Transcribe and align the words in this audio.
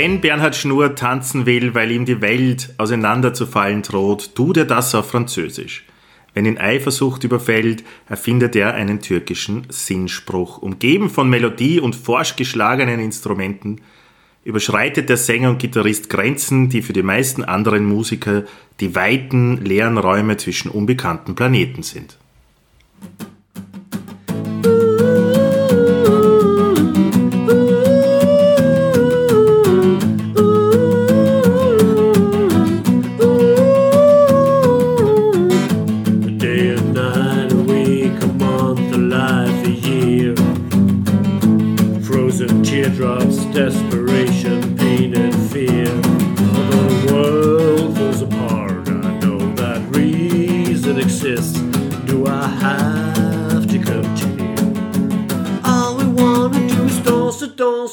Wenn 0.00 0.20
Bernhard 0.20 0.54
Schnur 0.54 0.94
tanzen 0.94 1.44
will, 1.44 1.74
weil 1.74 1.90
ihm 1.90 2.04
die 2.04 2.20
Welt 2.20 2.72
auseinanderzufallen 2.78 3.82
droht, 3.82 4.36
tut 4.36 4.56
er 4.56 4.64
das 4.64 4.94
auf 4.94 5.10
Französisch. 5.10 5.84
Wenn 6.34 6.46
ihn 6.46 6.56
Eifersucht 6.56 7.24
überfällt, 7.24 7.82
erfindet 8.08 8.54
er 8.54 8.74
einen 8.74 9.00
türkischen 9.00 9.66
Sinnspruch. 9.70 10.58
Umgeben 10.58 11.10
von 11.10 11.28
Melodie 11.28 11.80
und 11.80 11.96
forsch 11.96 12.36
geschlagenen 12.36 13.00
Instrumenten 13.00 13.80
überschreitet 14.44 15.08
der 15.08 15.16
Sänger 15.16 15.50
und 15.50 15.58
Gitarrist 15.58 16.08
Grenzen, 16.08 16.68
die 16.68 16.82
für 16.82 16.92
die 16.92 17.02
meisten 17.02 17.42
anderen 17.42 17.84
Musiker 17.84 18.44
die 18.78 18.94
weiten, 18.94 19.64
leeren 19.64 19.98
Räume 19.98 20.36
zwischen 20.36 20.70
unbekannten 20.70 21.34
Planeten 21.34 21.82
sind. 21.82 22.18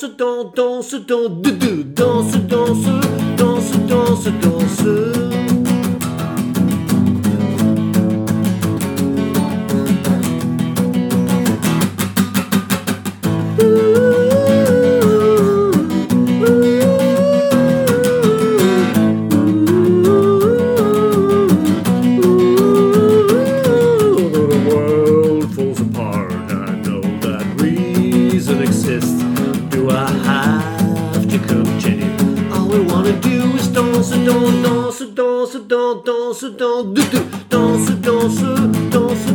Danse, 0.10 1.00
danse, 1.00 1.90
danse, 1.96 2.40
danse, 2.48 2.90
danse, 3.38 3.78
danse, 3.88 4.32
danse. 4.42 5.25
danse, 36.26 36.50
danse, 36.58 37.20
danse, 37.50 37.94
danse, 38.02 38.90
danse. 38.90 39.35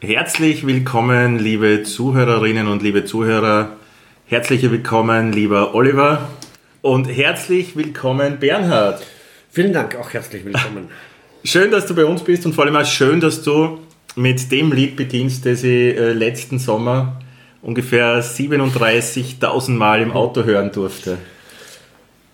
Herzlich 0.00 0.64
willkommen, 0.64 1.40
liebe 1.40 1.82
Zuhörerinnen 1.82 2.68
und 2.68 2.82
liebe 2.82 3.04
Zuhörer. 3.04 3.76
Herzlich 4.26 4.70
willkommen, 4.70 5.32
lieber 5.32 5.74
Oliver. 5.74 6.28
Und 6.80 7.06
herzlich 7.06 7.74
willkommen, 7.74 8.38
Bernhard. 8.38 9.04
Vielen 9.50 9.72
Dank, 9.72 9.96
auch 9.96 10.12
herzlich 10.12 10.44
willkommen. 10.44 10.88
Schön, 11.44 11.72
dass 11.72 11.86
du 11.86 11.96
bei 11.96 12.04
uns 12.04 12.22
bist 12.22 12.46
und 12.46 12.54
vor 12.54 12.64
allem 12.64 12.76
auch 12.76 12.86
schön, 12.86 13.18
dass 13.20 13.42
du 13.42 13.80
mit 14.14 14.52
dem 14.52 14.72
Lied 14.72 14.94
bedienst, 14.94 15.44
das 15.46 15.64
ich 15.64 15.96
äh, 15.96 16.12
letzten 16.12 16.60
Sommer 16.60 17.20
ungefähr 17.60 18.22
37.000 18.22 19.70
Mal 19.72 20.00
im 20.00 20.12
Auto 20.12 20.44
hören 20.44 20.70
durfte. 20.70 21.18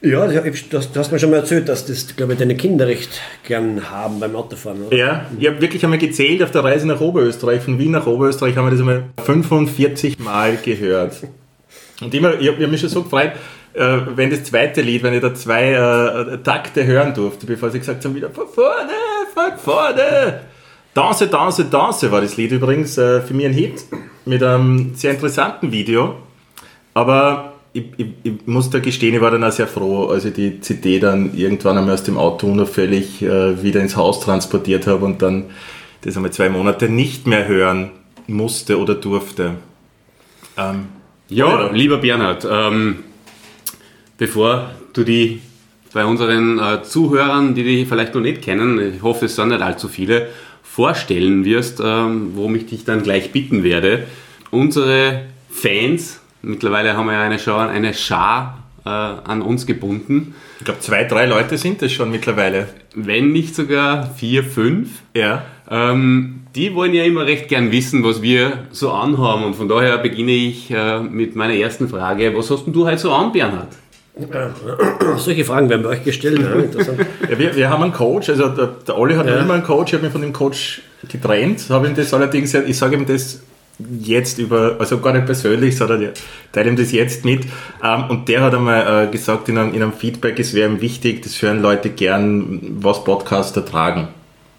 Ja, 0.02 0.26
das, 0.26 0.92
du 0.92 0.98
hast 0.98 1.12
mir 1.12 1.18
schon 1.18 1.30
mal 1.30 1.36
erzählt, 1.36 1.68
dass 1.68 1.84
das, 1.84 2.16
glaube 2.16 2.32
ich, 2.32 2.38
deine 2.38 2.56
Kinder 2.56 2.86
recht 2.86 3.20
gern 3.46 3.90
haben 3.90 4.18
beim 4.18 4.34
Autofahren. 4.34 4.86
Oder? 4.86 4.96
Ja, 4.96 5.26
ich 5.38 5.46
habe 5.46 5.60
wirklich 5.60 5.84
einmal 5.84 5.98
gezählt 5.98 6.42
auf 6.42 6.50
der 6.50 6.64
Reise 6.64 6.88
nach 6.88 7.00
Oberösterreich, 7.00 7.60
von 7.60 7.78
Wien 7.78 7.90
nach 7.90 8.06
Oberösterreich 8.06 8.56
haben 8.56 8.66
wir 8.66 8.70
das 8.70 8.80
einmal 8.80 9.04
45 9.22 10.18
Mal 10.18 10.56
gehört. 10.56 11.16
Und 12.00 12.14
immer, 12.14 12.40
ich 12.40 12.48
habe 12.48 12.62
hab 12.62 12.70
mich 12.70 12.80
schon 12.80 12.88
so 12.88 13.02
gefreut, 13.02 13.32
äh, 13.74 13.98
wenn 14.14 14.30
das 14.30 14.44
zweite 14.44 14.80
Lied, 14.80 15.02
wenn 15.02 15.12
ich 15.12 15.20
da 15.20 15.34
zwei 15.34 15.72
äh, 15.72 16.38
Takte 16.38 16.86
hören 16.86 17.12
durfte, 17.12 17.44
bevor 17.44 17.70
sie 17.70 17.78
gesagt 17.78 18.02
haben, 18.02 18.14
wieder 18.14 18.30
von 18.30 18.48
vorne, 18.48 18.92
von 19.34 19.58
vorne. 19.58 20.40
Danse, 20.94 21.28
Danse, 21.28 21.66
Danse 21.66 22.10
war 22.10 22.22
das 22.22 22.38
Lied 22.38 22.53
übrigens 22.53 22.96
äh, 22.96 23.20
für 23.20 23.34
mich 23.34 23.44
ein 23.44 23.53
Hit 23.53 23.84
mit 24.24 24.42
einem 24.42 24.94
sehr 24.94 25.12
interessanten 25.12 25.70
Video. 25.70 26.16
Aber 26.94 27.59
ich, 27.72 27.84
ich, 27.96 28.06
ich, 28.22 28.32
muss 28.46 28.70
da 28.70 28.80
gestehen, 28.80 29.14
ich 29.14 29.20
war 29.20 29.30
dann 29.30 29.44
auch 29.44 29.52
sehr 29.52 29.68
froh, 29.68 30.06
als 30.06 30.24
ich 30.24 30.34
die 30.34 30.60
CD 30.60 30.98
dann 30.98 31.34
irgendwann 31.36 31.78
einmal 31.78 31.94
aus 31.94 32.02
dem 32.02 32.16
Auto 32.16 32.48
unauffällig 32.48 33.22
äh, 33.22 33.62
wieder 33.62 33.80
ins 33.80 33.96
Haus 33.96 34.20
transportiert 34.20 34.86
habe 34.86 35.04
und 35.04 35.22
dann 35.22 35.44
das 36.02 36.16
einmal 36.16 36.32
zwei 36.32 36.48
Monate 36.48 36.88
nicht 36.88 37.26
mehr 37.26 37.46
hören 37.46 37.90
musste 38.26 38.78
oder 38.78 38.94
durfte. 38.94 39.54
Ähm, 40.56 40.86
ja, 41.28 41.46
oder? 41.46 41.72
lieber 41.72 41.98
Bernhard, 41.98 42.46
ähm, 42.50 43.04
bevor 44.18 44.70
du 44.92 45.04
die 45.04 45.40
bei 45.92 46.04
unseren 46.04 46.58
äh, 46.58 46.82
Zuhörern, 46.82 47.54
die 47.54 47.64
dich 47.64 47.88
vielleicht 47.88 48.14
noch 48.14 48.20
nicht 48.20 48.42
kennen, 48.42 48.94
ich 48.96 49.02
hoffe, 49.02 49.26
es 49.26 49.36
sind 49.36 49.48
nicht 49.48 49.62
allzu 49.62 49.88
viele, 49.88 50.28
vorstellen 50.62 51.44
wirst, 51.44 51.80
ähm, 51.84 52.32
worum 52.34 52.54
ich 52.54 52.66
dich 52.66 52.84
dann 52.84 53.02
gleich 53.02 53.32
bitten 53.32 53.62
werde. 53.64 54.06
Unsere 54.50 55.22
Fans 55.48 56.19
Mittlerweile 56.42 56.97
haben 56.97 57.07
wir 57.07 57.13
ja 57.13 57.22
eine, 57.22 57.39
Schar, 57.39 57.69
eine 57.69 57.95
Schar 57.95 58.59
äh, 58.84 58.89
an 58.89 59.42
uns 59.42 59.66
gebunden. 59.66 60.34
Ich 60.59 60.65
glaube, 60.65 60.81
zwei, 60.81 61.04
drei 61.04 61.27
Leute 61.27 61.59
sind 61.59 61.83
es 61.83 61.92
schon 61.92 62.10
mittlerweile. 62.10 62.69
Wenn 62.95 63.33
nicht 63.33 63.54
sogar 63.54 64.10
vier, 64.15 64.42
fünf. 64.45 65.03
Ja. 65.15 65.45
Ähm, 65.71 66.41
die 66.54 66.75
wollen 66.75 66.95
ja 66.95 67.04
immer 67.04 67.27
recht 67.27 67.48
gern 67.48 67.71
wissen, 67.71 68.03
was 68.03 68.22
wir 68.22 68.65
so 68.71 68.91
anhaben. 68.91 69.45
Und 69.45 69.54
von 69.54 69.69
daher 69.69 69.98
beginne 69.98 70.33
ich 70.33 70.71
äh, 70.71 71.01
mit 71.01 71.37
meiner 71.37 71.54
ersten 71.54 71.89
Frage. 71.89 72.37
Was 72.37 72.51
hast 72.51 72.65
denn 72.65 72.72
du 72.72 72.87
heute 72.87 72.98
so 72.98 73.13
an, 73.13 73.33
Bernhard? 73.33 73.69
Solche 75.16 75.45
Fragen 75.45 75.69
werden 75.69 75.83
bei 75.83 75.91
euch 75.91 76.04
gestellt. 76.04 76.41
ja, 76.41 77.39
wir, 77.39 77.57
wir, 77.57 77.71
haben 77.71 77.83
einen 77.83 77.92
Coach, 77.92 78.28
also 78.28 78.48
der, 78.48 78.66
der 78.87 78.98
Olli 78.98 79.15
hat 79.15 79.27
ja. 79.27 79.39
immer 79.39 79.54
einen 79.54 79.63
Coach, 79.63 79.92
ich 79.92 79.95
habe 79.95 80.04
mich 80.04 80.13
von 80.13 80.21
dem 80.21 80.33
Coach 80.33 80.83
getrennt, 81.09 81.65
habe 81.71 81.87
ihm 81.87 81.95
das 81.95 82.13
allerdings, 82.13 82.53
ich 82.53 82.77
sage 82.77 82.97
ihm 82.97 83.07
das 83.07 83.41
jetzt 84.00 84.38
über, 84.38 84.77
also 84.78 84.98
gar 84.98 85.12
nicht 85.12 85.27
persönlich, 85.27 85.77
sondern 85.77 86.03
ich 86.03 86.10
teile 86.53 86.71
ihm 86.71 86.77
das 86.77 86.92
jetzt 86.92 87.24
mit. 87.24 87.42
Ähm, 87.82 88.04
und 88.09 88.28
der 88.28 88.42
hat 88.42 88.54
einmal 88.54 89.06
äh, 89.06 89.10
gesagt 89.10 89.48
in 89.48 89.59
einem, 89.59 89.74
in 89.74 89.82
einem 89.82 89.92
Feedback, 89.92 90.38
es 90.38 90.54
wäre 90.54 90.71
ihm 90.71 90.80
wichtig, 90.80 91.22
das 91.22 91.41
hören 91.42 91.62
Leute 91.62 91.91
gern, 91.91 92.60
was 92.80 93.04
Podcaster 93.04 93.65
tragen. 93.65 94.09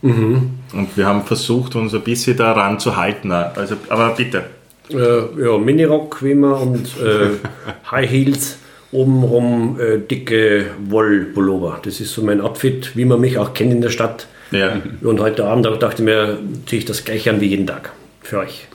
Mhm. 0.02 0.52
Und 0.74 0.98
wir 0.98 1.06
haben 1.06 1.24
versucht, 1.24 1.76
uns 1.76 1.94
ein 1.94 2.02
bisschen 2.02 2.38
daran 2.38 2.80
zu 2.80 2.98
halten. 2.98 3.32
Also, 3.32 3.76
aber 3.90 4.16
bitte. 4.16 4.44
Äh, 4.90 5.44
ja, 5.44 5.58
Minirock 5.58 6.24
wie 6.24 6.32
immer 6.32 6.60
und 6.60 6.88
äh, 7.00 7.30
High 7.92 8.10
Heels, 8.10 8.58
obenrum 8.92 9.80
äh, 9.80 10.00
dicke 10.00 10.66
Wollpullover. 10.90 11.80
Das 11.84 12.00
ist 12.00 12.14
so 12.14 12.24
mein 12.24 12.42
Outfit, 12.42 12.96
wie 12.96 13.06
man 13.06 13.22
mich 13.22 13.38
auch 13.38 13.54
kennt 13.54 13.72
in 13.72 13.82
der 13.82 13.90
Stadt. 13.90 14.28
Ja. 14.52 14.82
Und 15.02 15.20
heute 15.22 15.46
Abend 15.46 15.66
dachte 15.66 15.96
ich 15.98 16.00
mir, 16.04 16.38
ziehe 16.66 16.80
ich 16.80 16.86
das 16.86 17.06
gleich 17.06 17.30
an 17.30 17.40
wie 17.40 17.48
jeden 17.48 17.68
Tag 17.68 17.94
für 18.22 18.40
euch. 18.40 18.68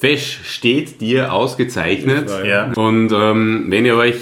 Fesch 0.00 0.40
steht 0.44 1.02
dir 1.02 1.30
ausgezeichnet. 1.30 2.30
Ja. 2.46 2.72
Und 2.72 3.12
ähm, 3.12 3.66
wenn 3.68 3.84
ihr 3.84 3.96
euch 3.96 4.16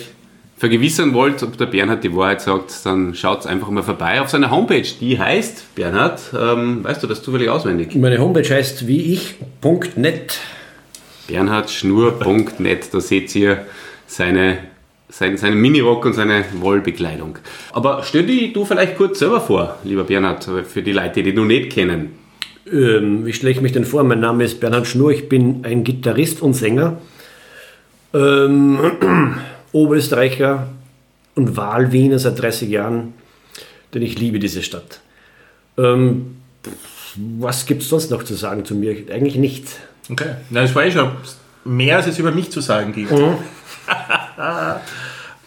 vergewissern 0.56 1.14
wollt, 1.14 1.40
ob 1.44 1.56
der 1.56 1.66
Bernhard 1.66 2.02
die 2.02 2.14
Wahrheit 2.16 2.40
sagt, 2.40 2.84
dann 2.84 3.14
schaut 3.14 3.46
einfach 3.46 3.70
mal 3.70 3.84
vorbei 3.84 4.20
auf 4.20 4.28
seiner 4.28 4.50
Homepage. 4.50 4.88
Die 5.00 5.20
heißt, 5.20 5.76
Bernhard, 5.76 6.20
ähm, 6.36 6.82
weißt 6.82 7.00
du 7.00 7.06
das 7.06 7.22
zufällig 7.22 7.48
auswendig? 7.48 7.94
Meine 7.94 8.18
Homepage 8.18 8.48
heißt 8.48 8.88
wie 8.88 9.12
ich.net. 9.12 10.40
Bernhardschnur.net, 11.28 12.88
da 12.92 13.00
seht 13.00 13.32
ihr 13.36 13.64
seine, 14.08 14.58
seine, 15.08 15.38
seine 15.38 15.54
Minirock 15.54 16.06
und 16.06 16.14
seine 16.14 16.44
Wollbekleidung. 16.54 17.38
Aber 17.72 18.02
stell 18.02 18.26
dich 18.26 18.52
du 18.52 18.64
vielleicht 18.64 18.96
kurz 18.96 19.20
selber 19.20 19.40
vor, 19.40 19.78
lieber 19.84 20.02
Bernhard, 20.02 20.44
für 20.66 20.82
die 20.82 20.92
Leute, 20.92 21.22
die 21.22 21.34
du 21.34 21.44
nicht 21.44 21.70
kennen. 21.70 22.27
Ähm, 22.72 23.24
wie 23.24 23.32
stelle 23.32 23.52
ich 23.52 23.60
mich 23.60 23.72
denn 23.72 23.84
vor? 23.84 24.04
Mein 24.04 24.20
Name 24.20 24.44
ist 24.44 24.60
Bernhard 24.60 24.86
Schnur, 24.86 25.10
ich 25.10 25.28
bin 25.28 25.64
ein 25.64 25.84
Gitarrist 25.84 26.42
und 26.42 26.54
Sänger. 26.54 26.98
Ähm, 28.14 28.78
Oberösterreicher 29.72 30.68
und 31.34 31.56
Wahlwiener 31.56 32.18
seit 32.18 32.40
30 32.40 32.68
Jahren, 32.68 33.14
denn 33.94 34.02
ich 34.02 34.18
liebe 34.18 34.38
diese 34.38 34.62
Stadt. 34.62 35.00
Ähm, 35.76 36.36
was 37.16 37.66
gibt 37.66 37.82
es 37.82 37.88
sonst 37.88 38.10
noch 38.10 38.22
zu 38.22 38.34
sagen 38.34 38.64
zu 38.64 38.74
mir? 38.74 38.96
Eigentlich 39.12 39.36
nichts. 39.36 39.76
Okay, 40.10 40.36
na, 40.50 40.62
das 40.62 40.74
war 40.74 40.84
eh 40.84 40.90
schon 40.90 41.10
mehr, 41.64 41.96
als 41.96 42.06
es 42.06 42.18
über 42.18 42.32
mich 42.32 42.50
zu 42.50 42.60
sagen 42.60 42.92
gibt. 42.92 43.12
Mhm. 43.12 43.36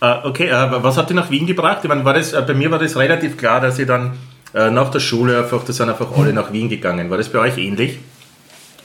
Äh, 0.03 0.15
okay, 0.23 0.47
äh, 0.47 0.83
was 0.83 0.97
hat 0.97 1.11
dich 1.11 1.15
nach 1.15 1.29
Wien 1.29 1.45
gebracht? 1.45 1.81
Ich 1.83 1.87
meine, 1.87 2.03
war 2.03 2.15
das, 2.15 2.33
äh, 2.33 2.41
bei 2.41 2.55
mir 2.55 2.71
war 2.71 2.79
das 2.79 2.97
relativ 2.97 3.37
klar, 3.37 3.61
dass 3.61 3.77
ich 3.77 3.85
dann 3.85 4.13
nach 4.53 4.91
der 4.91 4.99
Schule 4.99 5.37
einfach, 5.37 5.63
da 5.63 5.71
sind 5.71 5.89
einfach 5.89 6.17
alle 6.17 6.33
nach 6.33 6.51
Wien 6.51 6.69
gegangen. 6.69 7.09
War 7.09 7.17
das 7.17 7.29
bei 7.29 7.39
euch 7.39 7.57
ähnlich? 7.57 7.99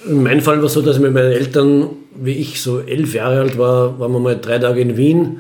In 0.06 0.22
meinem 0.22 0.40
Fall 0.40 0.58
war 0.58 0.66
es 0.66 0.74
so, 0.74 0.82
dass 0.82 0.96
ich 0.96 1.02
mit 1.02 1.12
meinen 1.12 1.32
Eltern, 1.32 1.90
wie 2.14 2.34
ich 2.34 2.62
so 2.62 2.80
elf 2.80 3.14
Jahre 3.14 3.40
alt 3.40 3.58
war, 3.58 3.98
waren 3.98 4.12
wir 4.12 4.20
mal 4.20 4.38
drei 4.40 4.58
Tage 4.58 4.80
in 4.80 4.96
Wien. 4.96 5.38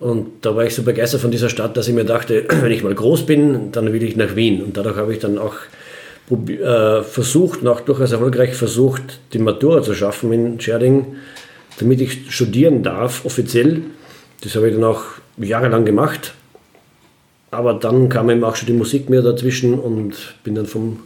Und 0.00 0.44
da 0.44 0.54
war 0.54 0.66
ich 0.66 0.74
so 0.74 0.82
begeistert 0.82 1.22
von 1.22 1.30
dieser 1.30 1.48
Stadt, 1.48 1.76
dass 1.76 1.88
ich 1.88 1.94
mir 1.94 2.04
dachte, 2.04 2.44
wenn 2.60 2.70
ich 2.70 2.82
mal 2.82 2.94
groß 2.94 3.24
bin, 3.24 3.72
dann 3.72 3.92
will 3.92 4.02
ich 4.02 4.16
nach 4.16 4.36
Wien. 4.36 4.62
Und 4.62 4.76
dadurch 4.76 4.96
habe 4.96 5.12
ich 5.12 5.20
dann 5.20 5.38
auch 5.38 5.54
äh, 6.30 7.02
versucht, 7.02 7.62
und 7.62 7.68
auch 7.68 7.80
durchaus 7.80 8.12
erfolgreich 8.12 8.54
versucht, 8.54 9.20
die 9.32 9.38
Matura 9.38 9.82
zu 9.82 9.94
schaffen 9.94 10.32
in 10.32 10.60
Scherding, 10.60 11.16
damit 11.78 12.00
ich 12.00 12.34
studieren 12.34 12.82
darf, 12.82 13.24
offiziell. 13.24 13.82
Das 14.42 14.54
habe 14.56 14.68
ich 14.68 14.74
dann 14.74 14.84
auch 14.84 15.02
jahrelang 15.38 15.84
gemacht. 15.84 16.34
Aber 17.54 17.74
dann 17.74 18.08
kam 18.08 18.30
eben 18.30 18.44
auch 18.44 18.56
schon 18.56 18.66
die 18.66 18.72
Musik 18.72 19.08
mehr 19.08 19.22
dazwischen 19.22 19.74
und 19.78 20.34
bin 20.42 20.54
dann 20.54 20.66
vom 20.66 20.98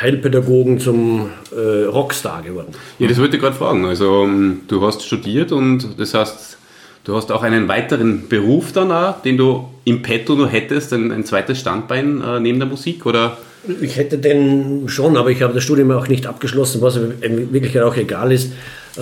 Heilpädagogen 0.00 0.78
zum 0.78 1.30
äh, 1.56 1.84
Rockstar 1.84 2.42
geworden. 2.42 2.72
Ja, 2.98 3.08
das 3.08 3.18
wollte 3.18 3.36
ich 3.36 3.42
gerade 3.42 3.56
fragen. 3.56 3.86
Also 3.86 4.24
ähm, 4.24 4.62
du 4.68 4.84
hast 4.86 5.04
studiert 5.04 5.52
und 5.52 5.98
das 5.98 6.12
heißt, 6.12 6.58
du 7.04 7.16
hast 7.16 7.32
auch 7.32 7.42
einen 7.42 7.66
weiteren 7.68 8.28
Beruf 8.28 8.72
dann 8.72 8.92
auch, 8.92 9.22
den 9.22 9.38
du 9.38 9.68
im 9.84 10.02
Petto 10.02 10.34
nur 10.34 10.48
hättest, 10.48 10.92
ein, 10.92 11.12
ein 11.12 11.24
zweites 11.24 11.60
Standbein 11.60 12.20
äh, 12.20 12.40
neben 12.40 12.58
der 12.58 12.68
Musik 12.68 13.06
oder? 13.06 13.38
Ich 13.80 13.96
hätte 13.96 14.18
den 14.18 14.88
schon, 14.88 15.16
aber 15.16 15.30
ich 15.30 15.42
habe 15.42 15.54
das 15.54 15.64
Studium 15.64 15.90
auch 15.92 16.08
nicht 16.08 16.26
abgeschlossen, 16.26 16.82
was 16.82 16.96
in 16.96 17.52
Wirklichkeit 17.52 17.82
auch 17.82 17.96
egal 17.96 18.32
ist. 18.32 18.52
Äh, 18.96 19.00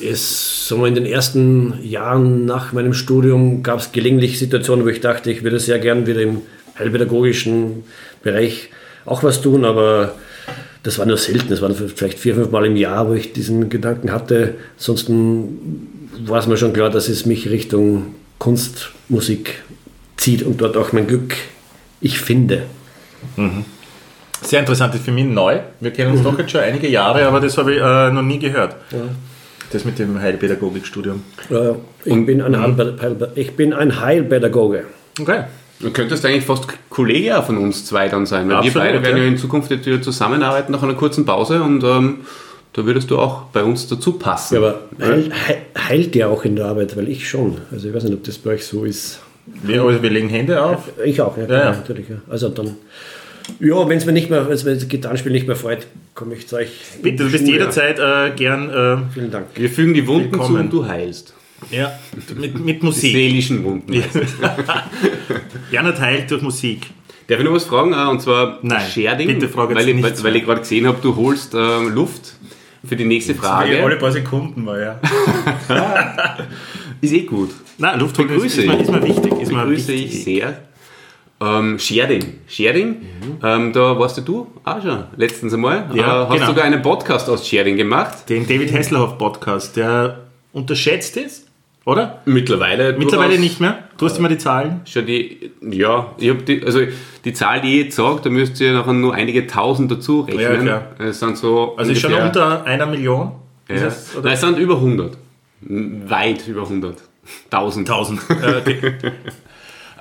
es, 0.00 0.68
sagen 0.68 0.82
wir, 0.82 0.88
in 0.88 0.94
den 0.94 1.06
ersten 1.06 1.74
Jahren 1.82 2.44
nach 2.44 2.72
meinem 2.72 2.94
Studium 2.94 3.62
gab 3.62 3.80
es 3.80 3.92
gelegentlich 3.92 4.38
Situationen, 4.38 4.84
wo 4.84 4.88
ich 4.88 5.00
dachte, 5.00 5.30
ich 5.30 5.42
würde 5.42 5.58
sehr 5.58 5.78
gern 5.78 6.06
wieder 6.06 6.20
im 6.20 6.42
heilpädagogischen 6.78 7.84
Bereich 8.22 8.70
auch 9.04 9.22
was 9.22 9.40
tun, 9.40 9.64
aber 9.64 10.14
das 10.82 10.98
war 10.98 11.06
nur 11.06 11.16
selten. 11.16 11.48
Das 11.50 11.62
waren 11.62 11.74
vielleicht 11.74 12.18
vier, 12.18 12.34
fünf 12.34 12.50
Mal 12.50 12.66
im 12.66 12.76
Jahr, 12.76 13.08
wo 13.08 13.14
ich 13.14 13.32
diesen 13.32 13.68
Gedanken 13.68 14.12
hatte. 14.12 14.54
Ansonsten 14.76 16.08
war 16.26 16.38
es 16.38 16.46
mir 16.46 16.56
schon 16.56 16.72
klar, 16.72 16.90
dass 16.90 17.08
es 17.08 17.26
mich 17.26 17.48
Richtung 17.48 18.14
Kunst, 18.38 18.90
Musik 19.08 19.62
zieht 20.16 20.42
und 20.42 20.60
dort 20.60 20.76
auch 20.76 20.92
mein 20.92 21.06
Glück 21.06 21.34
ich 22.00 22.18
finde. 22.18 22.64
Mhm. 23.36 23.64
Sehr 24.42 24.60
interessant, 24.60 24.92
das 24.92 25.00
ist 25.00 25.04
für 25.04 25.12
mich 25.12 25.24
neu. 25.24 25.60
Wir 25.78 25.92
kennen 25.92 26.10
uns 26.10 26.20
mhm. 26.20 26.24
doch 26.24 26.38
jetzt 26.38 26.50
schon 26.50 26.60
einige 26.60 26.88
Jahre, 26.88 27.24
aber 27.26 27.38
das 27.40 27.56
habe 27.56 27.74
ich 27.74 27.80
äh, 27.80 28.10
noch 28.10 28.22
nie 28.22 28.40
gehört. 28.40 28.74
Ja. 28.90 28.98
Das 29.72 29.84
mit 29.84 29.98
dem 29.98 30.20
Heilpädagogikstudium. 30.20 31.22
Ja, 31.48 31.76
ich, 32.04 32.26
bin 32.26 32.42
ein 32.42 32.52
mhm. 32.52 33.26
ich 33.34 33.52
bin 33.56 33.72
ein 33.72 34.00
Heilpädagoge. 34.00 34.84
Okay. 35.20 35.44
Du 35.80 35.90
könntest 35.90 36.24
eigentlich 36.24 36.44
fast 36.44 36.68
Kollege 36.90 37.42
von 37.42 37.58
uns 37.58 37.84
zwei 37.86 38.08
dann 38.08 38.24
sein, 38.24 38.48
weil 38.48 38.56
Absolut, 38.56 38.74
wir 38.74 38.80
beide 38.82 39.02
werden 39.02 39.16
ja 39.16 39.24
in 39.24 39.36
Zukunft 39.36 39.70
jetzt 39.70 39.84
wieder 39.84 40.00
zusammenarbeiten 40.00 40.70
nach 40.70 40.82
einer 40.82 40.94
kurzen 40.94 41.24
Pause 41.24 41.60
und 41.62 41.82
ähm, 41.82 42.20
da 42.72 42.86
würdest 42.86 43.10
du 43.10 43.18
auch 43.18 43.42
bei 43.52 43.64
uns 43.64 43.88
dazu 43.88 44.12
passen. 44.12 44.54
Ja, 44.54 44.60
aber 44.60 44.80
heilt, 45.00 45.32
heilt 45.76 46.14
ja 46.14 46.28
auch 46.28 46.44
in 46.44 46.54
der 46.56 46.66
Arbeit, 46.66 46.96
weil 46.96 47.08
ich 47.08 47.28
schon. 47.28 47.58
Also 47.72 47.88
ich 47.88 47.94
weiß 47.94 48.04
nicht, 48.04 48.14
ob 48.14 48.22
das 48.22 48.38
bei 48.38 48.52
euch 48.52 48.64
so 48.64 48.84
ist. 48.84 49.20
Wir, 49.46 49.82
also 49.82 50.02
wir 50.02 50.10
legen 50.10 50.28
Hände 50.28 50.62
auf? 50.62 50.84
Ich 51.04 51.20
auch, 51.20 51.36
ja, 51.36 51.46
ja, 51.46 51.58
ja. 51.58 51.72
natürlich. 51.72 52.08
Ja. 52.08 52.16
Also 52.30 52.48
dann, 52.48 52.76
ja, 53.60 53.88
wenn 53.88 53.98
es 53.98 54.06
mir 54.06 54.12
nicht 54.12 54.30
mehr, 54.30 54.46
wenn 54.46 54.54
es 54.54 54.64
mir 54.64 54.74
das 54.74 54.88
Gitarrenspiel 54.88 55.32
nicht 55.32 55.46
mehr 55.46 55.56
freut, 55.56 55.86
komme 56.14 56.34
ich 56.34 56.46
zu 56.48 56.56
euch. 56.56 56.70
Bitte, 57.02 57.24
du 57.24 57.30
bist 57.30 57.46
jederzeit 57.46 57.98
äh, 57.98 58.32
gern. 58.36 58.70
Äh, 58.70 59.12
Vielen 59.12 59.30
Dank. 59.30 59.46
Wir 59.54 59.70
fügen 59.70 59.94
die 59.94 60.06
Wunden 60.06 60.32
Willkommen. 60.32 60.54
zu 60.54 60.60
und 60.60 60.72
du 60.72 60.86
heilst. 60.86 61.34
Ja, 61.70 61.92
mit, 62.36 62.58
mit 62.58 62.82
Musik. 62.82 63.12
Die 63.12 63.12
seelischen 63.12 63.62
Wunden. 63.64 64.02
Jana 65.70 65.92
teilt 65.92 66.30
durch 66.30 66.42
Musik. 66.42 66.88
Darf 67.28 67.38
ich 67.38 67.44
noch 67.44 67.52
was 67.52 67.64
fragen? 67.64 67.92
Äh, 67.92 68.10
und 68.10 68.20
zwar 68.20 68.58
Nein, 68.62 68.82
Sherding, 68.90 69.28
bitte 69.28 69.48
frage 69.48 69.74
weil, 69.74 69.88
ich, 69.88 70.02
weil, 70.02 70.24
weil 70.24 70.36
ich 70.36 70.44
gerade 70.44 70.60
gesehen 70.60 70.86
habe, 70.86 70.98
du 71.00 71.14
holst 71.16 71.54
äh, 71.54 71.88
Luft 71.88 72.34
für 72.84 72.96
die 72.96 73.04
nächste 73.04 73.34
Frage. 73.34 73.82
Alle 73.82 73.96
paar 73.96 74.12
Sekunden 74.12 74.64
mal, 74.64 74.80
ja. 74.80 75.00
ist 77.00 77.12
eh 77.12 77.20
gut. 77.20 77.50
Nein, 77.78 78.00
Luft 78.00 78.18
holen 78.18 78.30
ist, 78.30 78.44
ist, 78.44 78.58
ist, 78.58 78.90
mir 78.90 79.02
wichtig. 79.02 79.32
Ist 79.40 79.48
begrüße 79.50 79.92
wichtig. 79.92 80.14
ich 80.14 80.24
sehr. 80.24 80.58
Ähm, 81.42 81.78
Sharing. 81.78 82.40
Sharing, 82.46 82.88
mhm. 82.88 83.38
ähm, 83.42 83.72
da 83.72 83.98
warst 83.98 84.26
du 84.26 84.46
auch 84.64 84.82
schon 84.82 85.04
letztens 85.16 85.52
einmal. 85.54 85.90
Ja, 85.94 86.24
äh, 86.24 86.26
hast 86.26 86.34
genau. 86.34 86.46
sogar 86.46 86.64
einen 86.64 86.82
Podcast 86.82 87.28
aus 87.28 87.48
Sharing 87.48 87.76
gemacht. 87.76 88.28
Den 88.28 88.46
David 88.46 88.72
Hasselhoff 88.72 89.18
Podcast, 89.18 89.76
der 89.76 90.20
unterschätzt 90.52 91.16
ist 91.16 91.48
oder? 91.84 92.22
Mittlerweile. 92.26 92.96
Mittlerweile 92.96 93.38
nicht 93.38 93.60
mehr? 93.60 93.84
Du 93.98 94.06
hast 94.06 94.18
immer 94.18 94.28
die 94.28 94.38
Zahlen? 94.38 94.82
Schon 94.84 95.06
die, 95.06 95.50
ja, 95.60 96.14
ich 96.18 96.28
habe 96.30 96.42
die, 96.42 96.62
also 96.64 96.80
die 97.24 97.32
Zahl, 97.32 97.60
die 97.60 97.80
ich 97.80 97.84
jetzt 97.86 97.96
sage, 97.96 98.20
da 98.22 98.30
müsst 98.30 98.60
ihr 98.60 98.72
nachher 98.72 98.92
nur 98.92 99.14
einige 99.14 99.46
tausend 99.46 99.90
dazu 99.90 100.20
rechnen. 100.20 100.66
Ja, 100.66 100.78
klar. 100.78 100.82
Es 100.98 101.18
sind 101.18 101.36
so 101.36 101.76
also 101.76 101.90
ist 101.90 102.00
schon 102.00 102.14
unter 102.14 102.64
einer 102.64 102.86
Million? 102.86 103.32
Ja. 103.68 103.74
Es, 103.76 104.14
Nein, 104.14 104.32
es 104.32 104.40
sind 104.40 104.58
über 104.58 104.76
100. 104.76 105.16
Weit 105.60 106.46
über 106.46 106.62
100. 106.62 106.96
1000. 107.50 107.90
1000. 107.90 108.20
Äh, 108.30 108.92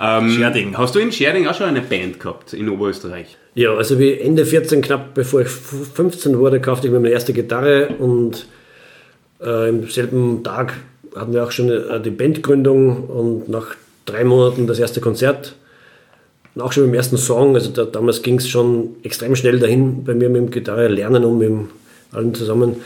ähm, 0.01 0.77
Hast 0.77 0.95
du 0.95 0.99
in 0.99 1.11
Scherding 1.11 1.47
auch 1.47 1.55
schon 1.55 1.67
eine 1.67 1.81
Band 1.81 2.19
gehabt 2.19 2.53
in 2.53 2.69
Oberösterreich? 2.69 3.37
Ja, 3.53 3.73
also 3.75 3.99
wie 3.99 4.13
Ende 4.13 4.45
14, 4.45 4.81
knapp 4.81 5.13
bevor 5.13 5.41
ich 5.41 5.49
15 5.49 6.39
wurde, 6.39 6.61
kaufte 6.61 6.87
ich 6.87 6.93
mir 6.93 6.99
meine 6.99 7.13
erste 7.13 7.33
Gitarre 7.33 7.89
und 7.99 8.47
äh, 9.41 9.69
im 9.69 9.87
selben 9.89 10.43
Tag 10.43 10.73
hatten 11.15 11.33
wir 11.33 11.43
auch 11.43 11.51
schon 11.51 11.69
äh, 11.69 11.99
die 11.99 12.11
Bandgründung 12.11 13.03
und 13.07 13.49
nach 13.49 13.75
drei 14.05 14.23
Monaten 14.23 14.67
das 14.67 14.79
erste 14.79 15.01
Konzert. 15.01 15.55
Und 16.55 16.61
auch 16.61 16.71
schon 16.71 16.83
mit 16.83 16.93
dem 16.93 16.95
ersten 16.95 17.17
Song, 17.17 17.55
also 17.55 17.71
da, 17.71 17.85
damals 17.85 18.21
ging 18.21 18.37
es 18.37 18.49
schon 18.49 18.95
extrem 19.03 19.35
schnell 19.35 19.59
dahin 19.59 20.03
bei 20.03 20.13
mir 20.13 20.29
mit 20.29 20.41
dem 20.41 20.51
Gitarre 20.51 20.87
lernen 20.87 21.23
und 21.23 21.37
mit 21.37 21.51
allen 22.11 22.33
zusammen. 22.33 22.77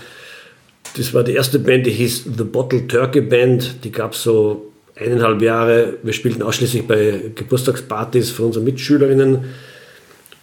Das 0.98 1.14
war 1.14 1.24
die 1.24 1.34
erste 1.34 1.60
Band, 1.60 1.86
die 1.86 1.92
hieß 1.92 2.26
The 2.38 2.44
Bottle 2.44 2.88
Turkey 2.88 3.22
Band. 3.22 3.84
Die 3.84 3.92
gab 3.92 4.14
es 4.14 4.24
so 4.24 4.72
eineinhalb 4.96 5.42
Jahre. 5.42 5.96
Wir 6.04 6.14
spielten 6.14 6.42
ausschließlich 6.42 6.88
bei 6.88 7.32
Geburtstagspartys 7.36 8.32
von 8.32 8.48
unseren 8.48 8.64
Mitschülerinnen. 8.64 9.46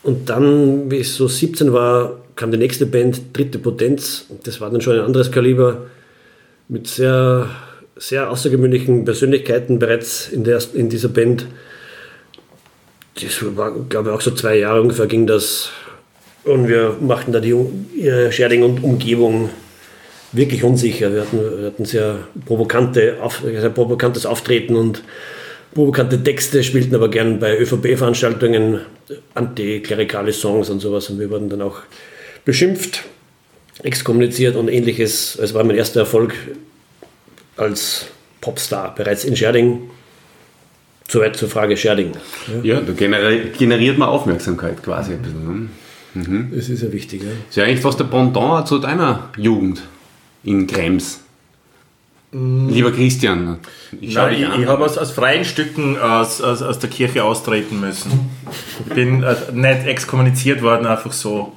Und 0.02 0.28
dann, 0.28 0.90
wie 0.90 0.97
ich 0.97 1.12
so 1.12 1.28
17 1.28 1.73
war, 1.73 2.18
kam 2.37 2.50
die 2.50 2.59
nächste 2.59 2.87
Band, 2.87 3.37
Dritte 3.37 3.59
Potenz. 3.59 4.26
Das 4.44 4.61
war 4.61 4.71
dann 4.71 4.80
schon 4.80 4.94
ein 4.94 5.04
anderes 5.04 5.30
Kaliber 5.30 5.87
mit 6.68 6.87
sehr 6.87 7.49
sehr 7.97 8.30
außergewöhnlichen 8.30 9.04
Persönlichkeiten 9.04 9.78
bereits 9.78 10.28
in, 10.28 10.44
der, 10.44 10.61
in 10.75 10.88
dieser 10.88 11.09
Band. 11.09 11.47
Das 13.21 13.56
war, 13.56 13.73
glaube 13.88 14.11
ich, 14.11 14.14
auch 14.16 14.21
so 14.21 14.30
zwei 14.32 14.56
Jahre 14.56 14.80
ungefähr 14.80 15.06
ging 15.06 15.26
das. 15.26 15.71
Und 16.44 16.66
wir 16.66 16.97
machten 17.00 17.32
da 17.32 17.40
die 17.40 17.54
Scherding 18.30 18.64
und 18.64 18.82
Umgebung 18.82 19.50
wirklich 20.33 20.65
unsicher. 20.65 21.12
Wir 21.12 21.23
hatten, 21.23 21.39
wir 21.39 21.67
hatten 21.67 21.85
sehr, 21.85 22.19
provokante, 22.47 23.19
sehr 23.43 23.71
provokantes 23.71 24.27
Auftreten 24.27 24.77
und 24.77 25.03
provokante 25.75 26.23
Texte, 26.23 26.62
spielten 26.65 26.95
aber 26.95 27.11
gern 27.11 27.39
bei 27.39 27.59
ÖVP-Veranstaltungen 27.59 28.81
antiklerikale 29.35 30.33
Songs 30.33 30.71
und 30.71 30.81
sowas. 30.81 31.09
Und 31.11 31.19
wir 31.19 31.31
wurden 31.31 31.49
dann 31.49 31.62
auch 31.62 31.81
beschimpft, 32.45 33.05
exkommuniziert 33.83 34.57
und 34.57 34.69
ähnliches. 34.69 35.39
Es 35.39 35.55
war 35.55 35.65
mein 35.65 35.77
erster 35.77 36.01
Erfolg 36.01 36.35
als 37.57 38.07
Popstar 38.41 38.95
bereits 38.95 39.25
in 39.25 39.37
Scherding. 39.37 39.91
Soweit 41.09 41.37
zur 41.37 41.51
Frage 41.51 41.77
Scherding. 41.77 42.12
Ja, 42.62 42.77
ja 42.77 42.81
da 42.81 42.93
generiert 42.93 43.99
man 43.99 44.09
Aufmerksamkeit 44.09 44.83
quasi 44.83 45.12
ein 45.12 45.23
bisschen. 45.23 45.45
Ne? 45.45 45.69
Mhm. 46.15 46.53
Das 46.55 46.69
ist 46.69 46.83
ja 46.83 46.93
wichtig. 46.93 47.23
Ja. 47.23 47.29
Das 47.29 47.49
ist 47.51 47.57
ja 47.57 47.65
eigentlich 47.65 47.81
fast 47.81 48.01
der 48.01 48.05
Pendant 48.05 48.67
zu 48.67 48.79
deiner 48.79 49.31
Jugend 49.37 49.83
in 50.44 50.66
Krems. 50.66 51.20
Mm. 52.32 52.68
Lieber 52.68 52.92
Christian, 52.92 53.58
ich, 54.00 54.14
Nein, 54.14 54.34
ich, 54.34 54.40
ich 54.40 54.66
habe 54.66 54.84
aus, 54.84 54.96
aus, 54.96 55.11
freien 55.11 55.44
Stücken 55.44 55.99
aus, 55.99 56.40
aus, 56.40 56.62
aus 56.62 56.78
der 56.78 56.88
Kirche 56.88 57.25
austreten 57.25 57.80
müssen. 57.80 58.30
Ich 58.87 58.94
bin 58.94 59.22
äh, 59.22 59.34
nicht 59.52 59.87
exkommuniziert 59.87 60.62
worden, 60.62 60.87
einfach 60.87 61.12
so. 61.12 61.52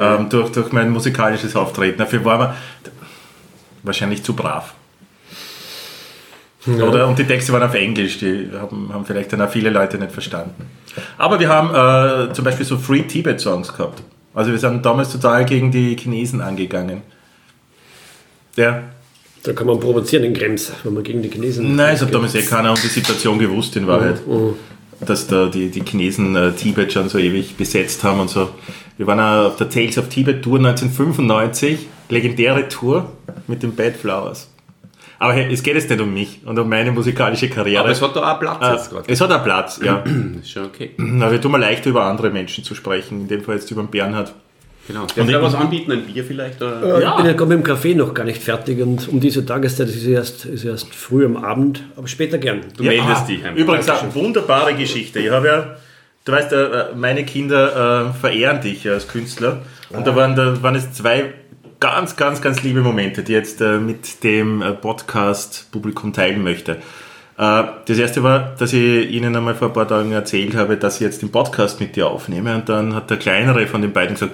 Ähm, 0.00 0.28
durch, 0.28 0.50
durch 0.50 0.72
mein 0.72 0.90
musikalisches 0.90 1.54
Auftreten. 1.54 1.98
Dafür 1.98 2.24
war 2.24 2.38
man 2.38 2.54
wahrscheinlich 3.84 4.24
zu 4.24 4.34
brav. 4.34 4.74
Ja. 6.66 6.84
Oder, 6.84 7.06
und 7.06 7.18
die 7.18 7.24
Texte 7.24 7.52
waren 7.52 7.62
auf 7.62 7.74
Englisch, 7.74 8.18
die 8.18 8.50
haben, 8.58 8.90
haben 8.92 9.04
vielleicht 9.04 9.32
dann 9.32 9.42
auch 9.42 9.50
viele 9.50 9.70
Leute 9.70 9.98
nicht 9.98 10.12
verstanden. 10.12 10.66
Aber 11.18 11.38
wir 11.38 11.48
haben 11.48 12.30
äh, 12.30 12.32
zum 12.32 12.44
Beispiel 12.44 12.64
so 12.64 12.78
Free 12.78 13.02
Tibet 13.02 13.40
Songs 13.40 13.72
gehabt. 13.72 14.02
Also 14.32 14.50
wir 14.50 14.58
sind 14.58 14.84
damals 14.84 15.12
total 15.12 15.44
gegen 15.44 15.70
die 15.70 15.96
Chinesen 15.96 16.40
angegangen. 16.40 17.02
Ja. 18.56 18.84
Da 19.42 19.52
kann 19.52 19.66
man 19.66 19.78
provozieren 19.78 20.24
in 20.24 20.32
Krems, 20.32 20.72
wenn 20.84 20.94
man 20.94 21.02
gegen 21.02 21.20
die 21.22 21.30
Chinesen. 21.30 21.76
Nein, 21.76 21.94
es 21.94 22.02
hat 22.02 22.14
damals 22.14 22.34
eh 22.34 22.42
keiner 22.42 22.70
um 22.70 22.76
die 22.76 22.88
Situation 22.88 23.38
gewusst 23.38 23.76
in 23.76 23.86
Wahrheit. 23.86 24.26
Mhm. 24.26 24.34
mhm. 24.34 24.54
Dass 25.00 25.26
da 25.26 25.46
die, 25.46 25.70
die 25.70 25.82
Chinesen 25.82 26.36
äh, 26.36 26.52
Tibet 26.52 26.92
schon 26.92 27.08
so 27.08 27.18
ewig 27.18 27.56
besetzt 27.56 28.04
haben 28.04 28.20
und 28.20 28.30
so. 28.30 28.50
Wir 28.96 29.06
waren 29.06 29.20
auch 29.20 29.48
auf 29.48 29.56
der 29.56 29.68
Tales 29.68 29.98
of 29.98 30.08
Tibet 30.08 30.42
Tour 30.42 30.58
1995, 30.58 31.88
legendäre 32.08 32.68
Tour 32.68 33.12
mit 33.48 33.62
den 33.62 33.74
Bad 33.74 33.96
Flowers. 33.96 34.48
Aber 35.18 35.32
hey, 35.32 35.52
es 35.52 35.62
geht 35.62 35.74
jetzt 35.74 35.90
nicht 35.90 36.00
um 36.00 36.12
mich 36.12 36.40
und 36.44 36.58
um 36.58 36.68
meine 36.68 36.92
musikalische 36.92 37.48
Karriere. 37.48 37.80
Aber 37.80 37.90
es 37.90 38.00
hat 38.00 38.14
da 38.14 38.32
auch 38.32 38.40
Platz 38.40 38.62
äh, 38.62 38.72
jetzt 38.72 38.90
gerade. 38.90 39.04
Es 39.08 39.20
hat 39.20 39.32
auch 39.32 39.42
Platz, 39.42 39.80
ja. 39.82 40.04
ist 40.40 40.50
schon 40.50 40.66
okay. 40.66 40.92
Aber 40.98 41.32
wir 41.32 41.40
tun 41.40 41.52
mal 41.52 41.60
leichter 41.60 41.90
über 41.90 42.04
andere 42.04 42.30
Menschen 42.30 42.64
zu 42.64 42.74
sprechen, 42.74 43.22
in 43.22 43.28
dem 43.28 43.42
Fall 43.42 43.56
jetzt 43.56 43.70
über 43.70 43.82
den 43.82 43.90
Bernhard. 43.90 44.34
Genau. 44.86 45.06
Darf 45.06 45.28
ich 45.28 45.34
was 45.34 45.54
anbieten, 45.54 45.92
ein 45.92 46.04
Bier 46.04 46.24
vielleicht? 46.24 46.60
Oder? 46.60 46.98
Äh, 46.98 47.02
ja. 47.02 47.10
Ich 47.10 47.16
bin 47.16 47.26
ja 47.26 47.32
gerade 47.32 47.56
mit 47.56 47.58
dem 47.58 47.64
Kaffee 47.64 47.94
noch 47.94 48.12
gar 48.12 48.24
nicht 48.24 48.42
fertig 48.42 48.80
und 48.82 49.08
um 49.08 49.20
diese 49.20 49.46
Tageszeit 49.46 49.88
ist 49.88 49.96
es 49.96 50.06
erst, 50.06 50.44
ist 50.44 50.64
erst 50.64 50.94
früh 50.94 51.24
am 51.24 51.36
Abend, 51.36 51.82
aber 51.96 52.06
später 52.06 52.38
gern. 52.38 52.60
Du 52.76 52.84
ja, 52.84 52.90
meldest 52.90 53.10
aha. 53.10 53.26
dich. 53.26 53.44
Einfach. 53.44 53.60
Übrigens 53.60 53.88
eine 53.88 54.14
wunderbare 54.14 54.74
Geschichte. 54.74 55.20
Ich 55.20 55.30
habe 55.30 55.46
ja, 55.46 55.76
du 56.24 56.32
weißt, 56.32 56.52
äh, 56.52 56.84
meine 56.96 57.24
Kinder 57.24 58.10
äh, 58.10 58.18
verehren 58.18 58.60
dich 58.60 58.88
als 58.88 59.08
Künstler 59.08 59.62
und 59.88 60.00
ah. 60.00 60.02
da 60.02 60.16
waren, 60.16 60.36
da 60.36 60.62
waren 60.62 60.74
es 60.74 60.92
zwei 60.92 61.32
ganz, 61.80 62.16
ganz, 62.16 62.40
ganz 62.40 62.62
liebe 62.62 62.80
Momente, 62.80 63.22
die 63.22 63.32
jetzt 63.32 63.60
äh, 63.60 63.78
mit 63.78 64.22
dem 64.22 64.62
äh, 64.62 64.72
Podcast-Publikum 64.72 66.12
teilen 66.12 66.42
möchte. 66.42 66.72
Äh, 67.36 67.64
das 67.86 67.98
erste 67.98 68.22
war, 68.22 68.54
dass 68.58 68.72
ich 68.72 69.10
Ihnen 69.10 69.34
einmal 69.34 69.54
vor 69.54 69.68
ein 69.68 69.74
paar 69.74 69.88
Tagen 69.88 70.12
erzählt 70.12 70.54
habe, 70.54 70.76
dass 70.76 70.96
ich 70.96 71.00
jetzt 71.00 71.22
den 71.22 71.30
Podcast 71.30 71.80
mit 71.80 71.96
dir 71.96 72.06
aufnehme. 72.06 72.54
Und 72.54 72.68
dann 72.68 72.94
hat 72.94 73.10
der 73.10 73.16
kleinere 73.16 73.66
von 73.66 73.82
den 73.82 73.92
beiden 73.92 74.14
gesagt, 74.14 74.32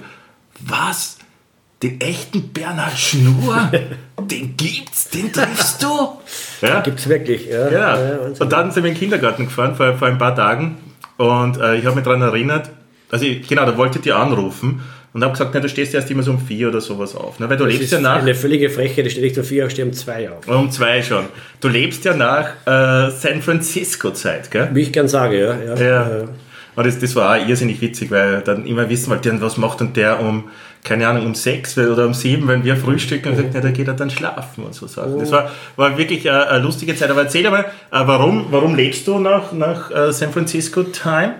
was? 0.66 1.18
Den 1.82 2.00
echten 2.00 2.52
Bernhard 2.52 2.98
Schnur? 2.98 3.70
den 4.20 4.56
gibt's? 4.56 5.08
Den 5.08 5.32
triffst 5.32 5.82
du? 5.82 6.18
Ja. 6.60 6.80
Gibt's 6.80 7.08
wirklich, 7.08 7.46
ja. 7.46 7.68
Genau. 7.68 7.80
Ja, 7.80 8.18
und 8.38 8.52
dann 8.52 8.70
sind 8.70 8.82
wir 8.82 8.90
in 8.90 8.94
den 8.94 9.00
Kindergarten 9.00 9.46
gefahren 9.46 9.74
vor, 9.74 9.94
vor 9.94 10.08
ein 10.08 10.18
paar 10.18 10.34
Tagen. 10.34 10.76
Und 11.16 11.58
äh, 11.58 11.76
ich 11.76 11.86
habe 11.86 11.96
mich 11.96 12.04
daran 12.04 12.22
erinnert, 12.22 12.70
also 13.10 13.24
ich, 13.24 13.46
genau, 13.48 13.66
da 13.66 13.76
wolltet 13.76 14.06
ihr 14.06 14.16
anrufen. 14.16 14.82
Und 15.12 15.24
habe 15.24 15.32
gesagt, 15.32 15.50
na, 15.54 15.60
du 15.60 15.68
stehst 15.68 15.92
erst 15.92 16.08
immer 16.10 16.22
so 16.22 16.30
um 16.30 16.38
vier 16.38 16.68
oder 16.68 16.80
sowas 16.80 17.16
auf. 17.16 17.40
Ne? 17.40 17.50
Weil 17.50 17.56
du 17.56 17.64
das 17.64 17.74
lebst 17.74 17.92
ja 17.92 18.00
nach. 18.00 18.20
Eine 18.20 18.34
völlige 18.34 18.70
Frechheit, 18.70 19.06
da 19.06 19.10
stehe 19.10 19.26
ich 19.26 19.36
um 19.36 19.42
vier 19.42 19.64
auf, 19.64 19.72
stehe 19.72 19.86
um 19.86 19.92
zwei 19.92 20.30
auf. 20.30 20.46
Um 20.46 20.70
zwei 20.70 21.02
schon. 21.02 21.24
Du 21.60 21.66
lebst 21.66 22.04
ja 22.04 22.14
nach 22.14 22.46
äh, 22.64 23.10
San 23.10 23.42
Francisco-Zeit, 23.42 24.52
gell? 24.52 24.68
Wie 24.72 24.82
ich 24.82 24.92
gern 24.92 25.08
sage, 25.08 25.40
ja. 25.40 25.74
ja. 25.74 25.82
ja. 25.82 26.24
Und 26.80 26.87
das, 26.87 26.99
das 26.99 27.14
war 27.14 27.37
auch 27.37 27.46
irrsinnig 27.46 27.82
witzig, 27.82 28.10
weil 28.10 28.40
dann 28.40 28.64
immer 28.64 28.88
wissen 28.88 29.10
wollte, 29.10 29.38
was 29.42 29.58
macht 29.58 29.80
denn 29.80 29.92
der 29.92 30.18
um, 30.18 30.44
keine 30.82 31.06
Ahnung, 31.08 31.26
um 31.26 31.34
sechs 31.34 31.76
oder 31.76 32.06
um 32.06 32.14
sieben, 32.14 32.49
wenn 32.49 32.64
wir 32.64 32.75
frühstücken 32.75 33.28
und 33.28 33.37
sagt, 33.37 33.54
da 33.54 33.70
geht 33.70 33.87
er 33.87 33.92
dann 33.92 34.08
schlafen 34.08 34.64
und 34.64 34.75
so 34.75 34.87
Sachen. 34.87 35.18
Das 35.18 35.30
war, 35.30 35.50
war 35.76 35.99
wirklich 35.99 36.26
eine, 36.26 36.49
eine 36.49 36.64
lustige 36.64 36.96
Zeit. 36.96 37.10
Aber 37.10 37.20
erzähl 37.20 37.42
mal, 37.50 37.66
äh, 37.66 37.66
warum, 37.90 38.46
warum 38.50 38.76
lebst 38.76 39.06
du 39.06 39.18
nach, 39.18 39.52
nach 39.52 39.90
äh, 39.90 40.10
San 40.10 40.32
Francisco 40.32 40.84
Time? 40.84 41.34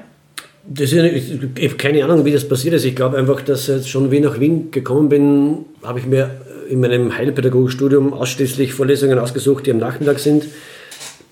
Das 0.67 0.93
ist, 0.93 1.03
ich, 1.03 1.43
ich 1.57 1.69
habe 1.69 1.77
keine 1.79 2.05
Ahnung, 2.05 2.27
wie 2.27 2.33
das 2.33 2.47
passiert 2.47 2.75
ist. 2.75 2.85
Ich 2.85 2.95
glaube 2.95 3.17
einfach, 3.17 3.41
dass 3.41 3.67
jetzt 3.67 3.89
schon 3.89 4.11
wie 4.11 4.17
ich 4.17 4.23
nach 4.23 4.39
Wien 4.41 4.71
gekommen 4.71 5.09
bin, 5.09 5.65
habe 5.83 6.01
ich 6.01 6.07
mir 6.07 6.43
in 6.69 6.81
meinem 6.81 7.17
Heilpädagogikstudium 7.17 8.13
ausschließlich 8.13 8.75
Vorlesungen 8.75 9.19
ausgesucht, 9.19 9.65
die 9.65 9.71
am 9.71 9.79
Nachmittag 9.79 10.19
sind, 10.19 10.45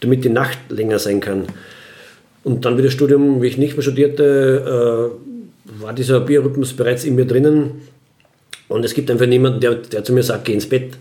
damit 0.01 0.25
die 0.25 0.31
Nacht 0.31 0.59
länger 0.71 0.99
sein 0.99 1.21
kann. 1.21 1.45
Und 2.49 2.65
dann 2.65 2.79
wieder 2.79 2.91
Studium, 2.91 3.43
wie 3.43 3.47
ich 3.49 3.59
nicht 3.59 3.75
mehr 3.75 3.83
studierte, 3.83 5.13
äh, 5.77 5.83
war 5.83 5.93
dieser 5.93 6.21
Biorhythmus 6.21 6.73
bereits 6.73 7.05
in 7.05 7.15
mir 7.15 7.27
drinnen. 7.27 7.83
Und 8.69 8.87
es 8.87 8.95
gibt 8.95 9.11
einfach 9.11 9.27
niemanden, 9.27 9.61
der, 9.61 9.75
der 9.75 10.03
zu 10.03 10.15
mir 10.15 10.23
sagt, 10.23 10.47
geh 10.47 10.55
ins 10.55 10.67
Bett. 10.67 10.95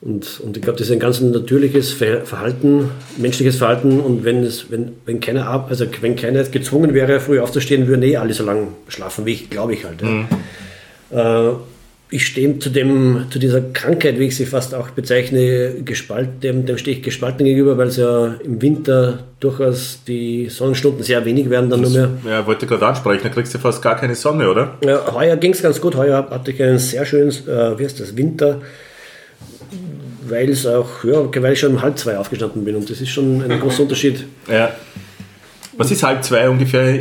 Und, 0.00 0.40
und 0.40 0.56
ich 0.56 0.62
glaube, 0.62 0.78
das 0.78 0.88
ist 0.88 0.94
ein 0.94 0.98
ganz 0.98 1.20
natürliches 1.20 1.92
Verhalten, 1.92 2.90
menschliches 3.18 3.56
Verhalten. 3.56 4.00
Und 4.00 4.24
wenn, 4.24 4.44
es, 4.44 4.70
wenn, 4.70 4.92
wenn, 5.04 5.20
keiner, 5.20 5.46
also 5.68 5.84
wenn 6.00 6.16
keiner 6.16 6.42
gezwungen 6.44 6.94
wäre, 6.94 7.20
früh 7.20 7.38
aufzustehen, 7.38 7.86
würden 7.86 8.02
eh 8.02 8.16
alle 8.16 8.32
so 8.32 8.42
lange 8.42 8.68
schlafen, 8.88 9.26
wie 9.26 9.32
ich, 9.32 9.50
glaube 9.50 9.74
ich 9.74 9.84
halt. 9.84 10.00
Mhm. 10.00 10.26
Äh, 11.10 11.50
ich 12.10 12.26
stehe 12.26 12.58
zu, 12.58 12.70
dem, 12.70 13.26
zu 13.30 13.38
dieser 13.38 13.60
Krankheit, 13.60 14.18
wie 14.18 14.26
ich 14.26 14.36
sie 14.36 14.46
fast 14.46 14.74
auch 14.74 14.90
bezeichne, 14.90 15.82
gespalten, 15.84 16.40
dem, 16.40 16.66
dem 16.66 16.78
stehe 16.78 16.98
ich 16.98 17.02
gespalten 17.02 17.44
gegenüber, 17.44 17.76
weil 17.76 17.88
es 17.88 17.96
ja 17.96 18.34
im 18.44 18.60
Winter 18.62 19.24
durchaus 19.40 20.00
die 20.06 20.48
Sonnenstunden 20.48 21.02
sehr 21.02 21.24
wenig 21.24 21.50
werden 21.50 21.70
dann 21.70 21.82
das, 21.82 21.92
nur 21.92 22.08
mehr. 22.08 22.32
Ja, 22.32 22.46
wollte 22.46 22.66
gerade 22.66 22.86
ansprechen, 22.86 23.22
da 23.22 23.30
kriegst 23.30 23.54
du 23.54 23.58
fast 23.58 23.82
gar 23.82 23.96
keine 23.96 24.14
Sonne, 24.14 24.48
oder? 24.48 24.78
Ja, 24.84 25.12
heuer 25.12 25.36
ging 25.36 25.52
es 25.52 25.62
ganz 25.62 25.80
gut, 25.80 25.96
heuer 25.96 26.28
hatte 26.30 26.52
ich 26.52 26.62
einen 26.62 26.78
sehr 26.78 27.04
schönen, 27.04 27.30
äh, 27.30 27.78
wie 27.78 27.84
heißt 27.84 27.98
das, 27.98 28.16
Winter 28.16 28.60
weil 30.26 30.50
es 30.50 30.66
auch, 30.66 31.04
ja, 31.04 31.42
weil 31.42 31.52
ich 31.52 31.60
schon 31.60 31.72
um 31.72 31.82
halb 31.82 31.98
zwei 31.98 32.16
aufgestanden 32.16 32.64
bin 32.64 32.76
und 32.76 32.88
das 32.88 33.00
ist 33.00 33.10
schon 33.10 33.42
ein 33.42 33.60
großer 33.60 33.82
Unterschied. 33.82 34.24
Ja. 34.48 34.70
Was 35.76 35.90
ist 35.90 36.02
halb 36.02 36.24
zwei 36.24 36.48
ungefähr? 36.48 36.94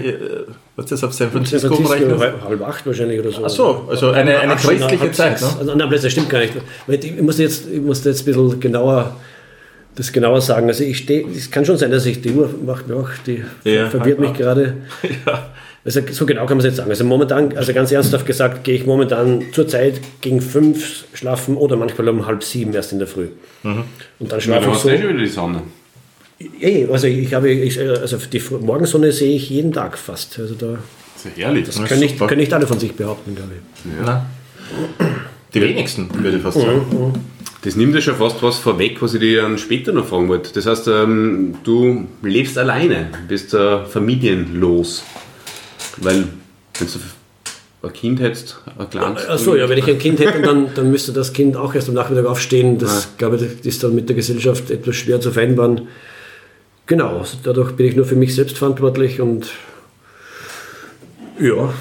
Was 0.75 0.86
ist 0.86 0.92
das 0.92 1.03
auf 1.03 1.13
San 1.13 1.30
Francisco, 1.30 1.75
San 1.75 1.86
Francisco 1.86 2.20
halb, 2.20 2.42
halb, 2.42 2.62
acht 2.63 2.86
wahrscheinlich 2.88 3.20
oder 3.20 3.32
so. 3.32 3.46
Ach 3.46 3.50
so, 3.50 3.86
also 3.89 4.10
eine, 4.10 4.39
eine 4.39 4.56
christliche 4.56 5.12
Zeit. 5.12 5.39
Ne? 5.39 5.48
Also, 5.60 5.75
nein, 5.75 5.89
das 5.89 6.12
stimmt 6.12 6.30
gar 6.30 6.39
nicht. 6.39 6.53
Ich 6.88 7.22
musste 7.22 7.44
jetzt, 7.44 7.68
ich 7.72 7.80
musste 7.80 8.10
jetzt 8.10 8.22
ein 8.22 8.25
bisschen 8.25 8.60
genauer 8.60 9.15
das 9.96 10.12
genauer 10.12 10.42
sagen. 10.42 10.68
Also 10.68 10.84
ich 10.84 10.98
stehe, 10.98 11.27
es 11.27 11.51
kann 11.51 11.65
schon 11.65 11.77
sein, 11.77 11.92
dass 11.92 12.06
ich 12.06 12.22
die 12.22 12.32
Uhr 12.32 12.50
macht 12.65 12.88
mir 12.88 12.96
auch, 12.96 13.10
die 13.25 13.44
ja, 13.63 13.89
verwirrt 13.89 14.20
mich 14.20 14.34
gerade. 14.34 14.77
Ja. 15.25 15.50
Also 15.86 16.00
so 16.12 16.25
genau 16.25 16.46
kann 16.46 16.58
man 16.58 16.60
es 16.60 16.65
jetzt 16.65 16.77
sagen. 16.77 16.89
Also 16.89 17.03
momentan, 17.03 17.58
also 17.58 17.74
ganz 17.74 17.92
ernsthaft 17.92 18.25
gesagt, 18.25 18.63
gehe 18.63 18.75
ich 18.75 18.86
momentan 18.86 19.44
zur 19.51 19.68
Zeit 19.68 20.00
gegen 20.22 20.39
fünf 20.39 21.03
schlafen 21.13 21.58
oder 21.58 21.75
manchmal 21.75 22.08
um 22.08 22.25
halb 22.25 22.42
sieben 22.42 22.74
erst 22.74 22.94
in 22.94 23.00
der 23.00 23.08
Früh. 23.08 23.27
Mhm. 23.63 23.84
Und 24.20 24.32
dann 24.32 24.39
schlafe 24.39 24.68
ja, 24.68 24.72
ich 24.72 24.77
so. 24.77 24.89
Eh 24.89 24.98
schon 24.98 25.10
wieder 25.10 25.20
die 25.20 25.27
Sonne. 25.27 25.62
Also 26.91 27.07
ich 27.07 27.33
habe, 27.33 27.50
ich, 27.51 27.79
also 27.79 28.17
die 28.17 28.41
Morgensonne 28.62 29.12
sehe 29.12 29.35
ich 29.35 29.50
jeden 29.50 29.71
Tag 29.71 29.97
fast. 29.97 30.39
Also 30.39 30.55
da, 30.55 30.77
das 31.15 31.25
ist 31.25 31.38
herrlich. 31.38 31.65
Das, 31.65 31.75
das 31.75 31.85
können, 31.85 32.01
nicht, 32.01 32.19
können 32.19 32.39
nicht 32.39 32.53
alle 32.53 32.67
von 32.67 32.79
sich 32.79 32.93
behaupten, 32.93 33.35
glaube 33.35 33.51
ich. 33.55 34.05
Ja. 34.05 34.25
Die 35.53 35.62
wenigsten, 35.62 36.09
würde 36.13 36.38
ich 36.38 36.43
fast 36.43 36.59
sagen. 36.59 36.85
Mhm, 36.91 36.97
mhm. 36.97 37.13
Das 37.63 37.77
nimmt 37.77 37.95
ja 37.95 38.01
schon 38.01 38.15
fast 38.15 38.43
was 38.43 38.57
vorweg, 38.57 39.01
was 39.01 39.13
ich 39.13 39.21
dir 39.21 39.43
dann 39.43 39.57
später 39.57 39.93
noch 39.93 40.07
fragen 40.07 40.27
wollte. 40.27 40.51
Das 40.53 40.65
heißt, 40.65 40.89
ähm, 40.89 41.55
du 41.63 42.07
lebst 42.21 42.57
alleine, 42.57 43.07
bist 43.29 43.53
äh, 43.53 43.85
familienlos. 43.85 45.03
Weil, 45.97 46.25
wenn 46.79 46.88
du 46.88 47.88
ein 47.88 47.93
Kind 47.93 48.19
hättest, 48.19 48.59
ein 48.77 48.89
kleines. 48.89 49.29
Achso, 49.29 49.55
ja, 49.55 49.69
wenn 49.69 49.77
ich 49.77 49.88
ein 49.88 49.97
Kind 49.97 50.19
hätte, 50.19 50.41
dann, 50.41 50.73
dann 50.75 50.91
müsste 50.91 51.13
das 51.13 51.31
Kind 51.31 51.55
auch 51.55 51.73
erst 51.73 51.88
am 51.88 51.95
Nachmittag 51.95 52.25
aufstehen. 52.25 52.79
Das, 52.79 53.03
ja. 53.03 53.09
glaube 53.17 53.38
ich, 53.38 53.65
ist 53.65 53.81
dann 53.81 53.95
mit 53.95 54.09
der 54.09 54.17
Gesellschaft 54.17 54.69
etwas 54.69 54.97
schwer 54.97 55.21
zu 55.21 55.31
vereinbaren. 55.31 55.88
Genau, 56.86 57.24
dadurch 57.44 57.74
bin 57.74 57.88
ich 57.88 57.96
nur 57.96 58.06
für 58.06 58.16
mich 58.16 58.36
selbst 58.36 58.58
verantwortlich 58.58 59.22
und 59.22 59.52
ja, 61.40 61.74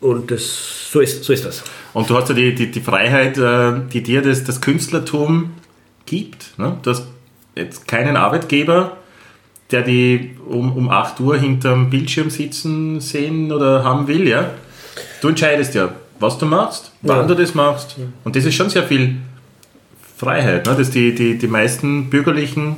und 0.00 0.30
das, 0.30 0.90
so, 0.90 1.00
ist, 1.00 1.24
so 1.24 1.32
ist 1.32 1.44
das. 1.44 1.64
Und 1.94 2.10
du 2.10 2.16
hast 2.16 2.28
ja 2.28 2.34
die, 2.34 2.54
die, 2.54 2.70
die 2.70 2.80
Freiheit, 2.80 3.38
äh, 3.38 3.80
die 3.92 4.02
dir 4.02 4.20
das, 4.20 4.44
das 4.44 4.60
Künstlertum 4.60 5.54
gibt. 6.04 6.58
Ne? 6.58 6.76
Du 6.82 6.90
hast 6.90 7.06
jetzt 7.54 7.88
keinen 7.88 8.16
Arbeitgeber, 8.16 8.98
der 9.70 9.82
die 9.82 10.36
um, 10.46 10.76
um 10.76 10.90
8 10.90 11.20
Uhr 11.20 11.38
hinterm 11.38 11.88
Bildschirm 11.88 12.28
sitzen 12.28 13.00
sehen 13.00 13.50
oder 13.50 13.82
haben 13.82 14.06
will, 14.06 14.28
ja? 14.28 14.50
Du 15.22 15.28
entscheidest 15.28 15.74
ja. 15.74 15.94
was 16.20 16.36
du 16.36 16.46
machst, 16.46 16.92
wann 17.00 17.20
ja. 17.20 17.26
du 17.26 17.34
das 17.34 17.54
machst. 17.54 17.96
Und 18.24 18.36
das 18.36 18.44
ist 18.44 18.54
schon 18.54 18.68
sehr 18.68 18.82
viel 18.82 19.16
Freiheit, 20.16 20.66
ne? 20.66 20.74
dass 20.74 20.90
die, 20.90 21.14
die, 21.14 21.38
die 21.38 21.48
meisten 21.48 22.10
Bürgerlichen, 22.10 22.76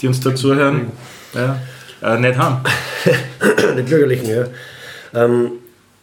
die 0.00 0.08
uns 0.08 0.20
da 0.20 0.34
zuhören, 0.34 0.92
ja, 1.34 1.60
äh, 2.02 2.18
nicht 2.18 2.38
haben. 2.38 2.62
die 3.78 3.82
Bürgerlichen, 3.82 4.28
ja. 4.28 4.44
Ähm, 5.14 5.52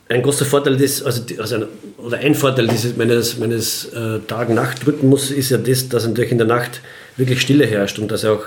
ein 0.10 0.22
großer 0.22 0.46
Vorteil 0.46 0.80
ist, 0.82 1.04
also, 1.04 1.22
also 1.40 1.66
oder 1.98 2.18
ein 2.18 2.36
Vorteil 2.36 2.68
dieses, 2.68 2.98
meines, 2.98 3.38
meines 3.38 3.86
äh, 3.94 4.20
Tag-Nacht-Rhythmus 4.28 5.32
ist 5.32 5.50
ja 5.50 5.58
das, 5.58 5.90
dass 5.90 6.06
natürlich 6.06 6.32
in 6.32 6.38
der 6.38 6.48
Nacht 6.48 6.82
wirklich 7.18 7.42
Stille 7.42 7.66
herrscht 7.66 8.00
und 8.00 8.12
dass 8.12 8.26
auch, 8.26 8.44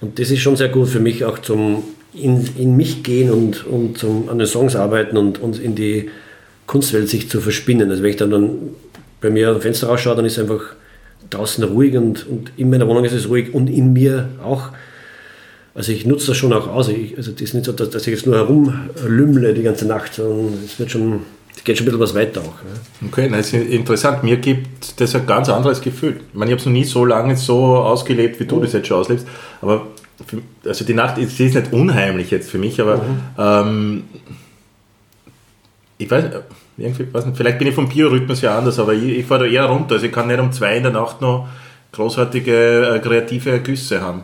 und 0.00 0.18
das 0.18 0.30
ist 0.30 0.40
schon 0.40 0.56
sehr 0.56 0.68
gut 0.68 0.88
für 0.88 1.00
mich 1.00 1.24
auch 1.24 1.38
zum 1.38 1.84
in, 2.16 2.48
in 2.56 2.76
mich 2.76 3.02
gehen 3.02 3.30
und, 3.30 3.66
und 3.66 3.98
zum, 3.98 4.28
an 4.28 4.38
den 4.38 4.46
Songs 4.46 4.74
arbeiten 4.74 5.16
und, 5.16 5.38
und 5.40 5.58
in 5.58 5.74
die 5.74 6.10
Kunstwelt 6.66 7.08
sich 7.08 7.28
zu 7.28 7.40
verspinnen. 7.40 7.90
Also 7.90 8.02
wenn 8.02 8.10
ich 8.10 8.16
dann, 8.16 8.30
dann 8.30 8.54
bei 9.20 9.30
mir 9.30 9.50
am 9.50 9.60
Fenster 9.60 9.88
rausschaue, 9.88 10.16
dann 10.16 10.24
ist 10.24 10.38
es 10.38 10.38
einfach 10.38 10.74
draußen 11.30 11.64
ruhig 11.64 11.96
und, 11.96 12.26
und 12.26 12.52
in 12.56 12.70
meiner 12.70 12.86
Wohnung 12.88 13.04
ist 13.04 13.12
es 13.12 13.28
ruhig 13.28 13.52
und 13.54 13.68
in 13.68 13.92
mir 13.92 14.28
auch. 14.42 14.70
Also 15.76 15.92
ich 15.92 16.06
nutze 16.06 16.28
das 16.28 16.38
schon 16.38 16.54
auch 16.54 16.68
aus. 16.68 16.88
Ich, 16.88 17.16
also 17.18 17.32
das 17.32 17.42
ist 17.42 17.54
nicht 17.54 17.66
so, 17.66 17.72
dass, 17.72 17.94
ich 17.94 18.06
jetzt 18.06 18.26
nur 18.26 18.36
herumlümmle 18.36 19.52
die 19.52 19.62
ganze 19.62 19.86
Nacht, 19.86 20.14
sondern 20.14 20.58
es 20.64 20.78
wird 20.78 20.90
schon, 20.90 21.20
es 21.54 21.62
geht 21.64 21.76
schon 21.76 21.84
ein 21.84 21.90
bisschen 21.90 22.00
was 22.00 22.14
weiter 22.14 22.40
auch. 22.40 22.44
Ja. 22.44 23.08
Okay, 23.08 23.28
das 23.28 23.52
ist 23.52 23.52
interessant. 23.52 24.24
Mir 24.24 24.38
gibt 24.38 24.98
das 24.98 25.14
ein 25.14 25.26
ganz 25.26 25.50
anderes 25.50 25.82
Gefühl. 25.82 26.16
Ich 26.32 26.34
meine, 26.34 26.50
ich 26.50 26.52
habe 26.52 26.60
es 26.60 26.66
noch 26.66 26.72
nie 26.72 26.84
so 26.84 27.04
lange 27.04 27.36
so 27.36 27.76
ausgelebt, 27.76 28.40
wie 28.40 28.46
du 28.46 28.56
oh. 28.56 28.60
das 28.60 28.72
jetzt 28.72 28.88
schon 28.88 28.98
auslebst. 28.98 29.26
Aber 29.60 29.86
für, 30.26 30.38
also 30.66 30.82
die 30.82 30.94
Nacht 30.94 31.18
ist, 31.18 31.38
ist 31.38 31.54
nicht 31.54 31.70
unheimlich 31.74 32.30
jetzt 32.30 32.50
für 32.50 32.58
mich, 32.58 32.80
aber 32.80 32.96
mhm. 32.96 33.20
ähm, 33.36 34.04
ich 35.98 36.10
weiß, 36.10 36.24
irgendwie, 36.78 37.12
weiß 37.12 37.26
nicht, 37.26 37.36
vielleicht 37.36 37.58
bin 37.58 37.68
ich 37.68 37.74
vom 37.74 37.90
Biorhythmus 37.90 38.40
ja 38.40 38.56
anders, 38.56 38.78
aber 38.78 38.94
ich, 38.94 39.18
ich 39.18 39.26
fahre 39.26 39.44
da 39.44 39.50
eher 39.50 39.66
runter. 39.66 39.96
Also 39.96 40.06
ich 40.06 40.12
kann 40.12 40.28
nicht 40.28 40.40
um 40.40 40.52
zwei 40.52 40.78
in 40.78 40.84
der 40.84 40.92
Nacht 40.92 41.20
noch 41.20 41.48
großartige 41.92 42.94
äh, 42.94 42.98
kreative 43.00 43.50
Ergüsse 43.50 44.00
haben. 44.00 44.22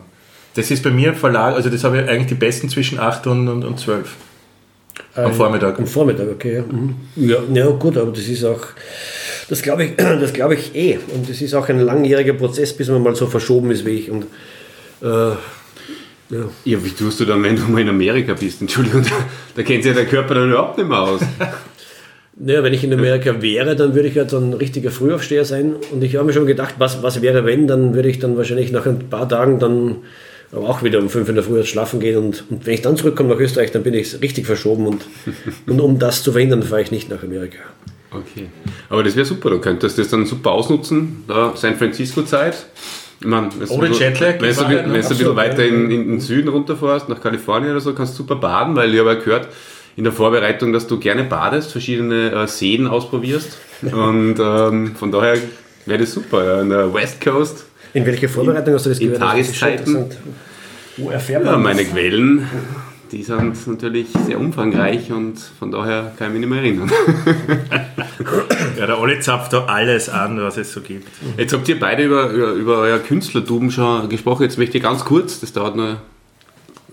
Das 0.55 0.69
ist 0.69 0.83
bei 0.83 0.91
mir 0.91 1.13
Verlag, 1.13 1.55
also 1.55 1.69
das 1.69 1.83
habe 1.83 2.01
ich 2.01 2.09
eigentlich 2.09 2.27
die 2.27 2.35
besten 2.35 2.69
zwischen 2.69 2.99
8 2.99 3.27
und, 3.27 3.47
und, 3.47 3.63
und 3.63 3.79
12. 3.79 4.15
Am 5.15 5.31
äh, 5.31 5.33
Vormittag. 5.33 5.79
Am 5.79 5.87
Vormittag, 5.87 6.27
okay. 6.29 6.63
Mhm. 6.69 6.95
Ja, 7.15 7.37
ja, 7.51 7.69
gut, 7.69 7.97
aber 7.97 8.11
das 8.11 8.27
ist 8.27 8.43
auch, 8.43 8.61
das 9.49 9.61
glaube 9.61 9.85
ich, 9.85 9.95
das 9.97 10.33
glaube 10.33 10.55
ich 10.55 10.75
eh. 10.75 10.99
Und 11.13 11.29
das 11.29 11.41
ist 11.41 11.53
auch 11.53 11.67
ein 11.69 11.79
langjähriger 11.79 12.33
Prozess, 12.33 12.73
bis 12.73 12.89
man 12.89 13.01
mal 13.01 13.15
so 13.15 13.27
verschoben 13.27 13.71
ist 13.71 13.85
wie 13.85 13.91
ich. 13.91 14.11
Und 14.11 14.25
äh, 15.01 15.05
ja. 15.05 15.37
ja, 16.65 16.83
wie 16.83 16.89
tust 16.89 17.19
du 17.19 17.25
dann, 17.25 17.43
wenn 17.43 17.55
du 17.55 17.63
mal 17.63 17.81
in 17.81 17.89
Amerika 17.89 18.33
bist? 18.33 18.61
Entschuldigung, 18.61 19.03
da, 19.03 19.15
da 19.55 19.63
kennt 19.63 19.83
sich 19.83 19.91
ja 19.91 19.95
der 19.95 20.07
Körper 20.07 20.35
dann 20.35 20.49
überhaupt 20.49 20.77
nicht 20.77 20.87
mehr 20.87 20.99
aus. 20.99 21.21
Naja, 22.35 22.63
wenn 22.63 22.73
ich 22.73 22.83
in 22.83 22.91
Amerika 22.91 23.43
wäre, 23.43 23.75
dann 23.75 23.93
würde 23.93 24.07
ich 24.07 24.15
ja 24.15 24.23
dann 24.23 24.49
ein 24.49 24.53
richtiger 24.53 24.89
Frühaufsteher 24.89 25.45
sein. 25.45 25.75
Und 25.91 26.03
ich 26.03 26.15
habe 26.15 26.25
mir 26.25 26.33
schon 26.33 26.47
gedacht, 26.47 26.75
was, 26.79 27.03
was 27.03 27.21
wäre, 27.21 27.45
wenn, 27.45 27.67
dann 27.67 27.93
würde 27.93 28.09
ich 28.09 28.17
dann 28.17 28.35
wahrscheinlich 28.37 28.71
nach 28.71 28.87
ein 28.87 29.07
paar 29.07 29.29
Tagen 29.29 29.59
dann 29.59 29.97
aber 30.53 30.69
auch 30.69 30.83
wieder 30.83 30.99
um 30.99 31.09
fünf 31.09 31.27
in 31.29 31.35
der 31.35 31.43
Früh 31.43 31.63
schlafen 31.63 31.99
gehen. 31.99 32.17
Und, 32.17 32.45
und 32.49 32.65
wenn 32.65 32.73
ich 32.73 32.81
dann 32.81 32.95
zurückkomme 32.95 33.29
nach 33.29 33.39
Österreich, 33.39 33.71
dann 33.71 33.83
bin 33.83 33.93
ich 33.93 34.21
richtig 34.21 34.45
verschoben. 34.45 34.87
Und, 34.87 35.05
und 35.67 35.79
um 35.79 35.99
das 35.99 36.23
zu 36.23 36.31
verhindern, 36.31 36.63
fahre 36.63 36.81
ich 36.81 36.91
nicht 36.91 37.09
nach 37.09 37.23
Amerika. 37.23 37.59
Okay. 38.11 38.47
Aber 38.89 39.03
das 39.03 39.15
wäre 39.15 39.25
super, 39.25 39.49
du 39.49 39.59
könntest 39.59 39.97
das 39.97 40.09
dann 40.09 40.25
super 40.25 40.51
ausnutzen, 40.51 41.23
da 41.27 41.53
San 41.55 41.75
Francisco-Zeit. 41.75 42.67
Man, 43.21 43.49
Ohne 43.69 43.89
Jetlag. 43.89 44.35
Wenn 44.39 44.53
du, 44.53 44.61
wenn 44.69 44.77
du 44.77 44.93
ein 44.93 44.93
bisschen 44.93 45.35
weiter 45.35 45.65
in, 45.65 45.89
in, 45.89 46.07
den 46.09 46.19
Süden 46.19 46.49
runterfährst, 46.49 47.09
nach 47.09 47.21
Kalifornien 47.21 47.71
oder 47.71 47.79
so, 47.79 47.93
kannst 47.93 48.13
du 48.13 48.17
super 48.17 48.35
baden, 48.35 48.75
weil 48.75 48.93
ich 48.93 48.99
habe 48.99 49.13
ja 49.13 49.15
gehört, 49.15 49.47
in 49.95 50.03
der 50.03 50.13
Vorbereitung, 50.13 50.73
dass 50.73 50.87
du 50.87 50.99
gerne 50.99 51.23
badest, 51.23 51.71
verschiedene 51.71 52.31
äh, 52.31 52.47
Seen 52.47 52.85
ausprobierst. 52.85 53.57
Und 53.81 54.35
ähm, 54.39 54.95
von 54.95 55.11
daher 55.11 55.37
wäre 55.85 55.99
das 55.99 56.13
super. 56.13 56.45
Ja. 56.45 56.59
An 56.59 56.69
der 56.69 56.93
West 56.93 57.21
Coast 57.21 57.65
in 57.93 58.05
welcher 58.05 58.29
Vorbereitung 58.29 58.73
hast 58.73 58.85
du 58.85 58.89
das 58.89 58.99
gehört? 58.99 59.15
In 59.15 59.21
Tageszeiten. 59.21 60.05
Wo 60.97 61.09
erfährt 61.09 61.43
man 61.43 61.53
ja, 61.53 61.59
Meine 61.59 61.85
Quellen, 61.85 62.47
die 63.11 63.23
sind 63.23 63.67
natürlich 63.67 64.07
sehr 64.25 64.39
umfangreich 64.39 65.11
und 65.11 65.39
von 65.59 65.71
daher 65.71 66.13
kann 66.17 66.27
ich 66.27 66.39
mich 66.39 66.39
nicht 66.41 66.49
mehr 66.49 66.59
erinnern. 66.59 66.91
ja, 68.77 68.85
der 68.85 68.99
Olli 68.99 69.19
zapft 69.19 69.53
da 69.53 69.65
alles 69.65 70.09
an, 70.09 70.39
was 70.41 70.57
es 70.57 70.71
so 70.71 70.81
gibt. 70.81 71.07
Jetzt 71.37 71.53
habt 71.53 71.67
ihr 71.69 71.79
beide 71.79 72.03
über, 72.03 72.29
über, 72.29 72.51
über 72.51 72.77
euer 72.79 72.99
Künstlertum 72.99 73.71
schon 73.71 74.09
gesprochen. 74.09 74.43
Jetzt 74.43 74.57
möchte 74.57 74.77
ich 74.77 74.83
ganz 74.83 75.05
kurz, 75.05 75.39
das 75.39 75.53
dauert 75.53 75.75
nur 75.75 75.97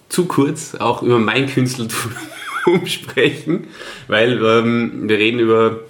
zu 0.09 0.27
kurz, 0.27 0.75
auch 0.75 1.03
über 1.03 1.19
mein 1.19 1.47
Künstlertum 1.47 2.13
sprechen, 2.85 3.69
weil 4.09 4.43
ähm, 4.45 5.09
wir 5.09 5.19
reden 5.19 5.41
über 5.41 5.81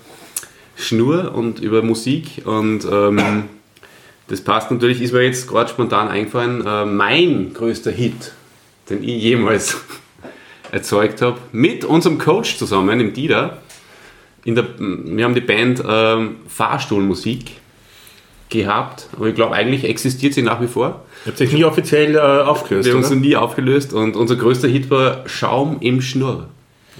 Schnur 0.76 1.34
und 1.34 1.60
über 1.60 1.82
Musik 1.82 2.42
und 2.44 2.86
ähm, 2.90 3.44
das 4.30 4.40
passt 4.40 4.70
natürlich, 4.70 5.02
ist 5.02 5.12
mir 5.12 5.22
jetzt 5.22 5.48
gerade 5.48 5.68
spontan 5.68 6.06
eingefallen, 6.06 6.64
äh, 6.64 6.84
mein 6.86 7.52
größter 7.52 7.90
Hit, 7.90 8.32
den 8.88 9.02
ich 9.02 9.22
jemals 9.22 9.78
erzeugt 10.72 11.20
habe, 11.20 11.38
mit 11.50 11.84
unserem 11.84 12.18
Coach 12.18 12.56
zusammen, 12.56 13.00
im 13.00 13.12
Dieter. 13.12 13.58
In 14.44 14.54
der, 14.54 14.66
wir 14.78 15.24
haben 15.24 15.34
die 15.34 15.40
Band 15.40 15.80
äh, 15.80 16.28
Fahrstuhlmusik 16.46 17.56
gehabt, 18.50 19.08
aber 19.16 19.26
ich 19.26 19.34
glaube, 19.34 19.54
eigentlich 19.54 19.84
existiert 19.84 20.34
sie 20.34 20.42
nach 20.42 20.60
wie 20.60 20.68
vor. 20.68 21.04
Ihr 21.24 21.30
habt 21.30 21.38
sich 21.38 21.52
nie 21.52 21.64
offiziell 21.64 22.14
äh, 22.14 22.18
aufgelöst. 22.20 22.86
Wir 22.86 22.94
haben 22.94 23.02
uns 23.02 23.10
nie 23.10 23.34
aufgelöst 23.34 23.92
und 23.92 24.14
unser 24.14 24.36
größter 24.36 24.68
Hit 24.68 24.90
war 24.90 25.24
Schaum 25.26 25.78
im 25.80 26.00
Schnurr. 26.00 26.48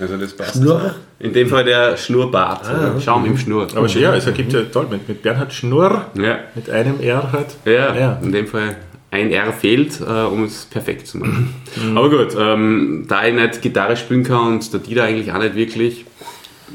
Also 0.01 0.17
das 0.17 0.37
passt. 0.37 0.57
Schnurr? 0.57 0.97
In 1.21 1.35
dem 1.35 1.49
Fall 1.49 1.65
der 1.65 1.99
Schnurrbart. 1.99 2.67
Ah, 2.67 2.99
Schaum 2.99 3.27
im 3.27 3.37
Schnur. 3.37 3.69
Aber 3.75 3.87
ja, 3.89 4.15
es 4.15 4.27
ergibt 4.27 4.55
ja 4.55 4.63
toll 4.63 4.87
mit, 4.91 5.07
mit 5.07 5.23
Bernhard 5.23 5.53
Schnurr, 5.53 6.07
ja. 6.15 6.39
mit 6.55 6.71
einem 6.71 6.99
R 6.99 7.31
halt. 7.31 7.57
Ja, 7.67 7.95
ja, 7.95 8.19
in 8.23 8.33
dem 8.33 8.47
Fall 8.47 8.77
ein 9.11 9.31
R 9.31 9.53
fehlt, 9.53 10.01
äh, 10.01 10.05
um 10.05 10.45
es 10.45 10.65
perfekt 10.65 11.07
zu 11.07 11.19
machen. 11.19 11.55
Mhm. 11.77 11.99
Aber 11.99 12.09
gut, 12.09 12.35
ähm, 12.39 13.05
da 13.07 13.27
ich 13.27 13.35
nicht 13.35 13.61
Gitarre 13.61 13.97
spielen 13.97 14.23
kann 14.23 14.55
und 14.55 14.73
der 14.73 14.81
Dieter 14.81 15.05
eigentlich 15.05 15.31
auch 15.31 15.39
nicht 15.39 15.55
wirklich, 15.57 16.07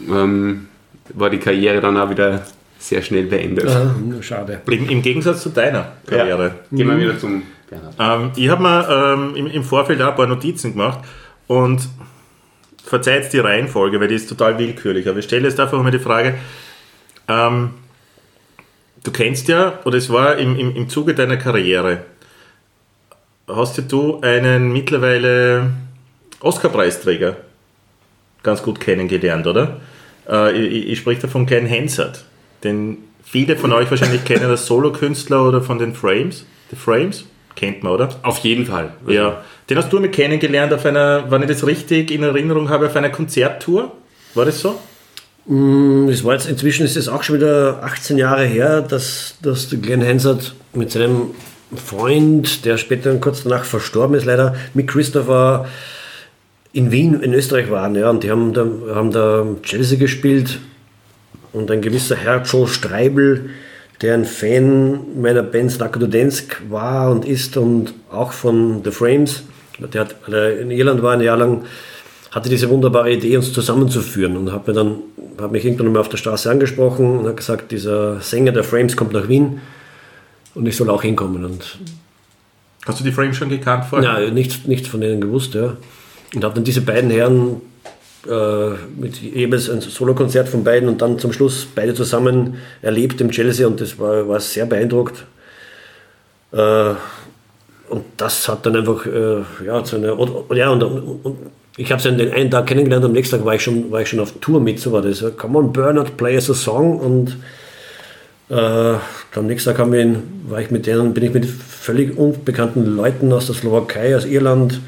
ähm, 0.09 0.67
war 1.15 1.31
die 1.31 1.39
Karriere 1.39 1.81
dann 1.81 1.97
auch 1.97 2.11
wieder 2.11 2.43
sehr 2.77 3.01
schnell 3.01 3.23
beendet. 3.23 3.67
Ah, 3.67 3.95
schade. 4.21 4.61
Im, 4.69 4.89
Im, 4.89 5.01
Gegensatz 5.01 5.41
zu 5.41 5.49
deiner 5.49 5.93
Karriere. 6.05 6.43
Ja. 6.69 6.77
Gehen 6.77 6.87
wir 6.87 6.95
mhm. 6.95 7.01
wieder 7.01 7.17
zum 7.17 7.41
Bernhard. 7.67 7.95
Ähm, 8.23 8.31
ich 8.35 8.49
habe 8.49 8.61
mir 8.61 8.87
ähm, 8.89 9.35
im, 9.35 9.47
im 9.47 9.63
Vorfeld 9.63 9.99
auch 10.03 10.09
ein 10.09 10.15
paar 10.15 10.27
Notizen 10.27 10.73
gemacht 10.73 10.99
und 11.47 11.81
verzeiht 12.85 13.33
die 13.33 13.39
Reihenfolge, 13.39 13.99
weil 13.99 14.07
die 14.07 14.15
ist 14.15 14.29
total 14.29 14.57
willkürlich. 14.59 15.07
Aber 15.07 15.19
ich 15.19 15.25
stelle 15.25 15.47
jetzt 15.47 15.59
einfach 15.59 15.81
mal 15.81 15.91
die 15.91 15.99
Frage, 15.99 16.35
ähm, 17.27 17.71
du 19.03 19.11
kennst 19.11 19.47
ja, 19.47 19.79
oder 19.85 19.97
es 19.97 20.09
war 20.09 20.37
im, 20.37 20.57
im, 20.57 20.75
im 20.75 20.89
Zuge 20.89 21.13
deiner 21.13 21.37
Karriere, 21.37 22.05
hast 23.47 23.77
ja 23.77 23.83
du 23.83 24.21
einen 24.21 24.71
mittlerweile 24.71 25.71
Oscar-Preisträger 26.39 27.37
ganz 28.43 28.61
gut 28.61 28.79
kennengelernt, 28.79 29.47
oder? 29.47 29.81
Äh, 30.29 30.57
ich, 30.57 30.87
ich 30.89 30.99
spreche 30.99 31.21
da 31.21 31.27
von 31.27 31.45
Ken 31.45 31.69
Hansard, 31.69 32.23
den 32.63 32.99
viele 33.23 33.57
von 33.57 33.73
euch 33.73 33.89
wahrscheinlich 33.89 34.23
kennen 34.23 34.45
als 34.45 34.67
Solokünstler 34.67 35.47
oder 35.47 35.61
von 35.61 35.79
den 35.79 35.93
Frames. 35.93 36.45
The 36.69 36.75
Frames? 36.75 37.25
Kennt 37.55 37.83
man, 37.83 37.93
oder? 37.93 38.09
Auf 38.21 38.39
jeden 38.39 38.65
Fall. 38.65 38.93
Ja. 39.07 39.43
Den 39.69 39.77
hast 39.77 39.91
du 39.91 39.99
mir 39.99 40.09
kennengelernt 40.09 40.73
auf 40.73 40.85
einer, 40.85 41.29
wenn 41.31 41.41
ich 41.41 41.47
das 41.47 41.65
richtig 41.65 42.11
in 42.11 42.23
Erinnerung 42.23 42.69
habe, 42.69 42.87
auf 42.87 42.95
einer 42.95 43.09
Konzerttour. 43.09 43.91
War 44.33 44.45
das 44.45 44.59
so? 44.59 44.79
Mm, 45.45 46.09
es 46.09 46.23
war 46.23 46.33
jetzt, 46.33 46.49
inzwischen 46.49 46.85
ist 46.85 46.97
es 46.97 47.07
auch 47.07 47.23
schon 47.23 47.37
wieder 47.37 47.79
18 47.83 48.17
Jahre 48.17 48.45
her, 48.45 48.81
dass, 48.81 49.37
dass 49.41 49.69
Glenn 49.81 50.05
Hansard 50.05 50.53
mit 50.73 50.91
seinem 50.91 51.31
Freund, 51.75 52.65
der 52.65 52.77
später 52.77 53.13
kurz 53.15 53.43
danach 53.43 53.63
verstorben 53.63 54.15
ist, 54.15 54.25
leider, 54.25 54.55
mit 54.73 54.87
Christopher 54.87 55.67
in 56.73 56.91
Wien, 56.91 57.21
in 57.21 57.33
Österreich 57.33 57.71
waren. 57.71 57.95
Ja, 57.95 58.09
und 58.09 58.23
die 58.23 58.31
haben 58.31 58.53
da, 58.53 58.65
haben 58.93 59.11
da 59.11 59.45
Chelsea 59.63 59.97
gespielt 59.97 60.59
und 61.53 61.71
ein 61.71 61.81
gewisser 61.81 62.15
Herr 62.17 62.43
Joe 62.43 62.67
Streibel 62.67 63.49
der 64.01 64.13
ein 64.13 64.25
Fan 64.25 65.21
meiner 65.21 65.43
Band 65.43 65.71
Snackadodensk 65.71 66.61
war 66.69 67.11
und 67.11 67.25
ist 67.25 67.57
und 67.57 67.93
auch 68.11 68.31
von 68.31 68.81
The 68.83 68.91
Frames. 68.91 69.43
Der 69.79 70.01
hat, 70.01 70.15
der 70.27 70.59
in 70.59 70.71
Irland 70.71 71.01
war 71.01 71.13
ein 71.13 71.21
Jahr 71.21 71.37
lang, 71.37 71.65
hatte 72.31 72.49
diese 72.49 72.69
wunderbare 72.69 73.11
Idee, 73.11 73.37
uns 73.37 73.53
zusammenzuführen 73.53 74.37
und 74.37 74.51
hat 74.51 74.67
mir 74.67 74.73
dann, 74.73 74.97
hat 75.39 75.51
mich 75.51 75.65
irgendwann 75.65 75.91
mal 75.93 75.99
auf 75.99 76.09
der 76.09 76.17
Straße 76.17 76.49
angesprochen 76.49 77.19
und 77.19 77.27
hat 77.27 77.37
gesagt, 77.37 77.71
dieser 77.71 78.19
Sänger 78.21 78.51
der 78.51 78.63
Frames 78.63 78.95
kommt 78.95 79.13
nach 79.13 79.27
Wien 79.27 79.61
und 80.53 80.65
ich 80.65 80.75
soll 80.75 80.89
auch 80.89 81.01
hinkommen. 81.01 81.43
Und 81.45 81.77
Hast 82.85 82.99
du 82.99 83.03
die 83.03 83.11
Frames 83.11 83.35
schon 83.35 83.49
gekannt 83.49 83.85
vorher? 83.85 84.13
Nein, 84.13 84.33
nichts, 84.33 84.65
nichts 84.65 84.87
von 84.87 85.01
denen 85.01 85.21
gewusst, 85.21 85.53
ja. 85.55 85.75
Und 86.33 86.43
habe 86.43 86.55
dann 86.55 86.63
diese 86.63 86.81
beiden 86.81 87.09
Herren 87.09 87.61
mit 88.25 89.21
jeweils 89.21 89.69
ein 89.69 89.81
Solokonzert 89.81 90.49
von 90.49 90.63
beiden 90.63 90.89
und 90.89 91.01
dann 91.01 91.19
zum 91.19 91.31
Schluss 91.31 91.67
beide 91.73 91.93
zusammen 91.93 92.55
erlebt 92.81 93.21
im 93.21 93.31
Chelsea 93.31 93.67
und 93.67 93.79
das 93.79 93.99
war, 93.99 94.27
war 94.27 94.39
sehr 94.39 94.65
beeindruckt. 94.65 95.25
Äh, 96.51 96.93
und 97.89 98.03
das 98.17 98.47
hat 98.47 98.65
dann 98.65 98.75
einfach, 98.75 99.05
äh, 99.05 99.43
ja, 99.65 99.85
so 99.85 99.97
eine, 99.97 100.15
und, 100.15 100.55
ja, 100.55 100.69
und, 100.69 100.83
und, 100.83 101.37
Ich 101.77 101.91
habe 101.91 102.07
an 102.07 102.17
den 102.17 102.31
einen 102.31 102.49
Tag 102.49 102.67
kennengelernt, 102.67 103.05
am 103.05 103.11
nächsten 103.11 103.35
Tag 103.35 103.45
war 103.45 103.55
ich 103.55 103.61
schon, 103.61 103.91
war 103.91 104.01
ich 104.01 104.07
schon 104.07 104.19
auf 104.19 104.31
Tour 104.39 104.61
mit. 104.61 104.79
So 104.79 104.91
war 104.91 105.01
das. 105.01 105.23
Come 105.37 105.57
on, 105.59 105.73
Bernard, 105.73 106.15
play 106.17 106.35
us 106.35 106.49
a 106.49 106.53
song. 106.53 106.99
Und 106.99 107.37
äh, 108.49 108.95
am 109.35 109.47
nächsten 109.47 109.69
Tag 109.69 109.79
haben 109.79 109.91
wir 109.91 110.01
ihn, 110.01 110.23
war 110.47 110.61
ich 110.61 110.71
mit 110.71 110.87
denen, 110.87 111.13
bin 111.13 111.23
ich 111.25 111.33
mit 111.33 111.45
völlig 111.45 112.17
unbekannten 112.17 112.85
Leuten 112.95 113.31
aus 113.33 113.47
der 113.47 113.55
Slowakei, 113.55 114.15
aus 114.15 114.25
Irland 114.25 114.79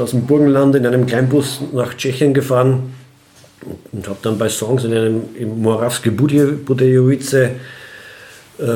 aus 0.00 0.10
dem 0.10 0.26
Burgenland 0.26 0.74
in 0.74 0.86
einem 0.86 1.06
Kleinbus 1.06 1.60
nach 1.72 1.94
Tschechien 1.94 2.34
gefahren 2.34 2.94
und 3.92 4.08
habe 4.08 4.18
dann 4.22 4.38
bei 4.38 4.48
Songs 4.48 4.84
in 4.84 4.92
einem 4.92 5.22
im 5.38 5.62
Morawski 5.62 6.10
Budejovice 6.10 7.34
äh, 7.34 7.50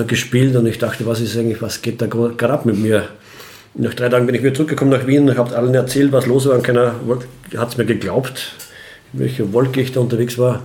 gespielt 0.07 0.57
und 0.57 0.67
ich 0.67 0.79
dachte, 0.79 1.07
was 1.07 1.21
ist 1.21 1.37
eigentlich, 1.37 1.63
was 1.63 1.83
geht 1.83 2.01
da 2.01 2.07
gerade 2.07 2.53
ab 2.53 2.65
mit 2.65 2.79
mir? 2.79 3.09
Nach 3.75 3.95
drei 3.95 4.09
Tagen 4.09 4.27
bin 4.27 4.35
ich 4.35 4.43
wieder 4.43 4.55
zurückgekommen 4.55 4.91
nach 4.91 5.07
Wien 5.07 5.29
und 5.29 5.37
habe 5.37 5.55
allen 5.55 5.75
erzählt, 5.75 6.11
was 6.11 6.27
los 6.27 6.47
war 6.49 6.57
und 6.57 6.65
keiner 6.65 6.95
hat 7.57 7.69
es 7.69 7.77
mir 7.77 7.85
geglaubt, 7.85 8.55
in 9.13 9.21
welcher 9.21 9.53
Wolke 9.53 9.81
ich 9.81 9.93
da 9.93 10.01
unterwegs 10.01 10.39
war. 10.39 10.63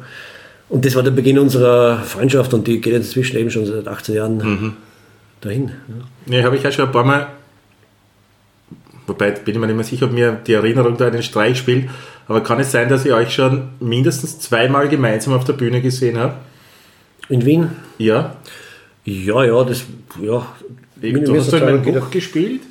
Und 0.70 0.86
das 0.86 0.96
war 0.96 1.04
der 1.04 1.12
Beginn 1.12 1.38
unserer 1.38 2.00
Freundschaft 2.00 2.54
und 2.54 2.66
die 2.66 2.82
geht 2.82 2.94
inzwischen 2.94 3.38
eben 3.38 3.52
schon 3.52 3.66
seit 3.66 3.88
18 3.88 4.16
Jahren 4.16 4.38
mhm. 4.38 4.74
dahin. 5.42 5.72
Ja, 6.28 6.38
ja 6.38 6.44
habe 6.46 6.56
ich 6.56 6.63
ja 6.63 6.72
schon 6.72 6.86
ein 6.86 6.92
paar 6.92 7.04
Mal, 7.04 7.28
wobei 9.08 9.32
bin 9.32 9.56
ich 9.56 9.60
mir 9.62 9.68
nicht 9.68 9.76
mehr 9.76 9.86
sicher, 9.86 10.06
ob 10.06 10.12
mir 10.12 10.39
die 10.46 10.54
Erinnerung 10.54 10.98
da 10.98 11.08
einen 11.08 11.24
Streich 11.24 11.58
spielt, 11.58 11.89
aber 12.28 12.42
kann 12.42 12.60
es 12.60 12.72
sein, 12.72 12.89
dass 12.89 13.06
ich 13.06 13.12
euch 13.13 13.34
schon 13.34 13.70
mindestens 13.80 14.39
zweimal 14.39 14.88
gemeinsam 14.89 15.34
auf 15.34 15.44
der 15.44 15.54
Bühne 15.54 15.82
gesehen 15.82 16.18
habe? 16.18 16.36
In 17.30 17.46
Wien? 17.46 17.70
Ja. 17.98 18.36
Ja, 19.06 19.44
ja, 19.44 19.63
das, 19.63 19.84
ja. 20.22 20.46
Du 21.02 21.36
hast 21.36 21.52
du 21.52 21.58
in 21.58 21.66
meinem 21.66 21.82
Buch 21.82 22.10
gespielt? 22.12 22.62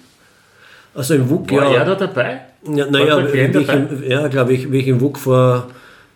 Also 0.95 1.14
im 1.14 1.29
WUK, 1.29 1.53
War 1.53 1.73
ja. 1.73 1.81
er 1.81 1.85
da 1.85 1.95
dabei? 1.95 2.40
Ja, 2.64 2.87
naja, 2.87 3.21
ja, 4.09 4.29
glaube 4.29 4.53
ich, 4.53 4.71
wie 4.71 4.79
ich 4.79 4.88
im 4.88 5.01
WUK 5.01 5.18
vor 5.18 5.68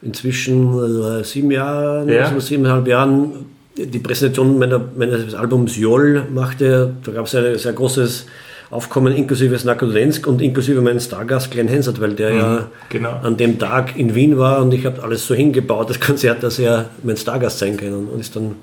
inzwischen 0.02 1.20
äh, 1.20 1.24
sieben 1.24 1.50
Jahren, 1.50 2.08
Ja. 2.08 2.30
so 2.30 2.40
siebeneinhalb 2.40 2.86
Jahren 2.86 3.46
die 3.76 3.98
Präsentation 3.98 4.58
meiner, 4.58 4.80
meines 4.96 5.34
Albums 5.34 5.76
Joll 5.76 6.24
machte, 6.32 6.94
da 7.04 7.12
gab 7.12 7.26
es 7.26 7.34
ein 7.34 7.58
sehr 7.58 7.72
großes 7.72 8.26
Aufkommen 8.70 9.14
inklusive 9.14 9.58
Snakodensk 9.58 10.26
und 10.26 10.42
inklusive 10.42 10.80
meinen 10.80 11.00
Stargast 11.00 11.50
Glenn 11.50 11.68
Hansard, 11.68 12.00
weil 12.00 12.14
der 12.14 12.34
ja 12.34 12.66
genau. 12.88 13.20
an 13.22 13.36
dem 13.36 13.58
Tag 13.58 13.96
in 13.96 14.14
Wien 14.14 14.38
war 14.38 14.60
und 14.60 14.74
ich 14.74 14.84
habe 14.84 15.02
alles 15.02 15.26
so 15.26 15.34
hingebaut, 15.34 15.88
das 15.88 16.00
Konzert, 16.00 16.42
dass 16.42 16.58
er 16.58 16.90
mein 17.02 17.16
Stargast 17.16 17.60
sein 17.60 17.76
kann 17.76 17.94
und 17.94 18.18
ist 18.18 18.34
dann 18.34 18.56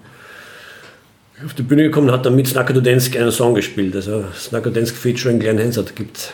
auf 1.46 1.54
die 1.54 1.64
Bühne 1.64 1.84
gekommen 1.84 2.10
und 2.10 2.14
hat 2.14 2.26
dann 2.26 2.36
mit 2.36 2.48
Snakodensk 2.48 3.16
einen 3.16 3.32
Song 3.32 3.56
gespielt. 3.56 3.96
Also 3.96 4.26
Snakodensk 4.36 4.96
featuring 4.96 5.40
Glenn 5.40 5.60
Hansard 5.60 5.96
gibt 5.96 6.34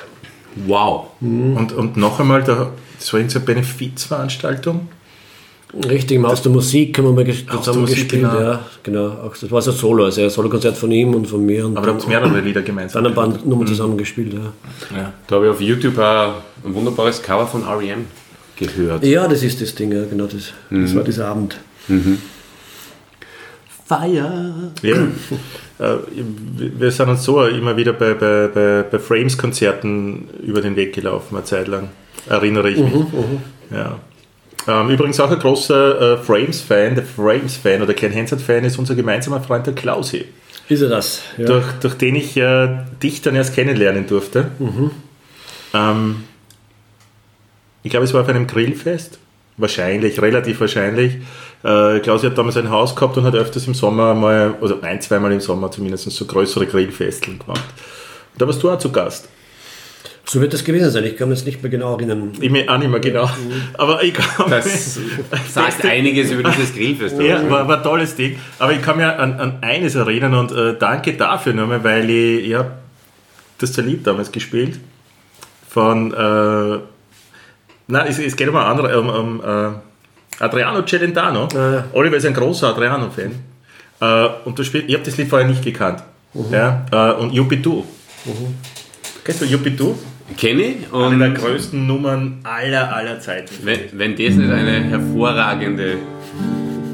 Wow. 0.55 1.12
Und, 1.21 1.71
und 1.71 1.97
noch 1.97 2.19
einmal, 2.19 2.43
da, 2.43 2.71
das 2.97 3.13
war 3.13 3.19
irgendeine 3.19 3.45
Benefizveranstaltung. 3.45 4.88
Richtig, 5.88 6.17
im 6.17 6.25
Haus 6.25 6.41
der 6.41 6.51
Musik 6.51 6.97
haben 6.97 7.15
wir 7.15 7.23
mal 7.23 7.34
zusammen 7.62 7.86
gespielt. 7.86 8.10
genau. 8.10 8.39
Ja, 8.39 8.60
genau. 8.82 9.05
Auch, 9.08 9.38
das 9.39 9.51
war 9.51 9.62
so 9.62 9.69
ein 9.69 9.77
Solo, 9.77 10.05
also 10.05 10.23
ein 10.23 10.29
Solokonzert 10.32 10.75
von 10.75 10.91
ihm 10.91 11.13
und 11.13 11.27
von 11.27 11.45
mir. 11.45 11.65
Und 11.65 11.77
Aber 11.77 11.86
da 11.86 11.93
habt 11.93 12.03
ihr 12.03 12.10
mehrere 12.10 12.39
Lieder 12.41 12.63
gemeinsam. 12.63 13.03
dann 13.03 13.12
ein 13.12 13.15
paar 13.15 13.27
Nummern 13.45 13.67
zusammen 13.67 13.95
gespielt. 13.97 14.34
Ja. 14.34 14.97
Ja. 14.97 15.13
Da 15.27 15.36
habe 15.36 15.45
ich 15.45 15.51
auf 15.51 15.62
YouTube 15.62 15.97
ein, 15.99 16.32
ein 16.65 16.73
wunderbares 16.73 17.21
Cover 17.21 17.45
von 17.45 17.63
R.E.M. 17.67 18.05
gehört. 18.58 19.03
ja, 19.05 19.27
das 19.27 19.43
ist 19.43 19.62
das 19.62 19.75
Ding, 19.75 19.91
ja, 19.91 20.05
genau 20.05 20.25
das. 20.25 20.53
Das 20.71 20.95
war 20.95 21.03
dieser 21.03 21.27
Abend. 21.27 21.55
Fire. 23.88 24.71
Ja. 24.82 24.95
Äh, 25.79 25.97
wir 26.77 26.91
sind 26.91 27.10
uns 27.10 27.23
so 27.23 27.43
immer 27.45 27.77
wieder 27.77 27.93
bei, 27.93 28.13
bei, 28.13 28.47
bei, 28.53 28.84
bei 28.84 28.99
Frames-Konzerten 28.99 30.27
über 30.45 30.62
den 30.62 30.75
Weg 30.75 30.93
gelaufen, 30.93 31.36
eine 31.36 31.45
Zeit 31.45 31.67
lang. 31.67 31.89
Erinnere 32.27 32.69
ich 32.71 32.77
mich. 32.79 32.93
Ja. 33.71 33.97
Ähm, 34.67 34.89
übrigens 34.89 35.19
auch 35.19 35.31
ein 35.31 35.39
großer 35.39 36.13
äh, 36.13 36.17
Frames-Fan, 36.17 36.95
der 36.95 37.03
Frames-Fan 37.03 37.81
oder 37.81 37.93
Ken 37.93 38.13
Hansard-Fan 38.13 38.65
ist 38.65 38.77
unser 38.77 38.95
gemeinsamer 38.95 39.41
Freund 39.41 39.65
der 39.65 39.73
Klausi, 39.73 40.25
Ist 40.67 40.81
er 40.81 40.89
das? 40.89 41.21
Ja. 41.37 41.45
durch, 41.45 41.65
durch 41.81 41.95
den 41.95 42.15
ich 42.15 42.35
äh, 42.37 42.67
dich 43.01 43.21
dann 43.21 43.35
erst 43.35 43.55
kennenlernen 43.55 44.05
durfte. 44.05 44.49
Ähm, 45.73 46.23
ich 47.83 47.89
glaube, 47.91 48.03
es 48.05 48.13
war 48.13 48.21
auf 48.21 48.27
einem 48.27 48.47
Grillfest. 48.47 49.19
Wahrscheinlich, 49.57 50.21
relativ 50.21 50.61
wahrscheinlich. 50.61 51.15
Äh, 51.63 51.99
Klausi 51.99 52.27
hat 52.27 52.37
damals 52.37 52.55
ein 52.55 52.69
Haus 52.69 52.95
gehabt 52.95 53.17
und 53.17 53.25
hat 53.25 53.35
öfters 53.35 53.67
im 53.67 53.73
Sommer 53.73 54.13
mal, 54.13 54.55
oder 54.61 54.81
ein, 54.83 55.01
zweimal 55.01 55.33
im 55.33 55.41
Sommer 55.41 55.69
zumindest, 55.69 56.09
so 56.11 56.25
größere 56.25 56.65
Grillfesteln 56.65 57.39
gemacht. 57.39 57.65
Und 58.33 58.41
da 58.41 58.47
warst 58.47 58.63
du 58.63 58.69
auch 58.69 58.77
zu 58.77 58.91
Gast. 58.91 59.27
So 60.29 60.39
wird 60.39 60.53
das 60.53 60.63
gewesen 60.63 60.91
sein. 60.91 61.05
Ich 61.05 61.17
kann 61.17 61.27
mich 61.29 61.39
jetzt 61.39 61.45
nicht 61.47 61.63
mehr 61.63 61.71
genau 61.71 61.95
erinnern. 61.95 62.31
Ich 62.39 62.51
mir 62.51 62.71
auch 62.71 62.77
nicht 62.77 62.91
mehr 62.91 62.99
genau. 62.99 63.27
Aber 63.79 64.03
ich 64.03 64.13
kann 64.13 64.47
Das 64.47 64.99
sagt 65.51 65.83
einiges 65.83 66.29
über 66.29 66.47
dieses 66.51 66.71
Grillfest. 66.75 67.19
Ja, 67.19 67.49
war, 67.49 67.67
war 67.67 67.77
ein 67.77 67.83
tolles 67.83 68.15
Ding. 68.15 68.37
Aber 68.59 68.71
ich 68.71 68.81
kann 68.83 68.97
mich 68.97 69.07
an, 69.07 69.39
an 69.39 69.57
eines 69.61 69.95
erinnern 69.95 70.35
und 70.35 70.51
äh, 70.51 70.77
danke 70.77 71.13
dafür 71.13 71.53
nochmal, 71.53 71.83
weil 71.83 72.07
ich, 72.11 72.47
ich 72.47 72.53
habe 72.53 72.73
das 73.57 73.75
Lied 73.77 74.05
damals 74.05 74.31
gespielt 74.31 74.79
von, 75.67 76.13
äh, 76.13 76.79
nein, 77.87 78.05
es, 78.07 78.19
es 78.19 78.35
geht 78.35 78.49
um, 78.49 78.55
einen 78.55 78.65
anderen, 78.67 78.95
um, 78.99 79.09
um 79.09 79.41
äh, 79.41 80.43
Adriano 80.43 80.83
Celentano. 80.85 81.47
ja. 81.51 81.85
Oliver 81.93 82.17
ist 82.17 82.27
ein 82.27 82.35
großer 82.35 82.67
Adriano-Fan. 82.67 83.31
Äh, 83.99 84.29
und 84.45 84.59
du 84.59 84.63
spielst, 84.63 84.89
ich 84.89 84.93
habe 84.93 85.03
das 85.03 85.17
Lied 85.17 85.27
vorher 85.27 85.47
nicht 85.47 85.63
gekannt. 85.63 86.03
Ja, 86.51 86.85
äh, 86.91 87.13
und 87.19 87.33
Yupitu. 87.33 87.83
Kennst 89.23 89.41
du 89.41 89.45
Yupitu? 89.45 89.95
Kenne 90.37 90.61
ich 90.61 90.93
Eine 90.93 91.17
der 91.17 91.27
und 91.29 91.35
größten 91.35 91.85
Nummern 91.87 92.39
aller, 92.43 92.93
aller 92.95 93.19
Zeiten. 93.19 93.49
wenn, 93.63 93.79
wenn 93.93 94.11
das 94.11 94.35
nicht 94.35 94.49
eine 94.49 94.83
hervorragende, 94.83 95.97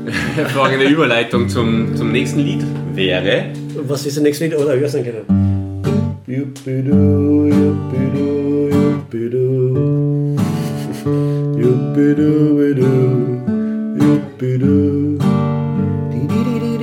hervorragende 0.36 0.86
Überleitung 0.88 1.48
zum, 1.50 1.95
zum 1.95 2.12
nächsten 2.12 2.39
Lied 2.39 2.63
wäre, 2.93 3.45
Was 3.88 4.06
ist 4.06 4.15
der 4.17 4.24
nächste 4.24 4.45
Lied? 4.45 4.58
Oder 4.58 4.78
genau? 4.78 5.21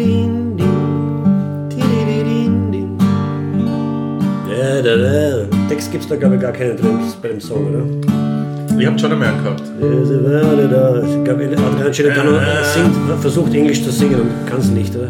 Din. 0.07 0.39
Di-di-di-din, 1.71 2.73
din. 2.73 2.99
Ja, 4.51 4.83
da, 4.83 4.97
da. 4.97 5.42
Text 5.73 5.91
gibt 5.91 6.05
es 6.05 6.11
da, 6.11 6.17
glaube 6.17 6.35
ich, 6.35 6.41
gar 6.43 6.53
keinen 6.53 6.77
drin 6.77 6.99
bei 7.23 7.29
dem 7.29 7.41
Song, 7.41 7.67
oder? 7.71 8.79
Ich 8.79 8.87
habe 8.87 8.99
schon 8.99 9.11
einmal 9.11 9.33
gehabt. 9.43 9.63
Ich 9.81 11.25
glaube, 11.25 11.45
Adrian 11.45 11.93
Celentano 11.95 12.33
singt, 12.63 12.95
versucht 13.23 13.55
Englisch 13.55 13.83
zu 13.83 13.91
singen 13.91 14.21
und 14.21 14.47
kann 14.47 14.61
es 14.61 14.69
nicht, 14.69 14.95
oder? 14.95 15.09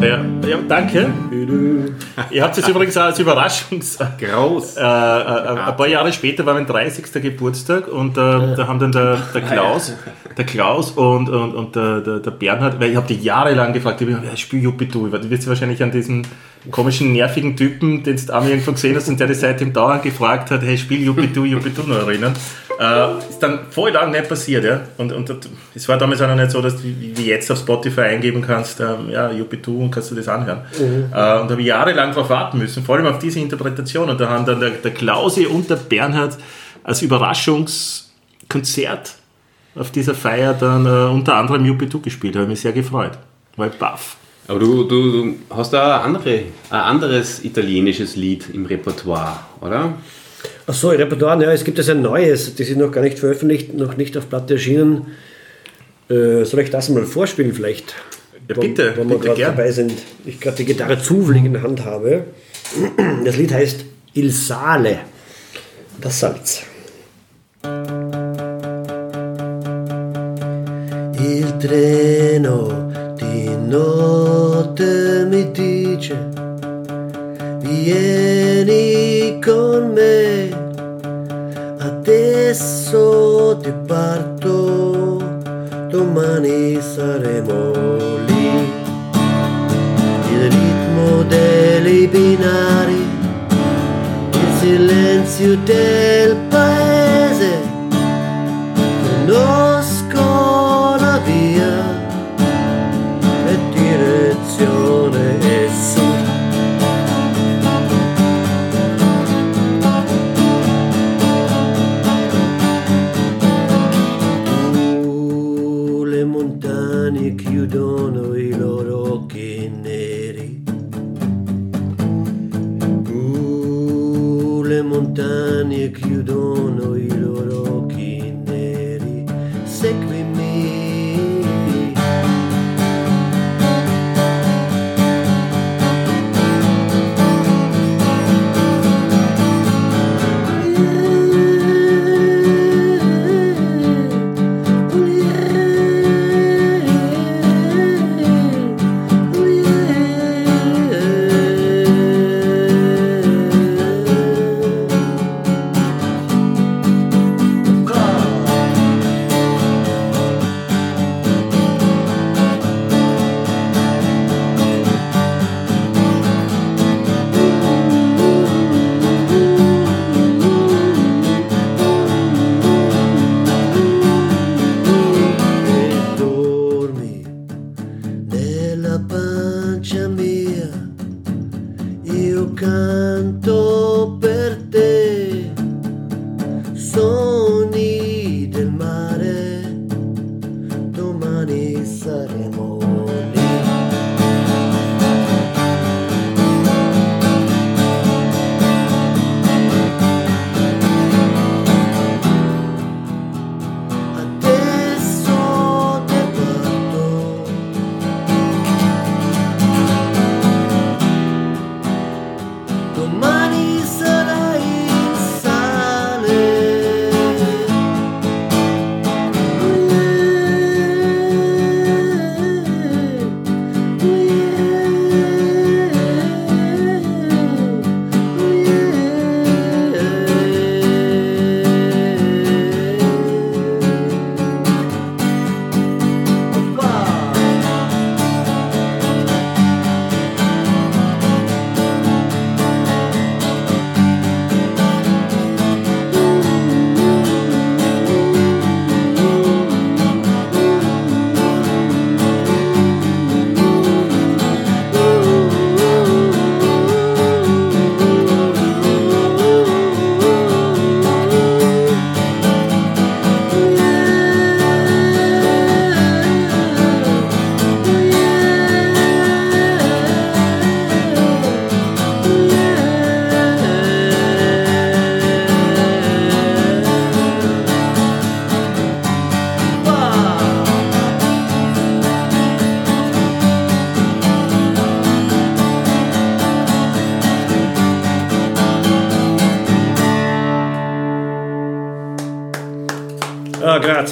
Ja, 0.00 0.24
ja 0.46 0.58
danke. 0.68 1.10
Ihr 2.30 2.42
habt 2.42 2.58
es 2.58 2.68
übrigens 2.68 2.96
auch 2.96 3.04
als 3.04 3.18
Überraschungs... 3.18 3.98
groß. 4.18 4.76
Äh, 4.76 4.80
äh, 4.80 4.84
ein 4.84 5.76
paar 5.76 5.86
Jahre 5.88 6.12
später 6.12 6.44
war 6.44 6.54
mein 6.54 6.66
30. 6.66 7.12
Geburtstag 7.22 7.88
und 7.88 8.16
äh, 8.16 8.20
da 8.20 8.66
haben 8.66 8.78
dann 8.78 8.92
der, 8.92 9.18
der 9.34 9.42
Klaus, 9.42 9.94
der 10.36 10.44
Klaus 10.44 10.90
und, 10.92 11.28
und, 11.28 11.54
und 11.54 11.76
der, 11.76 12.00
der, 12.00 12.18
der 12.20 12.30
Bernhard, 12.30 12.80
weil 12.80 12.90
ich 12.90 12.96
habe 12.96 13.06
die 13.06 13.20
jahrelang 13.22 13.72
gefragt, 13.72 14.00
ich, 14.00 14.14
hab, 14.14 14.24
ja, 14.24 14.36
spiel 14.36 14.62
Jupitu. 14.62 15.08
Du 15.08 15.30
wirst 15.30 15.48
wahrscheinlich 15.48 15.82
an 15.82 15.90
diesen 15.90 16.26
komischen, 16.70 17.12
nervigen 17.12 17.56
Typen, 17.56 18.02
den 18.02 18.16
du 18.16 18.34
einmal 18.34 18.50
irgendwo 18.50 18.72
gesehen 18.72 18.96
hast 18.96 19.08
und 19.08 19.18
der 19.18 19.28
dich 19.28 19.38
seitdem 19.38 19.72
dauernd 19.72 20.02
gefragt 20.02 20.50
hat, 20.50 20.62
hey, 20.62 20.76
spiel 20.76 21.02
Jupitu, 21.02 21.44
Jupitu 21.44 21.82
noch 21.82 22.06
erinnern. 22.06 22.34
Äh, 22.78 23.18
ist 23.30 23.42
dann 23.42 23.60
voll 23.70 23.90
lang 23.90 24.10
nicht 24.10 24.28
passiert, 24.28 24.64
ja. 24.64 24.82
Und, 24.98 25.10
und 25.12 25.48
es 25.74 25.88
war 25.88 25.96
damals 25.96 26.20
auch 26.20 26.28
noch 26.28 26.36
nicht 26.36 26.50
so, 26.50 26.60
dass 26.60 26.76
du 26.76 26.82
wie 26.82 27.26
jetzt 27.26 27.50
auf 27.50 27.58
Spotify 27.58 28.02
eingeben 28.02 28.42
kannst, 28.42 28.80
ähm, 28.80 29.08
ja, 29.10 29.30
Jupitu 29.30 29.82
und 29.82 29.90
kannst 29.90 30.10
du 30.10 30.14
das 30.14 30.28
anhören. 30.28 30.60
Äh, 30.78 30.84
und 31.04 31.12
da 31.12 31.48
habe 31.50 31.60
ich 31.60 31.66
jahrelang 31.66 32.10
darauf 32.10 32.28
warten 32.28 32.58
müssen, 32.58 32.84
vor 32.84 32.96
allem 32.96 33.06
auf 33.06 33.18
diese 33.18 33.40
Interpretation. 33.40 34.10
Und 34.10 34.20
da 34.20 34.28
haben 34.28 34.44
dann 34.44 34.60
der, 34.60 34.70
der 34.70 34.90
Klausi 34.92 35.46
und 35.46 35.70
der 35.70 35.76
Bernhard 35.76 36.36
als 36.84 37.00
Überraschungskonzert 37.02 39.14
auf 39.74 39.90
dieser 39.90 40.14
Feier 40.14 40.54
dann 40.54 40.86
äh, 40.86 41.10
unter 41.10 41.36
anderem 41.36 41.64
Jupitu 41.64 42.00
gespielt. 42.00 42.34
Da 42.34 42.40
habe 42.40 42.46
ich 42.46 42.56
mich 42.56 42.60
sehr 42.60 42.72
gefreut. 42.72 43.12
War 43.56 43.68
baff. 43.68 44.16
Aber 44.48 44.60
du, 44.60 44.84
du, 44.84 45.12
du 45.12 45.34
hast 45.50 45.72
da 45.72 46.02
andere, 46.02 46.42
ein 46.70 46.80
anderes 46.80 47.44
italienisches 47.44 48.16
Lied 48.16 48.48
im 48.52 48.66
Repertoire, 48.66 49.40
oder? 49.60 49.94
Ach 50.68 50.74
so, 50.74 50.88
Repertoire, 50.88 51.40
ja, 51.44 51.52
es 51.52 51.62
gibt 51.62 51.78
jetzt 51.78 51.90
ein 51.90 52.02
neues, 52.02 52.54
das 52.56 52.68
ist 52.68 52.76
noch 52.76 52.90
gar 52.90 53.02
nicht 53.02 53.18
veröffentlicht, 53.20 53.72
noch 53.74 53.96
nicht 53.96 54.16
auf 54.16 54.28
Platte 54.28 54.54
erschienen. 54.54 55.06
Äh, 56.08 56.44
soll 56.44 56.60
ich 56.60 56.70
das 56.70 56.88
mal 56.88 57.04
vorspielen 57.04 57.52
vielleicht? 57.52 57.94
Ja, 58.48 58.54
bitte, 58.60 58.92
Wenn 58.96 59.08
wir 59.08 59.16
bitte, 59.16 59.26
gerade 59.28 59.36
gern. 59.40 59.56
dabei 59.56 59.70
sind. 59.70 59.92
Ich 60.24 60.40
gerade 60.40 60.56
die 60.56 60.64
Gitarre 60.64 61.00
zufällig 61.00 61.44
in 61.44 61.52
der 61.52 61.62
Hand 61.62 61.84
habe. 61.84 62.24
Das 63.24 63.36
Lied 63.36 63.52
heißt 63.52 63.84
Il 64.14 64.30
Sale, 64.32 64.98
das 66.00 66.20
Salz. 66.20 66.62
Il 71.18 71.58
treno 71.58 73.14
di 73.18 73.48
notte 73.68 75.26
mi 75.28 75.50
dice 75.52 76.16
vieni 77.60 79.38
con 79.42 79.92
me 79.92 80.55
adesso 82.08 83.58
ti 83.60 83.72
parto, 83.84 85.16
domani 85.88 86.80
saremo 86.80 87.72
lì. 88.26 88.72
Il 90.32 90.42
ritmo 90.42 91.24
dei 91.24 92.06
binari, 92.06 93.04
il 94.30 94.52
silenzio 94.60 95.56
del 95.64 96.45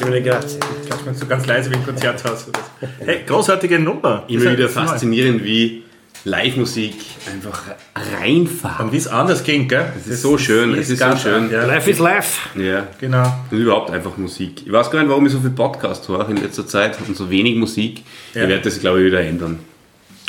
Ah, 0.05 0.11
grazie, 0.11 0.11
mille 0.11 0.23
grazie. 0.23 0.59
Kannst 1.05 1.21
du 1.21 1.25
so 1.25 1.27
ganz 1.27 1.47
leise 1.47 1.71
wie 1.71 1.75
im 1.75 1.85
Konzerthaus. 1.85 2.49
oder 2.49 2.61
so. 2.81 2.87
Hey, 3.05 3.25
großartige 3.27 3.79
Nummer. 3.79 4.25
Immer 4.29 4.53
wieder 4.53 4.69
faszinierend, 4.69 5.45
wie 5.45 5.83
Live-Musik 6.25 6.95
einfach 7.33 7.63
reinfahren. 7.95 8.87
Und 8.87 8.93
wie 8.93 8.97
es 8.97 9.07
anders 9.07 9.45
ging, 9.45 9.69
gell? 9.69 9.93
Es 9.99 10.07
ist 10.07 10.23
so 10.23 10.39
schön, 10.39 10.75
es 10.75 10.89
ist 10.91 10.99
so 10.99 11.05
ganz 11.05 11.23
schön. 11.23 11.51
Ja, 11.51 11.67
Life 11.67 11.91
is 11.91 11.99
life. 11.99 12.49
Ja, 12.59 12.87
genau. 13.01 13.31
und 13.51 13.59
überhaupt 13.59 13.91
einfach 13.91 14.17
Musik. 14.17 14.67
Ich 14.67 14.73
weiß 14.73 14.91
gar 14.91 15.01
nicht, 15.01 15.11
warum 15.11 15.27
ich 15.27 15.33
so 15.33 15.41
viel 15.41 15.51
Podcast 15.51 16.09
höre 16.09 16.29
in 16.31 16.39
letzter 16.39 16.67
Zeit 16.67 16.97
und 17.07 17.17
so 17.17 17.29
wenig 17.31 17.57
Musik. 17.57 18.03
Ja. 18.35 18.43
Ich 18.43 18.49
werde 18.49 18.63
das, 18.63 18.81
glaube 18.81 19.01
ich, 19.01 19.07
wieder 19.07 19.21
ändern. 19.21 19.59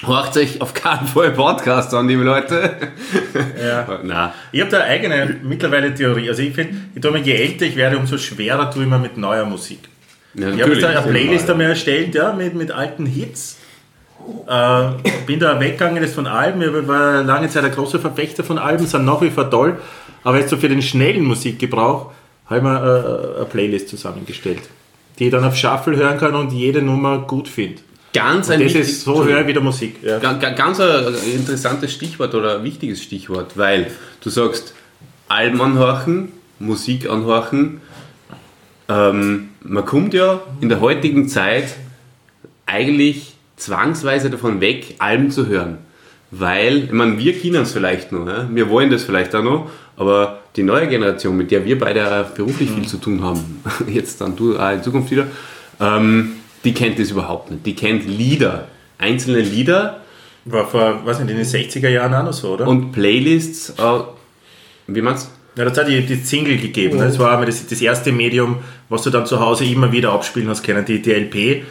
Hört 0.04 0.36
euch 0.38 0.60
auf 0.62 0.74
keinen 0.74 1.08
Fall 1.08 1.32
Podcast 1.32 1.94
an, 1.94 2.08
liebe 2.08 2.24
Leute. 2.24 2.76
Ja. 3.64 4.00
Nein. 4.04 4.32
Ich 4.52 4.60
habe 4.62 4.72
da 4.72 4.82
eine 4.82 4.88
eigene 4.88 5.36
mittlerweile 5.42 5.94
Theorie. 5.94 6.28
Also 6.28 6.42
ich 6.42 6.54
finde, 6.54 6.76
ich 6.94 7.02
tue 7.02 7.12
mir, 7.12 7.20
je 7.20 7.34
älter 7.34 7.66
ich 7.66 7.76
werde, 7.76 7.98
umso 7.98 8.18
schwerer 8.18 8.70
tue 8.70 8.84
ich 8.84 8.90
mir 8.90 9.00
mit 9.00 9.18
neuer 9.18 9.46
Musik. 9.46 9.80
Ja, 10.34 10.50
Ich 10.50 10.62
habe 10.62 10.74
jetzt 10.74 10.84
eine. 10.84 11.02
Playlist 11.02 11.50
einmal 11.50 11.68
erstellt, 11.68 12.14
ja, 12.14 12.34
mit, 12.34 12.56
mit 12.56 12.72
alten 12.72 13.06
Hits. 13.06 13.58
Äh, 14.48 14.84
bin 15.26 15.40
da 15.40 15.60
weggegangen 15.60 16.02
das 16.02 16.14
von 16.14 16.28
Alben. 16.28 16.62
Ich 16.62 16.88
war 16.88 17.24
lange 17.24 17.48
Zeit 17.48 17.64
ein 17.64 17.72
großer 17.72 18.00
Verfechter 18.00 18.44
von 18.44 18.58
Alben, 18.58 18.86
sind 18.86 19.06
nach 19.06 19.22
wie 19.22 19.30
vor 19.30 19.50
toll. 19.50 19.78
Aber 20.24 20.40
jetzt 20.40 20.50
so 20.50 20.58
für 20.58 20.68
den 20.70 20.82
schnellen 20.82 21.24
Musikgebrauch 21.24 22.12
habe 22.48 22.58
ich 22.58 22.64
mir 22.64 22.76
äh, 22.76 23.38
eine 23.38 23.46
Playlist 23.46 23.88
zusammengestellt, 23.88 24.62
die 25.20 25.26
ich 25.26 25.32
dann 25.32 25.44
auf 25.46 25.56
Shuffle 25.56 25.96
hören 25.96 26.18
kann 26.18 26.36
und 26.36 26.52
jede 26.52 26.82
Nummer 26.82 27.20
gut 27.20 27.48
finde. 27.48 27.82
Ganz 28.16 28.50
ein 28.50 28.62
Das 28.62 28.74
ist 28.74 29.04
so 29.04 29.24
höre 29.26 29.46
wieder 29.46 29.62
Musik. 29.62 29.98
Ja. 30.02 30.20
Ga- 30.20 30.34
ga- 30.34 30.52
Ganz 30.52 30.80
ein 30.80 31.14
interessantes 31.36 31.92
Stichwort 31.94 32.34
oder 32.34 32.58
ein 32.58 32.64
wichtiges 32.64 33.04
Stichwort, 33.04 33.58
weil 33.58 33.92
du 34.22 34.30
sagst, 34.30 34.74
Alben 35.28 35.62
anhorchen, 35.62 36.32
Musik 36.60 37.10
anhorchen. 37.10 37.82
Ähm, 38.88 39.50
man 39.64 39.86
kommt 39.86 40.14
ja 40.14 40.42
in 40.62 40.70
der 40.70 40.80
heutigen 40.80 41.28
Zeit 41.28 41.76
eigentlich 42.66 43.34
zwangsweise 43.58 44.30
davon 44.30 44.62
weg, 44.62 44.96
Alben 45.00 45.32
zu 45.32 45.48
hören. 45.48 45.78
Weil, 46.32 46.86
ich 46.86 46.92
meine, 46.92 47.18
wir 47.18 47.38
kennen 47.40 47.62
es 47.64 47.72
vielleicht 47.72 48.12
noch, 48.12 48.28
wir 48.50 48.70
wollen 48.70 48.90
das 48.90 49.04
vielleicht 49.04 49.34
auch 49.36 49.44
noch, 49.44 49.70
aber 49.96 50.40
die 50.56 50.64
neue 50.64 50.88
Generation, 50.88 51.38
mit 51.38 51.52
der 51.52 51.64
wir 51.66 51.78
beide 51.80 52.26
beruflich 52.36 52.70
viel 52.72 52.86
zu 52.88 52.98
tun 52.98 53.24
haben, 53.24 53.62
jetzt 53.88 54.20
dann 54.22 54.36
du 54.36 54.58
auch 54.58 54.72
in 54.72 54.84
Zukunft 54.84 55.12
wieder, 55.12 55.28
ähm, 55.80 56.34
die 56.66 56.74
kennt 56.74 57.00
das 57.00 57.12
überhaupt 57.12 57.52
nicht. 57.52 57.66
Die 57.66 57.76
kennt 57.76 58.06
Lieder, 58.06 58.68
einzelne 58.98 59.40
Lieder 59.40 60.02
War 60.46 60.68
vor, 60.68 61.06
weiß 61.06 61.20
nicht, 61.20 61.32
in 61.32 61.38
den 61.38 61.46
60er 61.46 61.90
Jahren 61.90 62.14
auch 62.14 62.24
noch 62.24 62.34
so, 62.34 62.54
oder? 62.54 62.68
und 62.68 62.92
Playlists, 62.92 63.70
äh, 63.78 64.00
wie 64.88 65.02
meinst 65.02 65.30
Ja, 65.56 65.66
das 65.66 65.78
hat 65.78 65.88
die, 65.88 66.02
die 66.02 66.16
Single 66.16 66.58
gegeben. 66.58 67.00
Das 67.00 67.18
war 67.20 67.44
das, 67.46 67.66
das 67.66 67.82
erste 67.82 68.12
Medium, 68.12 68.58
was 68.90 69.04
du 69.04 69.10
dann 69.10 69.26
zu 69.26 69.40
Hause 69.40 69.66
immer 69.66 69.92
wieder 69.92 70.12
abspielen 70.12 70.50
hast 70.50 70.64
können. 70.64 70.84
Die, 70.86 71.02
die 71.02 71.12
LP 71.12 71.64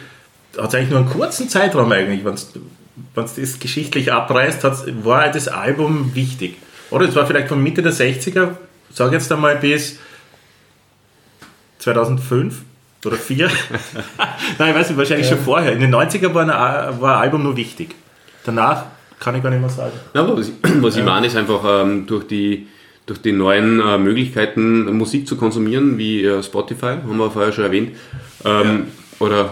hat 0.57 0.73
eigentlich 0.73 0.89
nur 0.89 0.99
einen 0.99 1.09
kurzen 1.09 1.49
Zeitraum 1.49 1.91
eigentlich. 1.91 2.25
Wenn 2.25 2.35
du 2.35 3.21
das 3.21 3.59
geschichtlich 3.59 4.11
abreißt, 4.11 4.63
war 5.03 5.31
das 5.31 5.47
Album 5.47 6.15
wichtig. 6.15 6.55
Oder 6.89 7.07
es 7.07 7.15
war 7.15 7.27
vielleicht 7.27 7.49
von 7.49 7.61
Mitte 7.61 7.81
der 7.81 7.93
60er, 7.93 8.55
sag 8.91 9.11
jetzt 9.11 9.31
einmal 9.31 9.57
bis 9.57 9.99
2005 11.79 12.61
oder 13.05 13.15
4. 13.17 13.47
Nein, 14.59 14.69
ich 14.69 14.75
weiß 14.75 14.89
nicht, 14.89 14.97
wahrscheinlich 14.97 15.27
schon 15.27 15.39
vorher. 15.39 15.73
In 15.73 15.79
den 15.79 15.93
90er 15.93 16.33
war 16.33 16.43
ein, 16.43 17.01
war 17.01 17.17
ein 17.17 17.21
Album 17.23 17.43
nur 17.43 17.55
wichtig. 17.57 17.95
Danach 18.45 18.85
kann 19.19 19.35
ich 19.35 19.43
gar 19.43 19.49
nicht 19.49 19.59
mehr 19.61 19.69
sagen. 19.69 19.91
Ja, 20.13 20.27
was, 20.37 20.49
ich- 20.49 20.53
was 20.81 20.97
ich 20.97 21.03
meine, 21.03 21.27
ist 21.27 21.35
einfach 21.35 21.61
ähm, 21.83 22.05
durch, 22.05 22.27
die, 22.27 22.67
durch 23.05 23.21
die 23.21 23.31
neuen 23.31 23.79
äh, 23.79 23.97
Möglichkeiten, 23.97 24.97
Musik 24.97 25.27
zu 25.27 25.35
konsumieren, 25.37 25.97
wie 25.97 26.23
äh, 26.25 26.43
Spotify, 26.43 26.97
haben 27.07 27.17
wir 27.17 27.31
vorher 27.31 27.51
schon 27.51 27.63
erwähnt. 27.65 27.95
Ähm, 28.43 28.87
Oder 29.19 29.51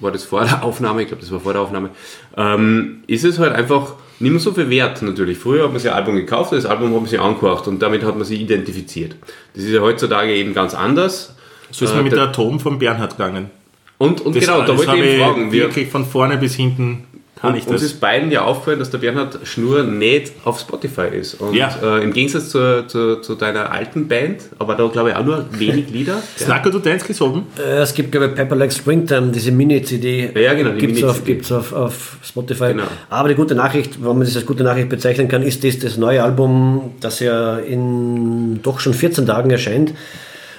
war 0.00 0.10
das 0.12 0.24
vor 0.24 0.44
der 0.44 0.62
Aufnahme? 0.64 1.02
Ich 1.02 1.08
glaube, 1.08 1.22
das 1.22 1.30
war 1.32 1.40
vor 1.40 1.52
der 1.52 1.62
Aufnahme. 1.62 1.90
Ähm, 2.36 3.02
ist 3.06 3.24
es 3.24 3.38
halt 3.38 3.52
einfach 3.54 3.94
nicht 4.20 4.30
mehr 4.30 4.40
so 4.40 4.52
viel 4.52 4.70
wert 4.70 5.02
natürlich. 5.02 5.38
Früher 5.38 5.64
hat 5.64 5.70
man 5.72 5.80
sich 5.80 5.90
ein 5.90 5.96
Album 5.96 6.14
gekauft, 6.16 6.52
das 6.52 6.66
Album 6.66 6.92
hat 6.92 7.00
man 7.00 7.06
sich 7.06 7.20
angehört 7.20 7.66
und 7.68 7.80
damit 7.82 8.04
hat 8.04 8.14
man 8.16 8.24
sich 8.24 8.40
identifiziert. 8.40 9.16
Das 9.54 9.64
ist 9.64 9.70
ja 9.72 9.80
heutzutage 9.80 10.32
eben 10.34 10.54
ganz 10.54 10.72
anders. 10.74 11.34
So 11.70 11.84
ist 11.84 11.92
Äh, 11.92 11.96
mir 11.96 12.02
mit 12.04 12.12
da- 12.12 12.16
der 12.16 12.24
Atom 12.28 12.60
von 12.60 12.78
Bernhard 12.78 13.16
gegangen. 13.16 13.50
Und, 13.98 14.20
und 14.22 14.34
Das, 14.36 14.44
genau, 14.44 14.60
da 14.60 14.66
das 14.68 14.78
wollte 14.86 14.96
ich 15.02 15.10
eben 15.12 15.22
fragen. 15.22 15.52
Wir, 15.52 15.62
wirklich 15.64 15.88
von 15.88 16.04
vorne 16.04 16.36
bis 16.36 16.54
hinten 16.56 17.04
kann 17.40 17.54
ich 17.56 17.66
uns 17.66 17.82
das. 17.82 17.82
ist 17.92 18.00
beiden 18.00 18.30
ja 18.30 18.42
aufgefallen, 18.44 18.78
dass 18.78 18.90
der 18.90 18.98
Bernhard 18.98 19.38
Schnur 19.44 19.82
nicht 19.82 20.32
auf 20.44 20.58
Spotify 20.58 21.08
ist. 21.12 21.34
Und 21.34 21.54
Ja. 21.54 21.70
äh, 21.82 22.02
im 22.02 22.12
Gegensatz 22.12 22.48
zu, 22.48 22.86
zu, 22.86 23.20
zu 23.20 23.34
deiner 23.34 23.70
alten 23.70 24.08
Band, 24.08 24.42
aber 24.58 24.74
da 24.76 24.86
glaube 24.88 25.10
ich 25.10 25.16
auch 25.16 25.24
nur 25.24 25.44
wenig 25.52 25.90
Lieder. 25.90 26.22
Snacker 26.38 26.70
du 26.70 26.78
Dance 26.78 27.06
gesungen? 27.06 27.44
Äh, 27.58 27.82
Es 27.82 27.92
gibt, 27.94 28.12
glaube 28.12 28.28
ich, 28.28 28.34
Pepper 28.34 28.56
Like 28.56 28.72
Springtime, 28.72 29.30
diese 29.30 29.52
Mini-CD. 29.52 30.30
Ja, 30.40 30.54
genau, 30.54 30.70
die 30.70 30.78
Gibt 30.78 30.96
es 30.96 31.04
auf, 31.04 31.24
gibt's 31.24 31.52
auf, 31.52 31.72
auf 31.72 32.16
Spotify. 32.24 32.68
Genau. 32.72 32.84
Aber 33.10 33.28
die 33.28 33.34
gute 33.34 33.54
Nachricht, 33.54 33.98
wenn 34.02 34.08
man 34.16 34.20
das 34.22 34.34
als 34.36 34.46
gute 34.46 34.64
Nachricht 34.64 34.88
bezeichnen 34.88 35.28
kann, 35.28 35.42
ist 35.42 35.62
das, 35.64 35.78
das 35.78 35.96
neue 35.98 36.22
Album, 36.22 36.92
das 37.00 37.20
ja 37.20 37.58
in 37.58 38.60
doch 38.62 38.80
schon 38.80 38.94
14 38.94 39.26
Tagen 39.26 39.50
erscheint, 39.50 39.92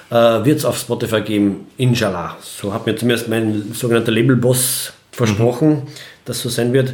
äh, 0.09 0.15
wird 0.45 0.59
es 0.59 0.65
auf 0.65 0.77
Spotify 0.77 1.21
geben, 1.21 1.67
inshallah. 1.77 2.37
So 2.41 2.73
hat 2.73 2.85
mir 2.85 2.95
zumindest 2.95 3.27
mein 3.27 3.71
sogenannter 3.73 4.11
Labelboss 4.11 4.93
versprochen, 5.11 5.83
dass 6.25 6.41
so 6.41 6.49
sein 6.49 6.73
wird. 6.73 6.93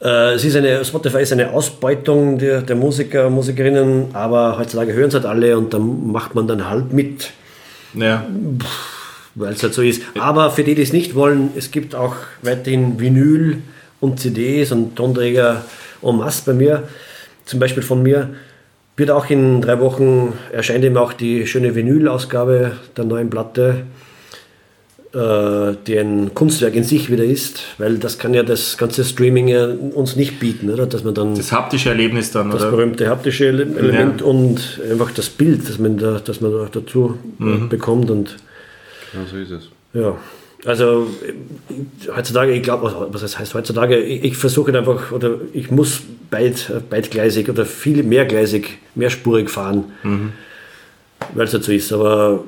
Äh, 0.00 0.34
Es 0.34 0.44
ist 0.44 0.56
eine, 0.56 0.84
Spotify 0.84 1.22
ist 1.22 1.32
eine 1.32 1.50
Ausbeutung 1.52 2.38
der, 2.38 2.62
der 2.62 2.76
Musiker, 2.76 3.30
Musikerinnen, 3.30 4.06
aber 4.14 4.58
heutzutage 4.58 4.92
hören 4.92 5.08
es 5.08 5.14
halt 5.14 5.26
alle 5.26 5.56
und 5.58 5.72
dann 5.72 6.10
macht 6.12 6.34
man 6.34 6.46
dann 6.48 6.68
halt 6.68 6.92
mit 6.92 7.30
Ja. 7.94 8.26
weil 9.34 9.52
es 9.52 9.62
halt 9.62 9.74
so 9.74 9.82
ist. 9.82 10.02
Aber 10.18 10.50
für 10.50 10.64
die, 10.64 10.74
die 10.74 10.82
es 10.82 10.92
nicht 10.92 11.14
wollen, 11.14 11.50
es 11.56 11.70
gibt 11.70 11.94
auch 11.94 12.16
weiterhin 12.42 12.98
Vinyl 12.98 13.58
und 14.00 14.18
CDs 14.18 14.72
und 14.72 14.96
Tonträger 14.96 15.64
en 16.02 16.16
masse 16.16 16.42
bei 16.46 16.52
mir. 16.54 16.82
Zum 17.44 17.60
Beispiel 17.60 17.82
von 17.82 18.02
mir 18.02 18.30
wird 19.02 19.10
auch 19.10 19.28
in 19.30 19.60
drei 19.60 19.80
Wochen 19.80 20.32
erscheint 20.52 20.84
eben 20.84 20.96
auch 20.96 21.12
die 21.12 21.44
schöne 21.48 21.74
Vinyl-Ausgabe 21.74 22.70
der 22.96 23.04
neuen 23.04 23.30
Platte, 23.30 23.82
äh, 25.12 25.74
die 25.88 25.98
ein 25.98 26.32
Kunstwerk 26.34 26.74
in 26.76 26.84
sich 26.84 27.10
wieder 27.10 27.24
ist, 27.24 27.62
weil 27.78 27.98
das 27.98 28.18
kann 28.20 28.32
ja 28.32 28.44
das 28.44 28.78
ganze 28.78 29.04
Streaming 29.04 29.48
ja 29.48 29.66
uns 29.66 30.14
nicht 30.14 30.38
bieten, 30.38 30.70
oder? 30.70 30.86
Dass 30.86 31.02
man 31.02 31.14
dann 31.14 31.34
Das 31.34 31.50
haptische 31.50 31.88
Erlebnis 31.88 32.30
dann, 32.30 32.50
das 32.50 32.62
oder? 32.62 32.70
berühmte 32.70 33.08
haptische 33.08 33.46
Ele- 33.46 33.76
Element 33.76 34.22
und 34.22 34.80
einfach 34.88 35.10
das 35.10 35.28
Bild, 35.28 35.68
das 35.68 35.78
man, 35.80 35.98
da, 35.98 36.20
das 36.24 36.40
man 36.40 36.52
da 36.52 36.68
dazu 36.70 37.18
äh, 37.40 37.66
bekommt 37.68 38.08
und 38.10 38.36
Ja, 39.12 39.20
so 39.28 39.36
ist 39.36 39.50
es. 39.50 39.68
ja, 39.92 40.16
also 40.64 41.08
heutzutage, 42.14 42.52
ich 42.52 42.62
glaube, 42.62 43.08
was 43.10 43.22
das 43.22 43.38
heißt 43.38 43.54
heutzutage, 43.54 43.96
ich, 43.98 44.24
ich 44.24 44.36
versuche 44.36 44.76
einfach 44.76 45.10
oder 45.10 45.36
ich 45.52 45.70
muss 45.70 46.02
beid, 46.30 46.70
beidgleisig 46.88 47.48
oder 47.48 47.66
viel 47.66 48.02
mehrgleisig, 48.02 48.78
mehrspurig 48.94 49.50
fahren, 49.50 49.92
weil 51.34 51.46
es 51.46 51.52
so 51.52 51.72
ist. 51.72 51.92
Aber 51.92 52.44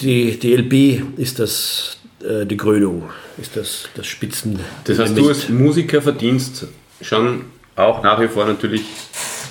die, 0.00 0.38
die 0.38 0.54
LB 0.54 1.18
ist 1.18 1.38
das, 1.38 1.98
äh, 2.22 2.44
die 2.44 2.56
Krönung, 2.56 3.04
ist 3.38 3.56
das, 3.56 3.88
das 3.94 4.06
Spitzen. 4.06 4.58
Das 4.84 4.98
heißt, 4.98 5.16
du 5.16 5.28
als 5.28 5.48
Musiker 5.48 6.02
verdienst 6.02 6.66
schon 7.00 7.42
auch 7.76 8.02
nach 8.02 8.20
wie 8.20 8.28
vor 8.28 8.46
natürlich 8.46 8.82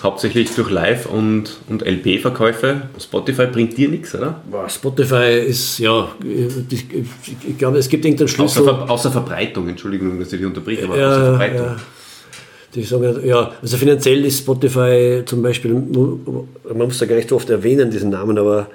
hauptsächlich 0.03 0.53
durch 0.55 0.69
Live- 0.69 1.05
und, 1.05 1.57
und 1.69 1.81
LP-Verkäufe. 1.85 2.83
Spotify 2.99 3.47
bringt 3.47 3.77
dir 3.77 3.89
nichts, 3.89 4.13
oder? 4.15 4.41
Spotify 4.67 5.39
ist, 5.45 5.79
ja, 5.79 6.09
ich, 6.23 6.85
ich, 6.91 7.09
ich 7.49 7.57
glaube, 7.57 7.77
es 7.77 7.89
gibt 7.89 8.05
irgendeinen 8.05 8.27
Außer, 8.27 8.35
Schlüssel. 8.35 8.63
Ver 8.63 8.89
außer 8.89 9.11
Verbreitung, 9.11 9.67
Entschuldigung, 9.69 10.19
dass 10.19 10.31
ich 10.31 10.39
dich 10.39 10.47
unterbreche, 10.47 10.83
aber 10.85 10.93
außer 10.93 11.01
Ja, 11.01 11.23
Verbreitung. 11.37 11.65
ja. 11.67 11.75
Die 12.73 12.83
sagen, 12.83 13.19
ja, 13.25 13.51
also 13.61 13.77
finanziell 13.77 14.25
ist 14.25 14.39
Spotify 14.39 15.21
zum 15.25 15.41
Beispiel, 15.41 15.73
man 15.73 16.47
muss 16.77 16.97
da 16.97 17.05
gar 17.05 17.15
nicht 17.15 17.29
so 17.29 17.37
oft 17.37 17.49
erwähnen, 17.49 17.89
diesen 17.89 18.09
Namen, 18.09 18.37
aber 18.37 18.67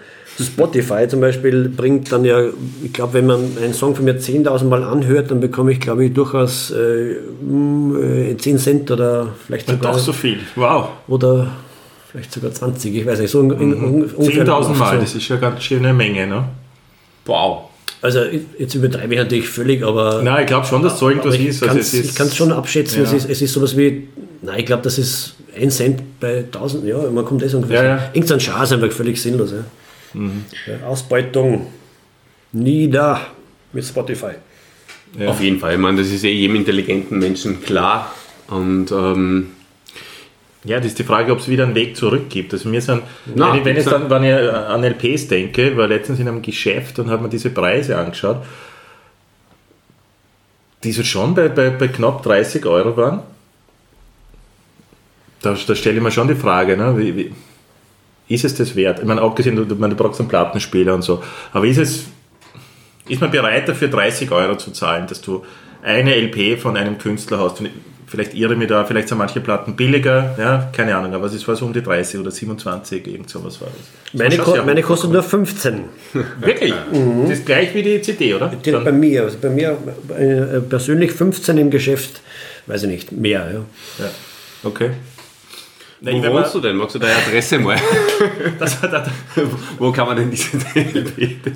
Spotify 0.45 1.07
zum 1.09 1.21
Beispiel 1.21 1.69
bringt 1.69 2.11
dann 2.13 2.25
ja, 2.25 2.41
ich 2.83 2.93
glaube, 2.93 3.15
wenn 3.15 3.27
man 3.27 3.57
einen 3.63 3.75
Song 3.75 3.95
von 3.95 4.05
mir 4.05 4.19
10.000 4.19 4.65
Mal 4.65 4.83
anhört, 4.83 5.31
dann 5.31 5.41
bekomme 5.41 5.73
ich, 5.73 5.81
glaube 5.81 6.05
ich, 6.05 6.13
durchaus 6.13 6.71
äh, 6.71 7.17
mm, 7.43 8.31
äh, 8.33 8.37
10 8.37 8.59
Cent 8.59 8.91
oder 8.91 9.29
vielleicht 9.47 9.69
sogar, 9.69 9.93
Doch 9.93 9.99
so 9.99 10.13
viel. 10.13 10.39
Wow. 10.57 10.89
oder 11.09 11.49
vielleicht 12.11 12.33
sogar 12.33 12.53
20, 12.53 12.95
ich 12.95 13.07
weiß 13.07 13.21
nicht, 13.21 13.31
so 13.31 13.41
in, 13.41 13.75
ungefähr 13.75 14.45
10.000 14.45 14.75
Mal, 14.75 14.95
so. 14.95 15.01
das 15.01 15.15
ist 15.15 15.29
ja 15.29 15.37
ganz 15.37 15.63
schön 15.63 15.85
eine 15.85 15.95
Menge, 15.95 16.27
ne? 16.27 16.45
Wow. 17.27 17.71
Also 18.03 18.21
jetzt 18.59 18.75
übertreibe 18.75 19.15
ich 19.15 19.21
natürlich 19.21 19.49
völlig, 19.49 19.85
aber 19.85 20.23
Nein, 20.23 20.41
ich 20.41 20.47
glaube 20.47 20.67
schon, 20.67 20.83
dass 20.83 20.99
so 20.99 21.11
irgendwas 21.11 21.35
ich 21.35 21.49
ist. 21.49 21.63
Also 21.63 21.79
es 21.79 21.93
ist 21.93 22.11
ich 22.11 22.15
kann 22.15 22.29
es 22.29 22.37
schon 22.37 22.51
abschätzen. 22.51 22.99
Ja. 22.99 23.05
Es, 23.05 23.13
ist, 23.13 23.29
es 23.29 23.43
ist 23.43 23.53
sowas 23.53 23.77
wie, 23.77 24.09
nein, 24.41 24.59
ich 24.59 24.67
glaube, 24.67 24.83
das 24.83 24.97
ist 24.99 25.35
ein 25.55 25.71
Cent 25.71 26.19
bei 26.19 26.39
1000, 26.39 26.85
ja, 26.87 26.97
man 27.11 27.25
kommt 27.27 27.43
eh 27.43 27.49
so 27.49 27.59
ungefähr. 27.59 27.83
Ja, 27.83 27.97
ja. 27.97 28.11
Irgendein 28.15 28.41
Schar 28.41 28.65
ist 28.65 28.73
einfach 28.73 28.91
völlig 28.91 29.21
sinnlos. 29.21 29.53
Ja. 29.53 29.59
Mhm. 30.15 30.45
Ausbeutung, 30.87 31.67
nie 32.53 32.89
da 32.89 33.27
mit 33.73 33.85
Spotify. 33.85 34.33
Ja. 35.19 35.29
Auf 35.29 35.41
jeden 35.41 35.59
Fall. 35.59 35.75
Ich 35.75 35.79
meine, 35.79 35.99
das 35.99 36.11
ist 36.11 36.25
eh 36.25 36.33
jedem 36.33 36.57
intelligenten 36.57 37.19
Menschen 37.19 37.63
klar. 37.63 38.15
Und 38.49 38.91
ähm, 38.93 39.53
Ja, 40.65 40.77
das 40.77 40.89
ist 40.89 40.99
die 40.99 41.05
Frage, 41.05 41.33
ob 41.33 41.39
es 41.39 41.49
wieder 41.49 41.65
einen 41.65 41.75
Weg 41.75 41.97
zurück 41.97 42.29
gibt. 42.29 42.53
Also 42.53 42.69
mir 42.69 42.81
sind, 42.81 43.03
Na, 43.35 43.53
wenn 43.53 43.59
ich, 43.61 43.65
wenn 43.65 43.77
ich 43.77 43.85
dann 43.85 44.11
wenn 44.11 44.25
ich 44.25 44.35
an 44.35 44.85
LPs 44.85 45.29
denke, 45.29 45.77
war 45.77 45.89
letztens 45.89 46.19
in 46.21 46.29
einem 46.29 46.43
Geschäft 46.43 46.99
und 46.99 47.09
habe 47.11 47.23
mir 47.23 47.29
diese 47.29 47.51
Preise 47.51 47.97
angeschaut, 47.97 48.45
die 50.85 50.93
so 50.93 51.03
schon 51.03 51.35
bei, 51.35 51.49
bei, 51.49 51.71
bei 51.71 51.89
knapp 51.89 52.23
30 52.23 52.65
Euro 52.67 52.97
waren. 52.97 53.23
Da, 55.43 55.57
da 55.67 55.75
stelle 55.75 55.97
ich 55.97 56.03
mir 56.03 56.11
schon 56.11 56.29
die 56.29 56.35
Frage, 56.35 56.77
ne, 56.77 56.97
wie, 56.99 57.17
wie, 57.17 57.33
ist 58.31 58.45
es 58.45 58.55
das 58.55 58.77
wert? 58.77 59.01
Ich 59.01 59.05
meine, 59.05 59.21
abgesehen, 59.21 59.57
du, 59.57 59.65
du, 59.65 59.77
brauchst 59.77 60.21
einen 60.21 60.29
Plattenspieler 60.29 60.95
und 60.95 61.03
so, 61.03 61.23
aber 61.53 61.67
ist 61.67 61.79
es, 61.79 62.05
ist 63.09 63.21
man 63.21 63.31
bereit 63.31 63.69
dafür 63.69 63.89
30 63.89 64.31
Euro 64.31 64.57
zu 64.57 64.71
zahlen, 64.71 65.07
dass 65.09 65.21
du 65.21 65.45
eine 65.83 66.15
LP 66.15 66.59
von 66.59 66.77
einem 66.77 66.97
Künstler 66.97 67.41
hast? 67.41 67.61
Vielleicht 68.07 68.35
irre 68.35 68.57
mich 68.57 68.69
da, 68.69 68.85
vielleicht 68.85 69.09
sind 69.09 69.19
manche 69.19 69.41
Platten 69.41 69.75
billiger, 69.75 70.35
ja, 70.39 70.71
keine 70.73 70.97
Ahnung, 70.97 71.13
aber 71.15 71.27
es 71.27 71.47
war 71.47 71.57
so 71.57 71.65
um 71.65 71.73
die 71.73 71.83
30 71.83 72.21
oder 72.21 72.31
27, 72.31 73.07
irgend 73.07 73.31
sowas 73.31 73.61
war 73.61 73.69
das. 73.69 74.21
Meine, 74.21 74.39
war 74.39 74.45
ko 74.45 74.65
meine 74.65 74.83
kostet 74.83 75.11
nur 75.11 75.23
15. 75.23 75.85
Wirklich? 76.41 76.75
Das 77.23 77.39
ist 77.39 77.47
gleich 77.47 77.75
wie 77.75 77.83
die 77.83 78.01
CD, 78.01 78.35
oder? 78.35 78.49
Die, 78.49 78.71
bei 78.71 78.93
mir, 78.93 79.25
also 79.25 79.39
bei 79.41 79.51
mir 79.51 79.77
äh, 80.17 80.61
persönlich 80.61 81.13
15 81.13 81.59
im 81.59 81.71
Geschäft, 81.71 82.21
weiß 82.67 82.85
ich 82.85 82.89
nicht, 82.89 83.13
mehr. 83.13 83.49
Ja. 83.53 84.05
ja. 84.05 84.11
Okay. 84.63 84.91
Nein, 86.03 86.23
wo 86.25 86.33
wohnst 86.33 86.55
du 86.55 86.61
denn? 86.61 86.77
Magst 86.77 86.95
du 86.95 86.99
deine 86.99 87.15
Adresse 87.17 87.59
mal? 87.59 87.77
Das, 88.59 88.81
das, 88.81 89.09
wo 89.79 89.93
kann 89.93 90.07
man 90.07 90.17
denn 90.17 90.31
diese 90.31 90.59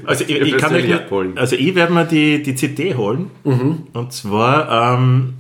Also 0.05 0.25
ich, 0.25 0.41
ich 0.41 0.57
kann 0.57 0.75
euch, 0.75 0.93
abholen? 0.93 1.37
also 1.37 1.57
ich 1.57 1.75
werde 1.75 1.93
mir 1.93 2.05
die, 2.05 2.43
die 2.43 2.55
CD 2.55 2.95
holen. 2.95 3.31
Mhm. 3.45 3.87
Und 3.93 4.13
zwar 4.13 4.97
ähm, 4.97 5.35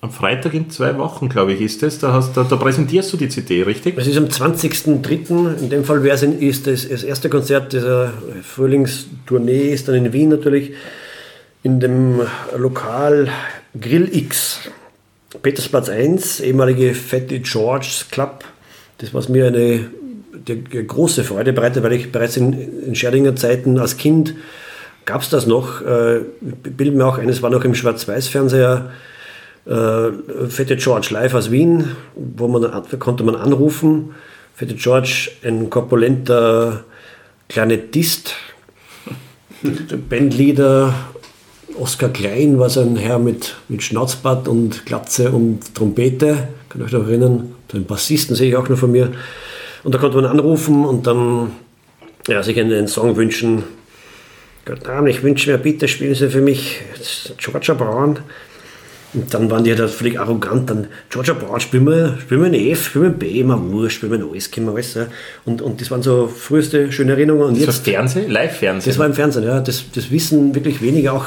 am 0.00 0.10
Freitag 0.10 0.54
in 0.54 0.70
zwei 0.70 0.96
Wochen, 0.98 1.28
glaube 1.28 1.52
ich, 1.52 1.60
ist 1.60 1.82
es. 1.82 1.98
Da, 1.98 2.12
hast, 2.12 2.36
da, 2.36 2.44
da 2.44 2.56
präsentierst 2.56 3.12
du 3.12 3.16
die 3.16 3.28
CD, 3.28 3.62
richtig? 3.62 3.98
Es 3.98 4.06
ist 4.06 4.16
am 4.16 4.26
20.03. 4.26 5.58
In 5.58 5.70
dem 5.70 5.84
Fall 5.84 6.04
in, 6.04 6.38
ist 6.40 6.66
das, 6.66 6.88
das 6.88 7.02
erste 7.02 7.28
Konzert 7.28 7.72
dieser 7.72 8.12
Frühlingstournee, 8.42 9.72
ist 9.72 9.88
dann 9.88 9.96
in 9.96 10.12
Wien 10.12 10.30
natürlich, 10.30 10.72
in 11.62 11.80
dem 11.80 12.20
Lokal 12.56 13.28
Grill 13.78 14.08
X. 14.10 14.60
Petersplatz 15.38 15.88
1, 15.88 16.40
ehemalige 16.40 16.94
Fatty 16.94 17.40
George's 17.40 18.06
Club. 18.10 18.44
Das 18.98 19.14
war 19.14 19.28
mir 19.30 19.46
eine 19.46 19.90
die, 20.32 20.62
die 20.62 20.86
große 20.86 21.24
Freude 21.24 21.52
bereitet, 21.52 21.82
weil 21.82 21.92
ich 21.92 22.12
bereits 22.12 22.36
in, 22.36 22.86
in 22.86 22.94
Scherdinger 22.94 23.36
Zeiten 23.36 23.78
als 23.78 23.96
Kind 23.96 24.34
gab 25.04 25.22
es 25.22 25.30
das 25.30 25.46
noch. 25.46 25.82
Äh, 25.82 26.18
ich 26.18 26.76
bilde 26.76 26.96
mir 26.96 27.06
auch 27.06 27.18
ein, 27.18 27.28
es 27.28 27.42
war 27.42 27.50
noch 27.50 27.64
im 27.64 27.74
Schwarz-Weiß-Fernseher 27.74 28.90
äh, 29.66 30.48
Fette 30.48 30.76
George 30.76 31.08
live 31.10 31.34
aus 31.34 31.50
Wien, 31.50 31.96
wo 32.14 32.48
man, 32.48 32.62
da 32.62 32.96
konnte 32.98 33.24
man 33.24 33.34
anrufen 33.34 34.14
Fette 34.54 34.74
George, 34.74 35.30
ein 35.42 35.70
korpulenter 35.70 36.84
Klarinettist, 37.48 38.34
der 39.62 39.96
Bandleader 40.08 40.94
Oskar 41.78 42.10
Klein 42.10 42.58
war 42.58 42.70
so 42.70 42.80
ein 42.80 42.96
Herr 42.96 43.18
mit, 43.18 43.56
mit 43.68 43.82
Schnauzbart 43.82 44.48
und 44.48 44.86
Glatze 44.86 45.30
und 45.30 45.74
Trompete, 45.74 46.48
kann 46.68 46.82
euch 46.82 46.92
noch 46.92 47.06
erinnern. 47.06 47.54
Den 47.72 47.84
Bassisten 47.86 48.36
sehe 48.36 48.48
ich 48.48 48.56
auch 48.56 48.68
noch 48.68 48.78
von 48.78 48.90
mir. 48.90 49.12
Und 49.82 49.94
da 49.94 49.98
konnte 49.98 50.16
man 50.16 50.26
anrufen 50.26 50.84
und 50.84 51.06
dann 51.06 51.52
ja, 52.28 52.42
sich 52.42 52.58
einen, 52.58 52.88
Song 52.88 53.16
wünschen. 53.16 53.62
Abend, 54.86 55.08
ich 55.08 55.22
wünsche 55.22 55.50
mir, 55.50 55.58
bitte 55.58 55.88
spielen 55.88 56.14
Sie 56.14 56.30
für 56.30 56.40
mich 56.40 56.80
Georgia 57.38 57.74
Brown. 57.74 58.18
Und 59.12 59.34
dann 59.34 59.50
waren 59.50 59.64
die 59.64 59.74
halt 59.74 59.90
völlig 59.90 60.20
arrogant. 60.20 60.70
Dann, 60.70 60.86
Georgia 61.08 61.34
Brown, 61.34 61.58
spielen 61.58 61.84
wir, 61.84 62.16
spielen 62.20 62.42
wir 62.42 62.46
ein 62.48 62.54
F, 62.54 62.86
spielen 62.86 63.04
wir 63.04 63.10
ein 63.10 63.18
B, 63.18 63.40
immer 63.40 63.60
wurscht, 63.70 63.96
spielen 63.96 64.12
wir 64.12 64.18
ein 64.18 64.30
alles, 64.30 64.50
können 64.50 64.66
wir 64.66 64.74
alles. 64.74 64.94
Ja. 64.94 65.06
Und, 65.44 65.62
und 65.62 65.80
das 65.80 65.90
waren 65.90 66.02
so 66.02 66.28
früheste 66.28 66.92
schöne 66.92 67.12
Erinnerungen. 67.12 67.48
Und 67.48 67.54
Das 67.56 67.66
war 67.66 67.74
jetzt, 67.74 67.84
Fernsehen? 67.84 68.30
Live-Fernsehen? 68.30 68.90
das 68.90 68.98
war 68.98 69.06
im 69.06 69.14
Fernsehen, 69.14 69.44
ja. 69.44 69.60
Das, 69.60 69.84
das 69.92 70.10
wissen 70.12 70.54
wirklich 70.54 70.80
wenige, 70.80 71.12
auch 71.12 71.26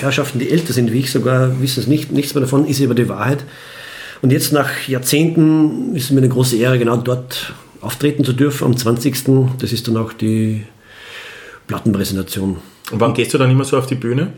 Herrschaften, 0.00 0.38
die 0.38 0.50
älter 0.50 0.72
sind 0.72 0.90
wie 0.92 1.00
ich 1.00 1.12
sogar, 1.12 1.60
wissen 1.60 1.80
es 1.80 1.86
nicht. 1.86 2.12
Nichts 2.12 2.34
mehr 2.34 2.40
davon 2.40 2.66
ist 2.66 2.80
über 2.80 2.94
die 2.94 3.08
Wahrheit. 3.08 3.44
Und 4.22 4.32
jetzt 4.32 4.52
nach 4.52 4.88
Jahrzehnten 4.88 5.94
ist 5.94 6.04
es 6.04 6.10
mir 6.10 6.18
eine 6.18 6.30
große 6.30 6.56
Ehre, 6.56 6.78
genau 6.78 6.96
dort 6.96 7.52
auftreten 7.82 8.24
zu 8.24 8.32
dürfen. 8.32 8.64
Am 8.64 8.76
20. 8.76 9.24
Das 9.58 9.72
ist 9.72 9.86
dann 9.86 9.98
auch 9.98 10.14
die 10.14 10.64
Plattenpräsentation. 11.66 12.56
Und 12.90 13.00
wann 13.00 13.12
gehst 13.12 13.34
du 13.34 13.38
dann 13.38 13.50
immer 13.50 13.64
so 13.64 13.76
auf 13.76 13.86
die 13.86 13.96
Bühne? 13.96 14.32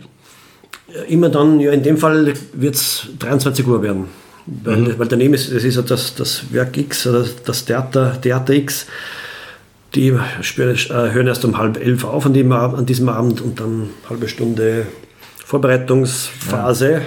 Immer 1.09 1.29
dann, 1.29 1.61
ja, 1.61 1.73
in 1.73 1.83
dem 1.83 1.99
Fall 1.99 2.33
wird 2.53 2.75
es 2.75 3.09
23 3.19 3.67
Uhr 3.67 3.83
werden. 3.83 4.07
Weil, 4.47 4.99
weil 4.99 5.09
daneben 5.09 5.35
ist, 5.35 5.53
das 5.53 5.63
ist 5.63 5.77
ja 5.77 5.83
das, 5.83 6.15
das 6.15 6.45
Werk 6.53 6.77
X 6.77 7.07
oder 7.07 7.27
das 7.45 7.65
Theater, 7.67 8.19
Theater 8.21 8.55
X. 8.55 8.87
Die 9.95 10.09
äh, 10.09 10.17
hören 10.91 11.27
erst 11.27 11.45
um 11.45 11.59
halb 11.59 11.83
elf 11.83 12.05
auf 12.05 12.25
an, 12.25 12.33
dem, 12.33 12.53
an 12.53 12.87
diesem 12.87 13.09
Abend 13.09 13.41
und 13.41 13.61
dann 13.61 13.91
halbe 14.09 14.29
Stunde 14.29 14.87
Vorbereitungsphase, 15.45 17.03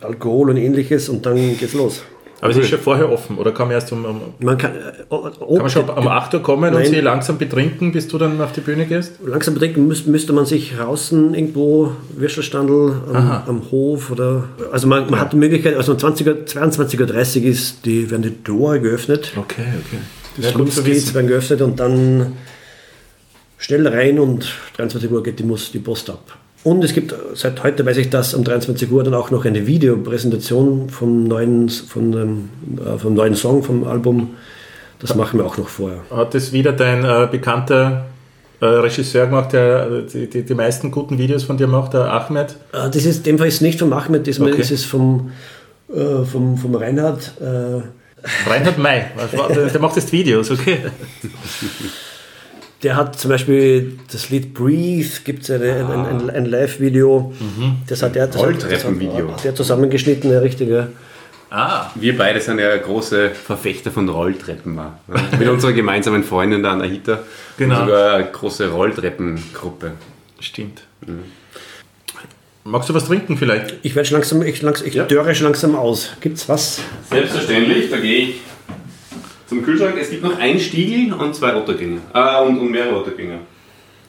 Alkohol 0.00 0.50
und 0.50 0.56
ähnliches 0.56 1.08
und 1.08 1.24
dann 1.24 1.56
geht's 1.58 1.74
los. 1.74 2.02
Aber 2.40 2.50
es 2.50 2.58
ist 2.58 2.68
schon 2.68 2.78
vorher 2.78 3.10
offen, 3.10 3.38
oder 3.38 3.52
kann 3.52 3.68
man 3.68 3.74
erst 3.76 3.90
um, 3.92 4.04
um 4.04 4.20
Man 4.40 4.58
kann, 4.58 4.72
äh, 4.74 5.04
kann 5.08 5.56
man 5.58 5.70
schon 5.70 5.88
um 5.88 6.06
8 6.06 6.34
Uhr 6.34 6.42
kommen 6.42 6.74
und 6.74 6.80
Nein. 6.80 6.90
sie 6.90 7.00
langsam 7.00 7.38
betrinken, 7.38 7.92
bis 7.92 8.08
du 8.08 8.18
dann 8.18 8.40
auf 8.40 8.52
die 8.52 8.60
Bühne 8.60 8.84
gehst? 8.84 9.14
langsam 9.24 9.54
bedenken 9.54 9.86
müsste, 9.86 10.10
müsste 10.10 10.32
man 10.34 10.44
sich 10.44 10.74
draußen 10.76 11.34
irgendwo, 11.34 11.92
Würstelstandel 12.14 13.00
am, 13.12 13.42
am 13.46 13.62
Hof 13.70 14.10
oder. 14.10 14.44
Also 14.70 14.86
man, 14.86 15.08
man 15.10 15.18
hat 15.18 15.32
die 15.32 15.36
Möglichkeit, 15.36 15.76
also 15.76 15.92
um 15.92 15.98
20 15.98 16.26
Uhr, 16.26 16.34
22.30 16.46 17.40
Uhr 17.40 17.44
ist 17.46 17.86
die, 17.86 18.10
werden 18.10 18.22
die 18.22 18.42
Tore 18.42 18.80
geöffnet. 18.80 19.32
Okay, 19.36 19.62
okay. 19.62 19.98
Die 20.36 20.42
Ja, 20.42 20.86
wissen. 20.86 21.14
werden 21.14 21.28
geöffnet 21.28 21.62
und 21.62 21.80
dann 21.80 22.34
schnell 23.56 23.86
rein 23.88 24.18
und 24.18 24.52
23 24.76 25.10
Uhr 25.10 25.22
geht 25.22 25.38
die, 25.38 25.54
die 25.72 25.78
Post 25.78 26.10
ab. 26.10 26.36
Und 26.66 26.82
es 26.82 26.92
gibt, 26.94 27.14
seit 27.34 27.62
heute 27.62 27.86
weiß 27.86 27.96
ich, 27.98 28.10
dass 28.10 28.34
um 28.34 28.42
23 28.42 28.90
Uhr 28.90 29.04
dann 29.04 29.14
auch 29.14 29.30
noch 29.30 29.44
eine 29.44 29.68
Videopräsentation 29.68 30.88
vom 30.90 31.22
neuen, 31.22 31.68
von 31.68 32.10
dem, 32.10 32.48
äh, 32.84 32.98
vom 32.98 33.14
neuen 33.14 33.36
Song 33.36 33.62
vom 33.62 33.84
Album. 33.84 34.30
Das 34.98 35.14
machen 35.14 35.38
wir 35.38 35.46
auch 35.46 35.56
noch 35.58 35.68
vorher. 35.68 36.00
Hat 36.10 36.34
das 36.34 36.50
wieder 36.50 36.72
dein 36.72 37.04
äh, 37.04 37.28
bekannter 37.30 38.06
äh, 38.60 38.64
Regisseur 38.66 39.26
gemacht, 39.26 39.52
der 39.52 40.00
die, 40.12 40.28
die, 40.28 40.42
die 40.42 40.54
meisten 40.54 40.90
guten 40.90 41.18
Videos 41.18 41.44
von 41.44 41.56
dir 41.56 41.68
macht, 41.68 41.92
der 41.92 42.12
Ahmed? 42.12 42.56
Äh, 42.72 42.90
Das 42.90 43.04
ist, 43.04 43.18
in 43.18 43.22
dem 43.22 43.38
Fall 43.38 43.46
ist 43.46 43.62
nicht 43.62 43.78
vom 43.78 43.92
Ahmed, 43.92 44.26
diesmal 44.26 44.50
Okay. 44.50 44.62
ist 44.62 44.72
es 44.72 44.84
vom, 44.84 45.30
äh, 45.94 46.24
vom, 46.24 46.56
vom 46.58 46.74
Reinhard. 46.74 47.30
Äh, 47.40 48.50
Reinhard 48.50 48.78
May, 48.78 49.04
der 49.72 49.80
macht 49.80 49.94
jetzt 49.94 50.10
Videos, 50.10 50.50
okay. 50.50 50.78
der 52.82 52.96
hat 52.96 53.18
zum 53.18 53.30
Beispiel 53.30 53.98
das 54.12 54.30
Lied 54.30 54.52
Breathe, 54.54 55.08
gibt 55.24 55.42
es 55.44 55.50
ein, 55.50 55.62
ein, 55.62 55.90
ein, 56.06 56.30
ein 56.30 56.44
Live-Video. 56.46 57.32
Das 57.88 58.02
hat 58.02 58.16
er 58.16 58.26
das 58.26 58.36
hat- 58.36 58.42
das 58.56 58.64
hat- 58.64 58.84
Rolltreppenvideo. 58.84 59.34
Der 59.44 59.54
zusammengeschnitten, 59.54 60.30
der 60.30 60.42
richtige. 60.42 60.88
Ah, 61.48 61.90
Wir 61.94 62.16
beide 62.18 62.40
sind 62.40 62.58
ja 62.58 62.76
große 62.76 63.30
Verfechter 63.30 63.90
von 63.90 64.08
Rolltreppen. 64.08 64.76
ja. 64.76 64.98
Mit 65.38 65.48
unserer 65.48 65.72
gemeinsamen 65.72 66.24
Freundin, 66.24 66.62
der 66.62 66.72
Anahita. 66.72 67.20
Genau. 67.56 67.80
Und 67.80 67.86
sogar 67.86 68.14
eine 68.16 68.26
große 68.30 68.68
Rolltreppengruppe. 68.70 69.92
stimmt. 70.40 70.82
Magst 72.64 72.88
du 72.88 72.94
was 72.94 73.04
trinken 73.06 73.38
vielleicht? 73.38 73.74
Ich 73.82 73.94
werde 73.94 74.08
schon 74.08 74.16
langsam, 74.18 74.42
ich, 74.42 74.60
langsam, 74.60 74.88
ich 74.88 74.94
Ja. 74.94 75.04
dörre 75.04 75.34
schon 75.36 75.44
langsam 75.44 75.76
aus. 75.76 76.10
Gibt's 76.20 76.48
was? 76.48 76.80
Selbstverständlich, 77.10 77.90
da 77.90 77.98
gehe 77.98 78.18
ich 78.28 78.34
zum 79.46 79.62
Kühlschrank. 79.64 79.94
Es 80.00 80.10
gibt 80.10 80.22
noch 80.22 80.38
ein 80.38 80.58
Stiegel 80.58 81.12
und 81.12 81.34
zwei 81.34 81.54
Ottergänge. 81.54 82.00
Ah, 82.12 82.40
und, 82.40 82.58
und 82.58 82.70
mehrere 82.70 82.96
Ottergänge. 82.96 83.38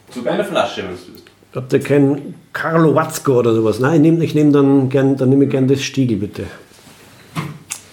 Sogar 0.10 0.34
eine 0.34 0.44
Flasche, 0.44 0.84
wenn 0.84 0.92
du 0.92 0.98
willst. 1.14 1.24
Habt 1.56 1.74
ihr 1.74 1.80
kein 1.80 2.36
Carlo 2.54 2.94
Watzko 2.94 3.40
oder 3.40 3.54
sowas? 3.54 3.80
Nein, 3.80 3.96
ich 3.96 4.12
nehme 4.12 4.24
ich 4.24 4.36
nehm 4.36 4.52
dann 4.54 4.90
gern, 4.90 5.18
dann 5.18 5.30
nehme 5.30 5.46
ich 5.46 5.50
gern 5.50 5.68
das 5.68 5.82
Stiegel, 5.82 6.18
bitte. 6.18 6.44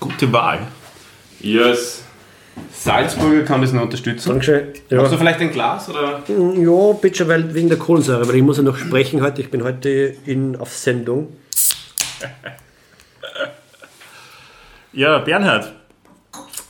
Gute 0.00 0.30
Wahl. 0.32 0.60
Yes. 1.40 2.02
Salzburger 2.72 3.42
kann 3.42 3.62
das 3.62 3.72
noch 3.72 3.82
unterstützen. 3.82 4.28
Dankeschön. 4.28 4.68
Ja, 4.90 5.02
Hast 5.02 5.12
du 5.12 5.16
vielleicht 5.16 5.40
ein 5.40 5.50
Glas? 5.50 5.88
Oder? 5.88 6.22
ja 6.28 6.92
bitte, 7.00 7.26
weil 7.26 7.54
wegen 7.54 7.68
der 7.68 7.78
Kohlensäure, 7.78 8.28
weil 8.28 8.36
ich 8.36 8.42
muss 8.42 8.58
ja 8.58 8.62
noch 8.62 8.76
sprechen 8.76 9.22
heute. 9.22 9.40
Ich 9.40 9.50
bin 9.50 9.64
heute 9.64 10.14
in, 10.26 10.56
auf 10.56 10.72
Sendung. 10.76 11.28
Ja, 14.92 15.18
Bernhard. 15.18 15.72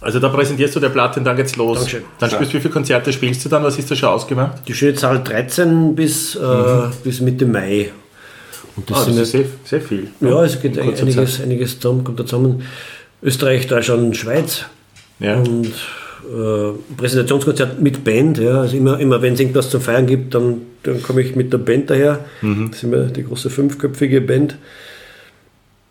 Also 0.01 0.19
da 0.21 0.29
präsentierst 0.29 0.77
du 0.77 0.81
der 0.81 0.91
Platte 0.91 1.19
und 1.21 1.25
dann 1.25 1.37
geht's 1.37 1.57
los. 1.57 1.79
Dankeschön. 1.79 2.03
Dann 2.19 2.31
spielst 2.31 2.53
du, 2.53 2.57
wie 2.59 2.61
viele 2.61 2.75
Konzerte 2.75 3.13
spielst 3.13 3.45
du 3.45 3.49
dann? 3.49 3.63
Was 3.65 3.79
ist 3.79 3.91
da 3.91 3.97
schon 3.97 4.09
ausgemacht? 4.11 4.63
Die 4.69 4.75
schöne 4.75 4.95
Zahl 4.95 5.23
13 5.25 5.95
bis, 5.95 6.35
äh, 6.37 6.41
bis 7.03 7.21
Mitte 7.21 7.47
Mai. 7.47 7.91
Und 8.77 8.91
das 8.91 8.99
Ah, 8.99 9.05
sind 9.05 9.19
das 9.19 9.29
ist 9.29 9.33
sehr, 9.33 9.45
sehr 9.65 9.81
viel. 9.81 10.09
Ja, 10.21 10.45
es 10.45 10.61
geht 10.61 10.79
einiges, 10.79 11.37
Zeit. 11.37 11.45
einiges 11.45 11.79
zusammen, 11.81 12.05
kommt 12.05 12.19
da 12.21 12.27
zusammen. 12.27 12.63
Österreich, 13.23 13.67
Deutschland, 13.67 14.17
Schweiz 14.17 14.65
Ja. 15.21 15.37
und 15.39 15.67
äh, 15.67 16.73
Präsentationskonzert 16.97 17.81
mit 17.81 18.03
Band. 18.05 18.39
Ja. 18.39 18.63
Also 18.63 18.77
immer, 18.77 18.99
immer 18.99 19.23
wenn 19.23 19.35
es 19.35 19.41
irgendwas 19.41 19.71
zu 19.71 19.79
feiern 19.81 20.07
gibt, 20.07 20.35
dann, 20.35 20.63
dann 20.83 21.03
komme 21.03 21.23
ich 21.23 21.37
mit 21.37 21.53
der 21.53 21.59
Band 21.59 21.89
daher. 21.91 22.25
Das 22.43 22.77
ist 22.79 22.83
immer 22.83 23.05
die 23.05 23.25
große 23.25 23.49
fünfköpfige 23.49 24.21
Band. 24.21 24.57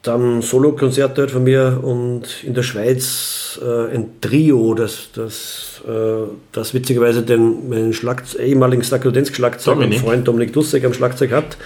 Dann 0.04 0.42
Solokonzerte 0.42 1.22
halt 1.22 1.32
von 1.32 1.46
mir 1.46 1.80
und 1.82 2.44
in 2.44 2.54
der 2.54 2.64
Schweiz 2.64 3.60
äh, 3.64 3.96
ein 3.96 4.20
Trio, 4.20 4.74
das, 4.74 5.10
das, 5.16 5.82
äh, 5.88 6.28
das 6.52 6.74
witzigerweise 6.74 7.24
den 7.24 7.70
meinen 7.70 7.94
Schlagze 7.94 8.42
ehemaligen 8.42 8.84
Sakrodenzschlagzeuger, 8.84 9.82
Dominik. 9.82 10.02
Freund 10.02 10.28
Dominik 10.28 10.52
Dussek 10.52 10.84
am 10.84 10.94
Schlagzeug 10.94 11.32
hat 11.32 11.58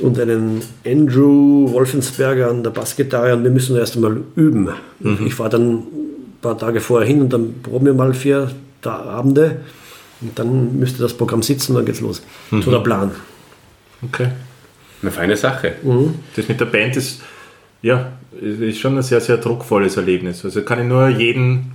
und 0.00 0.18
einen 0.18 0.62
Andrew 0.84 1.72
Wolfensberger 1.72 2.50
an 2.50 2.64
der 2.64 2.70
Bassgitarre 2.70 3.34
und 3.34 3.44
wir 3.44 3.52
müssen 3.52 3.76
erst 3.76 3.94
einmal 3.94 4.20
üben. 4.34 4.70
Ich 5.24 5.34
fahre 5.34 5.50
dann 5.50 5.74
ein 5.78 6.38
paar 6.42 6.58
Tage 6.58 6.80
vorher 6.80 7.06
hin 7.06 7.20
und 7.20 7.32
dann 7.32 7.62
proben 7.62 7.86
wir 7.86 7.94
mal 7.94 8.14
vier 8.14 8.50
Abende 8.84 9.58
und 10.20 10.36
dann 10.38 10.78
müsste 10.78 11.02
das 11.02 11.14
Programm 11.14 11.42
sitzen 11.42 11.72
und 11.72 11.76
dann 11.76 11.86
geht's 11.86 12.00
los. 12.00 12.22
So 12.50 12.70
der 12.70 12.78
Plan. 12.78 13.12
Okay. 14.02 14.28
Eine 15.02 15.10
feine 15.10 15.36
Sache. 15.36 15.76
Das 16.34 16.48
mit 16.48 16.60
der 16.60 16.66
Band 16.66 16.96
ist, 16.96 17.20
ja, 17.82 18.12
ist 18.40 18.78
schon 18.78 18.96
ein 18.96 19.02
sehr, 19.02 19.20
sehr 19.20 19.36
druckvolles 19.36 19.96
Erlebnis. 19.96 20.44
Also 20.44 20.62
kann 20.62 20.80
ich 20.80 20.86
nur 20.86 21.08
jeden 21.08 21.72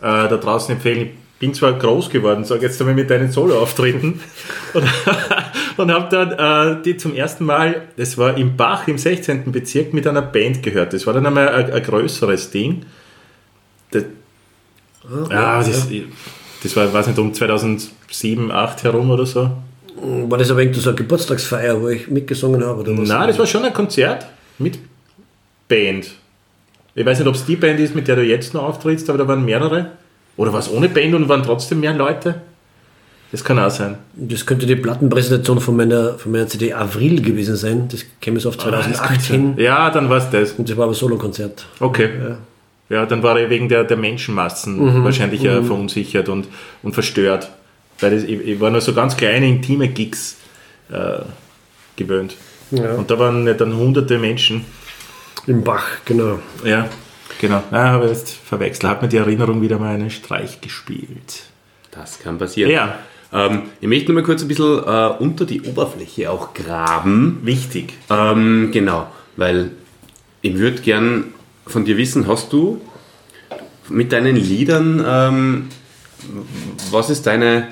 äh, 0.00 0.28
da 0.28 0.36
draußen 0.36 0.74
empfehlen. 0.74 1.00
Ich 1.02 1.38
bin 1.38 1.54
zwar 1.54 1.74
groß 1.74 2.10
geworden, 2.10 2.44
sage 2.44 2.62
jetzt 2.62 2.80
einmal 2.80 2.94
mit 2.94 3.10
deinen 3.10 3.30
Solo-Auftritten 3.30 4.20
und, 4.74 4.84
und 5.76 5.92
habe 5.92 6.08
dann 6.10 6.78
äh, 6.78 6.82
die 6.82 6.96
zum 6.96 7.14
ersten 7.14 7.44
Mal, 7.44 7.82
das 7.96 8.16
war 8.16 8.36
im 8.36 8.56
Bach 8.56 8.88
im 8.88 8.98
16. 8.98 9.52
Bezirk, 9.52 9.92
mit 9.92 10.06
einer 10.06 10.22
Band 10.22 10.62
gehört. 10.62 10.92
Das 10.92 11.06
war 11.06 11.14
dann 11.14 11.26
einmal 11.26 11.48
ein, 11.48 11.72
ein 11.72 11.82
größeres 11.82 12.50
Ding. 12.50 12.86
Das, 13.90 14.04
ja, 15.30 15.58
das, 15.62 15.88
das 16.62 16.76
war, 16.76 16.92
weiß 16.92 17.08
nicht, 17.08 17.18
um 17.18 17.32
2007, 17.32 18.48
2008 18.48 18.84
herum 18.84 19.10
oder 19.10 19.26
so. 19.26 19.50
War 20.28 20.38
das 20.38 20.50
aber 20.50 20.60
irgendwie 20.60 20.80
so 20.80 20.90
eine 20.90 20.96
Geburtstagsfeier, 20.96 21.80
wo 21.80 21.88
ich 21.88 22.08
mitgesungen 22.08 22.64
habe? 22.64 22.80
Oder 22.80 22.98
was? 22.98 23.08
Nein, 23.08 23.28
das 23.28 23.38
war 23.38 23.46
schon 23.46 23.64
ein 23.64 23.72
Konzert 23.72 24.26
mit 24.58 24.78
Band. 25.68 26.10
Ich 26.94 27.04
weiß 27.04 27.18
nicht, 27.18 27.28
ob 27.28 27.34
es 27.34 27.44
die 27.44 27.56
Band 27.56 27.80
ist, 27.80 27.94
mit 27.94 28.08
der 28.08 28.16
du 28.16 28.22
jetzt 28.22 28.54
noch 28.54 28.62
auftrittst, 28.62 29.08
aber 29.10 29.18
da 29.18 29.28
waren 29.28 29.44
mehrere. 29.44 29.90
Oder 30.36 30.52
war 30.52 30.60
es 30.60 30.70
ohne 30.70 30.88
Band 30.88 31.14
und 31.14 31.28
waren 31.28 31.42
trotzdem 31.42 31.80
mehr 31.80 31.94
Leute? 31.94 32.42
Das 33.32 33.42
kann 33.42 33.58
auch 33.58 33.70
sein. 33.70 33.96
Das 34.14 34.46
könnte 34.46 34.66
die 34.66 34.76
Plattenpräsentation 34.76 35.60
von 35.60 35.76
meiner, 35.76 36.14
von 36.14 36.32
meiner 36.32 36.46
CD 36.46 36.72
Avril 36.72 37.20
gewesen 37.20 37.56
sein. 37.56 37.88
Das 37.90 38.04
käme 38.20 38.38
so 38.38 38.50
auf 38.50 38.58
2008 38.58 39.20
hin. 39.22 39.54
Ja, 39.56 39.90
dann 39.90 40.08
war 40.08 40.18
es 40.18 40.30
das. 40.30 40.52
Und 40.52 40.68
das 40.68 40.76
war 40.76 40.84
aber 40.84 40.94
Solokonzert. 40.94 41.66
Okay. 41.80 42.10
Ja. 42.88 43.04
dann 43.04 43.22
war 43.22 43.38
er 43.38 43.50
wegen 43.50 43.68
der, 43.68 43.84
der 43.84 43.96
Menschenmassen 43.96 45.04
wahrscheinlich 45.04 45.44
äh, 45.44 45.62
verunsichert 45.62 46.28
und, 46.28 46.46
und 46.82 46.92
verstört. 46.92 47.50
Weil 48.00 48.10
das, 48.12 48.24
ich, 48.24 48.40
ich 48.40 48.60
war 48.60 48.70
nur 48.70 48.80
so 48.80 48.92
ganz 48.94 49.16
kleine, 49.16 49.48
intime 49.48 49.88
Gigs 49.88 50.36
äh, 50.90 51.20
gewöhnt. 51.96 52.36
Ja. 52.70 52.94
Und 52.94 53.10
da 53.10 53.18
waren 53.18 53.46
ja 53.46 53.54
dann 53.54 53.76
hunderte 53.76 54.18
Menschen. 54.18 54.64
Im 55.46 55.62
Bach, 55.62 55.86
genau. 56.04 56.40
Ja. 56.64 56.88
genau. 57.40 57.62
Ah, 57.70 57.90
habe 57.90 58.06
ich 58.06 58.12
jetzt 58.12 58.30
verwechselt. 58.32 58.90
Hat 58.90 59.02
mir 59.02 59.08
die 59.08 59.16
Erinnerung 59.18 59.62
wieder 59.62 59.78
mal 59.78 59.94
einen 59.94 60.10
Streich 60.10 60.60
gespielt. 60.60 61.44
Das 61.92 62.18
kann 62.18 62.38
passieren. 62.38 62.70
Ja, 62.70 62.98
Ähm, 63.32 63.62
ich 63.80 63.88
möchte 63.88 64.12
nur 64.12 64.20
mal 64.20 64.26
kurz 64.26 64.42
ein 64.42 64.48
bisschen 64.48 64.78
äh, 64.84 65.08
unter 65.18 65.46
die 65.46 65.62
Oberfläche 65.62 66.30
auch 66.30 66.54
graben. 66.54 67.40
wichtig. 67.42 67.94
Ähm, 68.10 68.70
genau, 68.72 69.08
weil 69.36 69.70
ich 70.42 70.56
würde 70.58 70.80
gern 70.82 71.34
von 71.66 71.84
dir 71.84 71.96
wissen, 71.96 72.28
hast 72.28 72.52
du 72.52 72.80
mit 73.88 74.12
deinen 74.12 74.36
Liedern, 74.36 75.04
ähm, 75.06 75.68
was 76.90 77.10
ist 77.10 77.26
deine, 77.26 77.68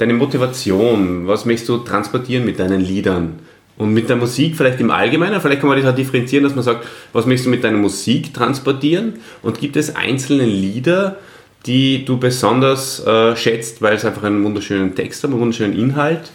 deine 0.00 0.14
Motivation? 0.14 1.26
Was 1.26 1.44
möchtest 1.44 1.68
du 1.68 1.78
transportieren 1.78 2.44
mit 2.44 2.58
deinen 2.58 2.80
Liedern? 2.80 3.40
Und 3.76 3.94
mit 3.94 4.08
der 4.08 4.16
Musik 4.16 4.56
vielleicht 4.56 4.80
im 4.80 4.90
Allgemeinen, 4.90 5.40
vielleicht 5.40 5.60
kann 5.60 5.68
man 5.68 5.80
das 5.80 5.90
auch 5.90 5.94
differenzieren, 5.94 6.42
dass 6.42 6.54
man 6.54 6.64
sagt, 6.64 6.84
was 7.12 7.26
möchtest 7.26 7.46
du 7.46 7.50
mit 7.50 7.62
deiner 7.62 7.78
Musik 7.78 8.34
transportieren? 8.34 9.14
Und 9.42 9.60
gibt 9.60 9.76
es 9.76 9.94
einzelne 9.94 10.44
Lieder, 10.44 11.16
die 11.64 12.04
du 12.04 12.18
besonders 12.18 13.04
äh, 13.06 13.36
schätzt, 13.36 13.80
weil 13.80 13.94
es 13.94 14.04
einfach 14.04 14.24
einen 14.24 14.42
wunderschönen 14.42 14.96
Text 14.96 15.22
hat, 15.22 15.30
einen 15.30 15.40
wunderschönen 15.40 15.78
Inhalt? 15.78 16.32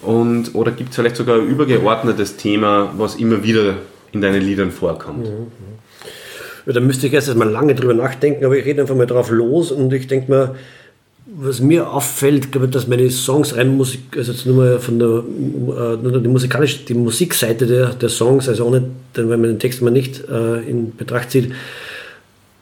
Und, 0.00 0.54
oder 0.54 0.72
gibt 0.72 0.90
es 0.90 0.96
vielleicht 0.96 1.16
sogar 1.16 1.36
ein 1.36 1.46
übergeordnetes 1.46 2.36
Thema, 2.36 2.92
was 2.96 3.16
immer 3.16 3.44
wieder 3.44 3.74
in 4.12 4.20
deinen 4.20 4.42
Liedern 4.42 4.70
vorkommt? 4.70 5.28
Ja, 6.66 6.72
da 6.72 6.80
müsste 6.80 7.06
ich 7.06 7.12
erst 7.12 7.28
einmal 7.28 7.50
lange 7.50 7.74
drüber 7.74 7.94
nachdenken, 7.94 8.44
aber 8.44 8.56
ich 8.56 8.64
rede 8.64 8.82
einfach 8.82 8.94
mal 8.94 9.06
drauf 9.06 9.30
los 9.30 9.72
und 9.72 9.92
ich 9.92 10.06
denke 10.06 10.30
mir, 10.30 10.54
was 11.34 11.60
mir 11.60 11.90
auffällt, 11.90 12.52
glaube 12.52 12.66
ich, 12.66 12.72
dass 12.72 12.86
meine 12.86 13.10
Songs 13.10 13.56
rein 13.56 13.76
Musik, 13.76 14.16
also 14.16 14.32
jetzt 14.32 14.44
nur 14.46 14.56
mal 14.56 14.78
von 14.78 14.98
der, 14.98 15.08
äh, 15.08 16.20
die 16.20 16.28
musikalische, 16.28 16.84
die 16.84 16.94
Musikseite 16.94 17.66
der, 17.66 17.94
der 17.94 18.08
Songs, 18.08 18.48
also 18.48 18.66
ohne, 18.66 18.90
wenn 19.14 19.28
man 19.28 19.42
den 19.44 19.58
Text 19.58 19.80
mal 19.82 19.90
nicht 19.90 20.22
äh, 20.28 20.60
in 20.68 20.94
Betracht 20.94 21.30
zieht, 21.30 21.52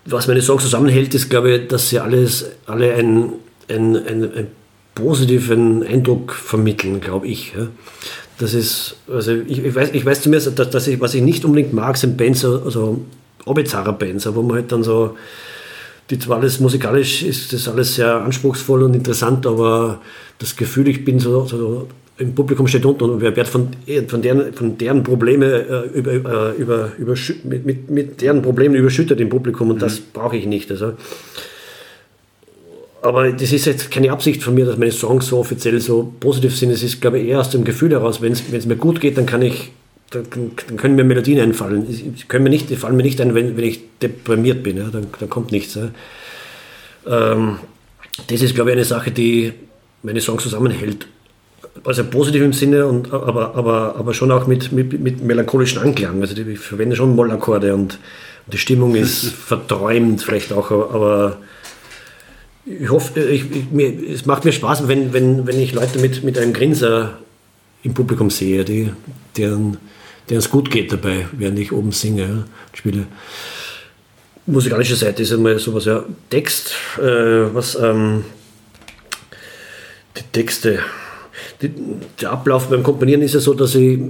was 0.06 0.28
meine 0.28 0.42
Songs 0.42 0.62
zusammenhält, 0.62 1.14
ist, 1.14 1.28
glaube 1.28 1.52
ich, 1.52 1.68
dass 1.68 1.88
sie 1.88 1.98
alles, 1.98 2.50
alle 2.66 2.94
einen, 2.94 3.32
einen, 3.68 3.96
einen, 3.96 4.32
einen 4.32 4.46
positiven 4.94 5.82
Eindruck 5.82 6.32
vermitteln, 6.32 7.00
glaube 7.00 7.26
ich. 7.26 7.52
Ja. 7.56 7.68
Das 8.38 8.54
ist, 8.54 8.96
also 9.12 9.32
ich, 9.32 9.64
ich, 9.64 9.74
weiß, 9.74 9.90
ich 9.92 10.04
weiß 10.04 10.22
zumindest, 10.22 10.58
dass, 10.58 10.70
dass 10.70 10.86
ich, 10.86 11.00
was 11.00 11.14
ich 11.14 11.22
nicht 11.22 11.44
unbedingt 11.44 11.72
mag, 11.72 11.96
sind 11.96 12.16
Bands, 12.16 12.44
also 12.44 13.00
bizarre 13.46 13.92
Bands, 13.92 14.32
wo 14.34 14.42
man 14.42 14.56
halt 14.56 14.72
dann 14.72 14.82
so, 14.82 15.16
die 16.10 16.18
zwar 16.18 16.38
alles 16.38 16.60
musikalisch 16.60 17.22
ist, 17.22 17.52
das 17.52 17.68
alles 17.68 17.94
sehr 17.94 18.20
anspruchsvoll 18.22 18.82
und 18.82 18.94
interessant, 18.94 19.46
aber 19.46 20.00
das 20.38 20.56
Gefühl, 20.56 20.88
ich 20.88 21.04
bin 21.04 21.20
so, 21.20 21.46
so 21.46 21.86
im 22.18 22.34
Publikum 22.34 22.66
steht 22.66 22.84
unten 22.84 23.04
und 23.04 23.20
wer 23.20 23.34
wird 23.34 23.48
von, 23.48 23.68
von, 24.08 24.20
deren, 24.20 24.52
von 24.52 24.76
deren 24.76 25.02
Probleme 25.02 25.46
äh, 25.46 25.98
über, 25.98 26.12
äh, 26.12 26.60
über, 26.60 26.92
mit, 27.44 27.64
mit, 27.64 27.90
mit 27.90 28.20
deren 28.20 28.42
Problemen 28.42 28.74
überschüttet 28.74 29.20
im 29.20 29.30
Publikum 29.30 29.70
und 29.70 29.80
das 29.80 30.00
brauche 30.00 30.36
ich 30.36 30.46
nicht. 30.46 30.70
Also. 30.70 30.92
Aber 33.00 33.32
das 33.32 33.52
ist 33.52 33.64
jetzt 33.64 33.90
keine 33.90 34.12
Absicht 34.12 34.42
von 34.42 34.54
mir, 34.54 34.66
dass 34.66 34.76
meine 34.76 34.92
Songs 34.92 35.28
so 35.28 35.38
offiziell 35.38 35.80
so 35.80 36.12
positiv 36.20 36.54
sind. 36.54 36.70
Es 36.70 36.82
ist, 36.82 37.00
glaube 37.00 37.18
ich, 37.18 37.28
eher 37.28 37.40
aus 37.40 37.48
dem 37.48 37.64
Gefühl 37.64 37.92
heraus, 37.92 38.20
wenn 38.20 38.32
es 38.32 38.66
mir 38.66 38.76
gut 38.76 39.00
geht, 39.00 39.16
dann 39.16 39.24
kann 39.24 39.40
ich, 39.40 39.72
dann, 40.10 40.24
dann 40.66 40.76
können 40.76 40.96
mir 40.96 41.04
Melodien 41.04 41.40
einfallen. 41.40 41.86
Die 41.88 42.24
können 42.26 42.44
mir 42.44 42.50
nicht, 42.50 42.68
die 42.68 42.76
fallen 42.76 42.96
mir 42.96 43.02
nicht 43.02 43.20
ein, 43.20 43.34
wenn, 43.34 43.56
wenn 43.56 43.64
ich 43.64 43.80
deprimiert 44.02 44.62
bin. 44.62 44.76
Ja? 44.76 44.88
Dann, 44.90 45.06
dann 45.18 45.30
kommt 45.30 45.52
nichts. 45.52 45.76
Ja? 45.76 45.90
Ähm, 47.06 47.58
das 48.26 48.42
ist, 48.42 48.54
glaube 48.54 48.70
ich, 48.70 48.76
eine 48.76 48.84
Sache, 48.84 49.10
die 49.10 49.52
meine 50.02 50.20
Songs 50.20 50.42
zusammenhält. 50.42 51.06
Also 51.84 52.04
positiv 52.04 52.42
im 52.42 52.52
Sinne, 52.52 52.86
und, 52.86 53.12
aber, 53.12 53.54
aber, 53.54 53.94
aber 53.96 54.12
schon 54.12 54.32
auch 54.32 54.46
mit, 54.46 54.72
mit, 54.72 54.98
mit 54.98 55.22
melancholischen 55.22 55.80
Anklang. 55.80 56.20
Also 56.20 56.36
ich 56.36 56.58
verwende 56.58 56.96
schon 56.96 57.14
Mollakkorde 57.14 57.74
und, 57.74 57.98
und 58.46 58.52
die 58.52 58.58
Stimmung 58.58 58.96
ist 58.96 59.26
verträumt 59.46 60.22
vielleicht 60.22 60.52
auch, 60.52 60.70
aber 60.70 61.38
ich 62.66 62.90
hoffe, 62.90 63.20
ich, 63.20 63.50
ich, 63.50 63.70
mir, 63.70 63.92
es 64.10 64.26
macht 64.26 64.44
mir 64.44 64.52
Spaß, 64.52 64.88
wenn, 64.88 65.12
wenn, 65.12 65.46
wenn 65.46 65.58
ich 65.58 65.72
Leute 65.72 65.98
mit, 65.98 66.24
mit 66.24 66.38
einem 66.38 66.52
Grinser 66.52 67.18
im 67.82 67.94
Publikum 67.94 68.30
sehe, 68.30 68.64
die, 68.64 68.90
deren, 69.36 69.78
deren 70.30 70.38
es 70.38 70.48
gut 70.48 70.70
geht 70.70 70.92
dabei, 70.92 71.26
während 71.32 71.58
ich 71.58 71.72
oben 71.72 71.92
singe, 71.92 72.22
ja, 72.22 72.44
spiele. 72.72 73.06
Musikalische 74.46 74.96
Seite 74.96 75.22
ist 75.22 75.32
einmal 75.32 75.58
sowas, 75.58 75.84
ja. 75.84 76.04
Text, 76.30 76.72
äh, 76.98 77.52
was, 77.52 77.74
ähm, 77.74 78.24
die 80.16 80.22
Texte. 80.32 80.78
Die, 81.60 81.70
der 82.20 82.30
Ablauf 82.30 82.68
beim 82.68 82.82
Komponieren 82.82 83.22
ist 83.22 83.34
ja 83.34 83.40
so, 83.40 83.54
dass 83.54 83.74
ich 83.74 84.00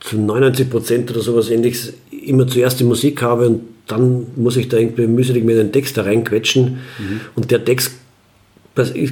zu 0.00 0.18
99 0.18 0.70
Prozent 0.70 1.10
oder 1.10 1.20
sowas 1.20 1.50
ähnliches 1.50 1.94
immer 2.10 2.46
zuerst 2.46 2.80
die 2.80 2.84
Musik 2.84 3.22
habe 3.22 3.46
und 3.46 3.62
dann 3.86 4.26
muss 4.36 4.56
ich 4.56 4.68
da 4.68 4.78
irgendwie 4.78 5.06
mühselig 5.06 5.44
mir 5.44 5.56
den 5.56 5.72
Text 5.72 5.96
da 5.96 6.02
reinquetschen. 6.02 6.78
Und 7.36 7.50
der 7.50 7.64
Text 7.64 7.92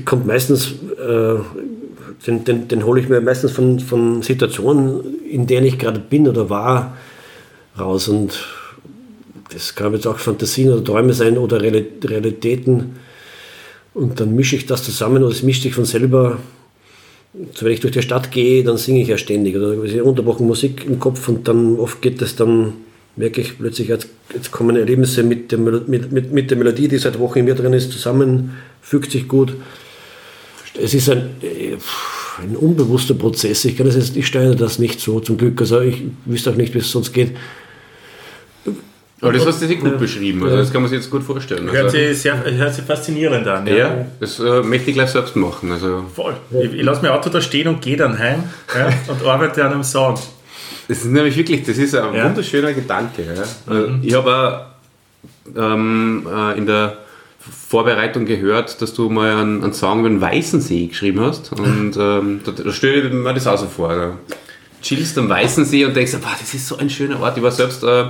kommt 0.05 0.27
meistens, 0.27 0.75
äh, 0.99 1.35
den, 2.27 2.45
den, 2.45 2.69
den 2.69 2.85
hole 2.85 3.01
ich 3.01 3.09
mir 3.09 3.21
meistens 3.21 3.53
von, 3.53 3.81
von 3.81 4.23
Situationen, 4.23 5.23
in 5.25 5.47
denen 5.47 5.67
ich 5.67 5.79
gerade 5.79 6.01
bin 6.01 6.29
oder 6.29 6.51
war, 6.51 6.97
raus. 7.79 8.09
Und 8.09 8.45
das 9.53 9.75
kann 9.75 9.93
jetzt 9.93 10.07
auch 10.07 10.19
Fantasien 10.19 10.73
oder 10.73 10.85
Träume 10.85 11.12
sein 11.12 11.39
oder 11.39 11.61
Reali- 11.61 12.05
Realitäten. 12.05 12.97
Und 13.95 14.19
dann 14.19 14.35
mische 14.35 14.57
ich 14.57 14.67
das 14.67 14.83
zusammen 14.83 15.23
oder 15.23 15.33
es 15.33 15.43
mischt 15.43 15.62
sich 15.62 15.75
von 15.75 15.85
selber. 15.85 16.39
So, 17.53 17.67
wenn 17.67 17.73
ich 17.73 17.81
durch 17.81 17.93
die 17.93 18.03
Stadt 18.03 18.31
gehe, 18.31 18.62
dann 18.65 18.77
singe 18.77 19.03
ich 19.03 19.09
ja 19.09 19.19
ständig. 19.19 19.57
Oder 19.57 19.83
ist 19.85 19.95
unterbrochen 20.01 20.47
Musik 20.47 20.85
im 20.87 20.99
Kopf 20.99 21.29
und 21.29 21.47
dann 21.49 21.79
oft 21.79 22.01
geht 22.01 22.21
das 22.23 22.37
dann, 22.37 22.75
merke 23.17 23.41
ich 23.41 23.59
plötzlich, 23.59 23.89
jetzt, 23.89 24.09
jetzt 24.33 24.51
kommen 24.51 24.77
Erlebnisse 24.77 25.23
mit 25.23 25.53
der, 25.53 25.59
mit, 25.59 26.12
mit, 26.12 26.33
mit 26.33 26.51
der 26.51 26.59
Melodie, 26.59 26.89
die 26.89 26.99
seit 26.99 27.19
Wochen 27.19 27.41
in 27.41 27.45
mir 27.45 27.55
drin 27.55 27.73
ist, 27.73 27.93
zusammen, 27.93 28.57
fügt 28.83 29.11
sich 29.11 29.29
gut. 29.29 29.55
Es 30.81 30.93
ist 30.95 31.09
ein, 31.09 31.31
äh, 31.43 31.77
ein 32.43 32.57
unbewusster 32.57 33.14
Prozess. 33.14 33.64
Ich, 33.64 33.77
kann 33.77 33.87
das 33.87 33.95
jetzt, 33.97 34.16
ich 34.16 34.27
steuere 34.27 34.55
das 34.57 34.79
nicht 34.79 35.01
so 35.01 35.20
zum 35.20 35.37
Glück. 35.37 35.61
Also 35.61 35.81
ich 35.81 36.03
wüsste 36.25 36.51
auch 36.51 36.57
nicht, 36.57 36.75
wie 36.75 36.79
es 36.79 36.91
sonst 36.91 37.12
geht. 37.12 37.37
Aber 39.20 39.33
das 39.33 39.47
hast 39.47 39.62
du 39.62 39.66
sehr 39.66 39.77
gut 39.77 39.99
beschrieben, 39.99 40.43
also 40.45 40.57
das 40.59 40.70
kann 40.70 40.83
man 40.83 40.91
sich 40.91 40.99
jetzt 40.99 41.11
gut 41.11 41.22
vorstellen. 41.22 41.70
Hört 41.70 41.85
Also, 41.85 41.97
sich, 41.97 42.20
sehr, 42.20 42.45
hört 42.45 42.75
sich 42.75 42.85
faszinierend 42.85 43.47
an. 43.47 43.66
ja, 43.66 44.05
das 44.20 44.39
äh, 44.39 44.61
möchte 44.62 44.91
ich 44.91 44.97
gleich 44.97 45.09
selbst 45.11 45.35
machen. 45.37 45.70
Also, 45.72 46.05
Voll. 46.14 46.35
Ich, 46.62 46.75
ich 46.75 46.83
lasse 46.83 47.01
mein 47.01 47.12
Auto 47.12 47.31
da 47.31 47.41
stehen 47.41 47.68
und 47.68 47.81
gehe 47.81 47.97
dann 47.97 48.18
heim 48.18 48.43
ja, 48.77 48.89
und 49.09 49.25
arbeite 49.25 49.64
an 49.64 49.72
einem 49.72 49.85
Song. 49.85 50.18
Das 50.89 50.99
ist 50.99 51.07
nämlich 51.07 51.35
wirklich, 51.39 51.62
das 51.64 51.79
ist 51.79 51.95
ein 51.95 52.14
Ja. 52.14 52.25
wunderschöner 52.27 52.75
Gedanke. 52.75 53.22
Ja. 53.35 53.43
Also 53.72 53.89
Ich 54.03 54.12
habe 54.12 54.31
auch 55.57 55.57
ähm, 55.57 56.27
äh, 56.31 56.59
in 56.59 56.66
der 56.66 56.99
Vorbereitung 57.51 58.24
gehört, 58.24 58.80
dass 58.80 58.95
du 58.95 59.11
mal 59.11 59.36
einen, 59.36 59.62
einen 59.62 59.72
Song 59.74 60.01
über 60.01 60.09
den 60.09 60.20
Weißensee 60.20 60.86
geschrieben 60.86 61.20
hast. 61.20 61.53
Und 61.53 61.97
ähm, 61.99 62.40
da, 62.45 62.53
da 62.53 62.72
stelle 62.72 63.03
ich 63.03 63.12
mir 63.12 63.34
das 63.34 63.47
auch 63.47 63.59
so 63.59 63.66
vor. 63.66 63.95
Da 63.95 64.12
chillst 64.82 65.18
am 65.18 65.28
Weißensee 65.28 65.84
und 65.84 65.97
denkst, 65.97 66.12
boah, 66.22 66.36
das 66.38 66.55
ist 66.55 66.68
so 66.68 66.76
ein 66.76 66.90
schöner 66.90 67.20
Ort. 67.20 67.36
Ich 67.36 67.42
war 67.42 67.51
selbst 67.51 67.82
äh, 67.82 68.07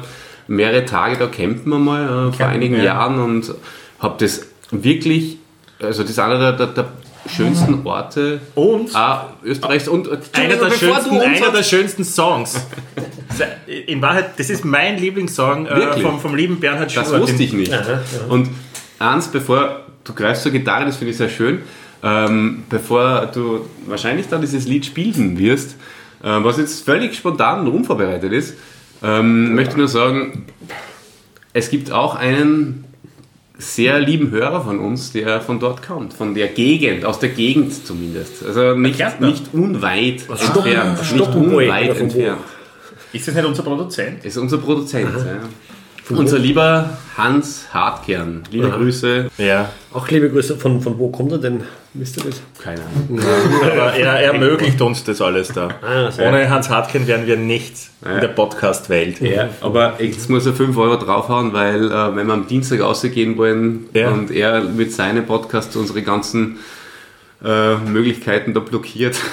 mehrere 0.47 0.85
Tage 0.85 1.17
da 1.17 1.27
campen 1.27 1.71
wir 1.71 1.79
mal 1.79 2.05
äh, 2.05 2.09
vor 2.09 2.31
Campen, 2.33 2.55
einigen 2.55 2.77
ja. 2.77 2.85
Jahren 2.85 3.19
und 3.19 3.55
habe 3.99 4.17
das 4.19 4.47
wirklich, 4.71 5.39
also 5.81 6.03
das 6.03 6.11
ist 6.11 6.19
einer 6.19 6.39
der, 6.39 6.53
der, 6.53 6.67
der 6.67 6.89
schönsten 7.35 7.87
Orte 7.87 8.41
Und 8.55 8.95
ah, 8.95 9.33
Österreichs 9.43 9.89
und 9.89 10.09
einer 10.33 10.57
der, 10.57 10.71
schönsten, 10.71 11.21
einer 11.21 11.51
der 11.51 11.63
schönsten 11.63 12.05
Songs. 12.05 12.67
In 13.87 14.03
Wahrheit, 14.03 14.39
das 14.39 14.51
ist 14.51 14.65
mein 14.65 14.99
Lieblingssong 14.99 15.67
äh, 15.67 16.01
vom, 16.01 16.21
vom 16.21 16.35
lieben 16.35 16.61
Bernhard 16.61 16.93
Schubert. 16.93 17.13
Das 17.13 17.21
wusste 17.21 17.43
ich 17.43 17.53
nicht. 17.53 17.73
Aha, 17.73 18.01
Und 18.29 18.51
eins, 18.99 19.29
bevor 19.29 19.81
du 20.05 20.13
greifst 20.13 20.43
zur 20.43 20.53
Gitarre, 20.53 20.85
das 20.87 20.97
finde 20.97 21.13
ich 21.13 21.17
sehr 21.17 21.29
schön, 21.29 21.61
ähm, 22.03 22.65
bevor 22.69 23.27
du 23.27 23.67
wahrscheinlich 23.87 24.29
dann 24.29 24.41
dieses 24.41 24.67
Lied 24.67 24.85
spielen 24.85 25.39
wirst, 25.39 25.77
äh, 26.23 26.29
was 26.29 26.59
jetzt 26.59 26.85
völlig 26.85 27.15
spontan 27.15 27.67
und 27.67 27.69
unvorbereitet 27.75 28.33
ist, 28.33 28.55
ähm, 29.03 29.55
möchte 29.55 29.73
ich 29.73 29.77
nur 29.79 29.89
sagen, 29.89 30.47
es 31.53 31.71
gibt 31.71 31.91
auch 31.91 32.15
einen 32.15 32.85
sehr 33.57 34.01
lieben 34.01 34.31
Hörer 34.31 34.63
von 34.65 34.81
uns, 34.81 35.13
der 35.13 35.41
von 35.41 35.61
dort 35.61 35.87
kommt, 35.87 36.13
von 36.13 36.35
der 36.35 36.49
Gegend, 36.49 37.05
aus 37.05 37.21
der 37.21 37.29
Gegend 37.29 37.87
zumindest. 37.87 38.45
Also 38.45 38.75
nicht, 38.75 38.99
nicht 39.21 39.55
unweit 39.55 40.23
Stoppen- 40.23 40.73
entfernt. 40.73 40.99
Nicht 40.99 41.15
Stoppenboy 41.15 41.65
unweit 41.67 41.97
entfernt. 42.01 42.41
Ist 43.13 43.29
das 43.29 43.35
nicht 43.37 43.45
unser 43.45 43.63
Produzent? 43.63 44.25
ist 44.25 44.37
unser 44.37 44.59
Produzent. 44.59 45.09
Ja. 45.09 45.39
Unser 46.11 46.39
lieber 46.39 46.91
Hans 47.17 47.67
Hartkern. 47.73 48.43
Liebe 48.51 48.69
Grüße. 48.69 49.31
Ja. 49.39 49.71
Auch 49.93 50.09
liebe 50.09 50.29
Grüße, 50.29 50.57
von, 50.57 50.81
von 50.83 50.99
wo 50.99 51.09
kommt 51.09 51.33
er 51.33 51.39
denn? 51.39 51.63
Wisst 51.95 52.19
ihr 52.19 52.25
das? 52.25 52.43
Keine 52.63 52.83
Ahnung. 52.83 53.21
Aber 53.63 53.95
er 53.95 54.21
ermöglicht 54.21 54.81
uns 54.83 55.05
das 55.05 55.23
alles 55.23 55.49
da. 55.49 55.69
Ah. 55.81 56.11
Ohne 56.21 56.51
Hans 56.51 56.69
Hartken 56.69 57.07
wären 57.07 57.27
wir 57.27 57.37
nichts 57.37 57.91
in 58.05 58.21
der 58.21 58.29
Podcast-Welt. 58.29 59.21
Ja, 59.21 59.49
aber 59.61 59.95
jetzt 59.99 60.29
muss 60.29 60.45
er 60.45 60.53
5 60.53 60.77
Euro 60.77 60.97
draufhauen, 60.97 61.53
weil 61.53 61.87
äh, 61.91 62.17
wenn 62.17 62.27
wir 62.27 62.35
am 62.35 62.47
Dienstag 62.49 62.81
rausgehen 62.81 63.39
wollen 63.39 63.87
Ja. 63.95 64.11
und 64.11 64.31
er 64.31 64.63
mit 64.63 64.93
seinem 64.93 65.25
Podcast 65.25 65.75
unsere 65.77 66.03
ganzen 66.03 66.59
äh, 67.45 67.77
Möglichkeiten 67.77 68.55
da 68.55 68.61
blockiert. 68.61 69.17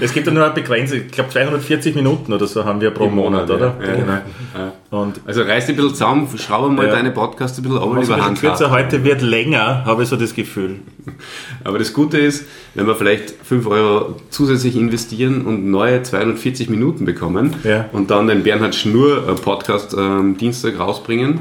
Es 0.00 0.12
gibt 0.12 0.26
ja 0.26 0.32
nur 0.32 0.44
eine 0.44 0.54
Begrenzung, 0.54 0.98
ich 0.98 1.12
glaube 1.12 1.30
240 1.30 1.94
Minuten 1.94 2.32
oder 2.32 2.46
so 2.46 2.64
haben 2.64 2.80
wir 2.80 2.90
pro 2.90 3.08
Monat, 3.08 3.48
Monat, 3.48 3.50
oder? 3.50 3.76
ja. 3.80 3.88
Ja, 3.88 3.94
genau. 3.94 4.12
Ja. 4.12 4.72
Und 4.90 5.20
Also 5.26 5.42
reiß 5.42 5.66
dich 5.66 5.74
ein 5.74 5.76
bisschen 5.76 5.94
zusammen, 5.94 6.28
schraube 6.36 6.70
mal 6.70 6.88
deine 6.88 7.10
Podcasts 7.10 7.58
ein 7.58 7.62
bisschen 7.62 7.78
ein 7.78 7.98
bisschen 7.98 8.24
Hans. 8.24 8.40
kürzer, 8.40 8.70
heute 8.70 9.04
wird 9.04 9.22
länger, 9.22 9.84
habe 9.84 10.02
ich 10.02 10.08
so 10.08 10.16
das 10.16 10.34
Gefühl. 10.34 10.80
Aber 11.64 11.78
das 11.78 11.92
Gute 11.92 12.18
ist, 12.18 12.44
wenn 12.74 12.86
wir 12.86 12.94
vielleicht 12.96 13.30
5 13.30 13.66
Euro 13.66 14.16
zusätzlich 14.30 14.76
investieren 14.76 15.46
und 15.46 15.70
neue 15.70 16.02
240 16.02 16.68
Minuten 16.68 17.04
bekommen 17.04 17.54
und 17.92 18.10
dann 18.10 18.26
den 18.26 18.42
Bernhard 18.42 18.74
Schnur 18.74 19.28
äh, 19.28 19.32
Podcast 19.34 19.94
ähm, 19.98 20.36
Dienstag 20.36 20.78
rausbringen, 20.78 21.40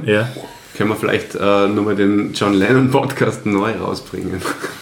können 0.78 0.90
wir 0.90 0.96
vielleicht 0.96 1.36
äh, 1.36 1.68
nochmal 1.68 1.96
den 1.96 2.34
John 2.34 2.54
Lennon 2.54 2.92
Podcast 2.92 3.46
neu 3.46 3.72
rausbringen. 3.72 4.42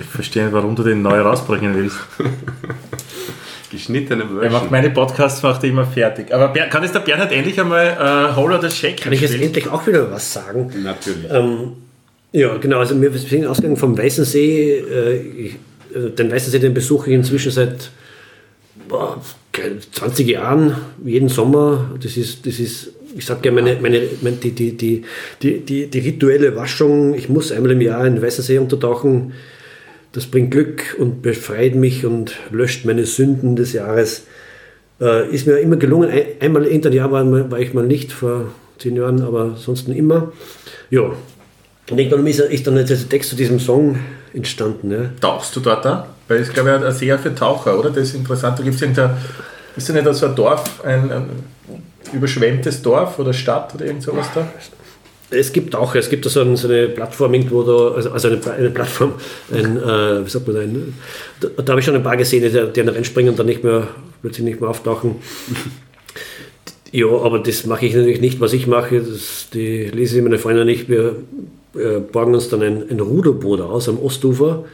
Ich 0.00 0.06
verstehe 0.06 0.44
nicht, 0.44 0.52
warum 0.54 0.74
du 0.74 0.82
den 0.82 1.02
neu 1.02 1.20
rausbringen 1.20 1.74
willst. 1.76 1.96
Geschnittene 3.70 4.22
Er 4.24 4.28
Version. 4.28 4.52
macht 4.52 4.70
meine 4.70 4.90
Podcasts 4.90 5.42
macht 5.42 5.62
er 5.62 5.70
immer 5.70 5.84
fertig. 5.86 6.32
Aber 6.34 6.48
Ber- 6.48 6.66
kann 6.66 6.82
es 6.82 6.90
der 6.92 7.00
Bernhard 7.00 7.30
endlich 7.32 7.60
einmal 7.60 7.86
äh, 8.32 8.34
Hole 8.36 8.58
oder 8.58 8.68
Shake 8.70 8.96
Kann 9.02 9.12
ich 9.12 9.20
jetzt 9.20 9.34
endlich 9.40 9.68
auch 9.68 9.86
wieder 9.86 10.10
was 10.10 10.32
sagen? 10.32 10.72
Natürlich. 10.82 11.30
Ähm, 11.30 11.72
ja, 12.32 12.56
genau. 12.56 12.78
Also 12.80 13.00
wir 13.00 13.12
sind 13.12 13.46
ausgegangen 13.46 13.76
vom 13.76 13.96
Weißen 13.96 14.24
See. 14.24 14.72
Äh, 14.78 15.16
ich, 15.20 15.54
äh, 15.94 16.10
den 16.10 16.32
Weißen 16.32 16.50
See, 16.50 16.58
den 16.58 16.74
besuche 16.74 17.10
ich 17.10 17.14
inzwischen 17.16 17.52
seit 17.52 17.90
boah, 18.88 19.20
20 19.92 20.26
Jahren, 20.28 20.74
jeden 21.04 21.28
Sommer. 21.28 21.90
Das 22.02 22.16
ist, 22.16 22.46
das 22.46 22.58
ist 22.58 22.92
ich 23.16 23.26
sage 23.26 23.40
gerne, 23.40 23.60
meine, 23.62 23.80
meine, 23.80 24.02
meine, 24.22 24.36
die, 24.36 24.52
die, 24.52 24.76
die, 24.76 25.04
die, 25.42 25.60
die, 25.60 25.86
die 25.88 25.98
rituelle 25.98 26.54
Waschung. 26.56 27.14
Ich 27.14 27.28
muss 27.28 27.50
einmal 27.52 27.72
im 27.72 27.80
Jahr 27.80 28.04
in 28.06 28.14
den 28.16 28.22
Weißen 28.22 28.42
See 28.42 28.58
untertauchen. 28.58 29.32
Das 30.12 30.26
bringt 30.26 30.50
Glück 30.50 30.96
und 30.98 31.22
befreit 31.22 31.74
mich 31.74 32.04
und 32.04 32.36
löscht 32.50 32.84
meine 32.84 33.06
Sünden 33.06 33.54
des 33.56 33.72
Jahres. 33.72 34.24
Äh, 35.00 35.32
ist 35.32 35.46
mir 35.46 35.58
immer 35.58 35.76
gelungen. 35.76 36.10
Ein, 36.10 36.22
einmal 36.40 36.64
in 36.64 36.84
ein 36.84 36.92
Jahr 36.92 37.12
war, 37.12 37.50
war 37.50 37.58
ich 37.60 37.74
mal 37.74 37.86
nicht, 37.86 38.12
vor 38.12 38.46
zehn 38.78 38.96
Jahren, 38.96 39.22
aber 39.22 39.42
ansonsten 39.42 39.92
immer. 39.92 40.32
Ja. 40.90 41.12
Und 41.90 41.98
irgendwann 41.98 42.26
ist, 42.26 42.40
ist 42.40 42.66
dann 42.66 42.76
jetzt 42.76 42.90
der 42.90 43.08
Text 43.08 43.30
zu 43.30 43.36
diesem 43.36 43.60
Song 43.60 43.98
entstanden. 44.34 44.90
Ja. 44.90 45.10
Tauchst 45.20 45.54
du 45.54 45.60
dort 45.60 45.84
da? 45.84 46.08
Weil 46.28 46.38
es 46.38 46.52
glaube 46.52 46.76
ich 46.78 46.86
ein 46.86 46.92
See 46.92 47.16
für 47.18 47.34
Taucher, 47.34 47.78
oder? 47.78 47.90
Das 47.90 48.08
ist 48.08 48.14
interessant. 48.14 48.58
Da 48.58 48.62
gibt 48.62 48.80
ist 48.80 49.88
da 49.88 49.92
nicht 49.92 50.14
so 50.14 50.26
ein 50.26 50.34
Dorf, 50.34 50.84
ein, 50.84 51.10
ein 51.10 51.24
überschwemmtes 52.12 52.82
Dorf 52.82 53.18
oder 53.18 53.32
Stadt 53.32 53.74
oder 53.74 53.86
irgend 53.86 54.02
sowas 54.02 54.26
da? 54.34 54.48
Es 55.30 55.52
gibt 55.52 55.76
auch, 55.76 55.94
es 55.94 56.10
gibt 56.10 56.24
so, 56.24 56.40
ein, 56.40 56.56
so 56.56 56.68
eine 56.68 56.88
Plattform 56.88 57.34
irgendwo 57.34 57.62
da, 57.62 57.94
also, 57.94 58.10
also 58.10 58.28
eine, 58.28 58.40
eine 58.52 58.70
Plattform, 58.70 59.14
ein, 59.52 59.76
äh, 59.76 60.26
wie 60.26 60.30
sagt 60.30 60.46
man 60.46 60.56
da, 60.56 60.62
ein, 60.62 60.94
da, 61.40 61.48
da 61.62 61.70
habe 61.72 61.80
ich 61.80 61.86
schon 61.86 61.94
ein 61.94 62.02
paar 62.02 62.16
gesehen, 62.16 62.42
die, 62.42 62.72
die 62.72 62.88
reinspringen 62.88 63.30
und 63.30 63.38
dann 63.38 63.46
nicht 63.46 63.62
mehr, 63.62 63.88
plötzlich 64.22 64.44
nicht 64.44 64.60
mehr 64.60 64.70
auftauchen. 64.70 65.16
Ja, 66.92 67.06
aber 67.06 67.38
das 67.38 67.66
mache 67.66 67.86
ich 67.86 67.94
natürlich 67.94 68.20
nicht. 68.20 68.40
Was 68.40 68.52
ich 68.52 68.66
mache, 68.66 69.00
das, 69.00 69.48
die 69.54 69.84
lese 69.84 70.16
ich 70.16 70.24
meine 70.24 70.38
Freunde 70.38 70.64
nicht. 70.64 70.88
Wir 70.88 71.16
äh, 71.74 72.00
borgen 72.00 72.34
uns 72.34 72.48
dann 72.48 72.62
ein, 72.62 72.90
ein 72.90 72.98
Ruderboot 72.98 73.60
aus 73.60 73.88
am 73.88 73.98
Ostufer. 73.98 74.64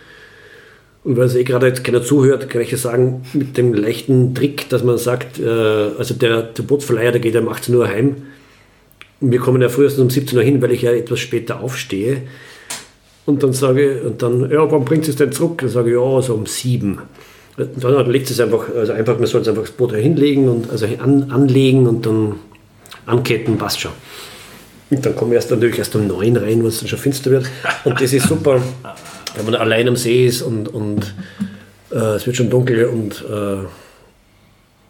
Und 1.04 1.16
weil 1.16 1.26
es 1.26 1.36
eh 1.36 1.44
gerade 1.44 1.66
jetzt 1.66 1.84
keiner 1.84 2.02
zuhört, 2.02 2.48
kann 2.48 2.62
ich 2.62 2.70
ja 2.70 2.78
sagen, 2.78 3.24
mit 3.32 3.56
dem 3.56 3.74
leichten 3.74 4.34
Trick, 4.34 4.68
dass 4.70 4.82
man 4.82 4.98
sagt, 4.98 5.38
äh, 5.38 5.46
also 5.46 6.14
der, 6.14 6.42
der 6.42 6.62
Bootsverleiher, 6.62 7.12
der 7.12 7.20
geht 7.20 7.34
ja 7.34 7.40
um 7.40 7.48
18 7.48 7.74
Uhr 7.74 7.86
heim. 7.86 8.16
Wir 9.20 9.38
kommen 9.38 9.62
ja 9.62 9.68
frühestens 9.68 10.02
um 10.02 10.10
17 10.10 10.38
Uhr 10.38 10.44
hin, 10.44 10.60
weil 10.60 10.72
ich 10.72 10.82
ja 10.82 10.92
etwas 10.92 11.20
später 11.20 11.60
aufstehe. 11.60 12.22
Und 13.24 13.42
dann 13.42 13.52
sage 13.52 13.94
ich, 13.94 14.04
und 14.04 14.22
dann, 14.22 14.50
ja, 14.50 14.70
wann 14.70 14.84
bringt 14.84 15.08
es 15.08 15.16
denn 15.16 15.32
zurück? 15.32 15.58
Dann 15.60 15.70
sage 15.70 15.90
ich, 15.90 15.96
ja, 15.96 16.22
so 16.22 16.34
um 16.34 16.46
sieben. 16.46 17.00
Und 17.56 17.82
dann 17.82 18.10
legt 18.10 18.30
es 18.30 18.38
einfach, 18.40 18.68
also 18.74 18.92
einfach, 18.92 19.18
man 19.18 19.26
soll 19.26 19.40
es 19.40 19.48
einfach 19.48 19.62
das 19.62 19.72
Boot 19.72 19.94
hinlegen 19.94 20.48
und 20.48 20.70
also 20.70 20.86
an, 20.98 21.30
anlegen 21.30 21.86
und 21.86 22.04
dann 22.04 22.36
anketten, 23.06 23.56
passt 23.56 23.80
schon. 23.80 23.92
Und 24.90 25.04
dann 25.04 25.16
kommen 25.16 25.32
wir 25.32 25.36
erst 25.36 25.50
natürlich 25.50 25.78
erst 25.78 25.96
um 25.96 26.06
neun 26.06 26.36
rein, 26.36 26.62
wo 26.62 26.68
es 26.68 26.78
dann 26.78 26.88
schon 26.88 26.98
finster 26.98 27.30
wird. 27.30 27.46
Und 27.84 28.00
das 28.00 28.12
ist 28.12 28.28
super, 28.28 28.62
wenn 29.34 29.44
man 29.44 29.54
allein 29.54 29.88
am 29.88 29.96
See 29.96 30.26
ist 30.26 30.42
und, 30.42 30.68
und 30.68 31.14
äh, 31.90 32.16
es 32.16 32.26
wird 32.26 32.36
schon 32.36 32.50
dunkel 32.50 32.84
und 32.84 33.24
äh, 33.28 33.64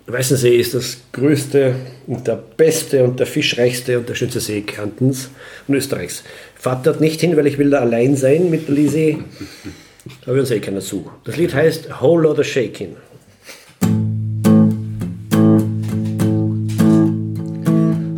Weißensee 0.09 0.57
ist 0.57 0.73
das 0.73 0.99
größte 1.13 1.75
und 2.07 2.29
der 2.29 2.37
beste 2.37 3.03
und 3.03 3.19
der 3.19 3.27
fischreichste 3.27 3.99
und 3.99 4.09
der 4.09 4.15
schönste 4.15 4.39
See 4.39 4.61
Kärntens 4.61 5.31
und 5.67 5.75
Österreichs. 5.75 6.23
Fahrt 6.55 6.87
dort 6.87 7.01
nicht 7.01 7.21
hin, 7.21 7.37
weil 7.37 7.49
ich 7.49 7.59
will 7.59 7.71
da 7.71 7.81
allein 7.81 8.15
sein 8.17 8.49
mit 8.49 8.69
Lisi. 8.69 9.19
Da 10.25 10.31
hört 10.31 10.41
uns 10.41 10.53
eh 10.53 10.61
keiner 10.61 10.81
zu. 10.81 11.11
Das 11.25 11.37
Lied 11.37 11.53
heißt 11.53 12.01
Whole 12.01 12.23
Lotta 12.23 12.45
Shaking. 12.45 12.95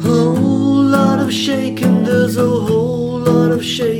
Whole 0.05 0.91
lot 0.91 1.21
of 1.25 1.33
shaking, 1.33 2.05
there's 2.05 2.37
a 2.37 2.43
whole 2.43 3.21
lot 3.21 3.51
of 3.51 3.65
shaking 3.65 3.98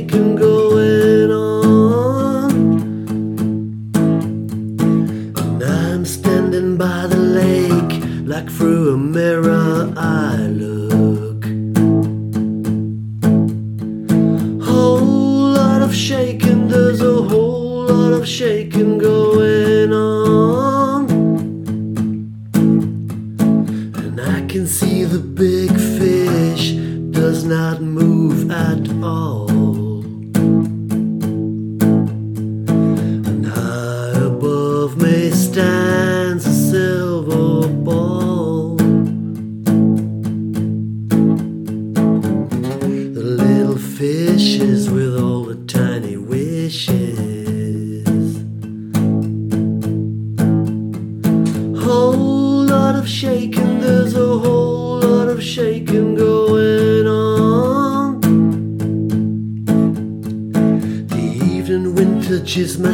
She's 62.59 62.77
my 62.77 62.91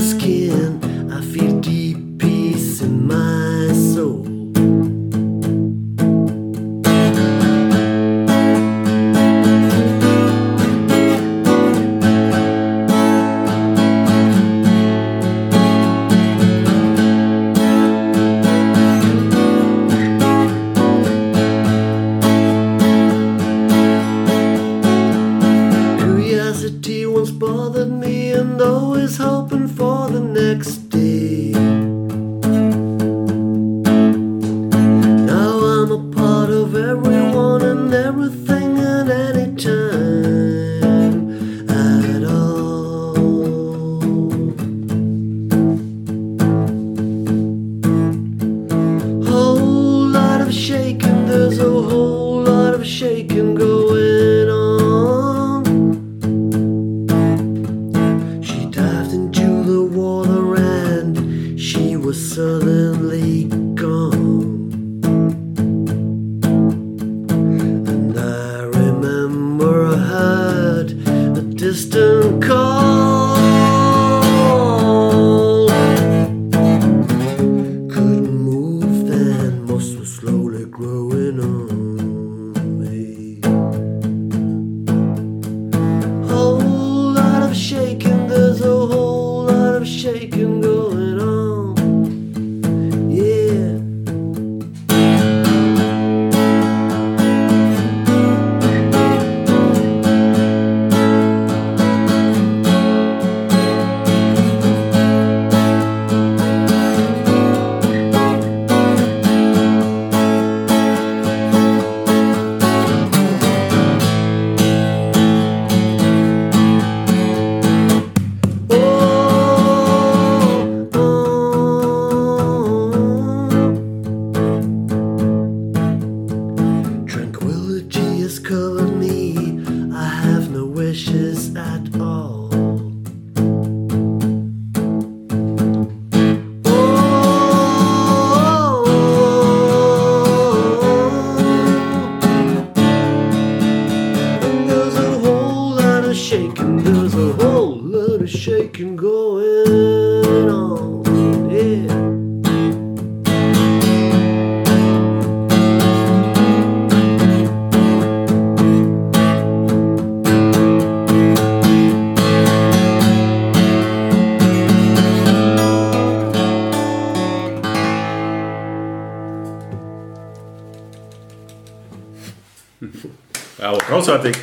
Großartig. 174.05 174.37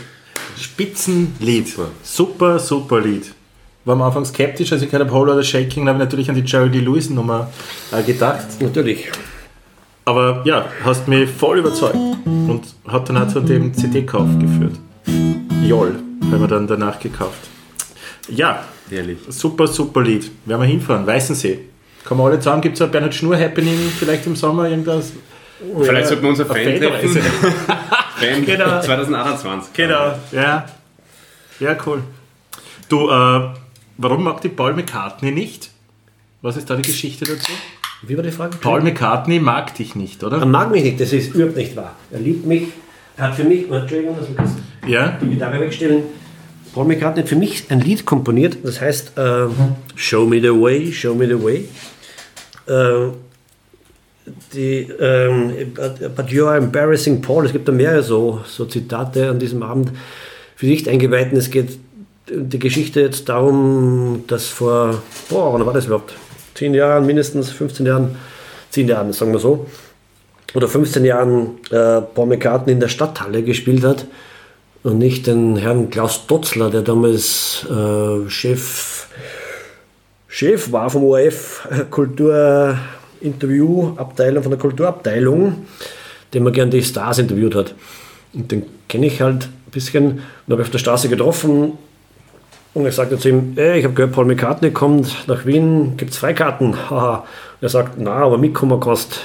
Spitzenlied. 0.59 1.73
Super, 2.03 2.59
super 2.59 3.01
Lied. 3.01 3.33
War 3.85 3.95
am 3.95 4.03
Anfang 4.03 4.25
skeptisch, 4.25 4.73
als 4.73 4.83
ich 4.83 4.91
gehört 4.91 5.09
habe, 5.09 5.17
Whole 5.17 5.33
oder 5.33 5.45
Shaking, 5.45 5.87
habe 5.87 5.99
ich 5.99 6.05
natürlich 6.05 6.29
an 6.29 6.35
die 6.35 6.43
Jerry 6.43 6.69
Lee 6.69 6.81
Lewis 6.81 7.11
Nummer 7.11 7.49
äh, 7.93 8.03
gedacht. 8.03 8.47
Natürlich. 8.61 9.09
Aber 10.05 10.43
ja, 10.45 10.67
hast 10.85 11.07
mich 11.07 11.31
voll 11.31 11.61
überzeugt 11.61 11.95
und 11.95 12.63
hat 12.89 13.09
dann 13.09 13.19
auch 13.19 13.29
zu 13.29 13.39
dem 13.39 13.73
CD-Kauf 13.73 14.29
geführt. 14.41 14.81
Joll, 15.65 15.95
haben 16.23 16.41
wir 16.41 16.49
dann 16.49 16.67
danach 16.67 16.99
gekauft. 16.99 17.49
Ja, 18.29 18.65
Ehrlich. 18.91 19.19
super, 19.29 19.69
super 19.69 20.03
Lied. 20.03 20.29
Werden 20.45 20.61
wir 20.61 20.67
hinfahren, 20.67 21.07
Weißensee. 21.07 21.61
Kommen 22.05 22.21
wir 22.21 22.25
alle 22.25 22.41
zusammen, 22.41 22.63
gibt 22.63 22.75
es 22.75 22.83
ein 22.83 22.91
Bernhard 22.91 23.15
Schnur 23.15 23.39
Happening 23.39 23.79
vielleicht 23.97 24.27
im 24.27 24.35
Sommer, 24.35 24.69
irgendwas? 24.69 25.13
Vielleicht 25.81 26.09
sollten 26.09 26.23
wir 26.25 26.31
unser 26.31 26.47
Fan 26.47 26.81
treffen. 26.81 27.23
Fan 28.23 28.45
Genau. 28.47 28.81
2021. 28.81 29.73
Genau, 29.75 30.13
ja. 30.33 30.67
Ja, 31.61 31.77
cool. 31.87 32.03
Du, 32.89 33.09
äh, 33.11 33.49
warum 33.99 34.25
mag 34.25 34.41
die 34.41 34.49
Paul 34.49 34.75
McCartney 34.75 35.31
nicht? 35.31 35.71
Was 36.41 36.57
ist 36.57 36.69
da 36.71 36.77
die 36.77 36.83
Geschichte 36.83 37.25
dazu? 37.25 37.53
Wie 38.03 38.17
war 38.17 38.25
die 38.25 38.33
Frage? 38.33 38.57
Paul 38.59 38.81
McCartney 38.83 39.39
mag 39.39 39.75
dich 39.77 39.95
nicht, 39.95 40.23
Er 40.23 40.27
oder? 40.27 40.45
mag 40.45 40.71
mich 40.73 40.83
nicht, 40.83 41.01
das 41.01 41.13
ist 41.13 41.35
überhaupt 41.35 41.57
nicht 41.57 41.77
wahr. 41.77 41.95
Er 42.11 42.19
liebt 42.19 42.45
mich. 42.47 42.65
Er 43.17 43.29
hat 43.29 43.35
für 43.37 43.45
mich, 43.45 43.67
oh, 43.71 43.75
Entschuldigung, 43.75 44.17
dass 44.19 44.29
wir 44.29 44.37
kurz 44.37 44.51
Ja? 44.87 45.19
die 45.23 45.27
Gitarre 45.29 45.61
wegstellen. 45.61 46.03
Paul 46.75 46.87
McCartney 46.87 47.23
hat 47.23 47.29
für 47.29 47.37
mich 47.37 47.71
ein 47.71 47.81
Lied 47.81 48.05
komponiert, 48.07 48.57
das 48.65 48.81
heißt 48.81 49.17
äh, 49.19 49.47
Show 49.95 50.25
Me 50.27 50.41
the 50.41 50.49
Way, 50.49 50.93
Show 50.93 51.15
Me 51.15 51.27
the 51.29 51.41
Way. 51.45 51.69
Äh, 52.67 53.13
die, 54.55 54.89
ähm, 55.01 55.53
but 56.17 56.31
you 56.31 56.47
are 56.47 56.59
embarrassing 56.59 57.21
Paul. 57.21 57.47
Es 57.47 57.53
gibt 57.53 57.69
da 57.69 57.73
mehrere 57.73 58.03
so, 58.03 58.41
so 58.47 58.65
Zitate 58.65 59.29
an 59.29 59.39
diesem 59.39 59.63
Abend 59.63 59.91
für 60.57 60.67
nicht 60.67 60.89
Eingeweihten. 60.89 61.37
Es 61.37 61.51
geht 61.51 61.79
die 62.31 62.59
Geschichte 62.59 63.01
jetzt 63.01 63.29
darum, 63.29 64.25
dass 64.27 64.47
vor, 64.47 65.03
boah, 65.29 65.53
wann 65.53 65.67
war 65.67 65.73
das 65.73 65.87
überhaupt? 65.87 66.15
10 66.55 66.75
Jahren, 66.75 67.07
mindestens 67.07 67.51
15 67.51 67.87
Jahren, 67.87 68.17
10 68.71 68.89
Jahren, 68.89 69.13
sagen 69.13 69.33
wir 69.33 69.41
so, 69.41 69.67
oder 70.55 70.69
15 70.69 71.05
Jahren 71.05 71.59
äh, 71.71 72.03
Paul 72.03 72.27
McCartney 72.27 72.73
in 72.73 72.81
der 72.81 72.89
Stadthalle 72.89 73.43
gespielt 73.43 73.85
hat 73.85 74.07
und 74.83 74.99
nicht 74.99 75.27
den 75.27 75.57
Herrn 75.57 75.91
Klaus 75.91 76.27
Dotzler, 76.27 76.71
der 76.71 76.83
damals 76.83 77.67
äh, 77.71 78.29
Chef, 78.29 79.07
Chef 80.29 80.73
war 80.73 80.91
vom 80.91 81.05
ORF 81.05 81.69
Kulturinterviewabteilung, 83.23 84.43
von 84.43 84.51
der 84.51 84.59
Kulturabteilung, 84.59 85.67
den 86.35 86.43
man 86.43 86.53
gern 86.53 86.71
die 86.71 86.83
Stars 86.83 87.19
interviewt 87.19 87.55
hat. 87.55 87.75
Und 88.35 88.51
den 88.51 88.65
kenne 88.89 89.07
ich 89.07 89.21
halt 89.21 89.45
ein 89.45 89.71
bisschen 89.71 90.05
und 90.47 90.53
habe 90.53 90.63
ich 90.63 90.67
auf 90.67 90.71
der 90.71 90.79
Straße 90.79 91.09
getroffen 91.09 91.73
und 92.75 92.87
ich 92.87 92.95
sagte 92.95 93.19
zu 93.19 93.29
ihm, 93.29 93.53
ey, 93.57 93.79
ich 93.79 93.85
habe 93.85 93.95
gehört, 93.95 94.13
Paul 94.13 94.25
McCartney 94.25 94.71
kommt 94.71 95.29
nach 95.29 95.45
Wien, 95.45 95.97
gibt 95.99 96.13
es 96.13 96.19
Freikarten? 96.19 96.75
Und 96.91 97.23
er 97.61 97.69
sagt, 97.69 97.95
na, 97.99 98.15
aber 98.15 98.39
mitkommen 98.39 98.81
kannst. 98.81 99.21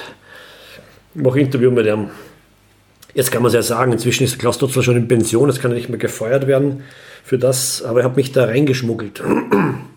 Ich 1.15 1.21
mache 1.21 1.39
Interview 1.39 1.71
mit 1.71 1.87
ihm. 1.87 2.09
Jetzt 3.13 3.31
kann 3.31 3.41
man 3.41 3.47
es 3.47 3.53
ja 3.53 3.63
sagen, 3.63 3.93
inzwischen 3.93 4.25
ist 4.25 4.37
Klaus 4.37 4.57
Dotzler 4.57 4.83
schon 4.83 4.97
in 4.97 5.07
Pension, 5.07 5.49
jetzt 5.49 5.61
kann 5.61 5.71
er 5.71 5.77
nicht 5.77 5.89
mehr 5.89 5.97
gefeuert 5.97 6.45
werden 6.45 6.83
für 7.23 7.39
das, 7.39 7.81
aber 7.81 8.01
er 8.01 8.05
hat 8.05 8.17
mich 8.17 8.31
da 8.31 8.45
reingeschmuggelt. 8.45 9.23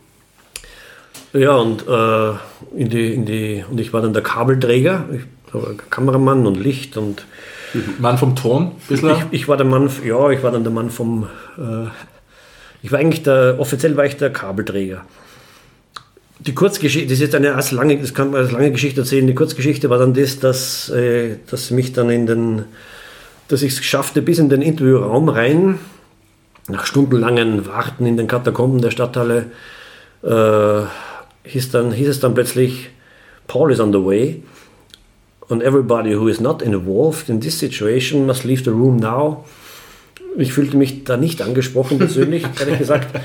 ja, 1.33 1.57
und, 1.57 1.87
äh, 1.87 2.31
in 2.76 2.89
die, 2.89 3.14
in 3.14 3.24
die, 3.24 3.64
und 3.70 3.78
ich 3.81 3.93
war 3.93 4.03
dann 4.03 4.12
der 4.12 4.22
Kabelträger, 4.22 5.05
ich 5.12 5.55
war 5.55 5.74
Kameramann 5.91 6.47
und 6.47 6.57
Licht 6.57 6.97
und 6.97 7.24
Mann 7.99 8.18
vom 8.18 8.35
Ton, 8.35 8.72
ich, 8.89 9.03
ich 9.31 9.49
war 9.49 9.57
der 9.57 9.66
Mann, 9.66 9.89
ja, 10.05 10.31
ich 10.31 10.43
war 10.43 10.51
dann 10.51 10.64
der 10.64 10.72
Mann 10.72 10.91
vom, 10.91 11.28
äh, 11.57 11.87
ich 12.83 12.91
war 12.91 12.99
eigentlich 12.99 13.22
der, 13.22 13.57
offiziell 13.59 13.97
war 13.97 14.07
ich 14.07 14.16
der 14.16 14.31
Kabelträger. 14.31 15.05
Die 16.41 16.55
Kurzgeschichte, 16.55 17.09
das 17.09 17.18
ist 17.18 17.20
jetzt 17.20 17.35
eine 17.35 17.55
als 17.55 17.70
lange, 17.70 17.99
das 17.99 18.14
kann 18.14 18.31
man 18.31 18.41
als 18.41 18.51
lange 18.51 18.72
Geschichte 18.72 19.03
erzählen. 19.03 19.26
Die 19.26 19.35
Kurzgeschichte 19.35 19.91
war 19.91 19.99
dann 19.99 20.14
das, 20.14 20.39
dass, 20.39 20.89
äh, 20.89 21.37
dass 21.51 21.70
mich 21.70 21.93
dann 21.93 22.09
in 22.09 22.26
den, 22.26 22.64
dass 23.49 23.62
ich 23.62 23.74
es 23.74 23.85
schaffte 23.85 24.22
bis 24.22 24.39
in 24.39 24.49
den 24.49 24.62
Interviewraum 24.62 25.28
rein, 25.28 25.78
nach 26.68 26.87
stundenlangen 26.87 27.66
Warten 27.66 28.07
in 28.07 28.16
den 28.16 28.26
Katakomben 28.26 28.81
der 28.81 28.91
Stadthalle, 28.91 29.47
äh, 30.22 30.83
hieß, 31.45 31.70
dann, 31.70 31.93
hieß 31.93 32.09
es 32.09 32.20
dann 32.20 32.34
plötzlich, 32.34 32.91
Paul 33.47 33.72
is 33.72 33.80
on 33.80 33.93
the 33.93 34.05
way. 34.05 34.43
And 35.49 35.62
everybody 35.62 36.14
who 36.14 36.28
is 36.28 36.41
not 36.41 36.62
involved 36.62 37.28
in 37.28 37.41
this 37.41 37.59
situation 37.59 38.24
must 38.26 38.45
leave 38.45 38.62
the 38.64 38.70
room 38.70 38.97
now. 38.99 39.45
Ich 40.36 40.53
fühlte 40.53 40.76
mich 40.76 41.03
da 41.05 41.16
nicht 41.16 41.43
angesprochen 41.43 41.99
persönlich, 41.99 42.45
ehrlich 42.61 42.78
gesagt. 42.78 43.16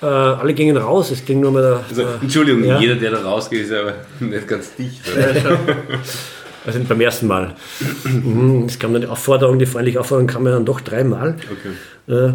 Äh, 0.00 0.06
alle 0.06 0.54
gingen 0.54 0.76
raus, 0.76 1.10
es 1.10 1.24
ging 1.24 1.40
nur 1.40 1.50
mal 1.50 1.62
der, 1.62 1.80
Also, 1.88 2.04
Entschuldigung, 2.22 2.62
Ja. 2.64 2.78
jeder, 2.78 2.94
der 2.96 3.10
da 3.12 3.22
rausgeht, 3.22 3.62
ist 3.64 3.72
aber 3.72 3.94
nicht 4.20 4.46
ganz 4.46 4.76
dicht. 4.76 5.00
Oder? 5.12 5.58
also 6.66 6.80
beim 6.88 7.00
ersten 7.00 7.26
Mal. 7.26 7.54
Mhm, 8.04 8.66
Es 8.68 8.78
kam 8.78 8.92
dann 8.92 9.02
die 9.02 9.08
Aufforderung, 9.08 9.58
die 9.58 9.66
freundliche 9.66 9.98
Aufforderung 9.98 10.28
kam 10.28 10.44
ja 10.46 10.52
dann 10.52 10.64
doch 10.66 10.80
dreimal. 10.80 11.36
Okay. 11.50 12.14
Äh, 12.14 12.34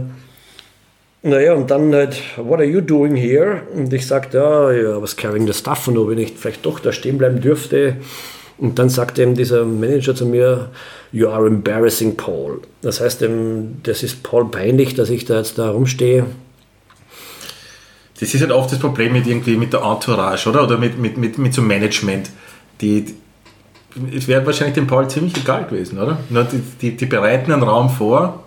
naja, 1.24 1.54
und 1.54 1.70
dann 1.70 1.94
halt, 1.94 2.18
what 2.38 2.60
are 2.60 2.66
you 2.66 2.82
doing 2.82 3.16
here? 3.16 3.62
Und 3.76 3.94
ich 3.94 4.08
sagte, 4.08 4.38
ja, 4.38 4.72
ja, 4.72 5.02
was 5.02 5.16
carrying 5.16 5.46
the 5.46 5.54
stuff 5.54 5.88
und 5.88 5.98
ob 5.98 6.12
ich 6.12 6.34
vielleicht 6.36 6.66
doch 6.66 6.80
da 6.80 6.92
stehen 6.92 7.18
bleiben 7.18 7.42
dürfte. 7.42 7.98
Und 8.58 8.78
dann 8.78 8.90
sagte 8.90 9.24
eben 9.24 9.36
dieser 9.36 9.66
Manager 9.66 10.14
zu 10.16 10.26
mir, 10.26 10.70
you 11.12 11.30
are 11.30 11.48
embarrassing 11.48 12.16
Paul. 12.16 12.62
Das 12.82 13.02
heißt, 13.02 13.26
das 13.84 14.04
ist 14.04 14.24
Paul 14.24 14.50
peinlich, 14.50 14.94
dass 14.94 15.10
ich 15.10 15.26
da 15.26 15.38
jetzt 15.38 15.58
da 15.58 15.72
rumstehe. 15.72 16.26
Das 18.20 18.34
ist 18.36 18.42
halt 18.42 18.52
oft 18.52 18.72
das 18.72 18.78
Problem 18.78 19.14
mit 19.14 19.26
irgendwie 19.26 19.58
mit 19.58 19.74
der 19.74 19.82
Entourage, 19.82 20.48
oder? 20.48 20.64
Oder 20.64 20.78
mit, 20.78 21.00
mit, 21.00 21.18
mit, 21.18 21.38
mit 21.40 21.54
so 21.54 21.62
Management. 21.64 22.30
Die- 22.82 23.16
es 24.16 24.28
wäre 24.28 24.46
wahrscheinlich 24.46 24.76
dem 24.76 24.88
Paul 24.88 25.10
ziemlich 25.10 25.36
egal 25.36 25.66
gewesen, 25.66 26.00
oder? 26.00 26.20
Nur 26.30 26.44
die, 26.46 26.62
die, 26.82 26.96
die 26.96 27.06
bereiten 27.08 27.52
einen 27.52 27.64
Raum 27.64 27.90
vor. 27.90 28.44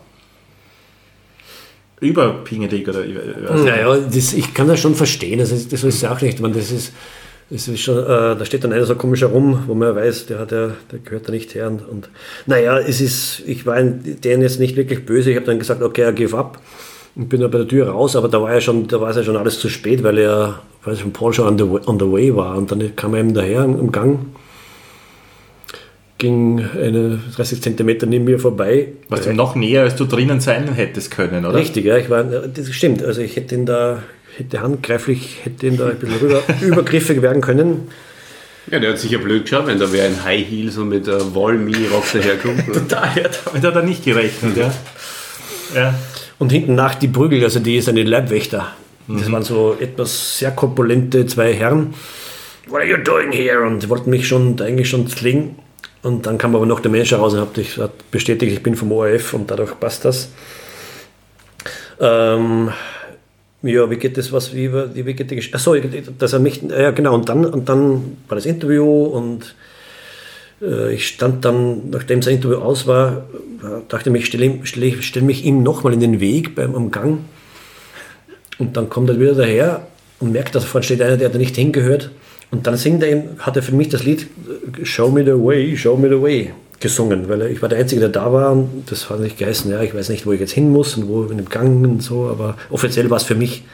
Überpingelig 2.00 2.88
oder 2.88 3.04
nicht. 3.04 3.20
Naja, 3.64 3.96
das, 3.96 4.32
ich 4.32 4.52
kann 4.52 4.68
das 4.68 4.80
schon 4.80 4.94
verstehen. 4.94 5.38
Das 5.38 5.50
ist, 5.50 5.72
das 5.72 5.84
ist 5.84 6.04
auch 6.04 6.20
nicht. 6.20 6.40
Man, 6.40 6.52
das 6.52 6.70
ist, 6.70 6.92
das 7.50 7.68
ist 7.68 7.80
schon, 7.80 7.98
äh, 7.98 8.36
da 8.36 8.44
steht 8.44 8.64
dann 8.64 8.72
einer 8.72 8.84
so 8.84 8.94
komisch 8.94 9.20
herum, 9.20 9.64
wo 9.66 9.74
man 9.74 9.94
weiß, 9.94 10.26
der, 10.26 10.38
ja, 10.38 10.44
der 10.44 10.72
gehört 11.04 11.28
da 11.28 11.32
nicht 11.32 11.54
her. 11.54 11.68
Und, 11.68 11.86
und 11.88 12.10
naja, 12.46 12.78
es 12.78 13.00
ist, 13.00 13.42
ich 13.46 13.64
war 13.66 13.80
denen 13.80 14.42
jetzt 14.42 14.60
nicht 14.60 14.76
wirklich 14.76 15.06
böse. 15.06 15.30
Ich 15.30 15.36
habe 15.36 15.46
dann 15.46 15.58
gesagt, 15.58 15.82
okay, 15.82 16.10
I 16.10 16.14
give 16.14 16.36
up. 16.36 16.60
Und 17.16 17.28
bin 17.28 17.40
dann 17.40 17.50
bei 17.50 17.58
der 17.58 17.68
Tür 17.68 17.88
raus, 17.90 18.16
aber 18.16 18.28
da 18.28 18.42
war 18.42 18.52
ja 18.52 18.60
schon, 18.60 18.88
da 18.88 19.00
war 19.00 19.10
es 19.10 19.16
ja 19.16 19.22
schon 19.22 19.36
alles 19.36 19.60
zu 19.60 19.68
spät, 19.68 20.02
weil 20.02 20.18
er, 20.18 20.62
weil 20.84 20.96
schon 20.96 21.12
Paul 21.12 21.32
schon 21.32 21.46
on 21.60 21.98
the 21.98 22.10
way 22.10 22.34
war. 22.34 22.56
Und 22.56 22.72
dann 22.72 22.96
kam 22.96 23.14
er 23.14 23.20
eben 23.20 23.34
daher 23.34 23.64
im 23.64 23.92
Gang, 23.92 24.18
ging 26.24 26.64
eine 26.74 27.18
30 27.36 27.60
Zentimeter 27.60 28.06
neben 28.06 28.24
mir 28.24 28.38
vorbei. 28.38 28.88
Warst 29.10 29.26
du 29.26 29.34
noch 29.34 29.54
näher, 29.54 29.82
als 29.82 29.94
du 29.94 30.06
drinnen 30.06 30.40
sein 30.40 30.72
hättest 30.72 31.10
können, 31.10 31.44
oder? 31.44 31.58
Richtig, 31.58 31.84
ja, 31.84 31.98
ich 31.98 32.08
war, 32.08 32.24
das 32.24 32.72
stimmt. 32.72 33.04
Also 33.04 33.20
ich 33.20 33.36
hätte 33.36 33.54
ihn 33.54 33.66
da, 33.66 34.02
hätte 34.38 34.62
handgreiflich, 34.62 35.40
hätte 35.44 35.66
ihn 35.66 35.76
da 35.76 35.88
ein 35.88 35.98
bisschen 35.98 36.16
rüber, 36.16 36.42
übergriffig 36.62 37.20
werden 37.20 37.42
können. 37.42 37.88
Ja, 38.70 38.78
der 38.78 38.92
hat 38.92 38.98
sicher 38.98 39.18
blöd 39.18 39.42
geschaut, 39.42 39.66
wenn 39.66 39.78
da 39.78 39.92
wer 39.92 40.08
in 40.08 40.24
High 40.24 40.48
Heels 40.48 40.78
und 40.78 40.88
mit 40.88 41.06
äh, 41.06 41.34
Woll-Mini-Rock 41.34 42.04
daherkommt. 42.14 42.68
oder? 42.70 42.80
Daher, 42.88 43.30
damit 43.44 43.62
hat 43.62 43.76
er 43.76 43.82
nicht 43.82 44.02
gerechnet, 44.02 44.56
ja. 44.56 44.72
ja. 45.74 45.94
Und 46.38 46.52
hinten 46.52 46.74
nach 46.74 46.94
die 46.94 47.08
Prügel, 47.08 47.44
also 47.44 47.60
die 47.60 47.76
ist 47.76 47.90
eine 47.90 48.02
Leibwächter. 48.02 48.68
Mhm. 49.08 49.18
Das 49.18 49.30
waren 49.30 49.42
so 49.42 49.76
etwas 49.78 50.38
sehr 50.38 50.52
korpulente 50.52 51.26
zwei 51.26 51.52
Herren. 51.52 51.92
What 52.66 52.80
are 52.80 52.88
you 52.88 52.96
doing 52.96 53.30
here? 53.30 53.62
Und 53.66 53.82
die 53.82 53.90
wollten 53.90 54.08
mich 54.08 54.26
schon 54.26 54.58
eigentlich 54.62 54.88
schon 54.88 55.06
zwingen. 55.06 55.56
Und 56.04 56.26
dann 56.26 56.36
kam 56.38 56.54
aber 56.54 56.66
noch 56.66 56.80
der 56.80 56.90
Manager 56.90 57.16
raus 57.16 57.32
und 57.32 57.40
hat 57.40 58.10
bestätigt, 58.10 58.52
ich 58.52 58.62
bin 58.62 58.76
vom 58.76 58.92
ORF 58.92 59.32
und 59.34 59.50
dadurch 59.50 59.78
passt 59.80 60.04
das. 60.04 60.28
Ähm, 61.98 62.70
ja, 63.62 63.90
wie 63.90 63.96
geht 63.96 64.18
das, 64.18 64.30
was, 64.30 64.54
wie, 64.54 64.70
wie 64.72 65.14
geht 65.14 65.30
die 65.30 65.36
Geschichte? 65.36 65.56
Achso, 65.56 65.74
dass 66.18 66.34
er 66.34 66.40
mich, 66.40 66.60
ja 66.62 66.90
genau, 66.90 67.14
und 67.14 67.28
dann, 67.28 67.46
und 67.46 67.68
dann 67.70 68.18
war 68.28 68.34
das 68.34 68.44
Interview 68.44 68.84
und 69.04 69.54
äh, 70.60 70.92
ich 70.92 71.08
stand 71.08 71.44
dann, 71.46 71.88
nachdem 71.88 72.20
das 72.20 72.28
Interview 72.28 72.58
aus 72.58 72.86
war, 72.86 73.24
dachte 73.88 74.14
ich, 74.14 74.26
stelle 74.26 74.44
ich- 74.62 75.06
stelle 75.06 75.24
mich 75.24 75.44
ihm 75.46 75.62
nochmal 75.62 75.94
in 75.94 76.00
den 76.00 76.20
Weg 76.20 76.54
beim 76.54 76.74
am 76.74 76.90
Gang. 76.90 77.20
Und 78.58 78.76
dann 78.76 78.90
kommt 78.90 79.08
er 79.08 79.18
wieder 79.18 79.34
daher 79.34 79.86
und 80.20 80.32
merkt, 80.32 80.54
dass 80.54 80.64
vorne 80.64 80.84
steht 80.84 81.00
einer, 81.00 81.16
der 81.16 81.30
da 81.30 81.38
nicht 81.38 81.56
hingehört. 81.56 82.10
Und 82.54 82.66
dann 82.66 82.76
singt 82.76 83.02
er 83.02 83.24
hat 83.38 83.56
er 83.56 83.62
für 83.62 83.74
mich 83.74 83.88
das 83.88 84.04
Lied 84.04 84.28
äh, 84.80 84.84
Show 84.84 85.10
Me 85.10 85.24
the 85.24 85.32
Way, 85.32 85.76
Show 85.76 85.96
Me 85.96 86.08
the 86.08 86.20
Way 86.20 86.52
gesungen, 86.78 87.28
weil 87.28 87.42
ich 87.50 87.60
war 87.60 87.68
der 87.68 87.78
Einzige, 87.78 88.00
der 88.00 88.10
da 88.10 88.32
war 88.32 88.52
und 88.52 88.84
das 88.86 89.10
hat 89.10 89.18
nicht 89.20 89.38
geheißen, 89.38 89.70
ja, 89.70 89.82
ich 89.82 89.94
weiß 89.94 90.08
nicht, 90.10 90.26
wo 90.26 90.32
ich 90.32 90.40
jetzt 90.40 90.52
hin 90.52 90.70
muss 90.70 90.96
und 90.96 91.08
wo 91.08 91.24
in 91.24 91.38
dem 91.38 91.48
Gang 91.48 91.84
und 91.84 92.02
so, 92.02 92.28
aber 92.28 92.56
offiziell 92.70 93.10
war 93.10 93.16
es 93.16 93.24
für 93.24 93.34
mich 93.34 93.64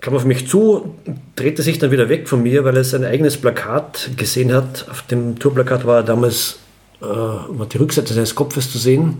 kam 0.00 0.14
auf 0.14 0.24
mich 0.24 0.48
zu, 0.48 0.94
drehte 1.36 1.62
sich 1.62 1.78
dann 1.78 1.90
wieder 1.90 2.08
weg 2.08 2.28
von 2.28 2.42
mir, 2.42 2.64
weil 2.64 2.74
er 2.76 2.84
sein 2.84 3.04
eigenes 3.04 3.36
Plakat 3.36 4.10
gesehen 4.16 4.50
hat. 4.50 4.86
Auf 4.90 5.02
dem 5.02 5.38
Tourplakat 5.38 5.84
war 5.84 5.98
er 5.98 6.02
damals 6.02 6.58
äh, 7.02 7.04
war 7.04 7.66
die 7.66 7.76
Rückseite 7.76 8.14
seines 8.14 8.34
Kopfes 8.34 8.72
zu 8.72 8.78
sehen. 8.78 9.18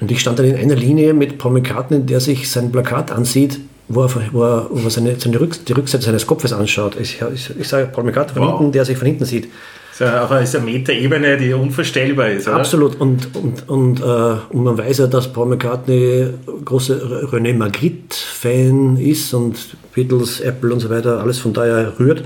Und 0.00 0.12
ich 0.12 0.20
stand 0.20 0.38
dann 0.38 0.46
in 0.46 0.56
einer 0.56 0.76
Linie 0.76 1.12
mit 1.12 1.38
Paul 1.38 1.52
McCartney, 1.52 2.00
der 2.02 2.20
sich 2.20 2.48
sein 2.48 2.70
Plakat 2.70 3.10
ansieht, 3.10 3.58
wo 3.88 4.02
er, 4.04 4.10
wo 4.32 4.42
er, 4.44 4.66
wo 4.70 4.84
er 4.84 4.90
seine, 4.90 5.18
seine 5.18 5.40
Rück, 5.40 5.64
die 5.66 5.72
Rückseite 5.72 6.04
seines 6.04 6.26
Kopfes 6.26 6.52
anschaut. 6.52 6.96
Ich, 7.00 7.20
ich, 7.34 7.50
ich 7.58 7.68
sage 7.68 7.86
Paul 7.92 8.04
McCartney 8.04 8.34
von 8.34 8.42
Wow. 8.48 8.58
hinten, 8.58 8.72
der 8.72 8.84
sich 8.84 8.96
von 8.96 9.06
hinten 9.06 9.24
sieht. 9.24 9.44
Das 9.96 10.00
ist 10.08 10.12
ja- 10.12 10.22
aber 10.22 10.40
ist 10.40 10.56
eine 10.56 10.64
Metaebene, 10.64 11.36
die 11.36 11.52
unvorstellbar 11.52 12.30
ist, 12.30 12.48
oder? 12.48 12.56
Absolut. 12.56 13.00
Und, 13.00 13.28
und, 13.36 13.68
und, 13.68 14.00
äh, 14.00 14.04
und 14.50 14.64
man 14.64 14.76
weiß 14.76 14.98
ja, 14.98 15.06
dass 15.06 15.32
Paul 15.32 15.46
McCartney 15.46 16.28
großer 16.64 16.96
René 17.30 17.54
Magritte-Fan 17.54 18.96
ist 18.96 19.32
und 19.34 19.56
Beatles, 19.94 20.40
Apple 20.40 20.72
und 20.72 20.80
so 20.80 20.90
weiter, 20.90 21.20
alles 21.20 21.38
von 21.38 21.52
daher 21.52 21.92
rührt, 21.98 22.24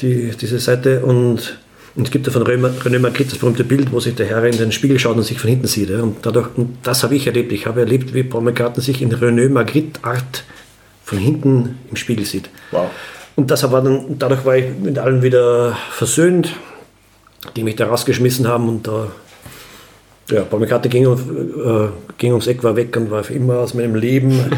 die, 0.00 0.30
diese 0.40 0.58
Seite. 0.58 1.00
Und, 1.00 1.58
und 1.96 2.04
es 2.06 2.10
gibt 2.10 2.26
ja 2.26 2.32
von 2.32 2.44
René 2.44 2.70
René 2.84 2.98
Magritte 2.98 3.30
das 3.30 3.38
berühmte 3.38 3.64
Bild, 3.64 3.92
wo 3.92 4.00
sich 4.00 4.14
der 4.14 4.26
Herr 4.26 4.44
in 4.44 4.56
den 4.56 4.72
Spiegel 4.72 4.98
schaut 4.98 5.16
und 5.16 5.24
sich 5.24 5.38
von 5.38 5.50
hinten 5.50 5.66
sieht. 5.66 5.90
Ja. 5.90 6.00
Und, 6.02 6.18
dadurch, 6.22 6.48
und 6.56 6.78
das 6.84 7.02
habe 7.02 7.14
ich 7.16 7.26
erlebt. 7.26 7.52
Ich 7.52 7.66
habe 7.66 7.80
erlebt, 7.80 8.14
wie 8.14 8.22
Paul 8.22 8.42
McCartney 8.42 8.82
sich 8.82 9.02
in 9.02 9.12
René 9.12 9.48
Magritte-Art 9.50 10.44
von 11.08 11.16
hinten 11.18 11.78
im 11.88 11.96
Spiegel 11.96 12.26
sieht. 12.26 12.50
Wow. 12.70 12.90
Und 13.34 13.50
das 13.50 13.70
war 13.72 13.80
dann, 13.82 14.18
dadurch 14.18 14.44
war 14.44 14.56
ich 14.56 14.66
mit 14.82 14.98
allen 14.98 15.22
wieder 15.22 15.74
versöhnt, 15.90 16.54
die 17.56 17.62
mich 17.62 17.76
da 17.76 17.86
rausgeschmissen 17.86 18.46
haben 18.46 18.68
und 18.68 18.86
da, 18.86 19.10
ja, 20.30 20.42
Paul 20.42 20.60
McCartney 20.60 20.90
ging, 20.90 21.04
äh, 21.06 21.88
ging 22.18 22.32
ums 22.32 22.46
Eck, 22.46 22.62
war 22.62 22.76
weg 22.76 22.94
und 22.96 23.10
war 23.10 23.24
für 23.24 23.32
immer 23.32 23.60
aus 23.60 23.72
meinem 23.72 23.94
Leben 23.94 24.38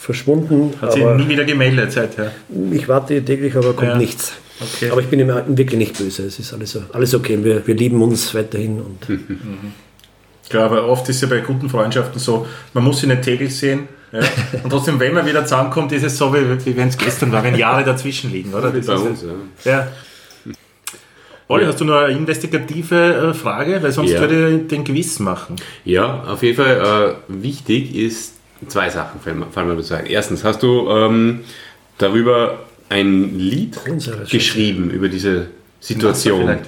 verschwunden. 0.00 0.74
Hat 0.82 0.92
sich 0.92 1.02
nie 1.04 1.28
wieder 1.28 1.44
gemeldet 1.44 1.92
seither. 1.92 2.32
ich 2.72 2.86
warte 2.86 3.24
täglich, 3.24 3.56
aber 3.56 3.72
kommt 3.72 3.88
Ja. 3.92 3.96
nichts. 3.96 4.34
Okay. 4.60 4.90
Aber 4.90 5.00
ich 5.00 5.06
bin 5.08 5.18
ihm 5.20 5.28
wirklich 5.56 5.78
nicht 5.78 5.96
böse. 5.96 6.24
Es 6.26 6.38
ist 6.38 6.52
alles, 6.52 6.78
alles 6.92 7.14
okay. 7.14 7.38
Wir, 7.42 7.66
wir 7.66 7.74
lieben 7.74 8.02
uns 8.02 8.34
weiterhin. 8.34 8.80
Und 8.82 9.06
Klar, 10.50 10.64
aber 10.64 10.86
oft 10.88 11.08
ist 11.08 11.22
ja 11.22 11.28
bei 11.28 11.40
guten 11.40 11.70
Freundschaften 11.70 12.20
so, 12.20 12.46
man 12.74 12.84
muss 12.84 13.00
sie 13.00 13.06
nicht 13.06 13.22
täglich 13.22 13.56
sehen. 13.56 13.88
Ja? 14.14 14.20
Und 14.62 14.70
trotzdem, 14.70 14.98
wenn 15.00 15.12
man 15.12 15.26
wieder 15.26 15.42
zusammenkommt, 15.44 15.92
ist 15.92 16.04
es 16.04 16.16
so, 16.16 16.32
wie, 16.32 16.64
wie 16.64 16.76
wenn 16.76 16.88
es 16.88 16.96
gestern 16.96 17.32
war, 17.32 17.42
wenn 17.44 17.56
Jahre 17.56 17.84
dazwischen 17.84 18.30
liegen, 18.32 18.54
oder? 18.54 18.70
Das 18.70 18.86
bei 18.86 18.94
ist 18.94 19.00
uns, 19.00 19.24
ja. 19.64 19.72
Ja. 19.72 19.88
Olli, 21.48 21.66
hast 21.66 21.80
du 21.80 21.84
noch 21.84 21.96
eine 21.96 22.16
investigative 22.16 23.30
äh, 23.30 23.34
Frage? 23.34 23.82
Weil 23.82 23.92
sonst 23.92 24.12
Ja. 24.12 24.20
würde 24.20 24.60
ich 24.62 24.68
den 24.68 24.84
Quiz 24.84 25.18
machen. 25.18 25.56
Ja, 25.84 26.22
auf 26.24 26.42
jeden 26.42 26.56
Fall 26.56 27.16
äh, 27.28 27.42
wichtig 27.42 27.94
ist 27.94 28.34
zwei 28.68 28.88
Sachen, 28.88 29.20
fallen 29.20 29.40
mir- 29.68 29.76
dazu 29.76 29.94
ein. 29.94 30.06
Erstens, 30.06 30.42
hast 30.42 30.62
du 30.62 30.88
ähm, 30.88 31.40
darüber 31.98 32.60
ein 32.88 33.38
Lied 33.38 33.78
geschrieben, 34.30 34.90
über 34.90 35.08
diese 35.08 35.48
Situation? 35.80 36.58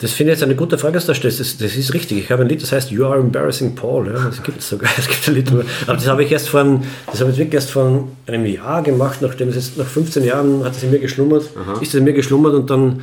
Das 0.00 0.12
finde 0.12 0.32
ich 0.32 0.38
jetzt 0.38 0.44
eine 0.44 0.56
gute 0.56 0.78
Frage, 0.78 0.94
dass 0.94 1.06
du 1.06 1.12
da 1.12 1.14
stellst. 1.14 1.40
Das, 1.40 1.58
das 1.58 1.76
ist 1.76 1.92
richtig. 1.92 2.18
Ich 2.18 2.30
habe 2.30 2.42
ein 2.42 2.48
Lied, 2.48 2.62
das 2.62 2.72
heißt 2.72 2.90
You 2.90 3.04
Are 3.04 3.18
Embarrassing 3.18 3.74
Paul. 3.74 4.06
Ja, 4.06 4.24
das 4.24 4.42
gibt 4.42 4.60
es 4.60 4.68
sogar. 4.68 4.90
Es 4.98 5.06
gibt 5.06 5.28
ein 5.28 5.34
Lied, 5.34 5.50
aber 5.50 5.64
das 5.86 6.06
habe 6.08 6.24
ich 6.24 6.32
erst 6.32 6.48
vor, 6.48 6.80
das 7.06 7.20
habe 7.20 7.30
ich 7.30 7.36
wirklich 7.36 7.54
erst 7.54 7.70
vor 7.70 8.08
einem 8.26 8.46
Jahr 8.46 8.82
gemacht, 8.82 9.20
nachdem 9.20 9.48
es 9.48 9.56
jetzt 9.56 9.76
nach 9.76 9.86
15 9.86 10.24
Jahren 10.24 10.64
hat 10.64 10.76
es 10.76 10.82
in 10.82 10.90
mir 10.90 11.00
geschlummert, 11.00 11.50
ist 11.80 11.88
es 11.88 11.94
in 11.94 12.04
mir 12.04 12.14
geschlummert 12.14 12.54
und 12.54 12.70
dann 12.70 13.02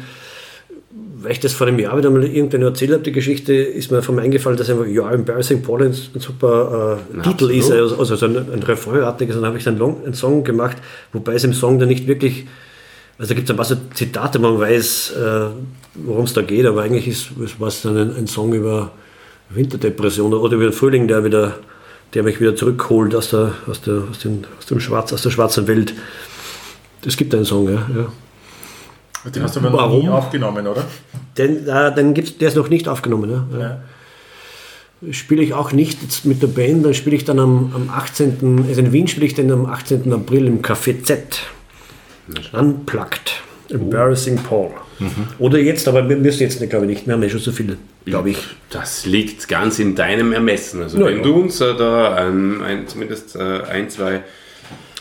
weil 1.28 1.32
ich 1.32 1.40
das 1.40 1.54
vor 1.54 1.68
einem 1.68 1.80
Jahr 1.80 1.98
wieder 1.98 2.10
mal 2.10 2.24
irgendwann 2.24 2.62
erzählt 2.62 2.92
habe, 2.92 3.04
die 3.04 3.12
Geschichte, 3.12 3.54
ist 3.54 3.92
mir 3.92 4.02
von 4.02 4.16
mir 4.16 4.22
eingefallen, 4.22 4.58
dass 4.58 4.70
einfach 4.70 4.86
You 4.86 5.04
Are 5.04 5.14
Embarrassing 5.14 5.62
Paul 5.62 5.84
ein, 5.84 5.94
super 5.94 7.00
äh, 7.18 7.22
Titel 7.22 7.52
ist, 7.52 7.72
also, 7.72 7.98
also 7.98 8.16
so 8.16 8.28
ein, 8.28 8.38
ein 8.38 8.64
Refrainartiges. 8.64 9.36
Und 9.36 9.42
dann 9.42 9.50
habe 9.50 9.58
ich 9.58 9.64
dann 9.64 9.82
einen 9.82 10.14
Song 10.14 10.44
gemacht, 10.44 10.78
wobei 11.14 11.34
es 11.34 11.44
im 11.44 11.54
Song 11.54 11.80
dann 11.80 11.90
nicht 11.90 12.08
wirklich, 12.08 12.46
also 13.20 13.30
da 13.30 13.36
gibt 13.36 13.50
es 13.50 13.52
ein 13.52 13.58
paar 13.58 13.66
so 13.66 13.76
Zitate, 13.94 14.40
man 14.40 14.60
weiß, 14.60 15.12
äh, 15.12 15.48
worum 15.96 16.26
es 16.26 16.34
da 16.34 16.44
geht, 16.44 16.66
aber 16.66 16.84
eigentlich 16.84 17.08
ist 17.08 17.60
war 17.60 17.68
es 17.68 17.82
dann 17.82 17.98
ein, 17.98 18.16
ein 18.16 18.28
Song 18.28 18.54
über 18.54 18.92
Winterdepression 19.50 20.34
oder 20.34 20.56
über 20.56 20.66
den 20.66 20.74
Frühling, 20.74 21.08
der 21.08 21.24
wieder, 21.24 21.56
der 22.14 22.24
mich 22.24 22.40
wieder 22.40 22.56
zurückholt 22.56 23.16
aus 23.16 23.32
der, 23.32 23.54
aus 23.68 23.82
der, 23.82 24.04
aus 24.10 24.20
dem, 24.20 24.44
aus 24.58 24.66
dem 24.68 24.80
Schwarz, 24.80 25.14
aus 25.14 25.24
der 25.24 25.32
schwarzen 25.32 25.68
Welt. 25.68 25.94
Es 27.06 27.18
gibt 27.18 27.34
einen 27.34 27.46
Song, 27.46 27.70
ja. 27.70 27.88
ja. 27.96 29.32
Den 29.32 29.44
hast 29.44 29.56
du 29.56 29.62
aber 29.62 29.72
noch 29.72 29.78
Warum? 29.80 30.02
nie 30.02 30.10
aufgenommen, 30.10 30.68
oder? 30.68 30.84
Den, 31.38 31.68
äh, 31.68 31.94
den 31.96 32.14
gibt's, 32.14 32.38
der 32.38 32.50
ist 32.50 32.56
noch 32.56 32.70
nicht 32.70 32.88
aufgenommen. 32.88 33.48
Ja. 33.52 33.60
Ja. 33.60 35.12
Spiele 35.12 35.44
ich 35.44 35.54
auch 35.54 35.72
nicht 35.72 36.02
jetzt 36.02 36.26
mit 36.26 36.42
der 36.42 36.48
Band, 36.48 36.86
dann 36.86 36.94
spiele 36.94 37.16
ich 37.16 37.26
dann 37.26 37.40
am, 37.40 37.72
am 37.74 37.90
18., 37.90 38.66
also 38.68 38.82
in 38.82 38.92
Wien 38.92 39.08
spiele 39.08 39.26
ich 39.26 39.34
den 39.34 39.52
am 39.52 39.66
18. 39.66 40.12
April 40.12 40.48
im 40.48 40.62
Café 40.62 41.04
Z. 41.04 41.40
Unplugged. 42.54 43.42
Embarrassing 43.70 44.38
Paul. 44.38 44.72
Oder 45.40 45.60
jetzt, 45.60 45.88
aber 45.88 46.08
wir 46.08 46.16
müssen 46.18 46.42
jetzt, 46.42 46.58
glaube 46.70 46.86
ich, 46.86 46.90
nicht, 46.92 47.08
wir 47.08 47.14
haben 47.14 47.22
ja 47.24 47.30
schon 47.30 47.40
so 47.40 47.52
viele, 47.52 47.78
glaube 48.06 48.32
ich. 48.32 48.38
Das 48.70 49.06
liegt 49.06 49.48
ganz 49.48 49.78
in 49.80 49.94
deinem 49.96 50.32
Ermessen. 50.34 50.82
Also 50.82 50.98
Na 50.98 51.06
wenn 51.08 51.18
ja. 51.18 51.24
du 51.24 51.34
uns 51.36 51.62
äh, 51.62 51.76
da 51.76 52.16
ein, 52.16 52.62
ein, 52.64 52.88
zumindest 52.88 53.36
äh, 53.36 53.62
ein, 53.70 53.90
zwei 53.90 54.22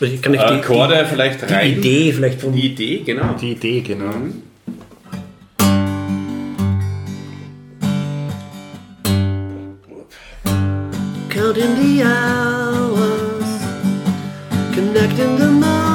Also 0.01 0.12
ich 0.12 0.20
kann 0.20 0.35
äh, 0.35 0.39
die, 0.39 0.43
Akkorde 0.43 1.07
vielleicht 1.09 1.49
die, 1.49 1.55
rein. 1.55 1.68
die 1.68 1.79
Idee 1.79 2.12
vielleicht 2.12 2.41
von 2.41 2.53
Die 2.53 2.66
Idee, 2.66 3.03
genau. 3.07 3.35
Die 3.41 3.53
Idee, 3.53 3.81
genau. 3.81 4.11
Counting 11.31 11.77
the 11.77 12.03
hours, 12.03 13.62
connecting 14.74 15.39
the 15.39 15.47
numbers. 15.47 15.86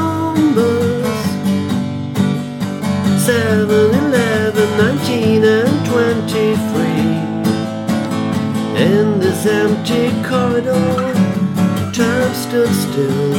7, 3.32 3.70
11, 3.70 4.78
19, 4.78 5.44
and 5.46 5.86
23. 5.86 6.84
In 8.76 9.20
this 9.22 9.46
empty 9.46 10.12
corridor, 10.22 11.14
time 11.94 12.34
stood 12.34 12.68
still. 12.86 13.36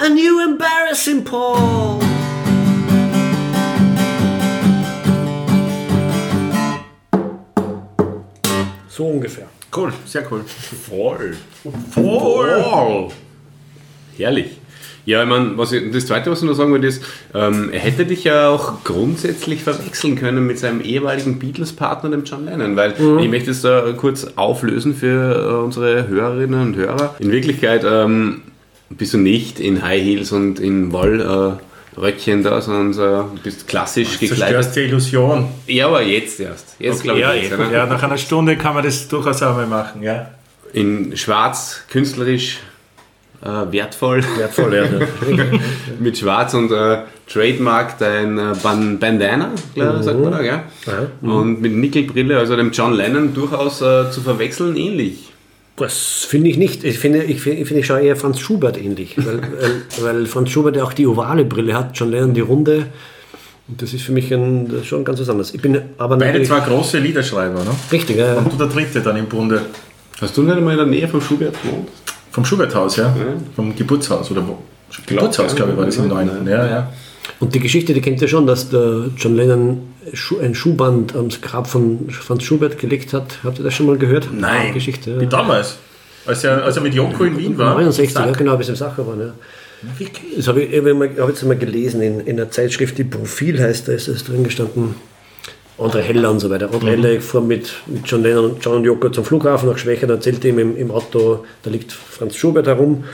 And 0.00 0.18
you 0.18 0.42
embarrassing 0.42 1.22
Paul. 1.24 2.00
so 8.88 9.06
ungefähr. 9.06 9.48
Cool, 9.70 9.92
sehr 10.06 10.22
cool. 10.22 10.44
Voll. 10.88 11.36
Voll. 11.94 13.12
Herrlich. 14.16 14.57
Ja, 15.08 15.22
ich 15.22 15.28
meine, 15.30 15.56
was 15.56 15.72
ich, 15.72 15.90
das 15.90 16.04
Zweite, 16.04 16.30
was 16.30 16.42
ich 16.42 16.44
noch 16.44 16.52
sagen 16.52 16.70
wollte, 16.70 16.86
ist, 16.86 17.02
ähm, 17.34 17.70
er 17.72 17.80
hätte 17.80 18.04
dich 18.04 18.24
ja 18.24 18.50
auch 18.50 18.84
grundsätzlich 18.84 19.62
verwechseln 19.62 20.16
können 20.16 20.46
mit 20.46 20.58
seinem 20.58 20.82
ehemaligen 20.82 21.38
Beatles-Partner, 21.38 22.10
dem 22.10 22.24
John 22.24 22.44
Lennon, 22.44 22.76
weil 22.76 22.92
ich 22.92 23.30
möchte 23.30 23.52
es 23.52 23.62
da 23.62 23.90
kurz 23.96 24.26
auflösen 24.36 24.94
für 24.94 25.34
äh, 25.34 25.64
unsere 25.64 26.08
Hörerinnen 26.08 26.60
und 26.60 26.76
Hörer. 26.76 27.14
In 27.20 27.32
Wirklichkeit 27.32 27.86
ähm, 27.86 28.42
bist 28.90 29.14
du 29.14 29.18
nicht 29.18 29.60
in 29.60 29.80
High 29.80 30.02
Heels 30.02 30.30
und 30.30 30.60
in 30.60 30.92
Wollröckchen 30.92 31.58
äh, 31.96 31.98
Röckchen 31.98 32.42
da, 32.42 32.60
sondern 32.60 33.30
äh, 33.38 33.38
bist 33.42 33.66
klassisch 33.66 34.18
gekleidet. 34.18 34.38
Zerstörst 34.40 34.76
die 34.76 34.80
Illusion. 34.80 35.48
Ja, 35.68 35.86
aber 35.86 36.02
jetzt 36.02 36.38
erst. 36.38 36.76
Jetzt 36.78 37.02
glaube 37.02 37.20
ich 37.20 37.24
ja, 37.24 37.32
jetzt, 37.32 37.56
ja, 37.72 37.86
nach 37.86 38.02
einer 38.02 38.18
Stunde 38.18 38.58
kann 38.58 38.74
man 38.74 38.84
das 38.84 39.08
durchaus 39.08 39.42
auch 39.42 39.56
mal 39.56 39.66
machen, 39.66 40.02
ja. 40.02 40.32
In 40.74 41.16
schwarz, 41.16 41.84
künstlerisch, 41.90 42.58
äh, 43.42 43.72
wertvoll. 43.72 44.22
Wertvoll, 44.36 44.74
ja. 44.74 44.84
mit 46.00 46.18
Schwarz 46.18 46.54
und 46.54 46.72
äh, 46.72 46.98
Trademark 47.30 47.98
dein 47.98 48.38
äh, 48.38 48.54
Ban 48.62 48.98
Bandana, 48.98 49.50
klar, 49.74 50.02
sagt 50.02 50.20
man 50.20 50.32
da, 50.32 50.42
gell? 50.42 50.60
Und 51.22 51.60
mit 51.60 51.72
Nickelbrille, 51.72 52.38
also 52.38 52.56
dem 52.56 52.72
John 52.72 52.94
Lennon 52.94 53.34
durchaus 53.34 53.80
äh, 53.80 54.10
zu 54.10 54.20
verwechseln 54.20 54.76
ähnlich. 54.76 55.28
Das 55.76 56.26
finde 56.28 56.50
ich 56.50 56.56
nicht. 56.56 56.82
Ich 56.82 56.98
finde, 56.98 57.22
ich, 57.22 57.40
finde, 57.40 57.60
ich, 57.60 57.68
finde, 57.68 57.80
ich 57.80 57.86
schaue 57.86 58.00
eher 58.00 58.16
Franz 58.16 58.40
Schubert 58.40 58.76
ähnlich, 58.76 59.16
weil, 59.16 59.40
weil, 60.00 60.26
Franz 60.26 60.50
Schubert 60.50 60.76
ja 60.76 60.82
auch 60.82 60.92
die 60.92 61.06
ovale 61.06 61.44
Brille 61.44 61.74
hat, 61.74 61.96
John 61.96 62.10
Lennon 62.10 62.34
die 62.34 62.40
runde. 62.40 62.86
Und 63.68 63.80
das 63.82 63.92
ist 63.92 64.02
für 64.02 64.12
mich 64.12 64.32
ein, 64.32 64.68
das 64.68 64.80
ist 64.80 64.86
schon 64.86 65.04
ganz 65.04 65.20
was 65.20 65.28
anderes. 65.28 65.54
Ich 65.54 65.60
bin 65.60 65.80
aber 65.98 66.16
Beide 66.16 66.42
zwei 66.42 66.60
große 66.60 66.98
Liederschreiber, 66.98 67.62
ne? 67.62 67.70
Richtig, 67.92 68.16
ja. 68.16 68.34
Und 68.38 68.52
du 68.52 68.56
der 68.56 68.66
dritte 68.66 69.00
dann 69.00 69.16
im 69.16 69.26
Bunde. 69.26 69.60
Hast 70.20 70.36
du 70.36 70.42
nicht 70.42 70.56
einmal 70.56 70.72
in 70.72 70.78
der 70.78 70.86
Nähe 70.86 71.06
vom 71.06 71.20
Schubert 71.20 71.54
gewohnt? 71.62 71.88
Vom 72.30 72.44
Schuberthaus, 72.44 72.96
ja? 72.96 73.14
Vom 73.56 73.74
Geburtshaus 73.74 74.30
oder 74.30 74.46
wo? 74.46 74.58
Geburtshaus, 75.06 75.52
ja. 75.52 75.56
glaube 75.56 75.72
ich, 75.72 75.78
war 75.78 75.86
das 75.86 75.96
im 75.96 76.08
Neuen. 76.08 76.46
Ja, 76.46 76.66
ja. 76.66 76.92
Und 77.40 77.54
die 77.54 77.60
Geschichte, 77.60 77.92
die 77.94 78.00
kennt 78.00 78.20
ihr 78.20 78.28
schon, 78.28 78.46
dass 78.46 78.70
der 78.70 79.10
John 79.16 79.36
Lennon 79.36 79.80
ein 80.40 80.54
Schuhband 80.54 81.14
ans 81.14 81.40
Grab 81.40 81.66
von 81.66 82.08
Franz 82.10 82.42
Schubert 82.42 82.78
gelegt 82.78 83.12
hat. 83.12 83.38
Habt 83.44 83.58
ihr 83.58 83.64
das 83.64 83.74
schon 83.74 83.86
mal 83.86 83.98
gehört? 83.98 84.28
Nein. 84.32 84.68
Die 84.68 84.74
Geschichte. 84.74 85.18
Wie 85.20 85.24
Ja. 85.24 85.30
damals. 85.30 85.76
Als 86.26 86.44
er, 86.44 86.62
als 86.64 86.76
er 86.76 86.82
mit 86.82 86.94
Joko 86.94 87.24
in 87.24 87.38
Wien 87.38 87.58
war. 87.58 87.74
69, 87.74 88.14
ja, 88.14 88.30
genau, 88.32 88.56
bis 88.56 88.68
im 88.68 88.76
Sacher 88.76 89.06
waren. 89.06 89.20
Ja. 89.20 89.32
Das 90.36 90.48
habe 90.48 90.62
ich, 90.62 90.72
ich 90.72 91.18
jetzt 91.28 91.44
mal 91.44 91.56
gelesen 91.56 92.02
in, 92.02 92.20
in 92.20 92.40
einer 92.40 92.50
Zeitschrift, 92.50 92.98
die 92.98 93.04
Profil 93.04 93.60
heißt, 93.60 93.86
da 93.88 93.92
ist 93.92 94.08
es 94.08 94.24
drin 94.24 94.42
gestanden. 94.42 94.96
André 95.78 96.00
Heller 96.00 96.30
und 96.30 96.40
so 96.40 96.50
weiter. 96.50 96.68
André 96.70 96.90
Heller 96.90 97.20
fuhr 97.20 97.40
mit, 97.40 97.70
mit 97.86 98.06
John 98.06 98.22
Lennon 98.22 98.46
und 98.52 98.64
John 98.64 98.76
und 98.76 98.84
Joko 98.84 99.08
zum 99.10 99.24
Flughafen 99.24 99.68
nach 99.68 99.78
Schwächert 99.78 100.10
und 100.10 100.16
erzählte 100.16 100.48
ihm 100.48 100.58
im, 100.58 100.76
im 100.76 100.90
Auto, 100.90 101.44
da 101.62 101.70
liegt 101.70 101.92
Franz 101.92 102.34
Schubert 102.36 102.66
herum. 102.66 103.04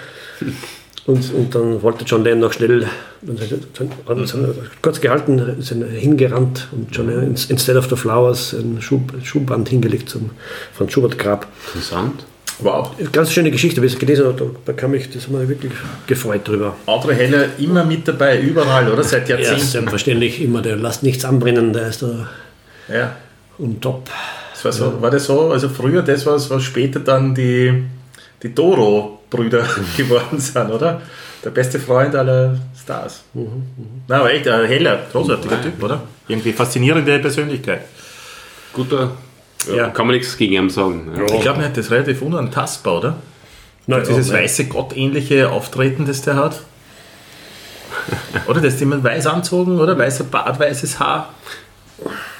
Und, 1.07 1.35
und 1.35 1.55
dann 1.55 1.83
wollte 1.83 2.05
John 2.07 2.25
Lennon 2.25 2.41
noch 2.41 2.53
schnell, 2.55 2.87
dann 3.21 3.37
er 3.37 4.55
kurz 4.81 5.01
gehalten, 5.03 5.39
er 5.39 5.87
hingerannt 5.89 6.69
und 6.73 6.89
John 6.97 7.09
Lennon 7.09 7.27
ins- 7.27 7.51
instead 7.51 7.77
of 7.77 7.89
the 7.91 7.97
flowers 7.97 8.55
ein 8.55 8.81
Schub, 8.81 9.12
Schuhband 9.23 9.69
hingelegt 9.69 10.09
zum 10.09 10.31
Franz 10.73 10.93
Schubert 10.93 11.19
Grab. 11.19 11.47
Interessant. 11.75 12.25
Wow. 12.61 12.93
Ganz 13.12 13.33
schöne 13.33 13.51
Geschichte, 13.51 13.83
wie 13.83 13.87
ich 13.87 13.95
es 13.95 13.99
gelesen 13.99 14.25
habe, 14.27 14.39
da 14.39 14.45
bekam 14.73 14.95
ich, 14.95 15.11
das 15.11 15.25
hat 15.25 15.33
mich 15.33 15.49
wirklich 15.49 15.73
gefreut 16.07 16.47
drüber. 16.49 16.75
Audrey 16.87 17.17
Heller 17.17 17.49
immer 17.59 17.85
mit 17.85 18.07
dabei, 18.09 18.41
überall, 18.41 18.91
oder? 18.91 19.03
Seit 19.03 19.29
Ja, 19.29 19.37
Jahrzehnten. 19.37 19.65
selbstverständlich 19.67 20.41
immer, 20.41 20.62
der 20.62 20.77
lasst 20.77 21.03
nichts 21.03 21.25
anbrennen, 21.27 21.73
der 21.75 21.89
ist 21.89 22.03
da 22.03 22.29
Ja. 22.89 23.16
und 23.59 23.80
top. 23.80 24.09
Das 24.53 24.64
war, 24.64 24.72
so, 24.72 25.03
war 25.03 25.11
das 25.11 25.24
so, 25.24 25.51
also 25.51 25.68
früher 25.68 26.03
das, 26.03 26.24
was, 26.26 26.49
was 26.51 26.62
später 26.62 27.01
dann 27.01 27.35
die, 27.35 27.85
die 28.43 28.55
Doro-Brüder 28.55 29.66
geworden 29.97 30.39
sind, 30.39 30.70
oder? 30.70 31.03
Der 31.45 31.51
beste 31.51 31.78
Freund 31.78 32.14
aller 32.14 32.59
Stars. 32.80 33.24
Na, 34.09 34.20
aber 34.20 34.32
echt, 34.32 34.49
ein 34.49 34.66
heller, 34.66 35.01
großartiger 35.12 35.61
Typ, 35.61 35.82
oder? 35.82 36.03
Irgendwie 36.26 36.53
faszinierende 36.53 37.18
Persönlichkeit. 37.18 37.82
Guter. 38.72 39.12
Ja. 39.68 39.74
Ja. 39.74 39.89
Kann 39.91 40.07
man 40.07 40.16
nichts 40.16 40.37
gegen 40.37 40.55
ihn 40.55 40.70
sagen. 40.70 41.12
Ja. 41.16 41.35
Ich 41.35 41.43
glaube, 41.43 41.62
das 41.62 41.87
ist 41.87 41.91
relativ 41.91 42.22
unantastbar, 42.22 42.99
oder? 42.99 43.16
Na, 43.87 44.01
Dieses 44.01 44.28
ja, 44.28 44.37
weiße 44.37 44.66
gottähnliche 44.66 45.51
Auftreten, 45.51 46.07
das 46.07 46.22
der 46.22 46.37
hat. 46.37 46.62
Oder 48.47 48.61
das 48.61 48.74
ist 48.74 48.82
immer 48.82 49.03
weiß 49.03 49.26
anzogen, 49.26 49.78
oder? 49.78 49.97
Weißer 49.97 50.24
Bart, 50.24 50.59
weißes 50.59 50.99
Haar. 50.99 51.35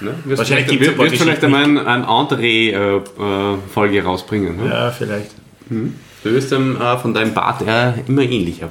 Ne? 0.01 0.15
Wirst 0.25 0.39
Wahrscheinlich 0.39 0.67
vielleicht, 0.67 0.69
gibt's 0.69 0.89
ein 0.89 1.11
wirst, 1.11 1.23
vielleicht 1.23 1.45
einmal 1.45 1.65
ein, 1.65 1.79
ein 1.79 2.05
André-Folge 2.05 4.05
rausbringen. 4.05 4.57
Ne? 4.57 4.71
Ja, 4.71 4.91
vielleicht. 4.91 5.31
Du 5.69 6.31
wirst 6.31 6.53
dann 6.53 6.81
äh, 6.81 6.99
von 6.99 7.15
deinem 7.15 7.35
Bart 7.35 7.63
eher 7.63 7.95
immer 8.07 8.23
ähnlicher. 8.23 8.71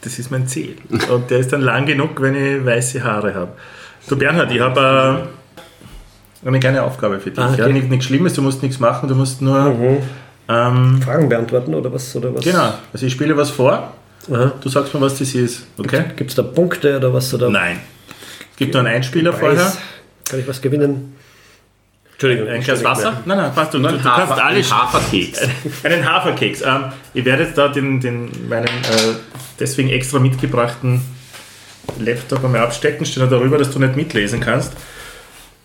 Das 0.00 0.18
ist 0.18 0.30
mein 0.30 0.46
Ziel. 0.46 0.76
Und 1.10 1.30
der 1.30 1.38
ist 1.38 1.52
dann 1.52 1.62
lang 1.62 1.86
genug, 1.86 2.20
wenn 2.20 2.34
ich 2.34 2.64
weiße 2.64 3.02
Haare 3.02 3.34
habe. 3.34 3.52
Du 4.08 4.16
Bernhard, 4.16 4.52
ich 4.52 4.60
habe 4.60 5.28
äh, 6.44 6.46
eine 6.46 6.60
kleine 6.60 6.82
Aufgabe 6.82 7.20
für 7.20 7.30
dich. 7.30 7.38
Ah, 7.38 7.52
okay. 7.52 7.62
ja, 7.62 7.68
nicht, 7.68 7.88
nichts 7.88 8.04
Schlimmes, 8.04 8.34
du 8.34 8.42
musst 8.42 8.62
nichts 8.62 8.78
machen, 8.78 9.08
du 9.08 9.14
musst 9.14 9.40
nur. 9.40 10.02
Ähm, 10.46 11.00
Fragen 11.00 11.30
beantworten 11.30 11.74
oder 11.74 11.90
was? 11.90 12.14
Oder 12.16 12.34
was? 12.34 12.44
genau, 12.44 12.74
also 12.92 13.06
ich 13.06 13.12
spiele 13.12 13.34
was 13.34 13.48
vor, 13.48 13.94
Aha. 14.30 14.52
du 14.60 14.68
sagst 14.68 14.92
mir, 14.92 15.00
was 15.00 15.18
das 15.18 15.34
ist. 15.34 15.66
Okay? 15.78 16.04
Gibt 16.16 16.30
es 16.30 16.36
da 16.36 16.42
Punkte 16.42 16.98
oder 16.98 17.14
was? 17.14 17.32
Oder 17.32 17.48
Nein. 17.48 17.80
Es 18.50 18.58
gibt 18.58 18.74
nur 18.74 18.84
einen 18.84 18.94
Einspieler 18.94 19.32
vorher. 19.32 19.72
Kann 20.28 20.40
ich 20.40 20.48
was 20.48 20.60
gewinnen? 20.60 21.16
Entschuldigung. 22.12 22.48
Ein 22.48 22.62
Glas 22.62 22.84
Wasser? 22.84 23.22
Nein, 23.24 23.38
nein, 23.38 23.54
passt. 23.54 23.74
Du, 23.74 23.78
du, 23.78 23.88
du 23.88 23.98
kannst 23.98 24.32
alles. 24.32 24.70
ein 24.70 24.78
Haferkeks. 24.78 25.40
Einen 25.82 26.04
Haferkeks. 26.08 26.62
Ähm, 26.62 26.84
ich 27.12 27.24
werde 27.24 27.42
jetzt 27.42 27.58
da 27.58 27.68
den, 27.68 28.00
den, 28.00 28.48
meinen 28.48 28.66
äh, 28.66 29.14
deswegen 29.58 29.90
extra 29.90 30.18
mitgebrachten 30.18 31.02
Laptop 31.98 32.44
einmal 32.44 32.62
abstecken, 32.62 33.04
steht 33.04 33.22
da 33.22 33.26
darüber, 33.26 33.58
dass 33.58 33.70
du 33.70 33.78
nicht 33.78 33.96
mitlesen 33.96 34.40
kannst. 34.40 34.72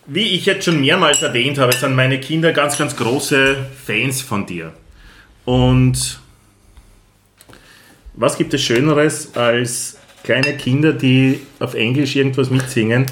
Wie 0.06 0.36
ich 0.36 0.46
jetzt 0.48 0.66
schon 0.66 0.82
mehrmals 0.82 1.22
erwähnt 1.22 1.60
habe, 1.60 1.72
sind 1.74 1.96
meine 1.96 2.20
Kinder 2.20 2.52
ganz, 2.52 2.78
ganz 2.78 2.96
große 2.96 3.58
Fans 3.86 4.22
von 4.22 4.46
dir. 4.46 4.74
Und 5.46 6.20
was 8.16 8.38
gibt 8.38 8.54
es 8.54 8.62
Schöneres 8.62 9.36
als 9.36 9.98
kleine 10.24 10.58
Kinder, 10.58 10.94
die 10.94 11.42
auf 11.60 11.76
Englisch 11.76 12.16
irgendwas 12.16 12.50
mitsingen, 12.50 13.06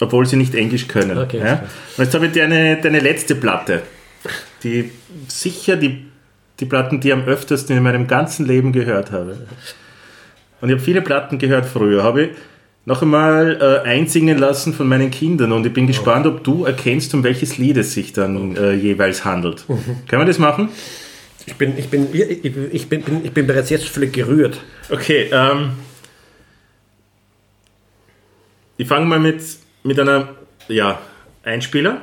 obwohl 0.00 0.26
sie 0.26 0.36
nicht 0.36 0.54
Englisch 0.54 0.88
können? 0.88 1.18
Okay, 1.18 1.38
ja? 1.38 1.62
Und 1.96 2.04
jetzt 2.04 2.14
habe 2.14 2.26
ich 2.26 2.32
deine, 2.32 2.80
deine 2.80 3.00
letzte 3.00 3.34
Platte, 3.34 3.82
die 4.62 4.90
sicher 5.28 5.76
die, 5.76 6.06
die 6.60 6.66
Platten, 6.66 7.00
die 7.00 7.08
ich 7.08 7.14
am 7.14 7.24
öftersten 7.24 7.76
in 7.76 7.82
meinem 7.82 8.06
ganzen 8.06 8.46
Leben 8.46 8.72
gehört 8.72 9.12
habe. 9.12 9.46
Und 10.60 10.68
ich 10.68 10.74
habe 10.74 10.84
viele 10.84 11.02
Platten 11.02 11.38
gehört 11.38 11.66
früher, 11.66 12.02
habe 12.02 12.22
ich 12.22 12.30
noch 12.86 13.02
einmal 13.02 13.58
äh, 13.60 13.88
einsingen 13.88 14.38
lassen 14.38 14.74
von 14.74 14.86
meinen 14.86 15.10
Kindern 15.10 15.52
und 15.52 15.64
ich 15.66 15.72
bin 15.72 15.86
gespannt, 15.86 16.26
ob 16.26 16.44
du 16.44 16.64
erkennst, 16.64 17.14
um 17.14 17.24
welches 17.24 17.56
Lied 17.56 17.78
es 17.78 17.94
sich 17.94 18.12
dann 18.12 18.56
äh, 18.56 18.72
jeweils 18.74 19.24
handelt. 19.24 19.64
Können 19.66 20.22
wir 20.22 20.26
das 20.26 20.38
machen? 20.38 20.68
Ich 21.46 21.56
bin, 21.56 21.76
ich, 21.78 21.88
bin, 21.88 22.08
ich, 22.12 22.44
ich, 22.44 22.88
bin, 22.88 23.02
bin, 23.02 23.24
ich 23.24 23.32
bin 23.32 23.46
bereits 23.46 23.70
jetzt 23.70 23.88
völlig 23.88 24.12
gerührt. 24.12 24.60
Okay, 24.90 25.28
ähm, 25.30 25.72
ich 28.76 28.88
fange 28.88 29.06
mal 29.06 29.20
mit, 29.20 29.42
mit 29.84 30.00
einer, 30.00 30.34
ja, 30.68 30.98
Einspieler. 31.42 32.00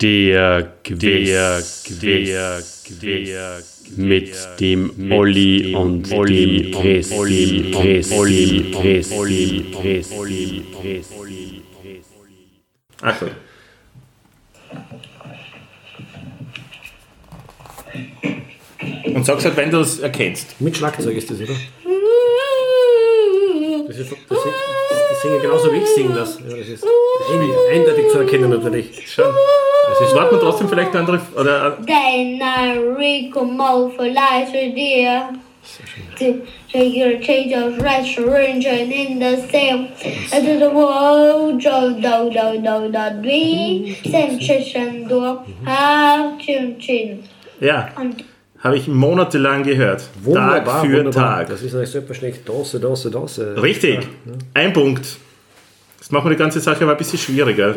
Der 0.00 0.72
Quiz, 0.84 1.84
der 2.02 2.62
Quiz, 2.84 3.84
mit 3.96 4.34
dem 4.60 5.10
Olli 5.10 5.74
und 5.74 6.12
Olli 6.12 6.70
Press, 6.72 7.12
Olli 7.12 7.70
Press, 7.72 8.12
Olli 8.12 8.60
Press, 8.72 9.12
Olli 9.12 9.66
Press, 9.72 10.12
Olli 10.12 10.64
Press, 10.72 11.10
Olli. 11.18 11.62
Achtung. 13.02 13.30
Und 19.14 19.24
sag's 19.24 19.44
halt, 19.44 19.56
wenn 19.56 19.70
du 19.70 19.80
es 19.80 19.98
erkennst. 19.98 20.60
Mit 20.60 20.76
Schlagzeug 20.76 21.16
ist 21.16 21.30
das, 21.30 21.40
oder? 21.40 21.54
Das 23.88 23.96
ist, 23.98 24.12
das, 24.12 24.18
das, 24.28 24.38
das 25.10 25.22
singen 25.22 25.40
genauso 25.40 25.72
wie 25.72 25.78
ich 25.78 25.86
singe 25.86 26.14
das. 26.14 26.38
Ja, 26.40 26.56
das 26.56 26.68
ist 26.68 26.84
ein- 26.84 27.74
eindeutig 27.80 28.08
zu 28.10 28.18
erkennen 28.18 28.50
natürlich. 28.50 29.10
Schon. 29.10 29.24
Das 29.88 30.00
ist, 30.08 30.14
warten 30.14 30.36
wir 30.36 30.40
trotzdem 30.40 30.68
vielleicht 30.68 30.90
eine 30.90 31.00
andere, 31.00 31.20
oder, 31.34 31.78
Then 31.86 32.40
I 32.40 32.78
recommend 32.78 33.94
for 33.96 34.06
life 34.06 34.54
idea. 34.54 35.30
To 36.18 36.24
take 36.72 36.94
your 36.96 37.20
change 37.20 37.54
of 37.54 37.78
restaurant 37.82 38.64
and 38.66 38.90
in 38.92 39.18
the 39.20 39.36
same 39.50 39.88
and 40.32 40.46
to 40.46 40.58
the 40.58 40.74
world 40.74 41.64
of 41.66 42.00
do 42.00 42.30
do 42.30 42.58
do 42.62 42.88
do 42.90 43.22
be 43.22 43.94
sensation 44.10 45.06
do 45.08 45.38
have 45.66 46.38
chin 46.38 46.78
chin. 46.78 47.22
ja, 47.60 47.88
Und 48.00 48.24
habe 48.60 48.76
ich 48.76 48.88
monatelang 48.88 49.62
gehört. 49.62 50.08
Wunderbar, 50.22 50.64
Tag 50.64 50.86
für 50.86 50.98
wunderbar. 50.98 51.38
Tag. 51.38 51.48
Das 51.48 51.62
ist 51.62 51.74
eigentlich 51.74 51.90
selbstverständlich 51.90 52.44
Dose, 52.44 52.80
Dose, 52.80 53.10
Dose. 53.10 53.62
Richtig. 53.62 54.08
Ein 54.54 54.72
Punkt. 54.72 55.16
Das 55.98 56.10
macht 56.10 56.24
mir 56.24 56.30
die 56.30 56.36
ganze 56.36 56.60
Sache 56.60 56.82
aber 56.82 56.92
ein 56.92 56.98
bisschen 56.98 57.18
schwieriger. 57.18 57.74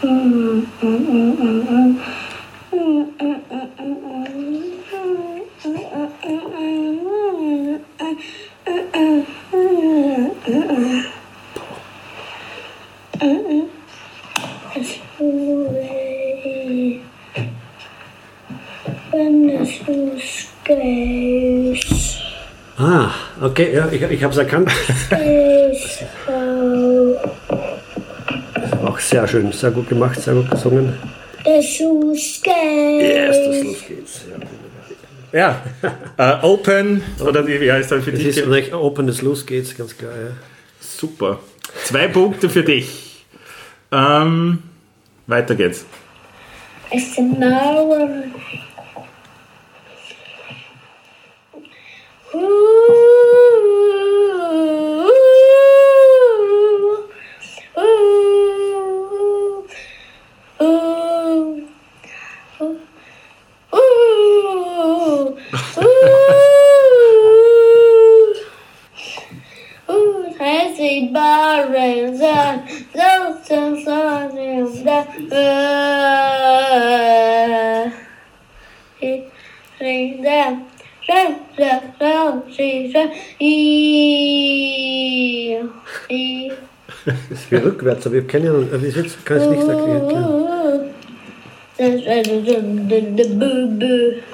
When 0.00 1.98
the 14.84 15.00
blue 15.18 15.97
skies 20.18 22.18
Ah, 22.78 23.10
okay, 23.40 23.74
ja, 23.74 23.88
ich, 23.90 24.02
ich 24.02 24.22
habe 24.22 24.32
es 24.32 24.38
erkannt. 24.38 24.70
Auch 28.84 28.98
sehr 29.00 29.26
schön, 29.26 29.50
sehr 29.50 29.72
gut 29.72 29.88
gemacht, 29.88 30.20
sehr 30.20 30.34
gut 30.34 30.48
gesungen. 30.50 30.94
skies. 32.14 33.02
Yes, 33.02 33.36
das 33.46 33.64
los 33.64 33.84
geht's. 33.88 34.24
Ja. 35.32 35.40
Ja. 35.40 35.62
Äh, 36.18 36.44
open, 36.44 37.00
oder 37.20 37.46
wie, 37.46 37.60
wie 37.60 37.70
heißt 37.70 37.92
das 37.92 38.02
für 38.02 38.10
Das 38.10 38.18
dich? 38.20 38.36
ist 38.36 38.74
Open 38.74 39.06
das 39.06 39.22
los 39.22 39.46
geht's, 39.46 39.76
ganz 39.76 39.96
klar. 39.96 40.10
Ja. 40.10 40.30
Super. 40.80 41.38
Zwei 41.84 42.08
Punkte 42.08 42.50
für 42.50 42.64
dich. 42.64 43.24
Ähm, 43.92 44.58
weiter 45.28 45.54
geht's. 45.54 45.84
It's 46.90 47.14
tomorrow. 47.14 48.08
Happy 48.08 48.67
Ring 79.80 80.22
them, 80.22 80.67
Das 87.04 87.16
ist 87.30 87.50
wie 87.50 87.56
rückwärts, 87.56 88.06
aber 88.06 88.16
ich 88.16 88.26
keine 88.26 88.50
Ahnung. 88.50 88.68
Wie 88.70 88.86
ist 88.86 88.96
jetzt? 88.96 89.24
Kann 89.24 89.40
ich 89.40 89.48
nicht 89.48 89.68
erklären. 89.68 90.90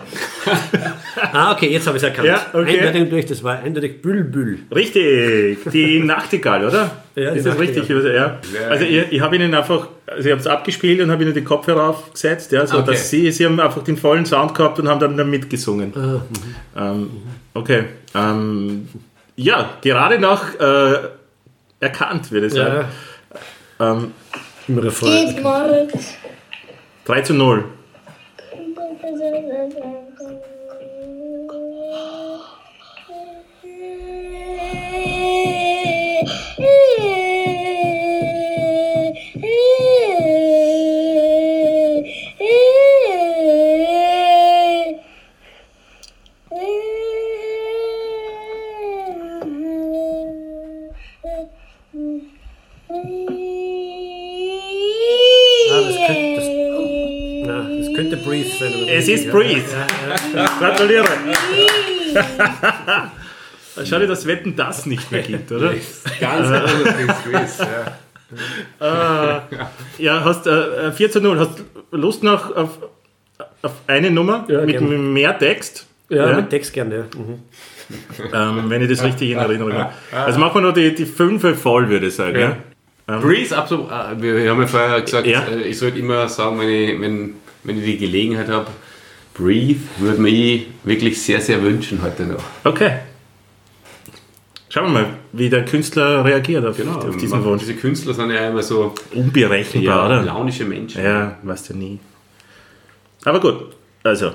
Ah, 1.33 1.53
okay, 1.53 1.71
jetzt 1.71 1.87
habe 1.87 1.97
ich 1.97 2.03
es 2.03 2.09
erkannt. 2.09 2.29
Ja, 2.29 2.47
okay. 2.53 2.81
Eindeutig 2.81 3.11
durch, 3.11 3.27
das 3.27 3.43
war 3.43 3.59
eindeutig 3.61 4.03
Bülbül. 4.03 4.61
Richtig, 4.75 5.59
die 5.73 5.99
Nachtigall, 6.01 6.67
oder? 6.67 6.91
Ja, 7.15 7.31
ist 7.31 7.47
das 7.47 7.59
richtig? 7.59 7.89
Ja. 7.89 8.39
Also 8.69 8.85
ich, 8.85 9.13
ich 9.13 9.21
habe 9.21 9.37
ihnen 9.37 9.55
einfach, 9.55 9.89
also 10.07 10.25
ich 10.27 10.31
habe 10.33 10.41
es 10.41 10.47
abgespielt 10.47 11.01
und 11.01 11.11
habe 11.11 11.23
ihnen 11.23 11.35
die 11.35 11.45
Kopfhörer 11.45 11.89
aufgesetzt, 11.91 12.53
ja, 12.53 12.67
so 12.67 12.79
Okay. 12.79 12.91
dass 12.91 13.11
sie, 13.11 13.31
sie 13.31 13.47
haben 13.47 13.59
einfach 13.61 13.83
den 13.85 13.97
vollen 13.97 14.27
Sound 14.27 14.55
gehabt 14.55 14.79
und 14.81 14.89
haben 14.89 15.01
dann 15.01 15.17
da 15.17 15.25
mitgesungen. 15.25 15.93
Ähm, 16.77 17.11
okay. 17.55 17.85
Ähm, 18.15 18.89
ja, 19.37 19.71
gerade 19.83 20.19
noch 20.19 20.43
äh, 20.61 20.95
erkannt, 21.81 22.31
würde 22.33 22.47
ich 22.49 22.53
sagen. 22.55 22.87
Ja, 23.79 23.93
Ähm, 23.93 24.13
im 24.69 24.79
Refrain. 24.79 25.37
Diesmal. 27.07 27.65
3 28.55 30.54
Schade, 63.85 64.07
dass 64.07 64.27
Wetten 64.27 64.55
das 64.57 64.87
nicht 64.87 65.11
mehr 65.11 65.23
gibt, 65.23 65.51
oder? 65.51 65.73
Ganz 66.21 66.49
großartiges 66.49 67.23
Quiz. 67.25 67.59
Ja. 67.59 67.97
Ja, 69.99 70.25
hast 70.25 70.47
äh, 70.47 70.91
4 70.93 71.11
zu 71.11 71.21
0. 71.21 71.39
Hast 71.39 71.62
Lust 71.93 72.23
noch 72.25 72.55
auf, 72.57 72.79
auf 73.62 73.73
eine 73.87 74.11
Nummer 74.11 74.45
Ja, 74.49 74.62
mit 74.62 74.79
gerne. 74.79 74.99
mehr 74.99 75.39
Text? 75.39 75.87
Ja, 76.09 76.31
Ja. 76.31 76.37
mit 76.37 76.51
Text 76.51 76.73
gerne. 76.73 76.97
Ja. 76.97 77.05
Mhm. 77.19 77.43
Ähm, 78.33 78.71
wenn 78.71 78.83
ich 78.83 78.89
das 78.89 79.05
richtig 79.05 79.31
in 79.31 79.39
Erinnerung 79.39 79.73
habe. 79.75 79.93
Also 80.11 80.39
machen 80.41 80.55
wir 80.57 80.69
noch 80.69 80.75
die, 80.75 80.95
die 80.95 81.05
fünfe 81.07 81.55
voll, 81.55 81.89
würde 81.89 82.07
ich 82.07 82.15
sagen. 82.17 82.57
Ja. 83.07 83.19
Breeze, 83.19 83.57
absolut. 83.57 83.91
äh, 83.91 84.21
Wir, 84.21 84.51
haben 84.51 84.61
ja 84.62 84.67
vorher 84.67 85.01
gesagt, 85.03 85.27
Ja. 85.27 85.43
äh, 85.47 85.62
ich 85.62 85.79
sollte 85.79 85.99
immer 85.99 86.29
sagen, 86.29 86.59
wenn 86.59 86.69
ich, 86.71 87.01
wenn, 87.01 87.35
wenn 87.62 87.79
ich 87.79 87.85
die 87.85 87.99
Gelegenheit 87.99 88.49
habe, 88.49 88.67
Breathe 89.35 89.80
würde 89.99 90.20
mir 90.20 90.30
ich 90.30 90.66
wirklich 90.85 91.20
sehr, 91.20 91.41
sehr 91.41 91.61
wünschen 91.62 92.01
heute 92.03 92.24
noch. 92.24 92.43
Okay. 92.62 92.99
Schauen 94.68 94.87
wir 94.87 95.03
mal, 95.03 95.07
wie 95.32 95.49
der 95.49 95.64
Künstler 95.64 96.24
reagiert 96.24 96.64
auf, 96.64 96.76
Genau, 96.76 96.99
auf 96.99 97.16
diesen 97.16 97.45
Wunsch. 97.45 97.62
Diese 97.62 97.74
Künstler 97.74 98.14
sind 98.14 98.30
ja 98.30 98.49
immer 98.49 98.62
so 98.62 98.95
Unberechenbar, 99.12 99.97
ja, 99.99 100.07
oder? 100.07 100.22
launische 100.22 100.64
Menschen. 100.64 101.03
Ja, 101.03 101.39
weißt 101.43 101.70
du 101.70 101.76
nie. 101.76 102.01
Aber 103.24 103.41
gut, 103.41 103.74
also, 104.03 104.32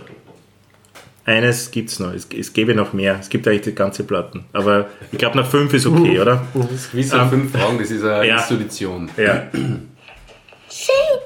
eines 1.25 1.71
gibt 1.71 1.89
es 1.89 1.99
noch. 1.99 2.13
Es, 2.13 2.27
es 2.37 2.53
gäbe 2.53 2.73
noch 2.73 2.93
mehr. 2.93 3.17
Es 3.19 3.29
gibt 3.29 3.47
eigentlich 3.47 3.61
die 3.61 3.75
ganze 3.75 4.03
Platten. 4.03 4.45
Aber 4.53 4.87
ich 5.11 5.17
glaube, 5.17 5.37
nach 5.37 5.47
fünf 5.47 5.73
ist 5.73 5.85
okay, 5.85 6.19
oder? 6.19 6.45
Das 6.53 6.89
Quiz 6.89 7.11
an 7.13 7.29
fünf 7.29 7.51
Fragen, 7.51 7.77
das 7.77 7.91
ist 7.91 8.03
eine 8.03 8.27
ja. 8.27 8.37
Institution. 8.37 9.09
Ja. 9.17 9.47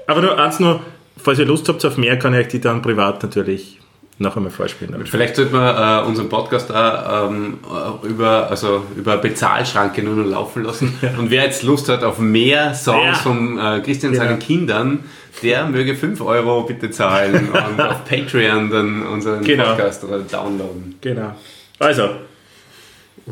Aber 0.07 0.21
nur 0.21 0.37
eins 0.37 0.59
nur, 0.59 0.81
falls 1.23 1.39
ihr 1.39 1.45
Lust 1.45 1.67
habt 1.69 1.83
auf 1.85 1.97
mehr, 1.97 2.17
kann 2.19 2.33
ich 2.33 2.39
euch 2.41 2.47
die 2.49 2.61
dann 2.61 2.81
privat 2.81 3.23
natürlich 3.23 3.79
noch 4.19 4.37
einmal 4.37 4.51
vorspielen. 4.51 5.05
Vielleicht 5.05 5.35
sollten 5.35 5.53
wir 5.53 6.01
äh, 6.03 6.07
unseren 6.07 6.29
Podcast 6.29 6.71
auch 6.71 7.29
ähm, 7.31 7.57
äh, 8.03 8.07
über, 8.07 8.47
also 8.49 8.83
über 8.95 9.17
Bezahlschranke 9.17 10.03
nur 10.03 10.15
noch 10.15 10.25
laufen 10.29 10.63
lassen. 10.63 10.93
Und 11.17 11.31
wer 11.31 11.43
jetzt 11.45 11.63
Lust 11.63 11.89
hat 11.89 12.03
auf 12.03 12.19
mehr 12.19 12.75
Songs 12.75 13.03
Ja. 13.05 13.13
von 13.15 13.57
äh, 13.57 13.81
Christian 13.83 14.13
seinen 14.13 14.37
Kindern, 14.37 14.99
der 15.41 15.65
möge 15.65 15.95
5 15.95 16.21
Euro 16.21 16.61
bitte 16.63 16.91
zahlen 16.91 17.49
und 17.69 17.81
auf 17.81 18.05
Patreon 18.05 18.69
dann 18.69 19.01
unseren 19.07 19.43
Genau. 19.43 19.69
Podcast 19.69 20.03
oder 20.03 20.19
downloaden. 20.19 20.95
Genau. 21.01 21.35
Also, 21.79 22.09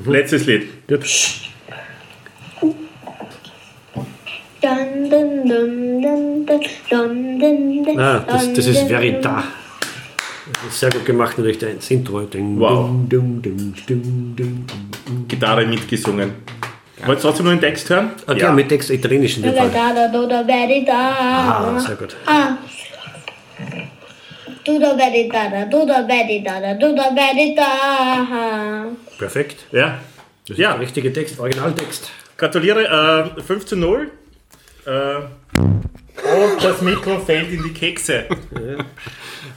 letztes 0.05 0.45
Lied. 0.47 0.67
Dun, 0.87 0.99
Ah, 7.97 8.19
das, 8.27 8.53
das 8.53 8.67
ist 8.67 8.87
Verita. 8.87 9.43
Das 10.53 10.73
ist 10.73 10.79
sehr 10.79 10.89
gut 10.91 11.05
gemacht, 11.05 11.37
natürlich 11.37 11.57
der 11.57 11.71
Intro. 11.89 12.21
Wow. 12.31 12.89
Gitarre 15.27 15.65
mitgesungen. 15.65 16.33
Wollt 17.05 17.17
ihr 17.17 17.21
trotzdem 17.21 17.45
nur 17.45 17.55
den 17.55 17.61
Text 17.61 17.89
hören? 17.89 18.11
Okay, 18.27 18.51
mit 18.51 18.69
Text 18.69 18.91
italienisch 18.91 19.37
in 19.37 19.43
dem 19.43 19.55
Fall. 19.55 19.69
da, 19.73 19.93
da, 19.93 20.07
da, 20.07 20.25
da, 20.27 20.43
Verita. 20.43 20.93
Ah, 20.93 21.79
sehr 21.79 21.95
gut. 21.95 22.15
Ah. 22.27 22.57
Du 24.63 24.77
da 24.79 24.95
Verita, 24.95 25.49
da, 25.49 25.65
du 25.65 25.85
da 25.87 26.05
Verita, 26.05 26.59
da, 26.59 26.73
du 26.75 26.95
da 26.95 27.11
Verita. 27.15 28.85
Perfekt. 29.17 29.65
Ja. 29.71 29.97
Das 30.47 30.51
ist 30.51 30.59
Ja. 30.59 30.73
der 30.73 30.81
richtige 30.81 31.11
Text, 31.11 31.39
Originaltext. 31.39 32.11
Gratuliere, 32.37 33.31
äh, 33.37 33.41
5 33.41 33.65
zu 33.65 33.75
0. 33.75 34.11
Äh, 34.85 35.15
und 35.57 36.63
das 36.63 36.81
Mikro 36.81 37.19
fällt 37.19 37.51
in 37.51 37.63
die 37.63 37.73
Kekse. 37.73 38.25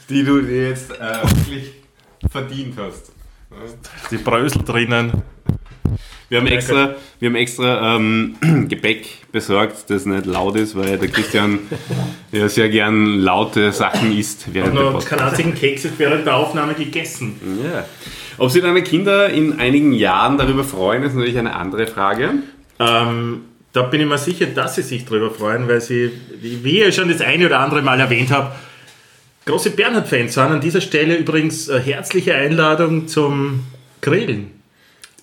Die 0.08 0.24
du 0.24 0.42
dir 0.42 0.70
jetzt 0.70 0.90
äh, 0.90 1.22
wirklich 1.22 1.72
verdient 2.30 2.74
hast. 2.78 3.12
Die 4.10 4.16
Brösel 4.16 4.62
drinnen. 4.62 5.22
Wir 6.28 6.40
haben 6.40 6.46
extra, 6.46 6.94
wir 7.20 7.28
haben 7.28 7.36
extra 7.36 7.96
ähm, 7.96 8.36
Gebäck 8.68 9.06
besorgt, 9.30 9.88
das 9.88 10.06
nicht 10.06 10.26
laut 10.26 10.56
ist, 10.56 10.74
weil 10.74 10.98
der 10.98 11.08
Christian 11.08 11.60
ja 12.32 12.48
sehr 12.48 12.68
gern 12.70 13.18
laute 13.20 13.72
Sachen 13.72 14.16
isst 14.16 14.52
während 14.52 14.76
der 14.76 14.90
Noch 14.90 15.04
keinen 15.04 15.20
einzigen 15.20 15.54
Keks 15.54 15.86
während 15.98 16.26
der 16.26 16.36
Aufnahme 16.36 16.74
gegessen. 16.74 17.36
Ja. 17.62 17.84
Ob 18.38 18.50
sich 18.50 18.62
deine 18.62 18.82
Kinder 18.82 19.28
in 19.28 19.60
einigen 19.60 19.92
Jahren 19.92 20.38
darüber 20.38 20.64
freuen, 20.64 21.02
ist 21.04 21.14
natürlich 21.14 21.38
eine 21.38 21.54
andere 21.54 21.86
Frage. 21.86 22.30
Ähm, 22.80 23.42
da 23.74 23.82
bin 23.82 24.00
ich 24.00 24.06
mir 24.06 24.16
sicher, 24.18 24.46
dass 24.46 24.76
sie 24.76 24.82
sich 24.82 25.04
darüber 25.04 25.30
freuen, 25.32 25.68
weil 25.68 25.80
sie, 25.80 26.10
wie 26.40 26.82
ich 26.82 26.94
schon 26.94 27.08
das 27.08 27.20
eine 27.20 27.44
oder 27.46 27.58
andere 27.58 27.82
Mal 27.82 27.98
erwähnt 27.98 28.30
habe, 28.30 28.52
große 29.44 29.70
Bernhard-Fans 29.70 30.32
sind. 30.32 30.44
An 30.44 30.60
dieser 30.60 30.80
Stelle 30.80 31.16
übrigens 31.16 31.68
äh, 31.68 31.80
herzliche 31.80 32.34
Einladung 32.36 33.08
zum 33.08 33.64
Grillen. 34.00 34.52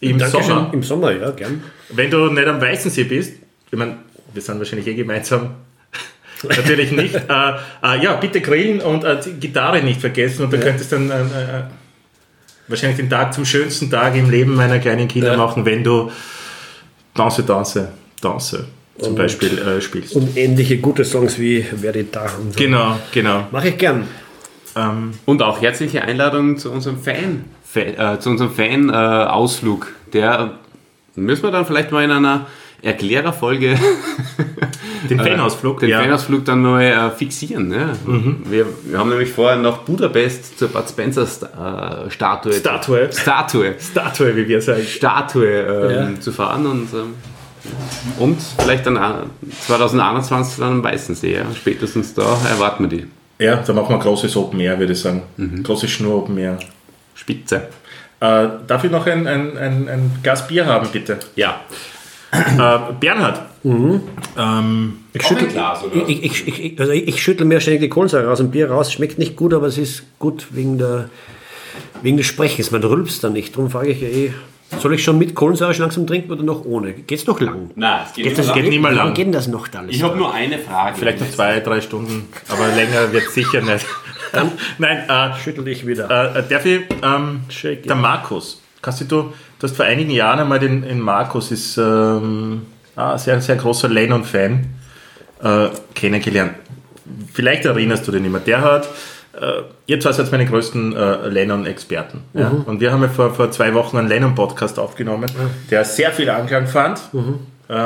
Im 0.01 0.17
Dankeschön. 0.17 0.43
Sommer. 0.43 0.69
Im 0.73 0.83
Sommer, 0.83 1.11
ja, 1.13 1.31
gern. 1.31 1.63
Wenn 1.89 2.11
du 2.11 2.27
nicht 2.29 2.45
am 2.47 2.59
Weißensee 2.59 3.05
bist, 3.05 3.33
ich 3.71 3.77
meine, 3.77 3.97
wir 4.33 4.41
sind 4.41 4.59
wahrscheinlich 4.59 4.87
eh 4.87 4.95
gemeinsam, 4.95 5.51
natürlich 6.43 6.91
nicht, 6.91 7.15
äh, 7.15 7.19
äh, 7.19 8.03
ja, 8.03 8.15
bitte 8.15 8.41
grillen 8.41 8.81
und 8.81 9.05
äh, 9.05 9.17
die 9.21 9.33
Gitarre 9.39 9.81
nicht 9.81 10.01
vergessen 10.01 10.43
und 10.43 10.51
du 10.51 10.59
könntest 10.59 10.91
dann 10.91 11.09
äh, 11.09 11.21
äh, 11.21 11.63
wahrscheinlich 12.67 12.97
den 12.97 13.09
Tag 13.09 13.33
zum 13.33 13.45
schönsten 13.45 13.89
Tag 13.89 14.13
im 14.15 14.29
Leben 14.29 14.55
meiner 14.55 14.79
kleinen 14.79 15.07
Kinder 15.07 15.31
Ja. 15.31 15.37
machen, 15.37 15.65
wenn 15.65 15.85
du 15.85 16.11
Danse, 17.13 17.43
Danse, 17.43 17.89
Danse 18.21 18.65
zum 18.99 19.09
Und- 19.09 19.15
Beispiel 19.17 19.57
äh, 19.57 19.81
spielst. 19.81 20.15
Und 20.15 20.37
ähnliche 20.37 20.77
gute 20.77 21.03
Songs 21.03 21.39
wie 21.39 21.61
Verita 21.63 22.21
und 22.41 22.53
so. 22.53 22.59
genau, 22.59 22.97
genau. 23.11 23.47
Mache 23.51 23.69
ich 23.69 23.77
gern. 23.77 24.05
Ähm, 24.75 25.11
Und 25.25 25.41
auch 25.41 25.61
herzliche 25.61 26.01
Einladung 26.03 26.57
zu 26.57 26.71
unserem 26.71 26.97
Fan, 27.01 27.43
Fan 27.65 27.87
äh, 27.97 28.19
zu 28.19 28.29
unserem 28.29 28.51
Fan-Ausflug. 28.51 29.87
Der 30.13 30.51
müssen 31.15 31.43
wir 31.43 31.51
dann 31.51 31.65
vielleicht 31.65 31.91
mal 31.91 32.03
in 32.03 32.11
einer 32.11 32.45
Erklärerfolge 32.81 33.77
den 35.09 35.19
Fanausflug, 35.19 35.79
den 35.81 35.89
ja. 35.89 35.99
Mhm. 35.99 36.03
Fanausflug 36.05 36.45
dann 36.45 36.61
mal 36.61 36.81
äh, 36.83 37.11
fixieren. 37.11 37.71
Ja. 37.71 37.89
Wir, 38.49 38.65
wir 38.85 38.97
haben 38.97 39.09
nämlich 39.09 39.29
vorher 39.31 39.57
nach 39.57 39.79
Budapest 39.79 40.57
zur 40.57 40.69
Bud 40.69 40.87
Spencer 40.89 41.23
äh, 41.23 42.09
Statue, 42.09 42.53
Statue. 42.53 43.09
Statue, 43.11 43.75
Statue, 43.79 44.35
wie 44.35 44.47
wir 44.47 44.61
sagen. 44.61 44.83
Statue 44.83 45.47
ähm, 45.47 46.21
zu 46.21 46.31
fahren 46.31 46.65
und, 46.65 46.87
ähm, 46.93 47.13
und 48.19 48.37
vielleicht 48.59 48.85
dann 48.85 48.97
äh, 48.97 49.51
2021 49.61 50.59
dann 50.59 50.71
am 50.73 50.83
Weißensee. 50.83 51.35
Ja. 51.35 51.45
Spätestens 51.55 52.13
da 52.13 52.37
erwarten 52.49 52.89
wir 52.89 52.99
die 52.99 53.07
Ja, 53.43 53.57
da 53.57 53.73
machen 53.73 53.89
wir 53.89 53.95
ein 53.95 54.01
großes 54.01 54.35
Open 54.35 54.59
Air, 54.59 54.79
würde 54.79 54.93
ich 54.93 54.99
sagen. 54.99 55.23
Großes 55.63 55.89
Schnur 55.89 56.17
Open 56.17 56.37
Air. 56.37 56.57
Spitze. 57.13 57.67
Äh, 58.19 58.47
darf 58.67 58.83
ich 58.83 58.91
noch 58.91 59.05
ein, 59.05 59.27
ein, 59.27 59.57
ein, 59.57 59.89
ein 59.89 60.11
Glas 60.23 60.47
Bier 60.47 60.65
haben, 60.65 60.87
bitte? 60.91 61.19
Ja. 61.35 61.61
Äh, 62.31 62.93
Bernhard, 62.99 63.41
ähm, 63.63 64.99
Ich 65.13 65.23
schüttel, 65.23 65.49
ich, 66.07 66.47
ich, 66.47 66.79
also 66.79 66.91
ich, 66.93 67.07
ich 67.07 67.21
schüttel 67.21 67.45
mir 67.45 67.59
ständig 67.59 67.81
die 67.81 67.89
Kohlensäure 67.89 68.31
aus 68.31 68.37
dem 68.37 68.51
Bier 68.51 68.71
raus. 68.71 68.91
Schmeckt 68.91 69.19
nicht 69.19 69.35
gut, 69.35 69.53
aber 69.53 69.67
es 69.67 69.77
ist 69.77 70.03
gut 70.17 70.47
wegen, 70.51 70.77
der, 70.77 71.09
wegen 72.01 72.17
des 72.17 72.25
Sprechens. 72.25 72.71
Man 72.71 72.83
rülpst 72.83 73.23
da 73.23 73.29
nicht. 73.29 73.55
Darum 73.55 73.69
frage 73.69 73.89
ich 73.89 74.01
ja 74.01 74.07
eh. 74.07 74.33
Soll 74.79 74.93
ich 74.93 75.03
schon 75.03 75.17
mit 75.17 75.35
Kohlensäure 75.35 75.73
langsam 75.73 76.07
trinken 76.07 76.31
oder 76.31 76.43
noch 76.43 76.63
ohne? 76.65 76.93
Geht's 76.93 77.27
noch 77.27 77.39
lang? 77.39 77.71
Nein, 77.75 78.01
es 78.05 78.13
geht, 78.13 78.23
Geht 78.23 78.25
nicht 78.25 78.39
das, 78.39 78.45
lang. 78.47 78.55
geht 78.55 78.69
nicht 78.69 78.81
mehr 78.81 78.91
Wie 78.91 78.95
lang. 78.95 79.05
lange 79.05 79.15
geht 79.15 79.25
denn 79.25 79.31
das 79.33 79.47
noch 79.47 79.67
da 79.67 79.79
alles? 79.79 79.95
Ich 79.95 80.01
habe 80.03 80.17
nur 80.17 80.33
eine 80.33 80.57
Frage. 80.57 80.97
Vielleicht 80.97 81.19
noch 81.19 81.29
zwei, 81.29 81.59
drei 81.59 81.81
Stunden, 81.81 82.29
aber 82.47 82.67
länger 82.69 83.11
wird 83.11 83.29
sicher 83.31 83.61
nicht. 83.61 83.85
Nein, 84.77 85.09
äh, 85.09 85.37
schüttel 85.43 85.65
dich 85.65 85.85
wieder. 85.85 86.05
äh, 86.35 86.43
darf 86.47 86.65
ich, 86.65 86.83
ähm, 87.03 87.41
Shake, 87.49 87.83
der 87.83 87.95
Markus, 87.97 88.61
kannst 88.81 89.01
du, 89.01 89.05
du 89.05 89.33
hast 89.61 89.75
vor 89.75 89.85
einigen 89.85 90.11
Jahren 90.11 90.39
einmal 90.39 90.59
den, 90.59 90.83
den 90.83 91.01
Markus, 91.01 91.51
ist 91.51 91.77
ähm, 91.77 92.61
ah, 92.95 93.17
sehr, 93.17 93.41
sehr 93.41 93.57
großer 93.57 93.89
Lennon-Fan, 93.89 94.67
äh, 95.43 95.67
kennengelernt. 95.93 96.53
Vielleicht 97.33 97.65
erinnerst 97.65 98.07
du 98.07 98.11
den 98.13 98.23
immer. 98.23 98.39
Der 98.39 98.61
hat, 98.61 98.87
äh, 99.33 99.63
ihr 99.85 99.99
zwei 99.99 100.11
seid 100.11 100.31
meine 100.31 100.45
größten 100.45 100.95
äh, 100.95 101.27
Lennon-Experten. 101.27 102.21
Ja? 102.33 102.51
Und 102.65 102.79
wir 102.81 102.91
haben 102.91 103.01
ja 103.01 103.09
vor, 103.09 103.33
vor 103.33 103.51
zwei 103.51 103.73
Wochen 103.73 103.97
einen 103.97 104.07
Lennon-Podcast 104.07 104.79
aufgenommen, 104.79 105.29
der 105.69 105.85
sehr 105.85 106.11
viel 106.11 106.29
Anklang 106.29 106.67
fand. 106.67 106.99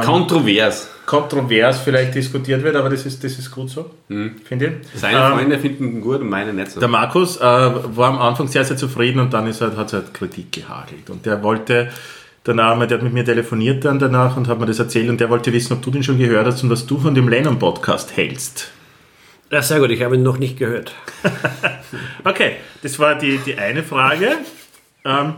Kontrovers. 0.03 0.89
Kontrovers 1.05 1.79
vielleicht 1.79 2.15
diskutiert 2.15 2.63
wird, 2.63 2.75
aber 2.75 2.89
das 2.89 3.05
ist, 3.05 3.23
das 3.23 3.37
ist 3.37 3.51
gut 3.51 3.69
so, 3.69 3.91
finde 4.07 4.65
ich. 4.65 4.99
Seine 4.99 5.19
Ähm, 5.19 5.33
Freunde 5.33 5.59
finden 5.59 5.83
ihn 5.83 6.01
gut 6.01 6.21
und 6.21 6.29
meine 6.29 6.51
nicht 6.53 6.71
so. 6.71 6.79
Der 6.79 6.89
Markus 6.89 7.37
äh, 7.37 7.41
war 7.43 8.09
am 8.09 8.19
Anfang 8.19 8.47
sehr, 8.47 8.65
sehr 8.65 8.77
zufrieden 8.77 9.19
und 9.19 9.31
dann 9.31 9.45
ist 9.45 9.61
er, 9.61 9.77
hat 9.77 9.87
es 9.87 9.93
halt 9.93 10.13
Kritik 10.15 10.51
gehagelt. 10.51 11.11
Und 11.11 11.27
der 11.27 11.43
wollte 11.43 11.89
danach, 12.43 12.79
der 12.87 12.97
hat 12.97 13.03
mit 13.03 13.13
mir 13.13 13.23
telefoniert 13.23 13.85
dann 13.85 13.99
danach 13.99 14.37
und 14.37 14.47
hat 14.47 14.59
mir 14.59 14.65
das 14.65 14.79
erzählt 14.79 15.09
und 15.09 15.19
der 15.19 15.29
wollte 15.29 15.53
wissen, 15.53 15.73
ob 15.73 15.83
du 15.83 15.91
den 15.91 16.01
schon 16.01 16.17
gehört 16.17 16.47
hast 16.47 16.63
und 16.63 16.71
was 16.71 16.87
du 16.87 16.97
von 16.97 17.13
dem 17.13 17.27
Lennon-Podcast 17.27 18.17
hältst. 18.17 18.71
Ja, 19.55 19.61
sehr 19.61 19.79
gut, 19.79 19.89
ich 19.89 20.03
habe 20.03 20.15
ihn 20.15 20.23
noch 20.23 20.37
nicht 20.37 20.57
gehört. 20.57 20.93
Okay, 22.25 22.57
das 22.81 22.99
war 22.99 23.15
die, 23.15 23.37
die 23.37 23.57
eine 23.57 23.81
Frage. 23.83 24.39
Ähm, 25.05 25.35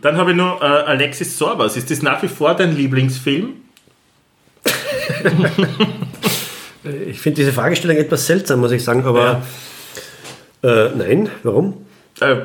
dann 0.00 0.16
habe 0.18 0.30
ich 0.30 0.36
noch 0.36 0.60
äh, 0.60 0.64
Alexis 0.64 1.36
Sorbas. 1.36 1.76
Ist 1.76 1.90
das 1.90 2.00
nach 2.00 2.22
wie 2.22 2.28
vor 2.28 2.54
dein 2.54 2.76
Lieblingsfilm? 2.76 3.54
Ich 7.08 7.20
finde 7.20 7.40
diese 7.40 7.52
Fragestellung 7.52 7.96
etwas 7.96 8.26
seltsam, 8.26 8.60
muss 8.60 8.70
ich 8.72 8.84
sagen, 8.84 9.04
aber 9.04 9.42
äh, 10.62 10.88
nein, 10.96 11.28
warum? 11.42 11.86
Äh, 12.20 12.36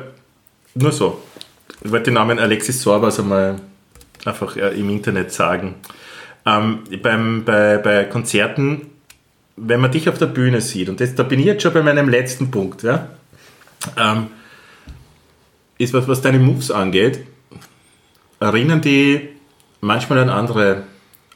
nur 0.74 0.92
so. 0.92 1.22
Ich 1.84 1.90
wollte 1.92 2.06
den 2.06 2.14
Namen 2.14 2.38
Alexis 2.38 2.82
Sorbas 2.82 3.20
einmal 3.20 3.60
einfach 4.24 4.56
äh, 4.56 4.78
im 4.78 4.90
Internet 4.90 5.32
sagen. 5.32 5.76
Ähm, 6.46 6.84
beim, 7.02 7.44
bei, 7.44 7.78
bei 7.78 8.04
Konzerten, 8.04 8.97
wenn 9.60 9.80
man 9.80 9.90
dich 9.90 10.08
auf 10.08 10.18
der 10.18 10.26
Bühne 10.26 10.60
sieht, 10.60 10.88
und 10.88 11.00
das, 11.00 11.14
da 11.14 11.22
bin 11.22 11.40
ich 11.40 11.46
jetzt 11.46 11.62
schon 11.62 11.72
bei 11.72 11.82
meinem 11.82 12.08
letzten 12.08 12.50
Punkt, 12.50 12.82
ja, 12.82 13.08
ähm, 13.96 14.28
ist 15.78 15.94
was, 15.94 16.08
was 16.08 16.20
deine 16.20 16.38
Moves 16.38 16.70
angeht, 16.70 17.20
erinnern 18.40 18.80
die 18.80 19.28
manchmal 19.80 20.18
an 20.18 20.30
andere 20.30 20.82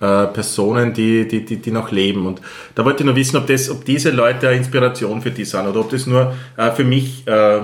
äh, 0.01 0.27
Personen, 0.27 0.93
die, 0.93 1.27
die, 1.27 1.45
die, 1.45 1.57
die 1.57 1.71
noch 1.71 1.93
leben. 1.93 2.27
Und 2.27 2.41
da 2.75 2.85
wollte 2.85 3.03
ich 3.03 3.07
nur 3.07 3.17
wissen, 3.17 3.37
ob, 3.37 3.47
das, 3.47 3.71
ob 3.71 3.85
diese 3.85 4.11
Leute 4.11 4.49
eine 4.49 4.59
Inspiration 4.59 5.23
für 5.23 5.31
die 5.31 5.45
sind 5.45 5.67
oder 5.67 5.81
ob 5.81 5.91
das 5.91 6.07
nur 6.07 6.35
äh, 6.57 6.71
für 6.73 6.85
mich 6.85 7.27
äh, 7.27 7.61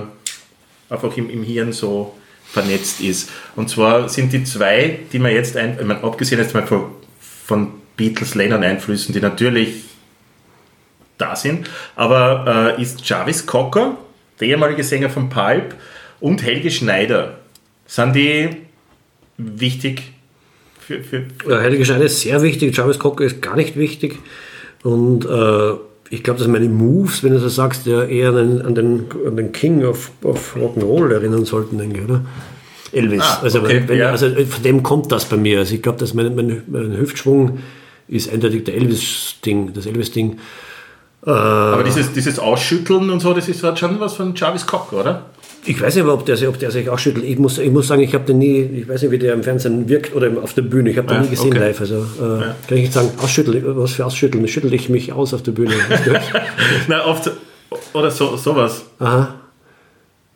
einfach 0.89 1.15
im, 1.17 1.29
im 1.29 1.43
Hirn 1.43 1.73
so 1.73 2.15
vernetzt 2.45 3.01
ist. 3.01 3.29
Und 3.55 3.69
zwar 3.69 4.09
sind 4.09 4.33
die 4.33 4.43
zwei, 4.43 4.99
die 5.11 5.19
mir 5.19 5.33
jetzt, 5.33 5.55
ein, 5.57 5.77
ich 5.79 5.85
meine, 5.85 6.03
abgesehen 6.03 6.39
jetzt 6.41 6.53
mal 6.53 6.65
von, 6.65 6.85
von 7.45 7.71
Beatles, 7.95 8.35
Lennon 8.35 8.63
Einflüssen, 8.63 9.13
die 9.13 9.19
natürlich 9.19 9.88
da 11.19 11.35
sind, 11.35 11.69
aber 11.95 12.75
äh, 12.77 12.81
ist 12.81 13.07
Jarvis 13.07 13.45
Cocker, 13.45 13.97
der 14.39 14.47
ehemalige 14.47 14.83
Sänger 14.83 15.09
von 15.09 15.29
Pulp, 15.29 15.75
und 16.19 16.43
Helge 16.43 16.71
Schneider, 16.71 17.37
sind 17.85 18.15
die 18.15 18.49
wichtig 19.37 20.13
für, 20.89 21.03
für, 21.03 21.23
Ja, 21.47 21.61
Heilige 21.61 21.85
Scheide 21.85 22.05
ist 22.05 22.21
sehr 22.21 22.41
wichtig, 22.41 22.75
Jarvis 22.75 22.97
Cocker 22.97 23.23
ist 23.23 23.43
gar 23.43 23.55
nicht 23.55 23.77
wichtig. 23.77 24.17
Und 24.81 25.23
äh, 25.23 25.73
ich 26.09 26.23
glaube, 26.23 26.39
dass 26.39 26.47
meine 26.47 26.67
Moves, 26.67 27.23
wenn 27.23 27.33
du 27.33 27.39
so 27.39 27.47
sagst, 27.47 27.85
ja 27.85 28.03
eher 28.03 28.29
an, 28.29 28.61
an, 28.61 28.73
den, 28.73 29.05
an 29.25 29.35
den 29.35 29.51
King 29.51 29.85
of, 29.85 30.11
of 30.23 30.55
Rock'n'Roll 30.55 31.13
erinnern 31.13 31.45
sollten, 31.45 31.77
denke 31.77 31.99
ich, 31.99 32.03
oder? 32.05 32.25
Elvis. 32.91 33.21
Ah, 33.21 33.41
also, 33.43 33.59
okay, 33.59 33.83
wenn, 33.85 33.99
ja. 33.99 34.09
also 34.09 34.29
von 34.29 34.63
dem 34.63 34.81
kommt 34.81 35.11
das 35.11 35.25
bei 35.25 35.37
mir. 35.37 35.59
Also 35.59 35.75
ich 35.75 35.83
glaube, 35.83 35.99
dass 35.99 36.15
mein, 36.15 36.33
mein, 36.33 36.63
mein 36.65 36.97
Hüftschwung 36.97 37.59
ist 38.07 38.33
eindeutig 38.33 38.63
der 38.63 38.73
Elvis-Ding, 38.73 39.73
das 39.73 39.85
Elvis-Ding. 39.85 40.39
Aber 41.35 41.83
dieses, 41.83 42.11
dieses 42.13 42.39
Ausschütteln 42.39 43.09
und 43.09 43.19
so, 43.19 43.33
das 43.33 43.47
ist 43.49 43.63
halt 43.63 43.77
schon 43.79 43.99
was 43.99 44.13
von 44.15 44.33
Jarvis 44.35 44.65
Cocker, 44.65 44.97
oder? 45.01 45.25
Ich 45.65 45.79
weiß 45.81 45.95
nicht, 45.95 46.05
ob 46.05 46.25
der, 46.25 46.37
sich- 46.37 46.47
ob 46.47 46.57
der 46.57 46.71
sich 46.71 46.89
ausschüttelt. 46.89 47.25
Ich 47.25 47.37
muss, 47.37 47.57
ich 47.57 47.69
muss 47.69 47.87
sagen, 47.87 48.01
ich 48.01 48.13
habe 48.13 48.23
den 48.23 48.37
nie, 48.39 48.61
ich 48.61 48.87
weiß 48.87 49.01
nicht, 49.03 49.11
wie 49.11 49.19
der 49.19 49.33
im 49.33 49.43
Fernsehen 49.43 49.89
wirkt 49.89 50.15
oder 50.15 50.31
auf 50.41 50.53
der 50.53 50.61
Bühne. 50.61 50.89
Ich 50.89 50.97
habe 50.97 51.07
den 51.07 51.17
Ja, 51.17 51.21
nie 51.23 51.29
gesehen 51.29 51.49
okay. 51.49 51.59
live. 51.59 51.81
Also 51.81 51.95
äh, 51.97 52.39
kann 52.39 52.53
ich 52.69 52.81
nicht 52.81 52.93
sagen, 52.93 53.09
ausschütteln, 53.21 53.61
was 53.77 53.91
für 53.91 54.05
ausschütteln? 54.05 54.47
Schüttel 54.47 54.73
ich 54.73 54.87
mich 54.89 55.11
aus 55.11 55.33
auf 55.33 55.43
der 55.43 55.51
Bühne. 55.51 55.73
Na, 56.87 57.05
oft, 57.05 57.29
oder 57.93 58.09
so, 58.09 58.37
sowas. 58.37 58.85
Aha. 58.99 59.35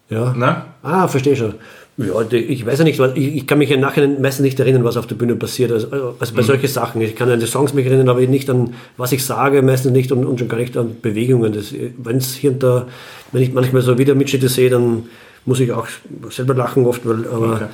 Ja. 0.10 0.34
Na? 0.38 0.66
Ah, 0.84 1.08
verstehe 1.08 1.36
schon. 1.36 1.56
Ja, 1.98 2.20
ich 2.32 2.66
weiß 2.66 2.80
ja 2.80 2.86
nicht, 2.86 2.98
was- 2.98 3.12
ich, 3.16 3.46
kann 3.46 3.60
mich 3.60 3.70
im 3.70 3.80
Nachhinein 3.80 4.20
meistens 4.20 4.44
nicht 4.44 4.60
erinnern, 4.60 4.84
was 4.84 4.98
auf 4.98 5.06
der 5.06 5.14
Bühne 5.16 5.36
passiert. 5.36 5.72
Also, 5.72 5.88
also 6.20 6.34
bei 6.34 6.42
solchen 6.42 6.68
Sachen. 6.68 7.02
Ich 7.02 7.16
kann 7.16 7.30
an 7.30 7.40
die 7.40 7.46
Songs 7.46 7.74
mich 7.76 7.86
erinnern, 7.86 8.10
aber 8.10 8.22
nicht 8.22 8.50
an, 8.50 8.74
was 8.98 9.12
ich 9.12 9.24
sage, 9.24 9.62
meistens 9.62 9.92
nicht 9.92 10.12
und, 10.12 10.26
und 10.26 10.40
schon 10.40 10.48
gar 10.48 10.58
nicht 10.58 10.76
an 10.76 10.96
Bewegungen. 11.04 11.54
Wenn 11.98 12.18
es 12.18 12.34
hier 12.34 12.52
und 12.52 12.64
da, 12.64 12.88
wenn 13.32 13.44
ich 13.44 13.54
manchmal 13.54 13.84
so 13.84 13.98
Videomitschnitte 13.98 14.50
sehe, 14.50 14.72
dann 14.72 15.04
muss 15.46 15.60
ich 15.60 15.72
auch 15.72 15.88
selber 16.32 16.56
lachen 16.56 16.86
oft, 16.88 17.06
weil, 17.08 17.28
aber 17.28 17.54
Okay. 17.56 17.66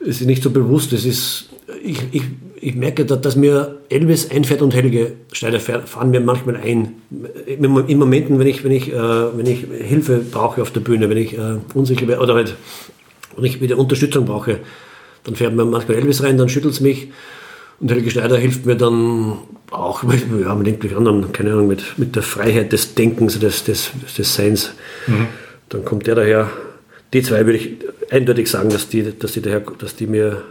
es 0.00 0.20
ist 0.20 0.26
nicht 0.26 0.42
so 0.42 0.50
bewusst. 0.50 0.92
Es 0.92 1.04
ist, 1.04 1.48
ich, 1.84 2.00
ich, 2.10 2.22
ich 2.60 2.74
merke, 2.74 3.04
dass, 3.04 3.20
dass 3.20 3.36
mir 3.36 3.76
Elvis 3.88 4.32
einfährt 4.32 4.62
und 4.62 4.74
Helge 4.74 5.12
Schneider 5.30 5.60
fahren 5.60 6.10
mir 6.10 6.20
manchmal 6.20 6.56
ein. 6.56 6.94
Im- 7.46 7.84
In 7.86 7.98
Momenten, 7.98 8.40
wenn 8.40 8.48
ich, 8.48 8.64
wenn 8.64 8.72
ich, 8.72 8.92
äh, 8.92 8.96
wenn 8.96 9.46
ich 9.46 9.64
Hilfe 9.80 10.18
brauche 10.28 10.60
auf 10.60 10.72
der 10.72 10.80
Bühne, 10.80 11.08
wenn 11.08 11.18
ich 11.18 11.38
äh, 11.38 11.58
unsicher 11.74 12.06
bin 12.06 12.18
oder 12.18 12.34
halt, 12.34 12.56
wenn 13.38 13.44
ich 13.44 13.60
wieder 13.60 13.78
Unterstützung 13.78 14.26
brauche, 14.26 14.60
dann 15.24 15.36
fährt 15.36 15.54
mir 15.54 15.64
manchmal 15.64 15.98
Elvis 15.98 16.22
rein, 16.22 16.38
dann 16.38 16.48
schüttelt 16.48 16.74
es 16.74 16.80
mich. 16.80 17.08
Und 17.80 17.90
Helge 17.90 18.10
Schneider 18.10 18.36
hilft 18.36 18.66
mir 18.66 18.76
dann 18.76 19.38
auch 19.70 20.02
mit, 20.02 20.20
ja, 20.42 20.54
mit 20.54 20.66
irgendwelchen 20.66 20.98
anderen, 20.98 21.32
keine 21.32 21.52
Ahnung, 21.52 21.68
mit, 21.68 21.98
mit 21.98 22.16
der 22.16 22.22
Freiheit 22.22 22.72
des 22.72 22.94
Denkens, 22.94 23.38
des, 23.38 23.64
des, 23.64 23.90
des 24.16 24.34
Seins. 24.34 24.72
Dann 25.68 25.84
kommt 25.84 26.06
der 26.06 26.14
daher. 26.14 26.50
Die 27.12 27.22
zwei 27.22 27.46
würde 27.46 27.58
ich 27.58 27.76
eindeutig 28.10 28.50
sagen, 28.50 28.68
dass 28.68 28.88
die, 28.88 29.18
dass 29.18 29.32
die, 29.32 29.42
daher, 29.42 29.62
dass 29.78 29.96
die, 29.96 30.06
mir, 30.06 30.42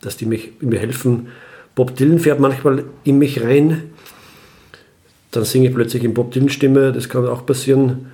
dass 0.00 0.16
die 0.16 0.26
mich, 0.26 0.52
mir 0.60 0.78
helfen. 0.80 1.28
Bob 1.74 1.94
Dylan 1.96 2.18
fährt 2.18 2.40
manchmal 2.40 2.84
in 3.04 3.18
mich 3.18 3.42
rein. 3.42 3.90
Dann 5.30 5.44
singe 5.44 5.68
ich 5.68 5.74
plötzlich 5.74 6.02
in 6.02 6.14
Bob 6.14 6.32
Dylan 6.32 6.48
Stimme, 6.48 6.92
das 6.92 7.08
kann 7.08 7.26
auch 7.26 7.46
passieren. 7.46 8.06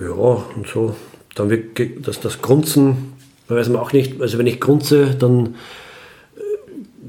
Ja, 0.00 0.08
und 0.08 0.66
so. 0.72 0.96
Dann 1.34 1.50
wird 1.50 1.78
das, 2.06 2.20
das 2.20 2.42
Grunzen, 2.42 3.12
weiß 3.56 3.68
man 3.70 3.80
auch 3.80 3.92
nicht. 3.92 4.20
Also 4.20 4.38
wenn 4.38 4.46
ich 4.46 4.60
grunze, 4.60 5.14
dann 5.18 5.54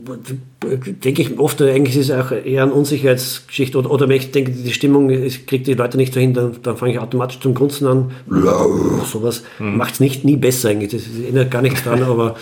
äh, 0.07 0.77
denke 1.03 1.21
ich 1.21 1.37
oft, 1.39 1.61
eigentlich 1.61 1.95
ist 1.97 2.09
es 2.09 2.15
auch 2.15 2.31
eher 2.31 2.63
eine 2.63 2.73
Unsicherheitsgeschichte. 2.73 3.77
Oder, 3.77 3.91
oder 3.91 4.09
wenn 4.09 4.17
ich 4.17 4.31
denke, 4.31 4.51
die 4.51 4.71
Stimmung 4.73 5.09
ist- 5.09 5.47
kriegt 5.47 5.67
die 5.67 5.73
Leute 5.73 5.97
nicht 5.97 6.13
so 6.13 6.19
hin, 6.19 6.33
dann, 6.33 6.57
dann 6.63 6.77
fange 6.77 6.93
ich 6.93 6.99
automatisch 6.99 7.39
zum 7.39 7.53
Grunzen 7.53 7.87
an. 7.87 8.11
Sowas 9.05 9.43
macht 9.59 9.95
es 9.95 9.99
nicht 9.99 10.25
nie 10.25 10.35
besser 10.37 10.69
eigentlich. 10.69 10.91
Das 10.91 11.01
erinnert 11.21 11.51
gar 11.51 11.61
nichts 11.61 11.83
dran, 11.83 12.03
aber, 12.03 12.35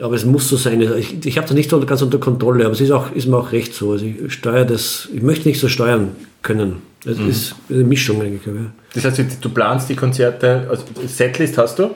aber 0.00 0.14
es 0.14 0.24
muss 0.24 0.48
so 0.48 0.56
sein. 0.56 0.80
Ich, 0.98 1.24
ich 1.26 1.36
habe 1.36 1.46
das 1.46 1.54
nicht 1.56 1.70
so 1.70 1.78
ganz 1.80 2.02
unter 2.02 2.18
Kontrolle, 2.18 2.64
aber 2.64 2.72
es 2.74 2.80
ist, 2.80 2.90
auch, 2.90 3.12
ist 3.12 3.26
mir 3.26 3.36
auch 3.36 3.52
recht 3.52 3.74
so. 3.74 3.92
Also 3.92 4.04
ich 4.06 4.32
steuere 4.32 4.64
das, 4.64 5.08
ich 5.12 5.22
möchte 5.22 5.48
nicht 5.48 5.60
so 5.60 5.68
steuern 5.68 6.10
können. 6.42 6.76
Es 7.04 7.18
ist 7.18 7.54
eine 7.70 7.84
Mischung 7.84 8.20
eigentlich. 8.20 8.44
Ja. 8.46 8.52
Das 8.94 9.04
heißt, 9.04 9.38
du 9.40 9.48
planst 9.50 9.88
die 9.88 9.94
Konzerte, 9.94 10.66
also 10.68 10.82
Setlist 11.06 11.56
hast 11.58 11.78
du? 11.78 11.90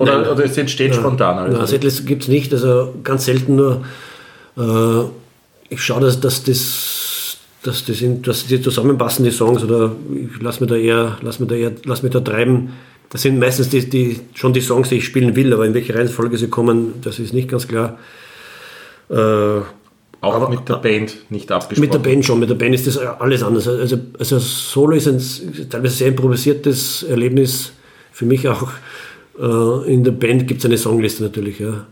Oder, 0.00 0.22
Nein. 0.22 0.30
oder 0.30 0.44
es 0.46 0.56
entsteht 0.56 0.94
spontan 0.94 1.38
alles? 1.38 1.58
Na, 1.58 1.66
Setlist 1.66 2.06
gibt 2.06 2.22
es 2.22 2.28
nicht, 2.28 2.50
also 2.54 2.94
ganz 3.04 3.26
selten 3.26 3.56
nur. 3.56 3.84
Äh, 4.56 5.04
ich 5.68 5.82
schaue, 5.82 6.00
dass, 6.00 6.18
dass, 6.20 6.42
das, 6.42 7.36
dass, 7.62 7.84
das 7.84 8.00
in, 8.00 8.22
dass 8.22 8.46
die 8.46 8.62
zusammenpassen, 8.62 9.26
die 9.26 9.30
Songs, 9.30 9.62
oder 9.62 9.92
ich 10.14 10.40
lasse 10.40 10.60
mich 10.60 10.70
da 10.70 10.76
eher, 10.76 11.18
lass 11.20 11.38
mich 11.38 11.50
da 11.50 11.54
eher, 11.54 11.72
lass 11.84 12.02
mich 12.02 12.12
da 12.12 12.20
treiben. 12.20 12.70
Das 13.10 13.20
sind 13.20 13.38
meistens 13.38 13.68
die, 13.68 13.90
die, 13.90 14.20
schon 14.34 14.54
die 14.54 14.62
Songs, 14.62 14.88
die 14.88 14.96
ich 14.96 15.04
spielen 15.04 15.36
will, 15.36 15.52
aber 15.52 15.66
in 15.66 15.74
welche 15.74 15.94
Reihenfolge 15.94 16.38
sie 16.38 16.48
kommen, 16.48 16.94
das 17.02 17.18
ist 17.18 17.34
nicht 17.34 17.48
ganz 17.48 17.68
klar. 17.68 17.98
Äh, 19.10 19.14
Auch 19.14 19.64
aber- 20.22 20.48
mit 20.48 20.66
der 20.66 20.76
Band 20.76 21.30
nicht 21.30 21.52
abgesprochen. 21.52 21.80
mit 21.80 21.92
der 21.92 21.98
Band 21.98 22.24
schon, 22.24 22.40
mit 22.40 22.48
der 22.48 22.54
Band 22.54 22.74
ist 22.74 22.86
das 22.86 22.96
alles 22.96 23.42
anders. 23.42 23.68
Also, 23.68 23.98
also 24.18 24.38
Solo 24.38 24.96
ist 24.96 25.08
ein 25.08 25.20
teilweise 25.68 25.94
sehr 25.96 26.08
improvisiertes 26.08 27.02
Erlebnis 27.02 27.72
für 28.12 28.24
mich 28.24 28.48
auch. 28.48 28.68
Äh, 29.38 29.92
In 29.92 30.04
der 30.04 30.12
Band 30.12 30.46
gibt 30.46 30.60
es 30.60 30.66
eine 30.66 30.78
Songliste 30.78 31.22
natürlich. 31.22 31.58
Ja. 31.58 31.86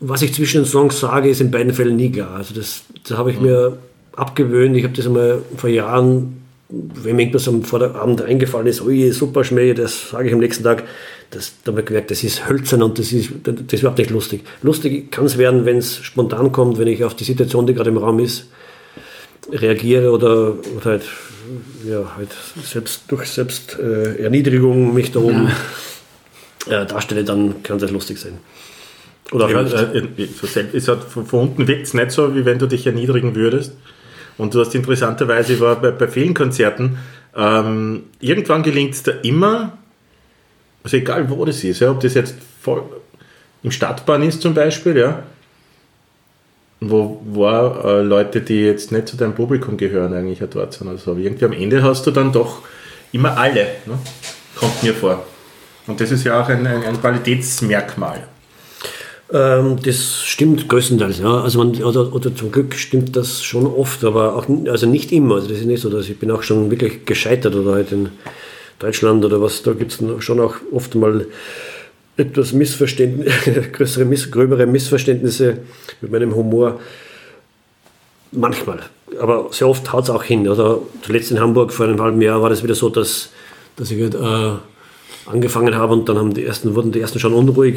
Was 0.00 0.22
ich 0.22 0.32
zwischen 0.32 0.62
den 0.62 0.66
Songs 0.66 1.00
sage, 1.00 1.28
ist 1.28 1.40
in 1.40 1.50
beiden 1.50 1.72
Fällen 1.72 1.96
nie 1.96 2.10
klar. 2.10 2.36
Also 2.36 2.54
das, 2.54 2.82
das 3.06 3.18
habe 3.18 3.30
ich 3.30 3.40
mir 3.40 3.78
abgewöhnt. 4.14 4.76
Ich 4.76 4.84
habe 4.84 4.94
das 4.94 5.06
einmal 5.06 5.42
vor 5.56 5.70
Jahren 5.70 6.38
wenn 6.68 7.16
mir 7.16 7.22
irgendwas 7.22 7.48
am 7.48 7.62
Vorabend 7.62 8.22
eingefallen 8.22 8.66
ist, 8.66 8.82
oh 8.82 8.90
je, 8.90 9.10
super 9.10 9.42
Schmäh, 9.42 9.72
das 9.72 10.10
sage 10.10 10.28
ich 10.28 10.34
am 10.34 10.40
nächsten 10.40 10.64
Tag, 10.64 10.84
das, 11.30 11.52
da 11.64 11.72
habe 11.72 11.80
ich 11.80 11.86
gemerkt, 11.86 12.10
das 12.10 12.22
ist 12.24 12.48
hölzern 12.48 12.82
und 12.82 12.98
das 12.98 13.12
ist, 13.12 13.30
das 13.42 13.54
ist 13.70 13.80
überhaupt 13.80 13.98
nicht 13.98 14.10
lustig. 14.10 14.42
Lustig 14.62 15.10
kann 15.10 15.24
es 15.24 15.38
werden, 15.38 15.64
wenn 15.64 15.78
es 15.78 15.96
spontan 15.96 16.52
kommt, 16.52 16.78
wenn 16.78 16.88
ich 16.88 17.04
auf 17.04 17.14
die 17.14 17.24
Situation, 17.24 17.66
die 17.66 17.74
gerade 17.74 17.90
im 17.90 17.96
Raum 17.96 18.18
ist, 18.18 18.48
reagiere 19.50 20.10
oder, 20.10 20.54
oder 20.76 20.84
halt, 20.84 21.04
ja, 21.88 22.16
halt 22.16 22.30
selbst 22.62 23.04
durch 23.08 23.26
Selbsterniedrigung 23.28 24.90
äh, 24.90 24.92
mich 24.92 25.10
da 25.10 25.20
oben 25.20 25.50
äh, 26.66 26.86
darstelle, 26.86 27.24
dann 27.24 27.62
kann 27.62 27.78
das 27.78 27.90
lustig 27.90 28.18
sein. 28.18 28.38
Oder 29.32 29.50
ja, 29.50 29.60
ist 29.60 30.88
halt, 30.88 31.04
von, 31.04 31.26
von 31.26 31.40
unten 31.40 31.68
wirkt 31.68 31.86
es 31.86 31.94
nicht 31.94 32.10
so, 32.10 32.34
wie 32.34 32.44
wenn 32.44 32.58
du 32.58 32.66
dich 32.66 32.86
erniedrigen 32.86 33.34
würdest. 33.34 33.72
Und 34.38 34.54
du 34.54 34.60
hast 34.60 34.74
interessanterweise, 34.74 35.60
war 35.60 35.76
bei, 35.76 35.90
bei 35.90 36.08
vielen 36.08 36.32
Konzerten, 36.32 36.98
ähm, 37.36 38.04
irgendwann 38.20 38.62
gelingt 38.62 38.94
es 38.94 39.02
da 39.02 39.12
immer, 39.22 39.76
also 40.82 40.96
egal 40.96 41.28
wo 41.28 41.44
das 41.44 41.62
ist, 41.64 41.80
ja, 41.80 41.90
ob 41.90 42.00
das 42.00 42.14
jetzt 42.14 42.36
voll 42.60 42.82
im 43.62 43.70
Stadtbahn 43.70 44.22
ist 44.22 44.40
zum 44.40 44.54
Beispiel, 44.54 44.96
ja, 44.96 45.22
wo, 46.80 47.20
wo 47.24 47.46
äh, 47.48 48.02
Leute, 48.02 48.40
die 48.40 48.60
jetzt 48.60 48.92
nicht 48.92 49.08
zu 49.08 49.16
deinem 49.16 49.34
Publikum 49.34 49.76
gehören, 49.76 50.14
eigentlich 50.14 50.40
dort 50.50 50.74
sind. 50.74 50.88
Also 50.88 51.16
irgendwie 51.16 51.44
am 51.44 51.52
Ende 51.52 51.82
hast 51.82 52.06
du 52.06 52.12
dann 52.12 52.32
doch 52.32 52.62
immer 53.12 53.36
alle, 53.36 53.66
ne? 53.86 53.98
kommt 54.54 54.82
mir 54.82 54.94
vor. 54.94 55.26
Und 55.88 56.00
das 56.00 56.12
ist 56.12 56.24
ja 56.24 56.40
auch 56.40 56.48
ein, 56.48 56.66
ein, 56.66 56.84
ein 56.84 57.00
Qualitätsmerkmal. 57.00 58.28
Ähm, 59.32 59.78
das 59.82 60.22
stimmt 60.24 60.68
größtenteils, 60.68 61.18
ja. 61.18 61.42
Also 61.42 61.58
man, 61.58 61.82
oder, 61.82 62.12
oder 62.14 62.34
zum 62.34 62.52
Glück 62.52 62.74
stimmt 62.74 63.16
das 63.16 63.42
schon 63.42 63.66
oft, 63.66 64.04
aber 64.04 64.36
auch 64.36 64.46
also 64.68 64.86
nicht 64.86 65.12
immer. 65.12 65.36
Also 65.36 65.48
das 65.48 65.58
ist 65.58 65.66
nicht 65.66 65.82
so, 65.82 65.90
dass 65.90 66.08
ich 66.08 66.18
bin 66.18 66.30
auch 66.30 66.42
schon 66.42 66.70
wirklich 66.70 67.04
gescheitert 67.04 67.54
oder 67.54 67.72
halt 67.72 67.90
in 67.92 68.10
Deutschland 68.78 69.24
oder 69.24 69.42
was, 69.42 69.62
da 69.62 69.72
gibt 69.72 69.92
es 69.92 70.24
schon 70.24 70.40
auch 70.40 70.54
oft 70.72 70.94
mal 70.94 71.26
etwas 72.16 72.52
Missverständnisse, 72.52 73.52
größere, 73.72 74.04
miss, 74.04 74.30
gröbere 74.30 74.66
Missverständnisse 74.66 75.58
mit 76.00 76.10
meinem 76.10 76.34
Humor. 76.34 76.80
Manchmal. 78.32 78.80
Aber 79.20 79.48
sehr 79.52 79.68
oft 79.68 79.90
haut 79.92 80.04
es 80.04 80.10
auch 80.10 80.22
hin. 80.22 80.46
Oder 80.48 80.80
zuletzt 81.02 81.30
in 81.30 81.40
Hamburg 81.40 81.72
vor 81.72 81.86
einem 81.86 82.00
halben 82.00 82.20
Jahr 82.20 82.42
war 82.42 82.50
das 82.50 82.62
wieder 82.62 82.74
so, 82.74 82.90
dass, 82.90 83.30
dass 83.76 83.90
ich 83.90 84.02
halt, 84.02 84.14
äh, 84.14 84.58
angefangen 85.28 85.74
habe 85.74 85.92
und 85.92 86.08
dann 86.08 86.18
haben 86.18 86.34
die 86.34 86.44
ersten, 86.44 86.74
wurden 86.74 86.92
die 86.92 87.00
ersten 87.00 87.18
schon 87.18 87.32
unruhig. 87.32 87.76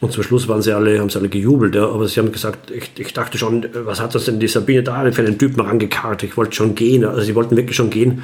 Und 0.00 0.12
zum 0.12 0.22
Schluss 0.22 0.46
waren 0.46 0.60
sie 0.60 0.72
alle, 0.72 0.98
haben 1.00 1.08
sie 1.08 1.18
alle 1.18 1.30
gejubelt, 1.30 1.74
ja. 1.74 1.88
aber 1.88 2.06
sie 2.06 2.20
haben 2.20 2.30
gesagt, 2.30 2.70
ich, 2.70 2.90
ich 2.98 3.12
dachte 3.14 3.38
schon, 3.38 3.66
was 3.72 4.00
hat 4.00 4.14
das 4.14 4.26
denn 4.26 4.38
die 4.38 4.48
Sabine 4.48 4.82
da 4.82 5.10
für 5.10 5.22
einen 5.22 5.38
Typen 5.38 5.60
rangekarrt? 5.60 6.22
Ich 6.22 6.36
wollte 6.36 6.54
schon 6.54 6.74
gehen, 6.74 7.04
also 7.04 7.22
sie 7.22 7.34
wollten 7.34 7.56
wirklich 7.56 7.76
schon 7.76 7.88
gehen, 7.88 8.22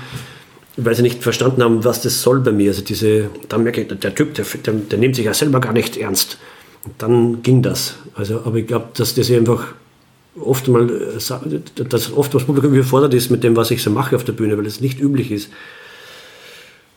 weil 0.76 0.94
sie 0.94 1.02
nicht 1.02 1.22
verstanden 1.22 1.62
haben, 1.62 1.82
was 1.82 2.02
das 2.02 2.20
soll 2.20 2.40
bei 2.40 2.52
mir. 2.52 2.70
Also 2.70 2.82
diese, 2.82 3.30
dann 3.48 3.62
merke 3.62 3.82
ich, 3.82 3.88
der 3.88 4.14
Typ, 4.14 4.34
der, 4.34 4.44
der, 4.44 4.74
der 4.74 4.98
nimmt 4.98 5.16
sich 5.16 5.24
ja 5.24 5.32
selber 5.32 5.60
gar 5.60 5.72
nicht 5.72 5.96
ernst. 5.96 6.38
Und 6.84 6.94
dann 6.98 7.42
ging 7.42 7.62
das. 7.62 7.96
Also, 8.14 8.42
aber 8.44 8.56
ich 8.56 8.66
glaube, 8.66 8.88
dass 8.94 9.14
das 9.14 9.30
einfach 9.30 9.74
oft 10.38 10.68
mal, 10.68 10.90
äh, 10.90 11.84
dass 11.84 12.12
oft 12.12 12.34
das 12.34 12.44
Publikum 12.44 12.74
überfordert 12.74 13.14
ist 13.14 13.30
mit 13.30 13.44
dem, 13.44 13.56
was 13.56 13.70
ich 13.70 13.82
so 13.82 13.90
mache 13.90 14.16
auf 14.16 14.24
der 14.24 14.32
Bühne, 14.32 14.58
weil 14.58 14.66
es 14.66 14.80
nicht 14.80 15.00
üblich 15.00 15.30
ist. 15.30 15.50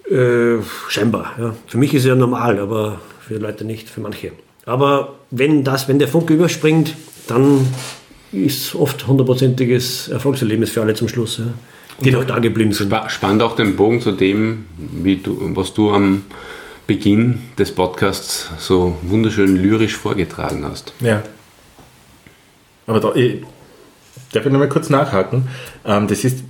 Äh, 0.09 0.61
scheinbar. 0.87 1.33
Ja. 1.39 1.55
Für 1.67 1.77
mich 1.77 1.93
ist 1.93 2.03
es 2.03 2.07
ja 2.07 2.15
normal, 2.15 2.59
aber 2.59 2.99
für 3.19 3.37
Leute 3.37 3.65
nicht, 3.65 3.89
für 3.89 4.01
manche. 4.01 4.31
Aber 4.65 5.15
wenn, 5.31 5.63
das, 5.63 5.87
wenn 5.87 5.99
der 5.99 6.07
Funke 6.07 6.33
überspringt, 6.33 6.95
dann 7.27 7.67
ist 8.31 8.75
oft 8.75 9.07
hundertprozentiges 9.07 10.09
Erfolgserlebnis 10.09 10.69
für 10.69 10.81
alle 10.81 10.93
zum 10.93 11.07
Schluss, 11.07 11.37
ja, 11.39 11.45
die 12.03 12.11
noch 12.11 12.25
da 12.25 12.39
geblieben 12.39 12.71
sind. 12.71 12.93
Spannend 13.07 13.41
auch 13.41 13.55
den 13.55 13.75
Bogen 13.75 14.01
zu 14.01 14.11
dem, 14.11 14.65
wie 14.77 15.17
du, 15.17 15.37
was 15.55 15.73
du 15.73 15.91
am 15.91 16.23
Beginn 16.87 17.39
des 17.57 17.71
Podcasts 17.71 18.49
so 18.59 18.97
wunderschön 19.01 19.55
lyrisch 19.55 19.95
vorgetragen 19.95 20.65
hast. 20.65 20.93
Ja. 20.99 21.23
Aber 22.85 22.99
da, 22.99 23.15
ich, 23.15 23.41
darf 24.31 24.45
ich 24.45 24.51
nochmal 24.51 24.69
kurz 24.69 24.89
nachhaken? 24.89 25.47
Ähm, 25.83 26.07
das 26.07 26.23
ist, 26.23 26.43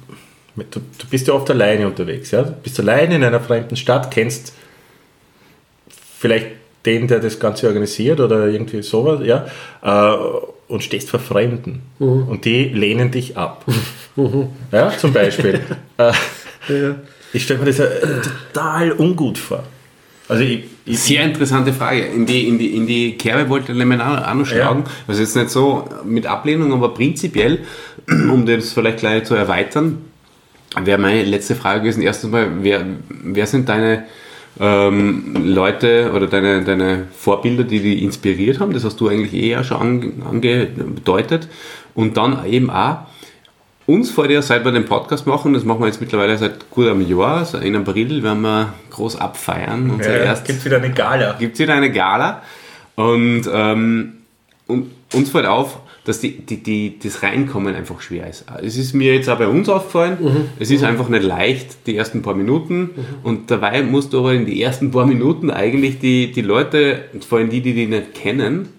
du, 0.55 0.79
du, 0.79 1.07
bist 1.09 1.27
ja 1.27 1.33
oft 1.33 1.49
alleine 1.49 1.87
unterwegs, 1.87 2.31
ja? 2.31 2.43
Du 2.43 2.53
bist 2.63 2.79
alleine 2.79 3.15
in 3.15 3.23
einer 3.23 3.39
fremden 3.39 3.75
Stadt, 3.75 4.11
kennst 4.11 4.53
vielleicht 6.17 6.47
den, 6.85 7.07
der 7.07 7.19
das 7.19 7.39
Ganze 7.39 7.67
organisiert 7.67 8.19
oder 8.19 8.47
irgendwie 8.47 8.81
sowas, 8.81 9.21
ja, 9.23 9.45
äh, 9.83 10.17
und 10.67 10.83
stehst 10.83 11.09
vor 11.09 11.19
Fremden 11.19 11.81
mhm. 11.99 12.27
und 12.27 12.45
die 12.45 12.65
lehnen 12.65 13.11
dich 13.11 13.37
ab. 13.37 13.65
Mhm. 14.17 14.47
Ja, 14.71 14.97
zum 14.97 15.11
Beispiel. 15.11 15.59
äh, 15.97 16.13
ja. 16.69 16.95
Ich 17.33 17.43
stelle 17.43 17.59
mir 17.59 17.65
das 17.65 17.79
äh, 17.79 18.21
total 18.53 18.93
ungut 18.93 19.37
vor. 19.37 19.61
Also 20.29 20.41
ich, 20.41 20.63
ich, 20.85 20.99
Sehr 20.99 21.23
interessante 21.23 21.73
Frage. 21.73 22.05
In 22.05 22.25
die, 22.25 22.47
in 22.47 22.57
die, 22.57 22.75
in 22.77 22.87
die 22.87 23.17
Kerbe 23.17 23.49
wollte 23.49 23.73
ich 23.73 23.77
nämlich 23.77 23.99
auch 23.99 24.33
noch 24.33 24.45
schlagen. 24.45 24.83
Ja. 24.85 24.91
Also 25.07 25.19
jetzt 25.19 25.35
nicht 25.35 25.49
so 25.49 25.89
mit 26.05 26.25
Ablehnung, 26.27 26.71
aber 26.71 26.93
prinzipiell, 26.93 27.59
um 28.07 28.45
das 28.45 28.71
vielleicht 28.71 28.99
gleich 28.99 29.25
zu 29.25 29.35
erweitern, 29.35 29.97
wäre 30.83 30.97
meine 30.97 31.23
letzte 31.23 31.55
Frage 31.55 31.81
gewesen. 31.81 32.01
Erstens 32.01 32.31
mal, 32.31 32.47
wer, 32.61 32.85
wer 33.09 33.47
sind 33.47 33.69
deine 33.69 34.05
ähm, 34.59 35.45
Leute 35.45 36.11
oder 36.13 36.27
deine, 36.27 36.63
deine 36.63 37.07
Vorbilder, 37.15 37.63
die 37.63 37.79
dich 37.79 38.01
inspiriert 38.01 38.59
haben. 38.59 38.73
Das 38.73 38.83
hast 38.83 38.99
du 38.99 39.09
eigentlich 39.09 39.33
eher 39.33 39.63
schon 39.63 40.23
angedeutet. 40.27 41.47
Und 41.93 42.17
dann 42.17 42.45
eben 42.45 42.69
auch 42.69 42.99
uns 43.87 44.09
vor 44.09 44.27
dir, 44.27 44.41
seit 44.41 44.65
wir 44.65 44.71
den 44.71 44.85
Podcast 44.85 45.27
machen, 45.27 45.53
das 45.53 45.63
machen 45.63 45.81
wir 45.81 45.87
jetzt 45.87 46.01
mittlerweile 46.01 46.37
seit 46.37 46.69
gut 46.71 46.87
einem 46.87 47.07
Jahr, 47.07 47.47
in 47.61 47.75
April 47.75 48.23
werden 48.23 48.41
wir 48.41 48.73
groß 48.89 49.17
abfeiern. 49.17 49.99
ja, 50.03 50.33
Gibt 50.33 50.49
es 50.49 50.65
wieder 50.65 50.77
eine 50.77 50.91
Gala. 50.91 51.35
Gibt 51.37 51.53
es 51.53 51.59
wieder 51.59 51.75
eine 51.75 51.91
Gala. 51.91 52.41
Und, 52.95 53.43
ähm, 53.51 54.14
und 54.67 54.91
uns 55.13 55.29
fällt 55.29 55.45
auf, 55.45 55.79
dass 56.05 56.19
die, 56.19 56.37
die, 56.37 56.61
die, 56.61 56.99
das 57.01 57.23
Reinkommen 57.23 57.75
einfach 57.75 57.99
schwer 58.01 58.29
ist. 58.29 58.45
Es 58.61 58.77
ist 58.77 58.93
mir 58.93 59.13
jetzt 59.13 59.27
auch 59.29 59.37
bei 59.37 59.47
uns 59.47 59.69
aufgefallen, 59.69 60.17
mhm. 60.21 60.45
es 60.59 60.69
ist 60.69 60.83
einfach 60.83 61.09
nicht 61.09 61.23
leicht, 61.23 61.87
die 61.87 61.95
ersten 61.95 62.21
paar 62.21 62.35
Minuten. 62.35 62.79
Mhm. 62.79 62.89
Und 63.23 63.51
dabei 63.51 63.81
musst 63.81 64.13
du 64.13 64.19
aber 64.19 64.33
in 64.33 64.45
die 64.45 64.61
ersten 64.61 64.91
paar 64.91 65.05
Minuten 65.05 65.49
eigentlich 65.49 65.99
die, 65.99 66.31
die 66.31 66.41
Leute, 66.41 67.05
vor 67.27 67.39
allem 67.39 67.49
die, 67.49 67.61
die 67.61 67.73
dich 67.73 67.89
nicht 67.89 68.13
kennen, 68.13 68.69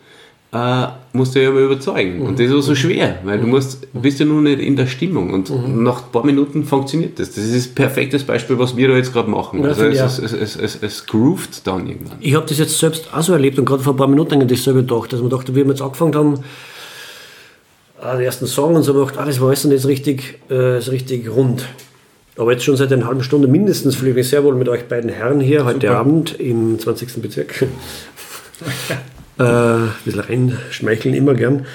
äh, 0.52 0.86
musst 1.12 1.34
du 1.34 1.42
ja 1.42 1.50
immer 1.50 1.60
überzeugen. 1.60 2.20
Mhm. 2.20 2.26
Und 2.26 2.38
das 2.38 2.46
ist 2.46 2.54
auch 2.54 2.60
so 2.60 2.74
schwer, 2.74 3.18
weil 3.24 3.38
du 3.38 3.46
musst, 3.46 3.92
bist 3.92 4.20
ja 4.20 4.26
nur 4.26 4.42
nicht 4.42 4.60
in 4.60 4.76
der 4.76 4.86
Stimmung. 4.86 5.32
Und 5.32 5.50
mhm. 5.50 5.82
nach 5.82 6.04
ein 6.04 6.12
paar 6.12 6.24
Minuten 6.24 6.64
funktioniert 6.64 7.18
das. 7.18 7.34
Das 7.34 7.44
ist 7.44 7.72
ein 7.72 7.74
perfektes 7.74 8.24
Beispiel, 8.24 8.58
was 8.58 8.76
wir 8.76 8.88
da 8.88 8.94
jetzt 8.94 9.12
gerade 9.12 9.28
machen. 9.30 9.62
Ja, 9.62 9.68
also 9.68 9.84
es, 9.84 10.18
es, 10.18 10.32
es, 10.32 10.56
es, 10.56 10.82
es 10.82 11.06
groovt 11.06 11.66
dann 11.66 11.86
irgendwann. 11.86 12.18
Ich 12.20 12.34
habe 12.34 12.46
das 12.46 12.58
jetzt 12.58 12.78
selbst 12.78 13.12
auch 13.12 13.22
so 13.22 13.32
erlebt 13.32 13.58
und 13.58 13.64
gerade 13.64 13.82
vor 13.82 13.94
ein 13.94 13.96
paar 13.96 14.08
Minuten 14.08 14.40
an 14.40 14.46
das 14.46 14.62
selber 14.62 14.80
gedacht, 14.80 15.12
dass 15.12 15.20
wir 15.20 15.28
dachte, 15.28 15.54
wie 15.54 15.64
wir 15.64 15.70
jetzt 15.70 15.82
angefangen 15.82 16.14
haben, 16.14 16.34
ah, 18.00 18.14
den 18.14 18.24
ersten 18.24 18.46
Song 18.46 18.74
und 18.74 18.82
so 18.84 18.94
gemacht, 18.94 19.14
ah, 19.18 19.24
das 19.24 19.40
war 19.40 19.48
alles 19.48 19.64
jetzt 19.64 19.86
richtig, 19.86 20.38
äh, 20.50 20.78
ist 20.78 20.90
richtig 20.90 21.28
rund. 21.28 21.66
Aber 22.38 22.52
jetzt 22.52 22.64
schon 22.64 22.76
seit 22.76 22.92
einer 22.92 23.06
halben 23.06 23.22
Stunde 23.22 23.48
mindestens 23.48 23.96
fühle 23.96 24.10
ich 24.10 24.16
mich 24.16 24.28
sehr 24.28 24.44
wohl 24.44 24.54
mit 24.54 24.68
euch 24.68 24.86
beiden 24.86 25.10
Herren 25.10 25.40
hier 25.40 25.60
Super. 25.60 25.74
heute 25.74 25.90
Abend 25.96 26.38
im 26.38 26.78
20. 26.78 27.22
Bezirk. 27.22 27.66
äh, 29.38 29.42
ein 29.42 29.90
bisschen 30.04 30.20
reinschmeicheln 30.20 31.14
immer 31.14 31.34
gern. 31.34 31.66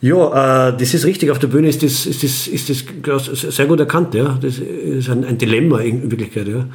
Ja, 0.00 0.68
äh, 0.68 0.76
das 0.76 0.94
ist 0.94 1.04
richtig. 1.04 1.30
Auf 1.30 1.38
der 1.38 1.46
Bühne 1.46 1.68
ist 1.68 1.82
das, 1.82 2.06
ist 2.06 2.22
das, 2.22 2.48
ist 2.48 2.68
das 2.68 3.40
sehr 3.56 3.66
gut 3.66 3.80
erkannt. 3.80 4.14
Ja. 4.14 4.38
Das 4.40 4.58
ist 4.58 5.08
ein, 5.08 5.24
ein 5.24 5.38
Dilemma 5.38 5.80
in 5.80 6.10
Wirklichkeit. 6.10 6.48
Ja. 6.48 6.66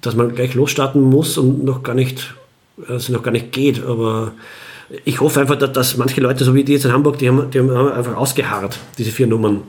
Dass 0.00 0.14
man 0.14 0.34
gleich 0.34 0.54
losstarten 0.54 1.02
muss 1.02 1.36
und 1.36 1.64
noch 1.64 1.82
gar 1.82 1.94
nicht, 1.94 2.34
also 2.88 3.12
noch 3.12 3.22
gar 3.22 3.32
nicht 3.32 3.50
geht. 3.52 3.84
Aber 3.84 4.32
ich 5.04 5.20
hoffe 5.20 5.40
einfach, 5.40 5.56
dass, 5.56 5.72
dass, 5.72 5.96
manche 5.96 6.20
Leute, 6.20 6.44
so 6.44 6.54
wie 6.54 6.62
die 6.62 6.74
jetzt 6.74 6.84
in 6.84 6.92
Hamburg, 6.92 7.18
die 7.18 7.28
haben, 7.28 7.50
die 7.50 7.58
haben 7.58 7.70
einfach 7.70 8.16
ausgeharrt, 8.16 8.78
diese 8.98 9.10
vier 9.10 9.26
Nummern. 9.26 9.62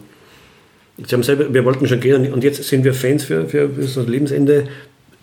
Sie 0.98 1.14
haben 1.14 1.24
selber, 1.24 1.54
wir 1.54 1.66
wollten 1.66 1.88
schon 1.88 2.00
gehen 2.00 2.32
und 2.32 2.44
jetzt 2.44 2.64
sind 2.64 2.84
wir 2.84 2.94
Fans 2.94 3.26
für, 3.26 3.48
für, 3.50 3.70
für 3.70 3.82
das 3.82 4.08
Lebensende. 4.08 4.68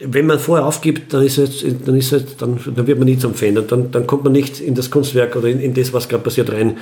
Wenn 0.04 0.26
man 0.26 0.38
vorher 0.38 0.66
aufgibt, 0.66 1.12
dann, 1.12 1.22
ist 1.22 1.38
es, 1.38 1.64
dann, 1.84 1.96
ist 1.96 2.12
es, 2.12 2.36
dann, 2.36 2.58
dann 2.74 2.86
wird 2.86 2.98
man 2.98 3.06
nie 3.06 3.18
zum 3.18 3.34
Fan. 3.34 3.54
Dann, 3.66 3.90
dann 3.90 4.06
kommt 4.06 4.24
man 4.24 4.32
nicht 4.32 4.60
in 4.60 4.74
das 4.74 4.90
Kunstwerk 4.90 5.36
oder 5.36 5.48
in, 5.48 5.60
in 5.60 5.74
das, 5.74 5.92
was 5.92 6.08
gerade 6.08 6.24
passiert, 6.24 6.50
rein. 6.52 6.78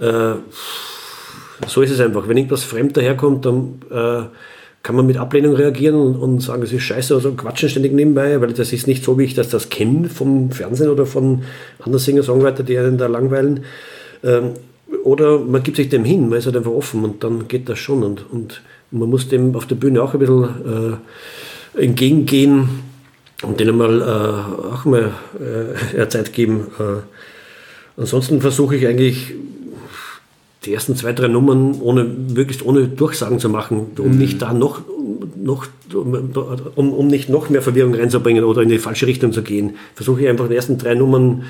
Äh, 0.00 0.34
so 1.66 1.82
ist 1.82 1.90
es 1.90 2.00
einfach. 2.00 2.28
Wenn 2.28 2.36
irgendwas 2.36 2.64
fremd 2.64 2.96
daherkommt, 2.96 3.44
dann 3.44 3.80
äh, 3.90 4.26
kann 4.82 4.96
man 4.96 5.06
mit 5.06 5.16
Ablehnung 5.16 5.54
reagieren 5.54 5.96
und, 5.96 6.16
und 6.16 6.40
sagen, 6.40 6.62
es 6.62 6.72
ist 6.72 6.82
scheiße 6.82 7.14
oder 7.14 7.22
so, 7.22 7.32
quatschen 7.32 7.68
ständig 7.68 7.92
nebenbei, 7.92 8.40
weil 8.40 8.52
das 8.52 8.72
ist 8.72 8.86
nicht 8.86 9.04
so, 9.04 9.18
wie 9.18 9.24
ich 9.24 9.34
das, 9.34 9.48
das 9.48 9.68
kenne 9.68 10.08
vom 10.08 10.50
Fernsehen 10.50 10.88
oder 10.88 11.04
von 11.04 11.42
anderen 11.80 11.98
Singer-Songwriter, 11.98 12.62
die 12.62 12.78
einen 12.78 12.98
da 12.98 13.06
langweilen. 13.06 13.64
Ähm, 14.24 14.52
oder 15.04 15.38
man 15.38 15.62
gibt 15.62 15.76
sich 15.76 15.88
dem 15.88 16.04
hin, 16.04 16.28
man 16.28 16.38
ist 16.38 16.46
halt 16.46 16.56
einfach 16.56 16.70
offen 16.70 17.04
und 17.04 17.22
dann 17.22 17.48
geht 17.48 17.68
das 17.68 17.78
schon. 17.78 18.02
Und, 18.02 18.24
und 18.30 18.62
man 18.90 19.10
muss 19.10 19.28
dem 19.28 19.54
auf 19.54 19.66
der 19.66 19.74
Bühne 19.74 20.02
auch 20.02 20.14
ein 20.14 20.20
bisschen 20.20 20.44
äh, 20.44 20.96
entgegengehen 21.78 22.68
und 23.42 23.60
denen 23.60 23.76
mal 23.76 24.00
äh, 24.00 24.74
auch 24.74 24.84
mal 24.84 25.12
äh, 25.96 26.08
Zeit 26.08 26.32
geben. 26.32 26.66
Äh, 26.78 28.00
ansonsten 28.00 28.40
versuche 28.40 28.76
ich 28.76 28.86
eigentlich 28.86 29.34
die 30.64 30.74
ersten 30.74 30.96
zwei, 30.96 31.12
drei 31.12 31.28
Nummern 31.28 31.80
ohne, 31.80 32.04
möglichst 32.04 32.64
ohne 32.64 32.88
Durchsagen 32.88 33.38
zu 33.38 33.48
machen, 33.48 33.92
um 33.98 34.12
mhm. 34.12 34.18
nicht 34.18 34.42
da 34.42 34.52
noch 34.52 34.82
noch, 35.36 35.66
um, 35.94 36.92
um 36.92 37.06
nicht 37.06 37.28
noch 37.28 37.48
mehr 37.48 37.62
Verwirrung 37.62 37.94
reinzubringen 37.94 38.44
oder 38.44 38.62
in 38.62 38.68
die 38.68 38.78
falsche 38.78 39.06
Richtung 39.06 39.32
zu 39.32 39.42
gehen, 39.42 39.76
versuche 39.94 40.22
ich 40.22 40.28
einfach 40.28 40.48
die 40.48 40.56
ersten 40.56 40.78
drei 40.78 40.94
Nummern 40.94 41.44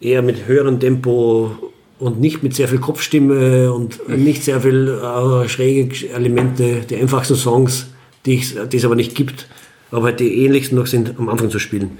eher 0.00 0.22
mit 0.22 0.46
höherem 0.46 0.80
Tempo 0.80 1.50
und 1.98 2.20
nicht 2.20 2.42
mit 2.42 2.54
sehr 2.54 2.68
viel 2.68 2.78
Kopfstimme 2.78 3.72
und 3.72 4.08
nicht 4.08 4.42
sehr 4.42 4.60
viel 4.60 4.88
äh, 4.88 5.48
schräge 5.48 6.08
Elemente, 6.08 6.80
die 6.88 6.96
einfachsten 6.96 7.36
Songs, 7.36 7.86
die, 8.26 8.40
es 8.40 8.84
aber 8.84 8.94
nicht 8.94 9.14
gibt, 9.14 9.46
aber 9.90 10.06
halt 10.06 10.20
die 10.20 10.44
ähnlichsten 10.44 10.78
noch 10.78 10.86
sind, 10.86 11.18
am 11.18 11.28
Anfang 11.28 11.50
zu 11.50 11.58
spielen. 11.58 11.98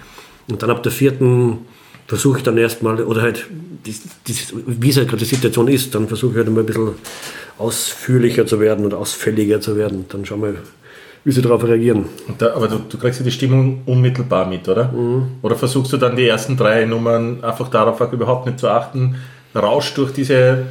Und 0.48 0.62
dann 0.62 0.70
ab 0.70 0.82
der 0.82 0.92
vierten 0.92 1.58
versuche 2.06 2.38
ich 2.38 2.44
dann 2.44 2.58
erstmal, 2.58 3.02
oder 3.02 3.22
halt, 3.22 3.46
die, 3.86 3.94
die, 4.26 4.34
wie 4.66 4.90
es 4.90 4.96
halt 4.96 5.08
gerade 5.08 5.20
die 5.20 5.28
Situation 5.28 5.68
ist, 5.68 5.94
dann 5.94 6.08
versuche 6.08 6.32
ich 6.32 6.38
halt 6.38 6.50
mal 6.50 6.60
ein 6.60 6.66
bisschen 6.66 6.90
ausführlicher 7.58 8.46
zu 8.46 8.60
werden 8.60 8.84
und 8.84 8.94
ausfälliger 8.94 9.60
zu 9.60 9.76
werden. 9.76 10.06
Dann 10.08 10.24
schauen 10.26 10.42
wir, 10.42 10.54
wie 11.24 11.32
sie 11.32 11.42
darauf 11.42 11.64
reagieren. 11.64 12.06
Da, 12.38 12.54
aber 12.54 12.68
du, 12.68 12.80
du, 12.88 12.98
kriegst 12.98 13.20
ja 13.20 13.24
die 13.24 13.30
Stimmung 13.30 13.82
unmittelbar 13.86 14.46
mit, 14.46 14.68
oder? 14.68 14.90
Mhm. 14.90 15.26
Oder 15.42 15.56
versuchst 15.56 15.92
du 15.92 15.96
dann 15.96 16.16
die 16.16 16.26
ersten 16.26 16.56
drei 16.56 16.84
Nummern 16.84 17.42
einfach 17.44 17.68
darauf 17.68 18.00
überhaupt 18.12 18.46
nicht 18.46 18.58
zu 18.58 18.68
achten, 18.68 19.16
rauscht 19.54 19.96
durch 19.98 20.12
diese 20.12 20.66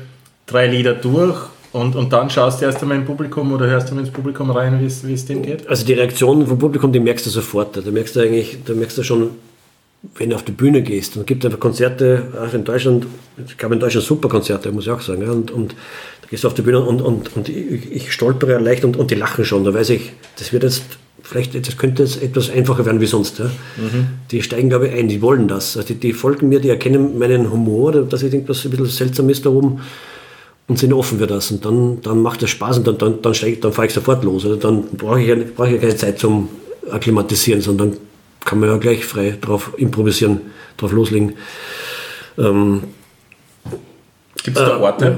drei 0.45 0.67
Lieder 0.67 0.93
durch 0.93 1.39
und, 1.73 1.95
und 1.95 2.11
dann 2.11 2.29
schaust 2.29 2.61
du 2.61 2.65
erst 2.65 2.81
einmal 2.81 2.97
im 2.97 3.05
Publikum 3.05 3.53
oder 3.53 3.65
hörst 3.67 3.89
du 3.89 3.95
mal 3.95 4.01
ins 4.01 4.11
Publikum 4.11 4.51
rein, 4.51 4.79
wie 4.81 5.13
es 5.13 5.25
dem 5.25 5.41
geht? 5.41 5.67
Also 5.69 5.85
die 5.85 5.93
Reaktion 5.93 6.45
vom 6.45 6.59
Publikum, 6.59 6.91
die 6.91 6.99
merkst 6.99 7.25
du 7.25 7.29
sofort. 7.29 7.77
Da 7.77 7.91
merkst 7.91 8.15
du 8.15 8.19
eigentlich, 8.19 8.57
da 8.65 8.73
merkst 8.73 8.97
du 8.97 9.03
schon, 9.03 9.29
wenn 10.15 10.31
du 10.31 10.35
auf 10.35 10.43
die 10.43 10.51
Bühne 10.51 10.81
gehst 10.81 11.15
und 11.15 11.25
gibt 11.25 11.45
einfach 11.45 11.59
Konzerte, 11.59 12.23
auch 12.37 12.53
in 12.53 12.65
Deutschland, 12.65 13.05
ich 13.47 13.57
glaube 13.57 13.75
in 13.75 13.79
Deutschland 13.79 14.05
super 14.05 14.27
Konzerte, 14.27 14.71
muss 14.71 14.85
ich 14.85 14.91
auch 14.91 14.99
sagen. 14.99 15.21
Ja, 15.21 15.31
und, 15.31 15.49
und 15.51 15.71
da 16.21 16.27
gehst 16.29 16.43
du 16.43 16.49
auf 16.49 16.53
die 16.53 16.61
Bühne 16.61 16.81
und, 16.81 17.01
und, 17.01 17.35
und 17.37 17.47
ich, 17.47 17.89
ich 17.89 18.11
stolpere 18.11 18.59
leicht 18.59 18.83
und, 18.83 18.97
und 18.97 19.09
die 19.09 19.15
lachen 19.15 19.45
schon. 19.45 19.63
Da 19.63 19.73
weiß 19.73 19.91
ich, 19.91 20.11
das 20.39 20.51
wird 20.51 20.63
jetzt, 20.63 20.83
vielleicht 21.23 21.55
das 21.55 21.77
könnte 21.77 22.03
jetzt 22.03 22.21
etwas 22.21 22.49
einfacher 22.49 22.85
werden 22.85 22.99
wie 22.99 23.05
sonst. 23.05 23.39
Ja. 23.39 23.45
Mhm. 23.45 24.07
Die 24.29 24.41
steigen, 24.41 24.67
glaube 24.67 24.89
ich, 24.89 24.93
ein, 24.93 25.07
die 25.07 25.21
wollen 25.21 25.47
das. 25.47 25.77
Also 25.77 25.87
die, 25.87 25.95
die 25.95 26.11
folgen 26.11 26.49
mir, 26.49 26.59
die 26.59 26.69
erkennen 26.69 27.17
meinen 27.17 27.49
Humor, 27.49 27.93
dass 27.93 28.23
ich 28.23 28.33
irgendwas 28.33 28.65
ein 28.65 28.71
bisschen 28.71 28.87
seltsam 28.87 29.29
ist 29.29 29.45
da 29.45 29.51
oben 29.51 29.79
und 30.71 30.77
sind 30.77 30.93
offen 30.93 31.19
für 31.19 31.27
das. 31.27 31.51
Und 31.51 31.65
dann, 31.65 32.01
dann 32.01 32.21
macht 32.21 32.41
das 32.41 32.49
Spaß 32.49 32.77
und 32.77 32.87
dann, 32.87 32.97
dann, 32.97 33.21
dann, 33.21 33.33
dann 33.33 33.73
fahre 33.73 33.87
ich 33.87 33.93
sofort 33.93 34.23
los. 34.23 34.45
Also 34.45 34.55
dann 34.55 34.85
brauche 34.93 35.21
ich, 35.21 35.55
brauch 35.55 35.67
ich 35.67 35.81
keine 35.81 35.95
Zeit 35.95 36.17
zum 36.17 36.49
Akklimatisieren, 36.89 37.61
sondern 37.61 37.97
kann 38.45 38.59
man 38.59 38.69
ja 38.69 38.77
gleich 38.77 39.05
frei 39.05 39.37
drauf 39.39 39.73
improvisieren, 39.77 40.41
drauf 40.77 40.93
loslegen. 40.93 41.33
Ähm, 42.37 42.83
Gibt 44.43 44.57
es 44.57 44.63
da 44.63 44.77
äh, 44.77 44.81
Orte? 44.81 45.17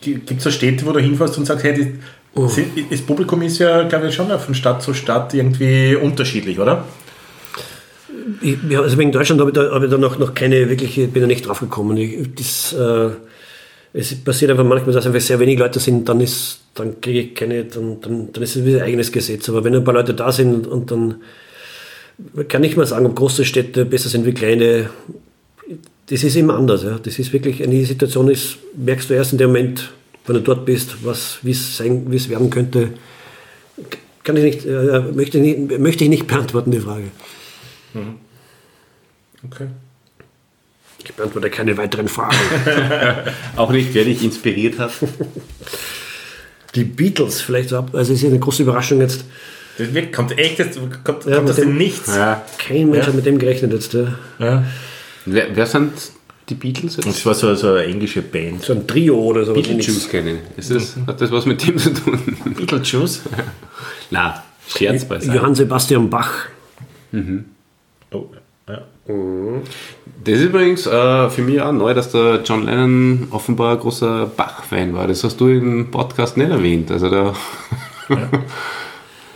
Gibt 0.00 0.30
es 0.30 0.44
da 0.44 0.50
Städte, 0.50 0.84
wo 0.84 0.92
du 0.92 1.00
hinfährst 1.00 1.38
und 1.38 1.46
sagst, 1.46 1.64
hey, 1.64 1.74
die, 1.74 1.94
oh. 2.34 2.50
das 2.90 3.00
Publikum 3.00 3.40
ist 3.42 3.58
ja, 3.58 3.82
glaube 3.84 4.08
ich, 4.08 4.14
schon 4.14 4.28
von 4.38 4.54
Stadt 4.54 4.82
zu 4.82 4.92
Stadt 4.92 5.32
irgendwie 5.32 5.96
unterschiedlich, 5.96 6.60
oder? 6.60 6.84
Ich, 8.42 8.58
ja, 8.68 8.82
also 8.82 8.98
wegen 8.98 9.10
Deutschland 9.10 9.40
habe 9.40 9.50
ich 9.50 9.54
da, 9.54 9.70
hab 9.72 9.82
ich 9.82 9.90
da 9.90 9.96
noch, 9.96 10.18
noch 10.18 10.34
keine 10.34 10.68
wirkliche, 10.68 11.08
bin 11.08 11.22
da 11.22 11.26
nicht 11.26 11.48
drauf 11.48 11.60
gekommen. 11.60 11.96
Ich, 11.96 12.34
das, 12.34 12.74
äh, 12.74 13.10
es 13.98 14.14
passiert 14.14 14.50
einfach 14.50 14.64
manchmal, 14.64 14.94
dass 14.94 15.06
einfach 15.06 15.20
sehr 15.20 15.40
wenig 15.40 15.58
Leute 15.58 15.80
sind, 15.80 16.06
dann 16.06 16.20
ist, 16.20 16.60
dann 16.74 17.00
kriege 17.00 17.20
ich 17.20 17.34
keine, 17.34 17.64
dann, 17.64 17.98
dann, 18.02 18.30
dann 18.30 18.42
ist 18.42 18.54
es 18.54 18.64
wieder 18.64 18.80
ein 18.80 18.88
eigenes 18.88 19.10
Gesetz. 19.10 19.48
Aber 19.48 19.64
wenn 19.64 19.74
ein 19.74 19.84
paar 19.84 19.94
Leute 19.94 20.12
da 20.12 20.30
sind 20.30 20.66
und 20.66 20.90
dann 20.90 21.22
kann 22.48 22.62
ich 22.62 22.76
mal 22.76 22.86
sagen, 22.86 23.06
ob 23.06 23.16
große 23.16 23.46
Städte 23.46 23.86
besser 23.86 24.10
sind 24.10 24.26
wie 24.26 24.34
kleine. 24.34 24.90
Das 26.08 26.22
ist 26.22 26.36
immer 26.36 26.56
anders. 26.56 26.82
Ja. 26.82 26.98
Das 27.02 27.18
ist 27.18 27.32
wirklich, 27.32 27.62
eine 27.62 27.84
Situation 27.86 28.30
ist, 28.30 28.58
merkst 28.74 29.08
du 29.08 29.14
erst 29.14 29.32
in 29.32 29.38
dem 29.38 29.48
Moment, 29.48 29.90
wenn 30.26 30.36
du 30.36 30.42
dort 30.42 30.66
bist, 30.66 30.96
wie 31.42 31.50
es 31.50 31.76
sein, 31.76 32.06
wie 32.10 32.28
werden 32.28 32.50
könnte. 32.50 32.90
Kann 34.24 34.36
ich 34.36 34.42
nicht, 34.42 34.66
äh, 34.66 35.00
möchte, 35.14 35.38
nicht, 35.38 35.78
möchte 35.78 36.04
ich 36.04 36.10
nicht 36.10 36.26
beantworten, 36.26 36.70
die 36.70 36.80
Frage. 36.80 37.06
Mhm. 37.94 38.16
Okay. 39.44 39.68
Ich 41.08 41.14
beantworte 41.14 41.50
keine 41.50 41.76
weiteren 41.76 42.08
Fragen. 42.08 42.36
Auch 43.56 43.70
nicht, 43.70 43.94
wer 43.94 44.04
dich 44.04 44.24
inspiriert 44.24 44.78
hat. 44.80 44.90
Die 46.74 46.82
Beatles, 46.82 47.40
vielleicht, 47.40 47.72
also 47.72 47.96
es 47.96 48.10
ist 48.10 48.24
eine 48.24 48.40
große 48.40 48.62
Überraschung 48.64 49.00
jetzt. 49.00 49.24
Das 49.78 49.88
kommt 50.10 50.36
echt, 50.36 50.58
das 50.58 50.76
kommt, 51.04 51.26
ja, 51.26 51.36
kommt 51.36 51.48
das 51.48 51.56
dem, 51.56 51.76
nichts. 51.76 52.14
Ja. 52.14 52.44
Kein 52.58 52.90
Mensch 52.90 53.04
ja. 53.04 53.06
hat 53.06 53.14
mit 53.14 53.24
dem 53.24 53.38
gerechnet 53.38 53.72
jetzt. 53.72 53.94
Ja. 53.94 54.64
Wer, 55.26 55.54
wer, 55.54 55.66
sind 55.66 55.92
die 56.48 56.54
Beatles 56.54 56.96
jetzt? 56.96 57.06
Das 57.06 57.24
war 57.24 57.34
so, 57.34 57.54
so 57.54 57.68
eine 57.68 57.84
englische 57.84 58.22
Band. 58.22 58.64
So 58.64 58.72
ein 58.72 58.86
Trio 58.86 59.16
oder 59.16 59.44
so. 59.44 59.52
Beetlejuice 59.52 60.08
kenne 60.08 60.38
ich. 60.56 60.68
das, 60.68 60.96
Hat 61.06 61.20
das 61.20 61.30
was 61.30 61.46
mit 61.46 61.64
dem 61.66 61.78
zu 61.78 61.94
tun? 61.94 62.18
Beetlejuice? 62.56 63.22
Nein, 64.10 64.32
Scherz 64.66 65.04
beiseite. 65.04 65.36
Johann 65.36 65.54
Sebastian 65.54 66.10
Bach. 66.10 66.46
Mhm. 67.12 67.44
Oh, 68.10 68.26
ja. 68.68 68.82
Mhm. 69.06 69.62
Das 70.24 70.34
ist 70.34 70.44
übrigens 70.44 70.86
äh, 70.86 71.30
für 71.30 71.42
mich 71.42 71.60
auch 71.60 71.72
neu, 71.72 71.94
dass 71.94 72.10
der 72.10 72.42
John 72.44 72.64
Lennon 72.64 73.28
offenbar 73.30 73.72
ein 73.72 73.78
großer 73.78 74.26
Bach-Fan 74.26 74.94
war. 74.94 75.06
Das 75.06 75.22
hast 75.22 75.40
du 75.40 75.48
im 75.48 75.90
Podcast 75.90 76.36
nicht 76.36 76.50
erwähnt. 76.50 76.90
Also 76.90 77.08
da. 77.08 77.34
Ja. 78.08 78.28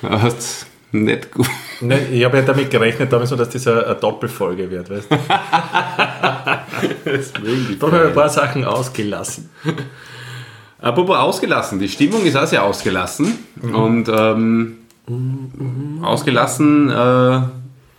Hast 0.23 0.67
nicht 0.93 1.31
gut. 1.31 1.47
Ne, 1.81 2.09
ich 2.09 2.25
habe 2.25 2.39
ja 2.39 2.43
damit 2.43 2.71
gerechnet, 2.71 3.13
damals, 3.13 3.31
dass 3.31 3.49
das 3.49 3.67
eine, 3.67 3.85
eine 3.87 3.95
Doppelfolge 3.97 4.71
wird. 4.71 4.91
Weißt 4.91 5.11
du? 5.11 5.17
da 5.29 6.67
habe 6.73 6.89
ich 7.19 7.83
ein 7.83 8.15
paar 8.15 8.29
Sachen 8.29 8.65
ausgelassen. 8.65 9.51
Apropos 10.81 11.17
ausgelassen, 11.17 11.79
die 11.79 11.89
Stimmung 11.89 12.25
ist 12.25 12.37
auch 12.37 12.47
sehr 12.47 12.65
ausgelassen. 12.65 13.39
Mhm. 13.61 13.75
Und 13.75 14.09
ähm, 14.09 14.77
mhm. 15.07 16.03
ausgelassen 16.03 16.91
äh, 16.91 17.41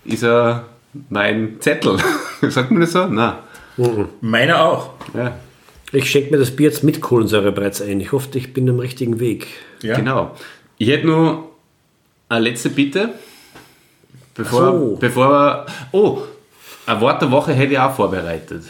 ist 0.06 0.24
ja 0.24 0.64
mein 1.10 1.58
Zettel. 1.60 1.98
Sagt 2.42 2.72
man 2.72 2.82
das 2.82 2.92
so? 2.92 3.06
Nein. 3.06 3.34
Mhm. 3.78 4.10
Meiner 4.22 4.64
auch. 4.64 4.92
Ja. 5.14 5.36
Ich 5.92 6.10
schenke 6.10 6.32
mir 6.32 6.38
das 6.38 6.52
Bier 6.52 6.70
jetzt 6.70 6.84
mit 6.84 7.02
Kohlensäure 7.02 7.52
bereits 7.52 7.82
ein. 7.82 8.00
Ich 8.00 8.12
hoffe, 8.12 8.30
ich 8.38 8.54
bin 8.54 8.70
am 8.70 8.80
richtigen 8.80 9.20
Weg. 9.20 9.48
Ja. 9.82 9.96
Genau. 9.96 10.36
Ich 10.78 10.88
hätte 10.88 11.08
nur 11.08 11.52
eine 12.30 12.46
letzte 12.46 12.70
Bitte. 12.70 13.10
Bevor, 14.36 14.62
so. 14.66 14.98
bevor 15.00 15.30
wir. 15.30 15.66
Oh, 15.92 16.22
ein 16.86 17.02
Wort 17.02 17.22
der 17.22 17.32
Woche 17.32 17.54
hätte 17.54 17.74
ich 17.74 17.80
auch 17.80 17.94
vorbereitet. 17.94 18.64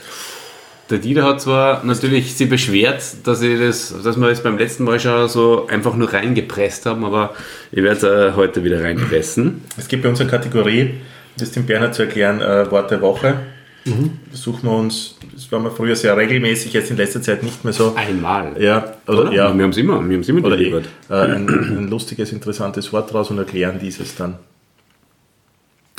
Der 0.90 0.98
Dieter 0.98 1.24
hat 1.24 1.40
zwar 1.40 1.86
natürlich 1.86 2.36
sich 2.36 2.50
beschwert, 2.50 3.02
dass, 3.24 3.42
ich 3.42 3.58
das, 3.58 3.96
dass 4.04 4.20
wir 4.20 4.28
es 4.28 4.44
beim 4.44 4.58
letzten 4.58 4.84
Mal 4.84 5.00
schon 5.00 5.30
so 5.30 5.68
einfach 5.68 5.96
nur 5.96 6.12
reingepresst 6.12 6.86
haben, 6.86 7.06
aber 7.06 7.34
ich 7.72 7.82
werde 7.82 7.96
es 7.96 8.04
äh, 8.04 8.36
heute 8.36 8.66
wieder 8.66 8.84
reinpressen. 8.84 9.64
Es 9.78 9.88
gibt 9.88 10.04
bei 10.04 10.10
unserer 10.10 10.28
Kategorie, 10.28 10.96
das 11.38 11.52
dem 11.52 11.66
Bernhard 11.66 11.96
zu 11.96 12.04
erklären, 12.04 12.42
äh, 12.42 12.70
Wort 12.72 12.92
der 12.92 13.02
Woche. 13.02 13.40
Mhm. 13.86 14.20
Suchen 14.32 14.70
wir 14.70 14.76
uns, 14.78 15.16
das 15.34 15.52
waren 15.52 15.64
wir 15.64 15.72
früher 15.72 15.96
sehr 15.96 16.16
regelmäßig, 16.16 16.74
jetzt 16.74 16.92
in 16.92 16.98
letzter 16.98 17.22
Zeit 17.22 17.42
nicht 17.42 17.64
mehr 17.64 17.74
so. 17.74 17.96
Einmal. 17.96 18.62
Ja, 18.62 18.94
oder, 19.08 19.22
oder? 19.22 19.32
ja. 19.32 19.56
Wir 19.56 19.64
haben 19.64 19.72
es 19.72 19.78
immer, 19.78 19.96
wir 20.08 20.16
haben 20.16 20.22
es 20.22 20.30
immer 20.30 20.46
oder 20.46 20.60
eh, 20.60 20.70
äh, 20.70 20.82
ein, 21.10 21.50
ein, 21.50 21.88
lustiges, 21.88 22.32
interessantes 22.32 22.94
Wort 22.94 23.12
raus 23.14 23.32
und 23.32 23.40
erklären 23.40 23.80
dieses 23.82 24.16
dann. 24.16 24.36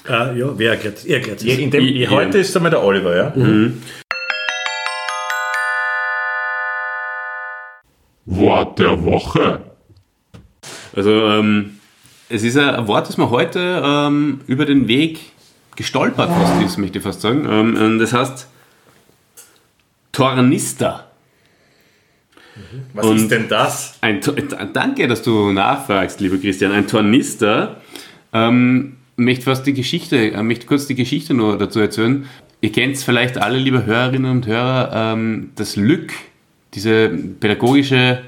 Ah, 0.06 0.32
ja, 0.32 0.46
wer 0.56 0.72
erklärt 0.72 0.98
es? 0.98 1.04
erklärt 1.04 1.42
ja, 1.42 1.56
dem, 1.56 1.84
ich, 1.84 2.10
heute 2.10 2.38
ist 2.38 2.56
einmal 2.56 2.70
der 2.70 2.82
Oliver, 2.82 3.16
ja? 3.16 3.32
Mhm. 3.34 3.82
Wort 8.26 8.78
der 8.78 9.04
Woche. 9.04 9.60
Also, 10.94 11.10
ähm, 11.10 11.78
es 12.32 12.42
ist 12.42 12.56
ein 12.56 12.86
Wort, 12.86 13.08
das 13.08 13.16
man 13.18 13.30
heute 13.30 13.82
ähm, 13.84 14.40
über 14.46 14.64
den 14.64 14.88
Weg 14.88 15.20
gestolpert 15.76 16.30
fast 16.30 16.62
ist, 16.62 16.78
möchte 16.78 16.98
ich 16.98 17.04
fast 17.04 17.20
sagen. 17.20 17.46
Ähm, 17.48 17.98
das 17.98 18.12
heißt 18.12 18.48
Tornister. 20.12 21.08
Was 22.94 23.06
und 23.06 23.16
ist 23.16 23.30
denn 23.30 23.48
das? 23.48 23.98
Ein, 24.00 24.20
danke, 24.72 25.08
dass 25.08 25.22
du 25.22 25.52
nachfragst, 25.52 26.20
lieber 26.20 26.38
Christian. 26.38 26.72
Ein 26.72 26.86
Tornister. 26.86 27.80
Ähm, 28.32 28.96
möchte 29.16 29.44
fast 29.44 29.66
die 29.66 29.74
Geschichte, 29.74 30.32
äh, 30.32 30.42
möchte 30.42 30.66
kurz 30.66 30.86
die 30.86 30.94
Geschichte 30.94 31.34
nur 31.34 31.58
dazu 31.58 31.80
erzählen. 31.80 32.26
Ihr 32.60 32.72
kennt 32.72 32.96
es 32.96 33.04
vielleicht 33.04 33.38
alle, 33.38 33.58
liebe 33.58 33.84
Hörerinnen 33.84 34.30
und 34.30 34.46
Hörer, 34.46 35.14
ähm, 35.14 35.50
das 35.56 35.76
Lück, 35.76 36.12
diese 36.74 37.08
pädagogische, 37.08 38.22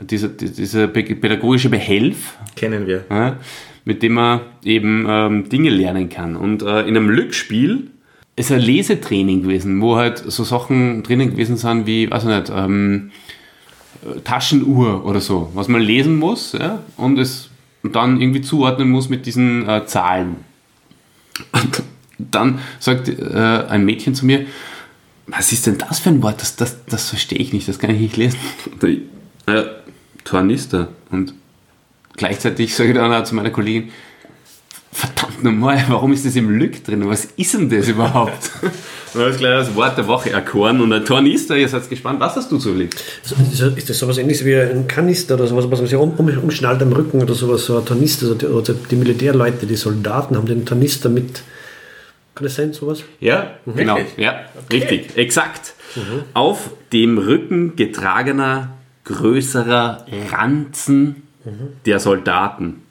dieser, 0.00 0.28
dieser 0.28 0.88
pädagogische 0.88 1.68
Behelf. 1.68 2.36
Kennen 2.56 2.86
wir. 2.86 3.04
Ja, 3.10 3.38
mit 3.84 4.02
dem 4.02 4.14
man 4.14 4.40
eben 4.64 5.06
ähm, 5.08 5.48
Dinge 5.48 5.70
lernen 5.70 6.08
kann. 6.08 6.36
Und 6.36 6.62
äh, 6.62 6.80
in 6.82 6.96
einem 6.96 7.10
Lückspiel 7.10 7.90
ist 8.36 8.50
ein 8.50 8.60
Lesetraining 8.60 9.42
gewesen, 9.42 9.80
wo 9.80 9.96
halt 9.96 10.18
so 10.18 10.42
Sachen 10.42 11.02
drinnen 11.02 11.30
gewesen 11.30 11.56
sind 11.56 11.86
wie, 11.86 12.10
weiß 12.10 12.24
ich 12.24 12.28
nicht, 12.28 12.52
ähm, 12.54 13.10
Taschenuhr 14.24 15.04
oder 15.06 15.20
so, 15.20 15.50
was 15.54 15.68
man 15.68 15.80
lesen 15.80 16.18
muss 16.18 16.52
ja, 16.52 16.82
und 16.96 17.18
es 17.18 17.50
dann 17.82 18.20
irgendwie 18.20 18.42
zuordnen 18.42 18.90
muss 18.90 19.08
mit 19.08 19.26
diesen 19.26 19.68
äh, 19.68 19.86
Zahlen. 19.86 20.36
Und 21.52 21.82
dann 22.18 22.58
sagt 22.80 23.08
äh, 23.08 23.64
ein 23.68 23.84
Mädchen 23.84 24.14
zu 24.14 24.26
mir, 24.26 24.46
was 25.26 25.52
ist 25.52 25.66
denn 25.66 25.78
das 25.78 26.00
für 26.00 26.10
ein 26.10 26.22
Wort? 26.22 26.40
Das, 26.40 26.56
das, 26.56 26.84
das 26.86 27.08
verstehe 27.08 27.38
ich 27.38 27.52
nicht, 27.52 27.68
das 27.68 27.78
kann 27.78 27.90
ich 27.90 28.00
nicht 28.00 28.16
lesen. 28.16 28.38
Äh, 29.46 29.62
Tornister. 30.24 30.88
Und 31.10 31.34
gleichzeitig 32.16 32.74
sage 32.74 32.90
ich 32.90 32.96
dann 32.96 33.12
auch 33.12 33.24
zu 33.24 33.34
meiner 33.34 33.50
Kollegin, 33.50 33.90
verdammt 34.92 35.42
nochmal, 35.42 35.84
warum 35.88 36.12
ist 36.12 36.24
das 36.24 36.36
im 36.36 36.50
Lück 36.58 36.84
drin? 36.84 37.06
Was 37.08 37.24
ist 37.36 37.54
denn 37.54 37.68
das 37.68 37.88
überhaupt? 37.88 38.50
Und 39.14 39.20
ist 39.22 39.38
gleich 39.38 39.66
das 39.66 39.74
Wort 39.76 39.96
der 39.96 40.08
Woche 40.08 40.30
erkoren 40.30 40.80
und 40.80 40.92
ein 40.92 41.04
Tornister, 41.04 41.56
ihr 41.56 41.68
seid 41.68 41.88
gespannt, 41.88 42.18
was 42.18 42.34
hast 42.34 42.50
du 42.50 42.58
zu 42.58 42.74
Lied? 42.74 42.96
So, 43.22 43.36
Ist 43.36 43.60
das- 43.60 43.76
ist 43.76 43.88
das 43.90 43.98
sowas 44.00 44.18
ähnliches 44.18 44.44
wie 44.44 44.56
ein 44.56 44.88
Kanister 44.88 45.34
oder 45.36 45.46
sowas, 45.46 45.66
was 45.70 45.78
man 45.78 45.86
sich 45.86 45.96
um, 45.96 46.10
um, 46.14 46.26
umschnallt 46.38 46.82
am 46.82 46.92
Rücken 46.92 47.22
oder 47.22 47.32
sowas, 47.32 47.64
so 47.64 47.78
ein 47.78 47.84
Tornister, 47.84 48.26
also 48.26 48.34
die, 48.34 48.46
oder 48.46 48.74
die 48.74 48.96
Militärleute, 48.96 49.66
die 49.66 49.76
Soldaten 49.76 50.36
haben 50.36 50.46
den 50.46 50.66
Tornister 50.66 51.08
mit. 51.10 51.44
Kann 52.34 52.42
das 52.44 52.56
sein, 52.56 52.72
sowas? 52.72 53.04
Ja, 53.20 53.52
genau. 53.66 53.98
Wirklich? 53.98 54.16
Ja, 54.16 54.46
richtig, 54.72 55.16
exakt. 55.16 55.74
Auf 56.32 56.70
dem 56.92 57.16
Rücken 57.18 57.76
getragener, 57.76 58.70
größerer 59.04 60.06
Ranzen 60.30 61.22
der 61.84 61.98
Soldaten. 62.00 62.82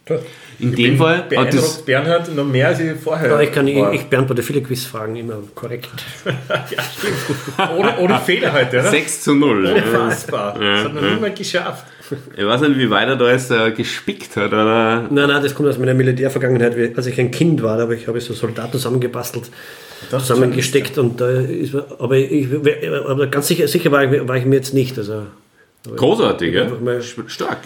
In 0.59 0.75
dem 0.75 0.97
Fall 0.97 1.17
hat 1.17 1.31
das, 1.31 1.33
beeindruckt 1.33 1.85
Bernhard 1.85 2.35
noch 2.35 2.45
mehr 2.45 2.67
als 2.67 2.79
ich 2.79 2.91
vorher. 3.01 3.29
Ja, 3.29 3.39
ich, 3.39 3.51
kann, 3.51 3.67
ich, 3.67 3.77
ich 3.93 4.03
beantworte 4.03 4.43
viele 4.43 4.61
Quizfragen 4.61 5.15
immer 5.15 5.35
korrekt. 5.55 5.89
ja, 6.25 6.83
stimmt. 6.83 7.77
Ohne, 7.77 7.97
ohne 7.99 8.19
Fehler 8.19 8.53
heute, 8.53 8.79
oder? 8.79 8.89
6 8.89 9.23
zu 9.23 9.33
0. 9.33 9.67
Ja. 9.67 9.75
Unfassbar. 9.75 10.59
Das 10.59 10.85
hat 10.85 10.93
noch 10.93 11.01
niemand 11.01 11.35
geschafft. 11.35 11.85
Ich 12.35 12.45
weiß 12.45 12.61
nicht, 12.61 12.77
wie 12.77 12.89
weit 12.89 13.07
er 13.07 13.15
da 13.15 13.31
jetzt 13.31 13.49
äh, 13.49 13.71
gespickt 13.71 14.35
hat, 14.35 14.49
oder? 14.49 15.07
Nein, 15.09 15.27
nein, 15.29 15.41
das 15.41 15.55
kommt 15.55 15.69
aus 15.69 15.77
meiner 15.77 15.93
Militärvergangenheit. 15.93 16.95
Als 16.95 17.07
ich 17.07 17.19
ein 17.19 17.31
Kind 17.31 17.63
war, 17.63 17.77
da 17.77 17.83
habe 17.83 17.95
ich, 17.95 18.07
habe 18.07 18.17
ich 18.17 18.25
so 18.25 18.33
Soldaten 18.33 18.73
zusammengebastelt, 18.73 19.49
zusammengesteckt 20.09 20.97
und 20.97 21.19
da 21.19 21.29
ist 21.29 21.73
man, 21.73 21.85
aber, 21.97 22.17
ich, 22.17 22.47
aber 23.07 23.27
ganz 23.27 23.47
sicher, 23.47 23.67
sicher 23.67 23.91
war, 23.91 24.03
ich, 24.03 24.27
war 24.27 24.35
ich 24.35 24.45
mir 24.45 24.55
jetzt 24.57 24.73
nicht. 24.73 24.97
Also, 24.97 25.23
Großartig, 25.95 26.53
ja? 26.53 26.67
Stark. 27.27 27.59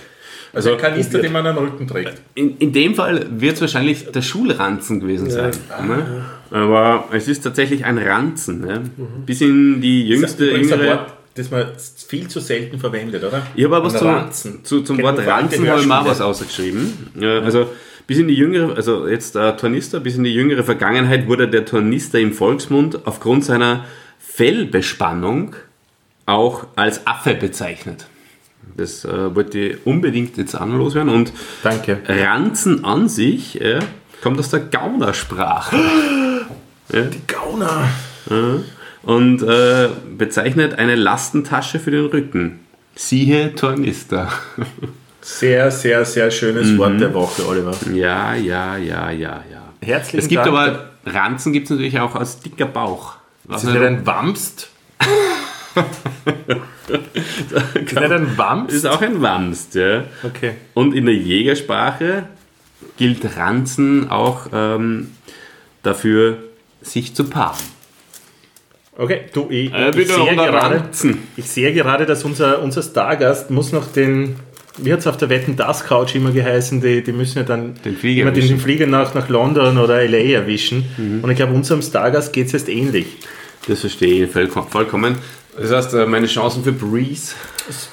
Also 0.54 0.72
ein 0.72 0.78
Kanister, 0.78 1.20
den 1.20 1.32
man 1.34 1.46
am 1.46 1.58
Rücken 1.58 1.88
trägt. 1.88 2.14
In, 2.34 2.58
in 2.58 2.74
dem 2.74 2.96
Fall 2.96 3.28
wird 3.30 3.56
es 3.56 3.62
wahrscheinlich 3.62 4.12
der 4.12 4.22
Schulranzen 4.22 5.00
gewesen 5.00 5.30
sein. 5.30 5.52
Ne? 5.86 6.26
Aber 6.50 7.06
es 7.12 7.28
ist 7.28 7.42
tatsächlich 7.42 7.86
ein 7.86 7.98
Ranzen. 7.98 8.62
Ne? 8.62 8.82
Bis 9.26 9.42
in 9.42 9.82
die 9.82 10.10
Das 10.10 10.32
ist 10.32 10.40
jüngste, 10.40 10.58
jüngere. 10.58 10.88
Wort, 10.88 11.14
das 11.36 11.52
man 11.52 11.66
viel 12.08 12.28
zu 12.28 12.40
selten 12.40 12.80
verwendet, 12.80 13.24
oder? 13.24 13.46
Ich 13.56 13.66
habe 13.66 13.76
aber 13.76 13.86
was 13.86 14.00
zum, 14.00 14.08
Ranzen. 14.08 14.64
zu, 14.64 14.82
zum 14.82 15.02
Wort 15.02 15.20
Ranzen 15.26 15.70
habe 15.70 15.82
ich 15.82 15.88
mal 15.88 16.06
was 16.06 16.22
ausgeschrieben. 16.22 17.12
Ja, 17.20 17.42
also 17.42 17.70
bis 18.08 18.18
in 18.18 18.28
die 18.28 18.36
jüngere, 18.36 18.76
also 18.76 19.08
jetzt 19.08 19.36
der 19.36 19.58
Tornister, 19.58 20.00
bis 20.00 20.16
in 20.16 20.24
die 20.24 20.34
jüngere 20.34 20.64
Vergangenheit 20.64 21.28
wurde 21.28 21.48
der 21.48 21.66
Tornister 21.66 22.20
im 22.20 22.32
Volksmund 22.32 23.06
aufgrund 23.06 23.44
seiner 23.46 23.86
Fellbespannung 24.18 25.56
auch 26.28 26.68
als 26.76 27.08
Affe 27.08 27.34
bezeichnet. 27.34 28.06
Das 28.76 29.06
äh, 29.06 29.34
wollte 29.36 29.58
ich 29.60 29.86
unbedingt 29.86 30.38
jetzt 30.38 30.54
anloswerden 30.54 31.12
und 31.12 31.34
Danke. 31.64 32.00
Ranzen 32.08 32.84
an 32.86 33.10
sich 33.10 33.60
äh, 33.60 33.80
kommt 34.22 34.38
aus 34.40 34.50
der 34.50 34.60
Gaunersprache 34.60 35.76
Die 36.92 37.22
Gauner. 37.28 37.88
und 39.04 39.42
äh, 39.42 39.90
bezeichnet 40.18 40.78
eine 40.80 40.96
Lastentasche 40.96 41.80
für 41.80 41.92
den 41.92 42.06
Rücken. 42.06 42.60
Siehe 42.96 43.54
Tornister. 43.56 44.32
Sehr, 45.22 45.70
sehr, 45.72 46.06
sehr 46.06 46.32
schönes 46.32 46.68
Mhm. 46.70 46.78
Wort 46.78 47.02
der 47.02 47.14
Woche, 47.14 47.46
Oliver. 47.46 47.74
Ja, 47.94 48.34
ja, 48.34 48.78
ja, 48.78 49.12
ja, 49.12 49.44
ja. 49.52 49.62
Herzlichen 49.82 50.20
Es 50.20 50.28
gibt 50.30 50.46
Dank. 50.46 50.56
aber, 50.56 50.90
Ranzen 51.06 51.52
gibt 51.52 51.66
es 51.66 51.72
natürlich 51.72 52.00
auch 52.00 52.16
als 52.16 52.40
dicker 52.40 52.66
Bauch. 52.66 53.16
Was 53.44 53.64
Ist 53.66 53.76
das 53.76 53.82
ein 53.82 54.06
Wamst? 54.06 54.70
Ist 57.74 57.96
das 57.96 58.12
ein 58.12 58.38
Wamst? 58.38 58.76
ist 58.76 58.86
auch 58.86 59.02
ein 59.02 59.22
Wamst, 59.22 59.76
ja. 59.76 60.04
Okay. 60.24 60.52
Und 60.74 60.94
in 60.96 61.06
der 61.06 61.16
Jägersprache 61.16 62.24
gilt 62.98 63.38
Ranzen 63.38 64.10
auch 64.10 64.48
ähm, 64.54 65.12
dafür, 65.84 66.38
sich 66.82 67.14
zu 67.16 67.26
paaren. 67.26 67.58
Okay, 68.98 69.22
du, 69.34 69.48
ich, 69.50 69.72
Äh, 69.74 69.90
ich, 69.90 70.08
sehe 70.08 70.36
gerade, 70.36 70.84
ich 71.36 71.46
sehe 71.50 71.74
gerade, 71.74 72.06
dass 72.06 72.24
unser, 72.24 72.62
unser 72.64 72.82
Stargast 72.82 73.52
muss 73.52 73.72
noch 73.72 73.92
den, 73.92 74.38
wie 74.78 74.92
hat 74.92 75.00
es 75.02 75.08
auf 75.08 75.18
der 75.18 75.30
Wetten 75.30 75.56
das 75.56 75.84
Couch 75.84 76.16
immer 76.16 76.32
geheißen, 76.32 76.82
die, 76.82 77.04
die 77.04 77.12
müssen 77.12 77.38
ja 77.38 77.44
dann 77.44 77.76
Den 77.86 77.96
Flieger 77.96 78.24
immer 78.24 78.32
den, 78.32 78.48
den 78.48 78.60
Flieger 78.60 78.88
nach, 78.88 79.14
nach 79.14 79.30
London 79.30 79.78
oder 79.78 80.04
LA 80.04 80.18
erwischen. 80.34 80.86
Mhm. 80.98 81.24
Und 81.24 81.30
ich 81.30 81.36
glaube, 81.38 81.54
unserem 81.54 81.84
Stargast 81.84 82.34
geht 82.34 82.48
es 82.48 82.54
jetzt 82.54 82.70
ähnlich. 82.70 83.06
Das 83.68 83.82
verstehe 83.82 84.26
ich 84.26 84.32
voll- 84.32 84.48
vollkommen. 84.50 85.18
Das 85.60 85.72
heißt, 85.72 85.94
äh, 85.96 86.06
meine 86.06 86.28
Chancen 86.28 86.64
für 86.64 86.72
Breeze 86.72 87.34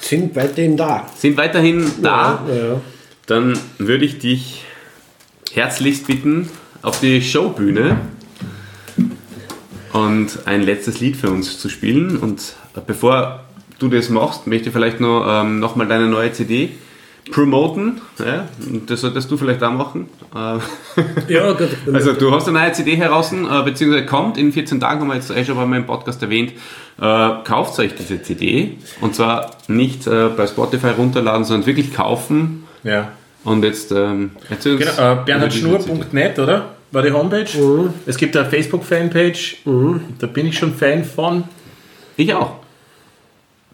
sind 0.01 0.35
weiterhin 0.35 0.77
da. 0.77 1.09
sind 1.17 1.35
weiterhin 1.35 1.91
da. 2.01 2.43
Ja, 2.47 2.55
ja. 2.55 2.81
Dann 3.25 3.57
würde 3.79 4.05
ich 4.05 4.19
dich 4.19 4.63
herzlichst 5.51 6.05
bitten, 6.05 6.49
auf 6.81 6.99
die 6.99 7.21
Showbühne 7.21 7.97
und 9.93 10.39
ein 10.45 10.61
letztes 10.61 10.99
Lied 10.99 11.17
für 11.17 11.31
uns 11.31 11.57
zu 11.57 11.69
spielen. 11.69 12.17
Und 12.17 12.53
bevor 12.85 13.45
du 13.79 13.87
das 13.87 14.09
machst, 14.09 14.45
möchte 14.45 14.67
ich 14.67 14.73
vielleicht 14.73 14.99
noch, 14.99 15.25
ähm, 15.27 15.59
noch 15.59 15.75
mal 15.75 15.87
deine 15.87 16.07
neue 16.07 16.31
CD 16.31 16.71
promoten. 17.31 18.01
Ja? 18.19 18.47
Das 18.87 19.01
solltest 19.01 19.29
du 19.31 19.37
vielleicht 19.37 19.63
auch 19.63 19.71
machen. 19.71 20.07
Äh, 20.33 21.33
Ja, 21.33 21.51
gut. 21.53 21.69
also 21.93 22.13
du 22.13 22.31
hast 22.31 22.47
eine 22.47 22.59
neue 22.59 22.71
CD 22.71 22.95
heraus, 22.95 23.31
äh, 23.33 23.63
beziehungsweise 23.63 24.05
kommt 24.05 24.37
in 24.37 24.51
14 24.51 24.79
Tagen, 24.79 25.01
haben 25.01 25.07
wir 25.07 25.15
jetzt 25.15 25.31
eh 25.31 25.43
schon 25.43 25.55
bei 25.55 25.65
meinem 25.65 25.85
Podcast 25.85 26.21
erwähnt. 26.21 26.51
Äh, 27.01 27.29
kauft 27.43 27.77
euch 27.79 27.93
diese 27.95 28.21
CD 28.21 28.77
und 29.01 29.15
zwar 29.15 29.51
nicht 29.67 30.07
äh, 30.07 30.29
bei 30.35 30.47
Spotify 30.47 30.89
runterladen, 30.89 31.43
sondern 31.43 31.65
wirklich 31.65 31.93
kaufen. 31.93 32.65
Ja. 32.83 33.09
Und 33.43 33.63
jetzt 33.63 33.91
ähm, 33.91 34.31
erzähl 34.49 34.75
uns. 34.75 34.85
Genau, 34.95 35.13
äh, 35.13 35.17
bernhardschnur.net, 35.25 36.39
oder? 36.39 36.69
War 36.91 37.01
die 37.01 37.11
Homepage. 37.11 37.45
Es 38.05 38.15
gibt 38.15 38.37
eine 38.37 38.49
Facebook-Fanpage, 38.49 39.57
da 40.19 40.27
bin 40.27 40.47
ich 40.47 40.57
schon 40.57 40.73
Fan 40.73 41.03
von. 41.03 41.43
Ich 42.15 42.33
auch. 42.33 42.55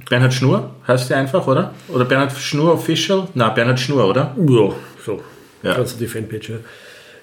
Bernhard 0.10 0.34
Schnur 0.34 0.72
heißt 0.88 1.10
der 1.10 1.18
einfach, 1.18 1.48
oder? 1.48 1.74
Oder 1.90 2.06
Bernhard 2.06 2.34
Schnur 2.38 2.74
Official? 2.74 3.28
Na, 3.34 3.50
Bernhard 3.50 3.80
Schnur, 3.80 4.08
oder? 4.08 4.36
Ja, 4.38 4.70
so. 5.06 5.22
Ja. 5.64 5.76
Kannst 5.76 5.96
du 5.96 6.00
die 6.00 6.08
Fanpage, 6.08 6.50
ja. 6.50 6.56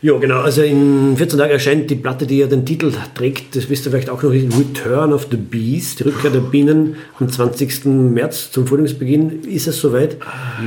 Ja, 0.01 0.17
genau. 0.19 0.43
Also 0.43 0.63
in 0.63 1.17
14 1.17 1.39
Tagen 1.41 1.51
erscheint 1.51 1.91
die 1.91 1.97
Platte, 1.97 2.25
die 2.25 2.39
ja 2.39 2.47
den 2.47 2.65
Titel 2.65 2.93
trägt, 3.17 3.57
das 3.57 3.69
wisst 3.69 3.85
ihr 3.85 3.91
vielleicht 3.91 4.09
auch 4.11 4.23
noch, 4.23 4.31
Return 4.31 5.13
of 5.13 5.27
the 5.29 5.37
Bees, 5.37 5.97
die 5.97 6.05
Rückkehr 6.05 6.31
der 6.31 6.39
Bienen 6.39 6.95
am 7.19 7.29
20. 7.29 7.85
März 8.13 8.53
zum 8.53 8.65
Frühlingsbeginn. 8.69 9.43
Ist 9.43 9.67
es 9.67 9.81
soweit? 9.81 10.17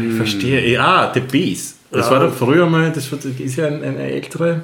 Ich 0.09 0.15
verstehe. 0.17 0.67
Ja, 0.69 1.11
The 1.13 1.21
Bees. 1.21 1.75
Das 1.91 2.07
Ja. 2.07 2.11
war 2.11 2.19
doch 2.27 2.33
früher 2.33 2.65
mal, 2.67 2.91
das 2.91 3.07
ist 3.39 3.55
ja 3.55 3.67
ein- 3.67 3.81
eine 3.83 4.11
ältere. 4.11 4.63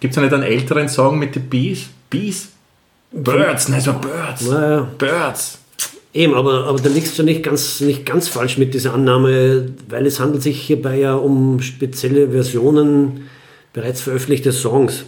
Gibt 0.00 0.10
es 0.12 0.16
ja 0.16 0.22
nicht 0.22 0.34
einen 0.34 0.42
älteren 0.44 0.88
Song 0.88 1.18
mit 1.18 1.34
The 1.34 1.40
Bees? 1.40 1.86
Bees? 2.10 2.48
Birds, 3.12 3.68
nein, 3.68 3.78
es 3.78 3.86
war 3.86 4.00
Birds. 4.00 4.48
Naja, 4.48 4.88
Birds. 4.98 5.58
Eben, 6.12 6.34
aber, 6.34 6.64
aber 6.64 6.78
da 6.78 6.88
liegst 6.88 7.18
du 7.18 7.22
nicht 7.22 7.42
ganz, 7.42 7.80
nicht 7.80 8.06
ganz 8.06 8.28
falsch 8.28 8.58
mit 8.58 8.74
dieser 8.74 8.94
Annahme, 8.94 9.72
weil 9.88 10.06
es 10.06 10.20
handelt 10.20 10.42
sich 10.42 10.60
hierbei 10.60 10.98
ja 10.98 11.14
um 11.14 11.60
spezielle 11.60 12.30
Versionen 12.30 13.28
bereits 13.72 14.00
veröffentlichter 14.00 14.52
Songs. 14.52 15.04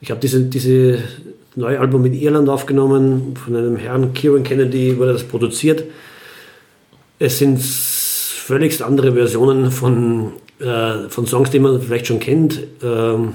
Ich 0.00 0.10
habe 0.10 0.20
diese, 0.20 0.40
diese 0.40 0.98
neue 1.56 1.78
Album 1.80 2.04
in 2.06 2.14
Irland 2.14 2.48
aufgenommen, 2.48 3.34
von 3.36 3.56
einem 3.56 3.76
Herrn 3.76 4.14
Kieran 4.14 4.42
Kennedy 4.42 4.96
wurde 4.98 5.12
das 5.12 5.24
produziert. 5.24 5.84
Es 7.18 7.38
sind 7.38 7.60
völligst 7.60 8.82
andere 8.82 9.12
Versionen 9.12 9.70
von, 9.70 10.32
äh, 10.58 11.08
von 11.08 11.26
Songs, 11.26 11.50
die 11.50 11.58
man 11.58 11.80
vielleicht 11.82 12.06
schon 12.06 12.20
kennt. 12.20 12.60
Ähm, 12.82 13.34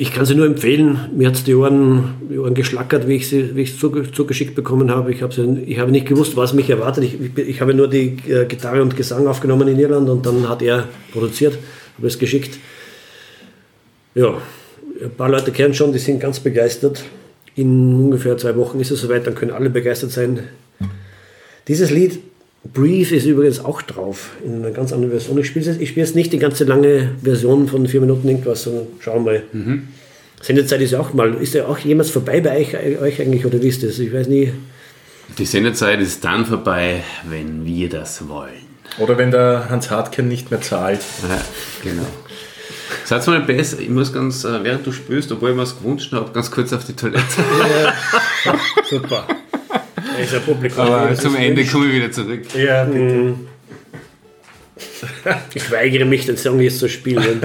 ich 0.00 0.12
kann 0.12 0.24
sie 0.24 0.36
nur 0.36 0.46
empfehlen. 0.46 1.10
Mir 1.16 1.26
hat 1.26 1.44
die 1.44 1.54
Ohren, 1.56 2.14
die 2.30 2.38
Ohren 2.38 2.54
geschlackert, 2.54 3.08
wie 3.08 3.16
ich 3.16 3.28
sie 3.28 3.56
wie 3.56 3.62
ich 3.62 3.78
zuge 3.78 4.10
zugeschickt 4.12 4.54
bekommen 4.54 4.92
habe. 4.92 5.12
Ich 5.12 5.22
habe, 5.22 5.34
sie, 5.34 5.64
ich 5.66 5.80
habe 5.80 5.90
nicht 5.90 6.06
gewusst, 6.06 6.36
was 6.36 6.54
mich 6.54 6.70
erwartet. 6.70 7.02
Ich, 7.02 7.20
ich, 7.20 7.36
ich 7.36 7.60
habe 7.60 7.74
nur 7.74 7.88
die 7.88 8.16
äh, 8.28 8.46
Gitarre 8.46 8.80
und 8.80 8.96
Gesang 8.96 9.26
aufgenommen 9.26 9.66
in 9.66 9.78
Irland 9.78 10.08
und 10.08 10.24
dann 10.24 10.48
hat 10.48 10.62
er 10.62 10.86
produziert, 11.12 11.58
habe 11.96 12.06
es 12.06 12.16
geschickt. 12.16 12.58
Ja, 14.14 14.40
ein 15.02 15.10
paar 15.16 15.28
Leute 15.28 15.50
kennen 15.50 15.74
schon, 15.74 15.92
die 15.92 15.98
sind 15.98 16.20
ganz 16.20 16.38
begeistert. 16.38 17.02
In 17.56 17.96
ungefähr 17.96 18.38
zwei 18.38 18.54
Wochen 18.54 18.78
ist 18.78 18.92
es 18.92 19.00
soweit, 19.00 19.26
dann 19.26 19.34
können 19.34 19.50
alle 19.50 19.68
begeistert 19.68 20.12
sein. 20.12 20.44
Dieses 21.66 21.90
Lied, 21.90 22.20
Breathe, 22.64 23.14
ist 23.14 23.26
übrigens 23.26 23.64
auch 23.64 23.82
drauf, 23.82 24.30
in 24.44 24.56
einer 24.56 24.70
ganz 24.72 24.92
anderen 24.92 25.12
Version. 25.12 25.38
Ich 25.38 25.46
spiele 25.46 25.64
jetzt, 25.64 25.80
ich 25.80 25.90
spiele 25.90 26.06
jetzt 26.06 26.14
nicht 26.14 26.32
die 26.32 26.38
ganze 26.38 26.64
lange 26.64 27.12
Version 27.22 27.68
von 27.68 27.86
vier 27.86 28.00
Minuten 28.00 28.28
irgendwas, 28.28 28.64
sondern 28.64 28.86
schauen 29.00 29.24
wir 29.24 29.42
mal. 29.52 29.82
Sendezeit 30.42 30.80
ist 30.80 30.92
ja 30.92 31.00
auch 31.00 31.12
mal, 31.14 31.34
ist 31.34 31.54
ja 31.54 31.66
auch 31.66 31.78
jemals 31.78 32.10
vorbei 32.10 32.40
bei 32.40 32.58
euch, 32.58 32.74
euch 33.00 33.20
eigentlich, 33.20 33.44
oder 33.44 33.60
wie 33.62 33.68
ist 33.68 33.82
das? 33.82 33.98
Ich 33.98 34.12
weiß 34.12 34.28
nie. 34.28 34.52
Die 35.36 35.44
Sendezeit 35.44 36.00
ist 36.00 36.24
dann 36.24 36.46
vorbei, 36.46 37.02
wenn 37.28 37.64
wir 37.64 37.88
das 37.88 38.28
wollen. 38.28 38.68
Oder 38.98 39.18
wenn 39.18 39.30
der 39.30 39.68
Hans 39.68 39.90
Hartken 39.90 40.28
nicht 40.28 40.50
mehr 40.50 40.60
zahlt. 40.60 41.00
Ja, 41.28 41.40
genau. 41.82 42.06
Sag's 43.04 43.26
mal 43.26 43.40
besser, 43.40 43.78
ich 43.80 43.88
muss 43.88 44.12
ganz, 44.12 44.44
äh, 44.44 44.64
während 44.64 44.86
du 44.86 44.92
spürst, 44.92 45.30
obwohl 45.32 45.50
ich 45.50 45.56
mir 45.56 45.62
es 45.62 45.78
gewünscht 45.78 46.12
habe, 46.12 46.32
ganz 46.32 46.50
kurz 46.50 46.72
auf 46.72 46.84
die 46.84 46.94
Toilette. 46.94 47.22
Super. 48.88 49.26
Er 50.16 50.24
ist 50.24 50.34
ein 50.34 50.42
Publikum. 50.42 50.84
Aber 50.84 51.14
zum 51.14 51.36
Ende 51.36 51.64
komme 51.64 51.86
ich 51.86 51.94
wieder 51.94 52.10
zurück. 52.10 52.42
Ja, 52.54 52.84
bitte. 52.84 53.34
Ich 55.54 55.70
weigere 55.70 56.04
mich, 56.04 56.26
den 56.26 56.36
Song 56.36 56.60
jetzt 56.60 56.78
zu 56.78 56.88
spielen. 56.88 57.40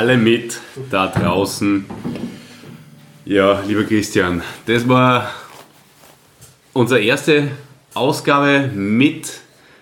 Alle 0.00 0.16
mit 0.16 0.58
da 0.90 1.08
draußen. 1.08 1.84
Ja, 3.26 3.60
lieber 3.66 3.84
Christian, 3.84 4.42
das 4.64 4.88
war 4.88 5.30
unsere 6.72 7.02
erste 7.02 7.48
Ausgabe 7.92 8.70
mit 8.74 9.30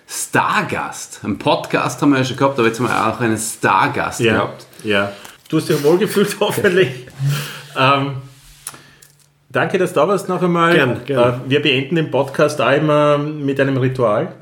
Stargast. 0.09 1.21
Ein 1.23 1.37
Podcast 1.37 2.01
haben 2.01 2.09
wir 2.11 2.17
ja 2.17 2.25
schon 2.25 2.35
gehabt, 2.35 2.59
aber 2.59 2.67
jetzt 2.67 2.81
haben 2.81 2.87
wir 2.89 3.07
auch 3.07 3.17
einen 3.21 3.37
Stargast 3.37 4.19
Ja, 4.19 4.33
gehabt. 4.33 4.65
ja. 4.83 5.13
Du 5.47 5.55
hast 5.55 5.69
dich 5.69 5.81
wohl 5.85 5.97
gefühlt, 5.97 6.35
hoffentlich. 6.41 6.89
ähm, 7.77 8.17
danke, 9.49 9.77
dass 9.77 9.93
du 9.93 9.99
da 9.99 10.07
warst 10.07 10.29
noch 10.29 10.41
einmal. 10.41 10.73
Gern, 10.73 11.01
gern. 11.05 11.41
Äh, 11.45 11.49
wir 11.49 11.61
beenden 11.61 11.95
den 11.95 12.11
Podcast 12.11 12.61
auch 12.61 12.71
immer 12.71 13.17
mit 13.17 13.59
einem 13.59 13.77
Ritual. 13.77 14.33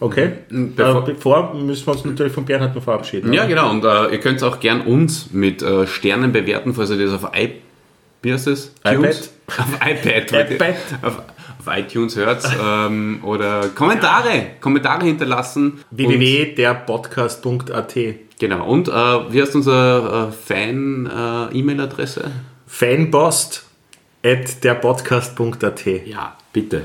Okay. 0.00 0.32
Bevor- 0.50 1.08
äh, 1.08 1.12
bevor 1.12 1.54
müssen 1.54 1.86
wir 1.86 1.92
uns 1.92 2.04
natürlich 2.04 2.32
von 2.32 2.44
Bernhard 2.44 2.74
noch 2.74 2.82
verabschieden. 2.82 3.32
Ja, 3.32 3.46
genau. 3.46 3.70
Und 3.70 3.84
äh, 3.84 4.08
ihr 4.12 4.18
könnt 4.20 4.42
auch 4.42 4.60
gern 4.60 4.82
uns 4.82 5.30
mit 5.32 5.62
äh, 5.62 5.86
Sternen 5.86 6.32
bewerten, 6.32 6.74
falls 6.74 6.90
ihr 6.90 6.98
das 6.98 7.12
auf 7.22 7.30
i 7.36 7.52
wie 8.22 8.34
heißt 8.34 8.48
das? 8.48 8.74
Tunes? 8.84 9.32
Auf 9.48 9.74
iPad. 9.76 10.30
iPad. 10.52 10.74
Auf, 11.00 11.22
auf 11.58 11.74
iTunes 11.76 12.16
hört 12.16 12.44
ähm, 12.62 13.20
oder 13.22 13.68
Kommentare, 13.74 14.46
Kommentare 14.60 15.06
hinterlassen. 15.06 15.78
Www.derpodcast.at 15.90 17.94
genau. 18.38 18.66
Und 18.66 18.88
äh, 18.88 18.92
wie 18.92 19.40
heißt 19.40 19.54
unsere 19.54 20.28
äh, 20.28 20.32
Fan-E-Mail-Adresse? 20.32 22.30
Fanpost 22.66 23.64
at 24.24 24.62
derpodcast.at 24.62 25.86
ja, 26.06 26.36
bitte. 26.52 26.82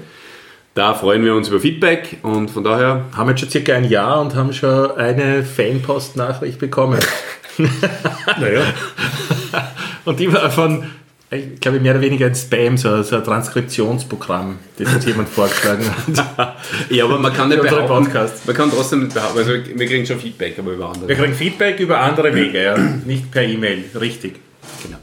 Da 0.73 0.93
freuen 0.93 1.23
wir 1.23 1.33
uns 1.35 1.47
über 1.47 1.59
Feedback 1.59 2.17
und 2.21 2.51
von 2.51 2.63
daher 2.63 3.05
Haben 3.15 3.29
jetzt 3.29 3.39
schon 3.39 3.49
circa 3.49 3.75
ein 3.75 3.85
Jahr 3.85 4.19
und 4.19 4.35
haben 4.35 4.51
schon 4.51 4.91
eine 4.97 5.43
Fanpost-Nachricht 5.43 6.59
bekommen. 6.59 6.99
Naja, 8.37 8.63
Und 10.05 10.19
die 10.19 10.31
war 10.31 10.49
von, 10.51 10.83
ich 11.31 11.59
glaube, 11.59 11.79
mehr 11.79 11.93
oder 11.93 12.01
weniger 12.01 12.27
ein 12.27 12.35
Spam, 12.35 12.77
so, 12.77 13.01
so 13.01 13.17
ein 13.17 13.23
Transkriptionsprogramm, 13.23 14.59
das 14.77 14.93
uns 14.93 15.05
jemand 15.05 15.29
vorgeschlagen 15.29 15.85
hat. 15.85 16.55
Ja, 16.89 17.05
aber 17.05 17.19
man 17.19 17.33
kann 17.33 17.49
nicht 17.49 17.61
behaupten, 17.61 18.05
Podcast. 18.05 18.45
man 18.45 18.55
kann 18.55 18.69
trotzdem 18.71 19.03
nicht 19.03 19.13
behaupten, 19.13 19.37
also 19.37 19.51
wir 19.51 19.87
kriegen 19.87 20.05
schon 20.05 20.19
Feedback, 20.19 20.57
aber 20.59 20.73
über 20.73 20.89
andere. 20.89 21.07
Wir 21.07 21.15
kriegen 21.15 21.33
Feedback 21.33 21.79
über 21.79 21.99
andere 21.99 22.33
Wege, 22.33 22.63
ja. 22.63 22.77
nicht 22.77 23.31
per 23.31 23.43
E-Mail, 23.43 23.85
richtig. 23.99 24.35
Genau. 24.83 24.97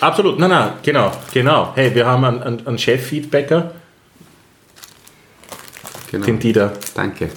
Absolut, 0.00 0.38
nein, 0.38 0.50
nein, 0.50 0.72
genau, 0.82 1.12
genau. 1.32 1.72
Hey, 1.74 1.94
wir 1.94 2.06
haben 2.06 2.24
einen, 2.24 2.42
einen, 2.42 2.66
einen 2.66 2.78
Chef-Feedbacker, 2.78 3.72
Genau. 6.10 6.24
den 6.24 6.38
Dieter. 6.38 6.72
Danke. 6.94 7.28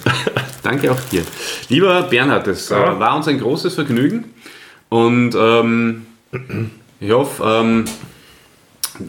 Danke 0.62 0.92
auch 0.92 1.00
dir. 1.10 1.22
Lieber 1.68 2.02
Bernhard, 2.04 2.46
es 2.48 2.70
äh, 2.70 2.74
war 2.74 3.16
uns 3.16 3.28
ein 3.28 3.38
großes 3.38 3.74
Vergnügen 3.74 4.32
und 4.88 5.34
ähm, 5.36 6.06
ich 7.00 7.10
hoffe, 7.10 7.42
ähm, 7.44 7.84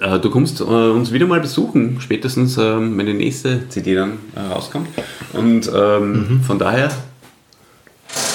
äh, 0.02 0.20
du 0.20 0.30
kommst 0.30 0.60
äh, 0.60 0.64
uns 0.64 1.14
wieder 1.14 1.28
mal 1.28 1.40
besuchen, 1.40 2.02
spätestens 2.02 2.58
ähm, 2.58 2.98
wenn 2.98 3.06
die 3.06 3.14
nächste 3.14 3.70
CD 3.70 3.96
dann 3.96 4.18
äh, 4.36 4.40
rauskommt. 4.42 4.90
Und 5.32 5.72
ähm, 5.74 6.42
von 6.46 6.60
daher, 6.60 6.92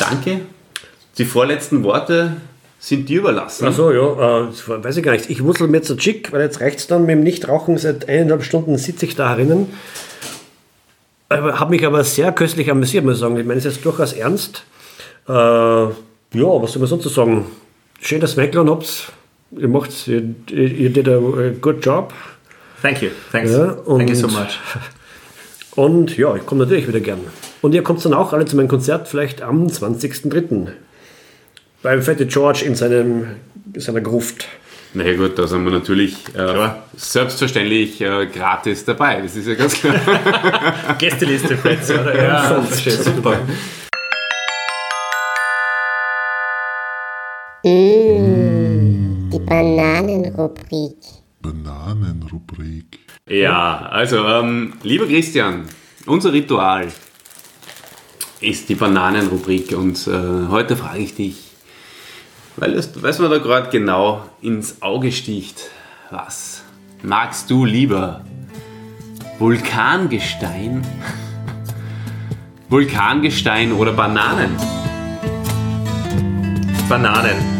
danke. 0.01 0.41
Die 1.19 1.25
vorletzten 1.27 1.83
Worte 1.83 2.37
sind 2.79 3.09
dir 3.09 3.21
überlassen. 3.21 3.67
Achso, 3.67 3.91
ja, 3.91 4.43
äh, 4.49 4.49
weiß 4.85 4.97
ich 4.97 5.03
gar 5.03 5.13
nicht. 5.13 5.29
Ich 5.31 5.43
wusel 5.43 5.67
mir 5.69 5.79
jetzt 5.79 6.03
schick, 6.03 6.33
weil 6.33 6.43
jetzt 6.43 6.61
reicht 6.61 6.79
es 6.79 6.87
dann 6.87 7.03
mit 7.03 7.11
dem 7.11 7.23
Nichtrauchen. 7.23 7.77
Seit 7.79 8.09
eineinhalb 8.09 8.45
Stunden 8.45 8.77
sitze 8.79 9.07
ich 9.07 9.17
da 9.17 9.31
herinnen. 9.31 9.69
Habe 11.31 11.71
mich 11.71 11.85
aber 11.85 12.05
sehr 12.05 12.33
köstlich 12.33 12.71
amüsiert, 12.71 13.05
muss 13.05 13.15
ich 13.15 13.21
sagen. 13.21 13.37
Ich 13.37 13.45
meine, 13.47 13.59
es 13.59 13.67
ist 13.67 13.85
durchaus 13.85 14.13
ernst. 14.15 14.65
Äh, 15.29 15.33
ja, 15.33 15.91
was 16.33 16.73
soll 16.73 16.81
man 16.81 16.89
sonst 16.89 17.05
so 17.05 17.11
sagen? 17.11 17.47
schön, 18.01 18.21
dass 18.21 18.37
ihr 18.37 18.45
eingeladen 18.45 18.71
habt. 18.71 19.13
Ihr 19.51 19.69
macht, 19.69 20.07
ihr, 20.07 20.23
ihr 20.51 20.91
did 20.91 21.09
a, 21.09 21.19
good 21.61 21.85
job. 21.85 22.13
Thank 22.81 23.03
you. 23.03 23.11
Thanks. 23.33 23.51
Ja, 23.51 23.73
Thank 23.75 24.09
you 24.09 24.15
so 24.15 24.27
und- 24.27 24.33
much. 24.35 24.59
Und 25.75 26.17
ja, 26.17 26.35
ich 26.35 26.45
komme 26.45 26.65
natürlich 26.65 26.89
wieder 26.89 26.99
gern. 26.99 27.21
Und 27.63 27.73
ihr 27.73 27.85
kommt 27.85 28.05
dann 28.05 28.13
auch 28.13 28.33
alle 28.33 28.45
zu 28.47 28.57
meinem 28.57 28.67
Konzert, 28.67 29.07
vielleicht 29.07 29.43
am 29.43 29.69
20.03. 29.69 30.69
Beim 31.81 32.03
Fette 32.03 32.27
George 32.27 32.65
in 32.65 32.75
seinem, 32.75 33.37
seiner 33.77 34.01
Gruft. 34.01 34.49
Na 34.95 35.05
ja 35.05 35.17
gut, 35.17 35.39
da 35.39 35.47
sind 35.47 35.65
wir 35.65 35.71
natürlich 35.71 36.17
äh, 36.35 36.71
selbstverständlich 36.97 38.01
äh, 38.01 38.27
gratis 38.27 38.85
dabei. 38.85 39.21
Das 39.23 39.37
ist 39.37 39.47
ja 39.47 39.55
ganz 39.55 39.75
klar. 39.75 39.95
Gästeliste 40.99 41.55
Plätze, 41.57 42.01
oder? 42.01 42.21
Ja, 42.21 42.63
verstehe. 42.63 42.95
Super. 42.95 43.39
Die 47.65 49.39
Bananenrubrik. 49.47 50.97
Bananenrubrik. 51.41 52.99
Ja, 53.29 53.87
also, 53.91 54.27
ähm, 54.27 54.73
lieber 54.83 55.07
Christian, 55.07 55.67
unser 56.07 56.33
Ritual 56.33 56.89
ist 58.41 58.69
die 58.69 58.75
Bananenrubrik 58.75 59.77
und 59.77 60.09
äh, 60.09 60.49
heute 60.49 60.77
frage 60.77 61.01
ich 61.01 61.15
dich, 61.15 61.48
weil 62.61 62.75
es 62.75 62.91
weil 63.03 63.19
mir 63.19 63.29
da 63.29 63.39
gerade 63.39 63.71
genau 63.71 64.23
ins 64.41 64.83
Auge 64.83 65.13
sticht, 65.13 65.71
was 66.11 66.63
magst 67.03 67.51
du 67.51 67.65
lieber? 67.65 68.25
Vulkangestein? 69.39 70.85
Vulkangestein 72.69 73.73
oder 73.73 73.93
Bananen? 73.93 74.57
Bananen. 76.89 77.58